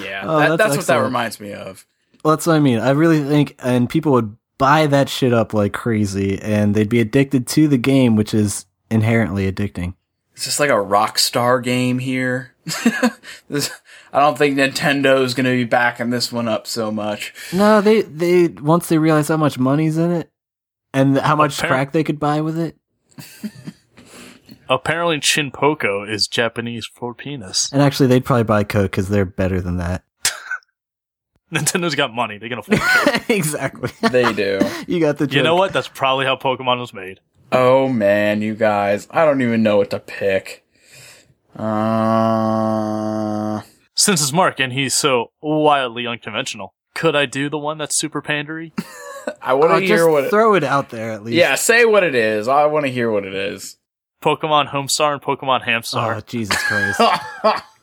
yeah, 0.00 0.22
Oh, 0.24 0.38
that, 0.38 0.56
that's 0.56 0.58
that's, 0.58 0.76
what 0.76 0.86
that 0.86 0.96
reminds 0.98 1.40
me 1.40 1.52
of. 1.52 1.86
Well, 2.22 2.36
that's 2.36 2.46
what 2.46 2.56
I 2.56 2.60
mean. 2.60 2.78
I 2.78 2.90
really 2.90 3.22
think, 3.22 3.56
and 3.62 3.88
people 3.88 4.12
would 4.12 4.36
buy 4.58 4.86
that 4.86 5.08
shit 5.08 5.32
up 5.32 5.52
like 5.52 5.72
crazy, 5.72 6.40
and 6.40 6.74
they'd 6.74 6.88
be 6.88 7.00
addicted 7.00 7.46
to 7.48 7.68
the 7.68 7.78
game, 7.78 8.16
which 8.16 8.32
is 8.32 8.66
inherently 8.90 9.50
addicting. 9.50 9.94
It's 10.34 10.44
just 10.44 10.58
like 10.58 10.70
a 10.70 10.74
Rockstar 10.74 11.62
game 11.62 11.98
here. 11.98 12.54
this, 13.48 13.70
I 14.12 14.20
don't 14.20 14.38
think 14.38 14.56
Nintendo's 14.56 15.34
going 15.34 15.44
to 15.44 15.52
be 15.52 15.64
backing 15.64 16.10
this 16.10 16.32
one 16.32 16.48
up 16.48 16.66
so 16.66 16.90
much. 16.90 17.34
No, 17.52 17.80
they 17.80 18.02
they 18.02 18.48
once 18.48 18.88
they 18.88 18.98
realize 18.98 19.28
how 19.28 19.36
much 19.36 19.58
money's 19.58 19.98
in 19.98 20.10
it, 20.10 20.30
And 20.92 21.18
how 21.18 21.36
much 21.36 21.58
Appar- 21.58 21.68
crack 21.68 21.92
they 21.92 22.04
could 22.04 22.18
buy 22.18 22.40
with 22.40 22.58
it. 22.58 22.76
Apparently, 24.68 25.18
Chinpoko 25.18 26.08
is 26.08 26.26
Japanese 26.26 26.86
for 26.86 27.14
penis. 27.14 27.70
And 27.72 27.82
actually, 27.82 28.06
they'd 28.06 28.24
probably 28.24 28.44
buy 28.44 28.64
Coke 28.64 28.90
because 28.90 29.08
they're 29.08 29.24
better 29.24 29.60
than 29.60 29.76
that. 29.76 30.04
Nintendo's 31.52 31.94
got 31.94 32.12
money. 32.14 32.38
They 32.38 32.48
can 32.48 32.58
afford 32.58 32.80
it. 32.80 33.28
exactly. 33.30 33.90
They 34.10 34.32
do. 34.32 34.60
You 34.86 35.00
got 35.00 35.18
the. 35.18 35.26
You 35.28 35.42
know 35.42 35.56
what? 35.56 35.72
That's 35.72 35.88
probably 35.88 36.26
how 36.26 36.36
Pokemon 36.36 36.78
was 36.80 36.92
made. 36.94 37.20
Oh 37.52 37.88
man, 37.88 38.42
you 38.42 38.54
guys, 38.54 39.06
I 39.10 39.24
don't 39.24 39.40
even 39.42 39.62
know 39.62 39.76
what 39.76 39.90
to 39.90 39.98
pick. 40.00 40.64
Uh, 42.34 43.60
Since 43.94 44.20
it's 44.22 44.32
Mark 44.32 44.58
and 44.60 44.72
he's 44.72 44.94
so 44.94 45.30
wildly 45.40 46.06
unconventional, 46.06 46.74
could 46.94 47.14
I 47.14 47.26
do 47.26 47.48
the 47.48 47.58
one 47.58 47.78
that's 47.78 47.94
super 47.94 48.20
pandery? 48.20 48.72
I 49.40 49.54
want 49.54 49.72
to 49.72 49.80
just 49.80 49.90
hear 49.90 50.08
what. 50.08 50.24
It, 50.24 50.30
throw 50.30 50.54
it 50.54 50.64
out 50.64 50.90
there 50.90 51.12
at 51.12 51.22
least. 51.22 51.36
yeah, 51.36 51.54
say 51.54 51.84
what 51.84 52.02
it 52.02 52.14
is. 52.14 52.48
I 52.48 52.66
want 52.66 52.86
to 52.86 52.92
hear 52.92 53.10
what 53.10 53.24
it 53.24 53.34
is. 53.34 53.76
Pokemon 54.24 54.70
Homestar 54.70 55.12
and 55.12 55.22
Pokemon 55.22 55.62
Hamstar. 55.64 56.16
Oh 56.16 56.20
Jesus 56.26 56.60
Christ! 56.64 57.00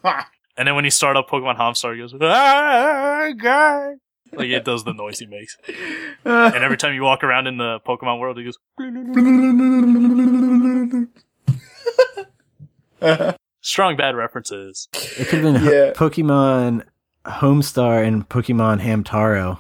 And 0.58 0.68
then 0.68 0.76
when 0.76 0.84
you 0.84 0.92
start 0.92 1.16
up 1.16 1.30
Pokemon 1.30 1.58
Homestar, 1.58 1.96
it 1.96 2.00
goes, 2.00 2.14
ah, 2.20 3.30
God. 3.42 3.96
Like 4.34 4.50
it 4.50 4.66
does 4.66 4.84
the 4.84 4.92
noise 4.94 5.20
he 5.20 5.26
makes. 5.28 5.58
And 6.26 6.56
every 6.56 6.76
time 6.78 6.94
you 6.94 7.04
walk 7.04 7.24
around 7.24 7.48
in 7.48 7.58
the 7.58 7.80
Pokemon 7.88 8.20
world, 8.20 8.38
he 8.38 8.44
goes, 8.44 8.58
strong 13.62 13.96
bad 13.96 14.16
references. 14.16 14.88
It 14.94 15.28
could 15.28 15.44
have 15.44 15.54
been 15.54 15.56
Ho- 15.56 15.72
Yeah. 15.72 15.94
Pokemon 15.94 16.84
Homestar 17.26 18.06
and 18.06 18.28
Pokemon 18.28 18.82
Hamtaro. 18.82 19.60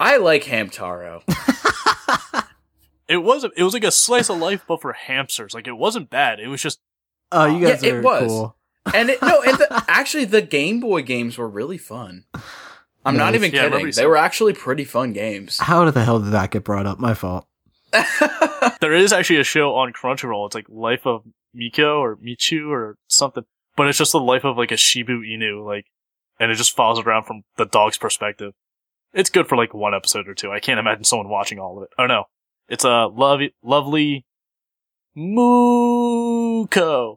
I 0.00 0.16
like 0.18 0.44
Hamtaro. 0.44 1.22
It 3.08 3.18
was, 3.18 3.44
it 3.44 3.62
was 3.62 3.72
like 3.74 3.84
a 3.84 3.90
slice 3.90 4.28
of 4.28 4.38
life, 4.38 4.64
but 4.68 4.82
for 4.82 4.92
hamsters. 4.92 5.54
Like 5.54 5.66
it 5.66 5.76
wasn't 5.76 6.10
bad. 6.10 6.40
It 6.40 6.48
was 6.48 6.60
just, 6.62 6.78
Oh, 7.32 7.46
you 7.46 7.58
Yeah, 7.66 7.72
guys 7.74 7.82
it 7.82 7.94
are 7.94 8.02
was. 8.02 8.26
cool. 8.30 8.56
And 8.94 9.10
it, 9.10 9.20
no, 9.22 9.42
and 9.42 9.56
the, 9.58 9.84
actually, 9.88 10.24
the 10.24 10.40
Game 10.42 10.80
Boy 10.80 11.02
games 11.02 11.36
were 11.36 11.48
really 11.48 11.78
fun. 11.78 12.24
I'm 13.04 13.16
not 13.16 13.34
even 13.34 13.50
Yeah, 13.52 13.68
kidding. 13.68 13.90
They 13.90 14.06
were 14.06 14.16
actually 14.16 14.52
pretty 14.54 14.84
fun 14.84 15.12
games. 15.12 15.58
How 15.58 15.90
the 15.90 16.04
hell 16.04 16.20
did 16.20 16.32
that 16.32 16.50
get 16.50 16.64
brought 16.64 16.86
up? 16.86 16.98
My 16.98 17.14
fault. 17.14 17.46
there 18.80 18.94
is 18.94 19.12
actually 19.12 19.40
a 19.40 19.44
show 19.44 19.74
on 19.74 19.92
Crunchyroll. 19.92 20.46
It's 20.46 20.54
like 20.54 20.66
Life 20.68 21.06
of 21.06 21.22
Miko 21.54 22.00
or 22.02 22.16
Michu 22.20 22.70
or 22.70 22.96
something. 23.08 23.44
But 23.76 23.88
it's 23.88 23.98
just 23.98 24.12
the 24.12 24.20
life 24.20 24.44
of 24.44 24.56
like 24.56 24.72
a 24.72 24.76
Shiba 24.76 25.12
Inu, 25.12 25.64
like, 25.64 25.86
and 26.40 26.50
it 26.50 26.56
just 26.56 26.74
follows 26.76 26.98
around 27.00 27.24
from 27.24 27.42
the 27.56 27.64
dog's 27.64 27.96
perspective. 27.98 28.52
It's 29.14 29.30
good 29.30 29.48
for 29.48 29.56
like 29.56 29.72
one 29.72 29.94
episode 29.94 30.28
or 30.28 30.34
two. 30.34 30.50
I 30.50 30.60
can't 30.60 30.80
imagine 30.80 31.04
someone 31.04 31.28
watching 31.28 31.58
all 31.58 31.78
of 31.78 31.84
it. 31.84 31.90
Oh 31.98 32.06
no. 32.06 32.24
It's 32.68 32.84
a 32.84 33.06
lovely, 33.06 33.54
lovely 33.62 34.24
Muko. 36.08 37.16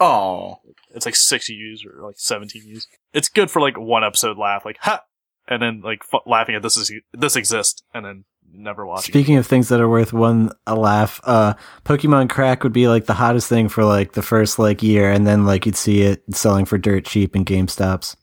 Oh, 0.00 0.56
It's 0.94 1.06
like 1.06 1.16
six 1.16 1.48
U's 1.48 1.84
or 1.84 2.02
like 2.04 2.16
17 2.18 2.62
U's. 2.66 2.88
It's 3.12 3.28
good 3.28 3.50
for 3.50 3.60
like 3.60 3.78
one 3.78 4.04
episode 4.04 4.36
laugh, 4.36 4.64
like, 4.64 4.78
ha! 4.80 5.02
And 5.46 5.62
then 5.62 5.80
like 5.82 6.00
f- 6.12 6.20
laughing 6.26 6.54
at 6.56 6.62
this 6.62 6.76
is, 6.76 6.90
this 7.12 7.36
exists 7.36 7.82
and 7.92 8.04
then 8.04 8.24
never 8.52 8.84
watching. 8.86 9.10
it. 9.10 9.12
Speaking 9.12 9.36
of 9.36 9.46
things 9.46 9.68
that 9.68 9.80
are 9.80 9.88
worth 9.88 10.12
one 10.12 10.50
a 10.66 10.74
laugh, 10.74 11.20
uh, 11.24 11.54
Pokemon 11.84 12.28
Crack 12.30 12.64
would 12.64 12.72
be 12.72 12.88
like 12.88 13.04
the 13.06 13.14
hottest 13.14 13.48
thing 13.48 13.68
for 13.68 13.84
like 13.84 14.12
the 14.12 14.22
first 14.22 14.58
like 14.58 14.82
year, 14.82 15.10
and 15.10 15.26
then 15.26 15.44
like 15.46 15.66
you'd 15.66 15.76
see 15.76 16.02
it 16.02 16.22
selling 16.34 16.64
for 16.64 16.78
dirt 16.78 17.04
cheap 17.04 17.36
in 17.36 17.44
GameStops. 17.44 18.16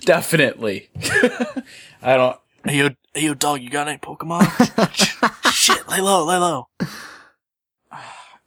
definitely. 0.04 0.88
I 2.02 2.16
don't. 2.16 2.36
Hey 2.66 2.78
yo, 2.78 2.88
hey 3.14 3.26
yo, 3.26 3.34
dog, 3.34 3.60
you 3.62 3.70
got 3.70 3.86
any 3.86 3.98
Pokemon? 3.98 4.42
Shit, 5.52 5.88
lay 5.88 6.00
low, 6.00 6.24
lay 6.24 6.36
low. 6.36 6.68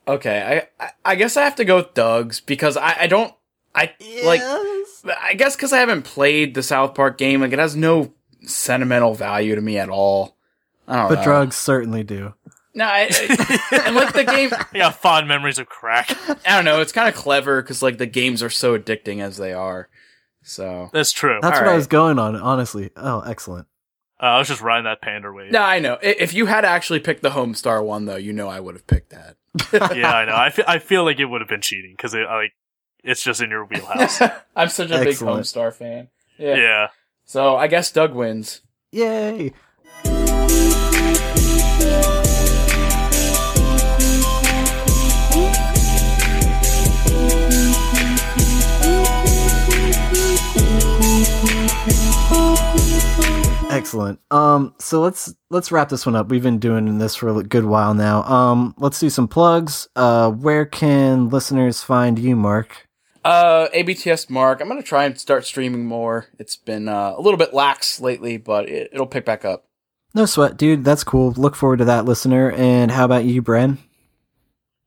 Okay, 0.08 0.66
I, 0.80 0.84
I 0.84 0.90
I 1.06 1.16
guess 1.16 1.38
I 1.38 1.44
have 1.44 1.54
to 1.58 1.66
go 1.66 1.76
with 1.78 1.94
Doug's 1.94 2.40
because 2.40 2.76
I 2.76 3.02
I 3.02 3.08
don't 3.08 3.32
I 3.76 3.94
like 4.26 4.42
I 5.22 5.36
guess 5.36 5.56
because 5.56 5.72
I 5.72 5.78
haven't 5.78 6.02
played 6.02 6.56
the 6.56 6.64
South 6.64 6.96
Park 6.96 7.20
game, 7.20 7.42
like 7.42 7.54
it 7.54 7.60
has 7.60 7.76
no 7.76 8.12
sentimental 8.42 9.14
value 9.14 9.54
to 9.54 9.62
me 9.62 9.78
at 9.78 9.88
all. 9.90 10.36
I 10.88 10.96
don't 10.96 11.10
but 11.10 11.16
know. 11.20 11.24
drugs 11.24 11.58
certainly 11.58 12.04
do. 12.04 12.34
No, 12.74 12.86
I, 12.86 13.08
I- 13.12 13.84
and 13.86 13.96
like 13.96 14.14
the 14.14 14.24
game, 14.24 14.50
yeah, 14.74 14.90
fond 14.90 15.28
memories 15.28 15.60
of 15.60 15.68
crack. 15.68 16.10
I 16.28 16.56
don't 16.56 16.66
know. 16.66 16.82
It's 16.82 16.92
kind 16.92 17.08
of 17.08 17.14
clever 17.14 17.62
because 17.62 17.84
like 17.84 18.00
the 18.00 18.08
games 18.08 18.42
are 18.42 18.50
so 18.50 18.76
addicting 18.78 19.22
as 19.22 19.38
they 19.38 19.54
are. 19.54 19.90
So 20.42 20.90
That's 20.92 21.12
true. 21.12 21.38
That's 21.40 21.60
All 21.60 21.66
what 21.66 21.72
I 21.74 21.76
was 21.76 21.86
going 21.86 22.18
on. 22.18 22.36
Honestly, 22.36 22.90
oh, 22.96 23.22
excellent. 23.22 23.68
Uh, 24.22 24.26
I 24.26 24.40
was 24.40 24.50
just 24.50 24.62
riding 24.62 24.84
that 24.84 25.02
panda 25.02 25.32
wave. 25.32 25.52
no, 25.52 25.62
I 25.62 25.80
know. 25.80 25.98
If 26.02 26.34
you 26.34 26.46
had 26.46 26.66
actually 26.66 27.00
picked 27.00 27.24
the 27.24 27.30
Homestar 27.30 27.84
one, 27.84 28.06
though, 28.06 28.18
you 28.18 28.34
know 28.34 28.50
I 28.50 28.60
would 28.60 28.76
have 28.76 28.86
picked 28.86 29.12
that. 29.12 29.38
yeah, 29.96 30.14
I 30.14 30.26
know. 30.26 30.36
I 30.36 30.50
feel, 30.50 30.66
I 30.68 30.80
feel 30.80 31.04
like 31.06 31.20
it 31.20 31.26
would 31.26 31.42
have 31.42 31.50
been 31.50 31.62
cheating 31.62 31.94
because 31.96 32.14
it 32.14 32.28
like 32.28 32.52
it's 33.04 33.24
just 33.24 33.42
in 33.42 33.50
your 33.50 33.66
wheelhouse. 33.66 34.22
I'm 34.56 34.70
such 34.70 34.92
a 34.92 35.00
big 35.00 35.16
Homestar 35.16 35.74
fan. 35.74 36.10
Yeah. 36.38 36.56
yeah. 36.56 36.88
So 37.26 37.56
I 37.56 37.68
guess 37.68 37.92
Doug 37.92 38.14
wins. 38.14 38.62
Yay! 38.92 39.54
Excellent. 53.70 54.20
Um, 54.32 54.74
so 54.80 55.00
let's 55.00 55.34
let's 55.52 55.72
wrap 55.72 55.90
this 55.90 56.06
one 56.06 56.16
up. 56.16 56.30
We've 56.30 56.44
been 56.44 56.58
doing 56.58 56.98
this 56.98 57.16
for 57.16 57.30
a 57.30 57.44
good 57.44 57.66
while 57.66 57.94
now. 57.94 58.24
Um, 58.24 58.74
let's 58.78 59.00
do 59.00 59.10
some 59.10 59.28
plugs. 59.28 59.88
Uh, 59.96 60.32
where 60.32 60.66
can 60.66 61.30
listeners 61.30 61.84
find 61.84 62.18
you, 62.18 62.36
Mark? 62.36 62.88
Uh, 63.24 63.68
ABTS 63.74 64.30
Mark. 64.30 64.60
I'm 64.60 64.68
gonna 64.68 64.82
try 64.82 65.06
and 65.06 65.20
start 65.20 65.46
streaming 65.46 65.86
more. 65.86 66.26
It's 66.40 66.56
been 66.56 66.90
uh, 66.90 67.14
a 67.16 67.22
little 67.22 67.38
bit 67.38 67.54
lax 67.54 68.02
lately, 68.02 68.38
but 68.38 68.68
it, 68.68 68.90
it'll 68.92 69.06
pick 69.06 69.26
back 69.26 69.46
up. 69.46 69.66
No 70.16 70.26
sweat, 70.26 70.58
dude. 70.58 70.84
That's 70.84 71.04
cool. 71.04 71.32
Look 71.34 71.56
forward 71.56 71.78
to 71.78 71.86
that, 71.86 72.06
listener. 72.06 72.52
And 72.52 72.90
how 72.90 73.06
about 73.06 73.26
you, 73.26 73.44
Bren? 73.44 73.78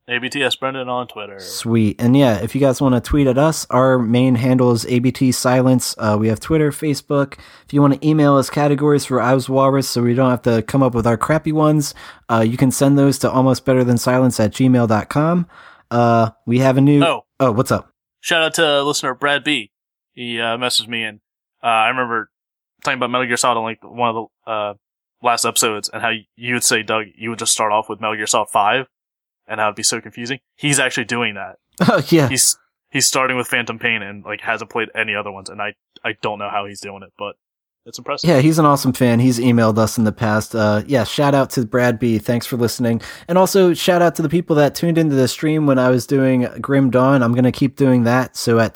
ABTS 0.09 0.59
Brendan 0.59 0.89
on 0.89 1.07
Twitter. 1.07 1.39
Sweet. 1.39 2.01
And 2.01 2.17
yeah, 2.17 2.37
if 2.43 2.53
you 2.53 2.59
guys 2.59 2.81
want 2.81 2.93
to 2.93 3.01
tweet 3.01 3.25
at 3.25 3.37
us, 3.37 3.65
our 3.69 3.97
main 3.97 4.35
handle 4.35 4.71
is 4.71 4.85
ABT 4.85 5.31
Silence. 5.31 5.95
Uh, 5.97 6.17
we 6.19 6.27
have 6.27 6.41
Twitter, 6.41 6.71
Facebook. 6.71 7.39
If 7.65 7.71
you 7.71 7.79
want 7.79 7.93
to 7.93 8.05
email 8.05 8.35
us 8.35 8.49
categories 8.49 9.05
for 9.05 9.21
I 9.21 9.33
Was 9.33 9.47
Walrus 9.47 9.87
so 9.87 10.01
we 10.01 10.13
don't 10.13 10.29
have 10.29 10.41
to 10.41 10.61
come 10.63 10.83
up 10.83 10.93
with 10.93 11.07
our 11.07 11.15
crappy 11.15 11.53
ones, 11.53 11.95
uh, 12.29 12.41
you 12.45 12.57
can 12.57 12.69
send 12.69 12.97
those 12.97 13.17
to 13.19 13.29
almostbetterthansilence 13.29 14.43
at 14.43 14.51
gmail.com. 14.51 15.47
Uh, 15.89 16.31
we 16.45 16.59
have 16.59 16.75
a 16.77 16.81
new. 16.81 17.01
Oh. 17.01 17.25
oh, 17.39 17.51
what's 17.53 17.71
up? 17.71 17.93
Shout 18.19 18.43
out 18.43 18.53
to 18.55 18.83
listener 18.83 19.13
Brad 19.13 19.45
B. 19.45 19.71
He 20.11 20.39
uh, 20.39 20.57
messaged 20.57 20.89
me 20.89 21.03
and 21.03 21.21
uh, 21.63 21.67
I 21.67 21.87
remember 21.87 22.29
talking 22.83 22.97
about 22.97 23.09
Metal 23.09 23.25
Gear 23.25 23.37
Solid 23.37 23.57
on 23.57 23.63
like 23.63 23.79
one 23.83 24.09
of 24.09 24.27
the 24.45 24.51
uh, 24.51 24.73
last 25.21 25.45
episodes 25.45 25.89
and 25.89 26.01
how 26.01 26.11
you 26.35 26.55
would 26.55 26.63
say, 26.63 26.83
Doug, 26.83 27.05
you 27.15 27.29
would 27.29 27.39
just 27.39 27.53
start 27.53 27.71
off 27.71 27.87
with 27.87 28.01
Metal 28.01 28.17
Gear 28.17 28.27
Solid 28.27 28.49
5 28.49 28.87
and 29.47 29.59
how 29.59 29.67
it'd 29.67 29.75
be 29.75 29.83
so 29.83 30.01
confusing. 30.01 30.39
He's 30.55 30.79
actually 30.79 31.05
doing 31.05 31.35
that. 31.35 31.57
Oh, 31.89 32.03
yeah. 32.09 32.29
He's 32.29 32.55
he's 32.91 33.07
starting 33.07 33.35
with 33.35 33.47
Phantom 33.47 33.79
Pain 33.79 34.03
and 34.03 34.23
like 34.23 34.41
hasn't 34.41 34.69
played 34.69 34.89
any 34.93 35.15
other 35.15 35.31
ones 35.31 35.49
and 35.49 35.59
I 35.59 35.73
I 36.03 36.15
don't 36.21 36.37
know 36.37 36.49
how 36.49 36.67
he's 36.67 36.79
doing 36.79 37.01
it, 37.01 37.11
but 37.17 37.35
it's 37.85 37.97
impressive. 37.97 38.29
Yeah, 38.29 38.39
he's 38.39 38.59
an 38.59 38.65
awesome 38.65 38.93
fan. 38.93 39.19
He's 39.19 39.39
emailed 39.39 39.77
us 39.77 39.97
in 39.97 40.05
the 40.05 40.11
past. 40.11 40.55
Uh, 40.55 40.83
yeah, 40.87 41.03
shout 41.03 41.35
out 41.35 41.49
to 41.51 41.65
Brad 41.65 41.99
B. 41.99 42.17
Thanks 42.17 42.45
for 42.45 42.55
listening. 42.55 43.01
And 43.27 43.37
also 43.37 43.73
shout 43.73 44.01
out 44.01 44.15
to 44.15 44.21
the 44.21 44.29
people 44.29 44.55
that 44.55 44.73
tuned 44.75 44.97
into 44.97 45.15
the 45.15 45.27
stream 45.27 45.65
when 45.65 45.77
I 45.77 45.89
was 45.89 46.07
doing 46.07 46.47
Grim 46.61 46.89
Dawn. 46.89 47.21
I'm 47.21 47.33
going 47.33 47.43
to 47.43 47.51
keep 47.51 47.75
doing 47.75 48.03
that. 48.03 48.37
So 48.37 48.59
at 48.59 48.73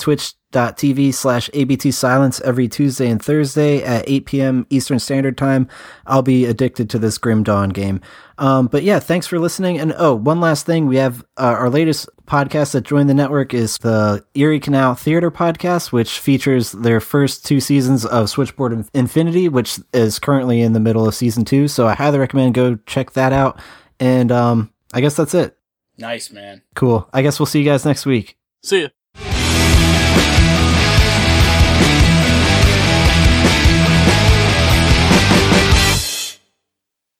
twitch.tv 0.51 1.13
slash 1.13 1.49
ABT 1.53 1.91
Silence 1.91 2.41
every 2.41 2.67
Tuesday 2.67 3.09
and 3.09 3.21
Thursday 3.21 3.83
at 3.83 4.07
8 4.07 4.25
p.m. 4.25 4.67
Eastern 4.69 4.99
Standard 4.99 5.37
Time, 5.37 5.67
I'll 6.05 6.21
be 6.21 6.45
addicted 6.45 6.89
to 6.91 6.99
this 6.99 7.17
Grim 7.17 7.43
Dawn 7.43 7.69
game. 7.69 8.01
Um, 8.37 8.67
but 8.67 8.83
yeah, 8.83 8.99
thanks 8.99 9.27
for 9.27 9.39
listening. 9.39 9.79
And 9.79 9.93
oh, 9.97 10.15
one 10.15 10.39
last 10.39 10.65
thing. 10.65 10.87
We 10.87 10.97
have 10.97 11.21
uh, 11.37 11.55
our 11.57 11.69
latest 11.69 12.09
podcast 12.25 12.73
that 12.73 12.81
joined 12.81 13.09
the 13.09 13.13
network 13.13 13.53
is 13.53 13.77
the 13.79 14.23
Erie 14.35 14.59
Canal 14.59 14.95
Theater 14.95 15.31
podcast, 15.31 15.91
which 15.91 16.19
features 16.19 16.71
their 16.71 16.99
first 16.99 17.45
two 17.45 17.59
seasons 17.59 18.05
of 18.05 18.29
Switchboard 18.29 18.85
Infinity, 18.93 19.49
which 19.49 19.79
is 19.93 20.19
currently 20.19 20.61
in 20.61 20.73
the 20.73 20.79
middle 20.79 21.07
of 21.07 21.15
season 21.15 21.45
two. 21.45 21.67
So 21.67 21.87
I 21.87 21.95
highly 21.95 22.19
recommend 22.19 22.53
go 22.53 22.75
check 22.85 23.11
that 23.11 23.33
out. 23.33 23.59
And 23.99 24.31
um, 24.31 24.71
I 24.93 25.01
guess 25.01 25.15
that's 25.15 25.33
it. 25.33 25.57
Nice 25.97 26.29
man. 26.29 26.61
Cool. 26.75 27.09
I 27.11 27.23
guess 27.23 27.39
we'll 27.39 27.47
see 27.47 27.59
you 27.59 27.65
guys 27.65 27.85
next 27.85 28.05
week. 28.05 28.37
See 28.63 28.83
ya. 28.83 28.87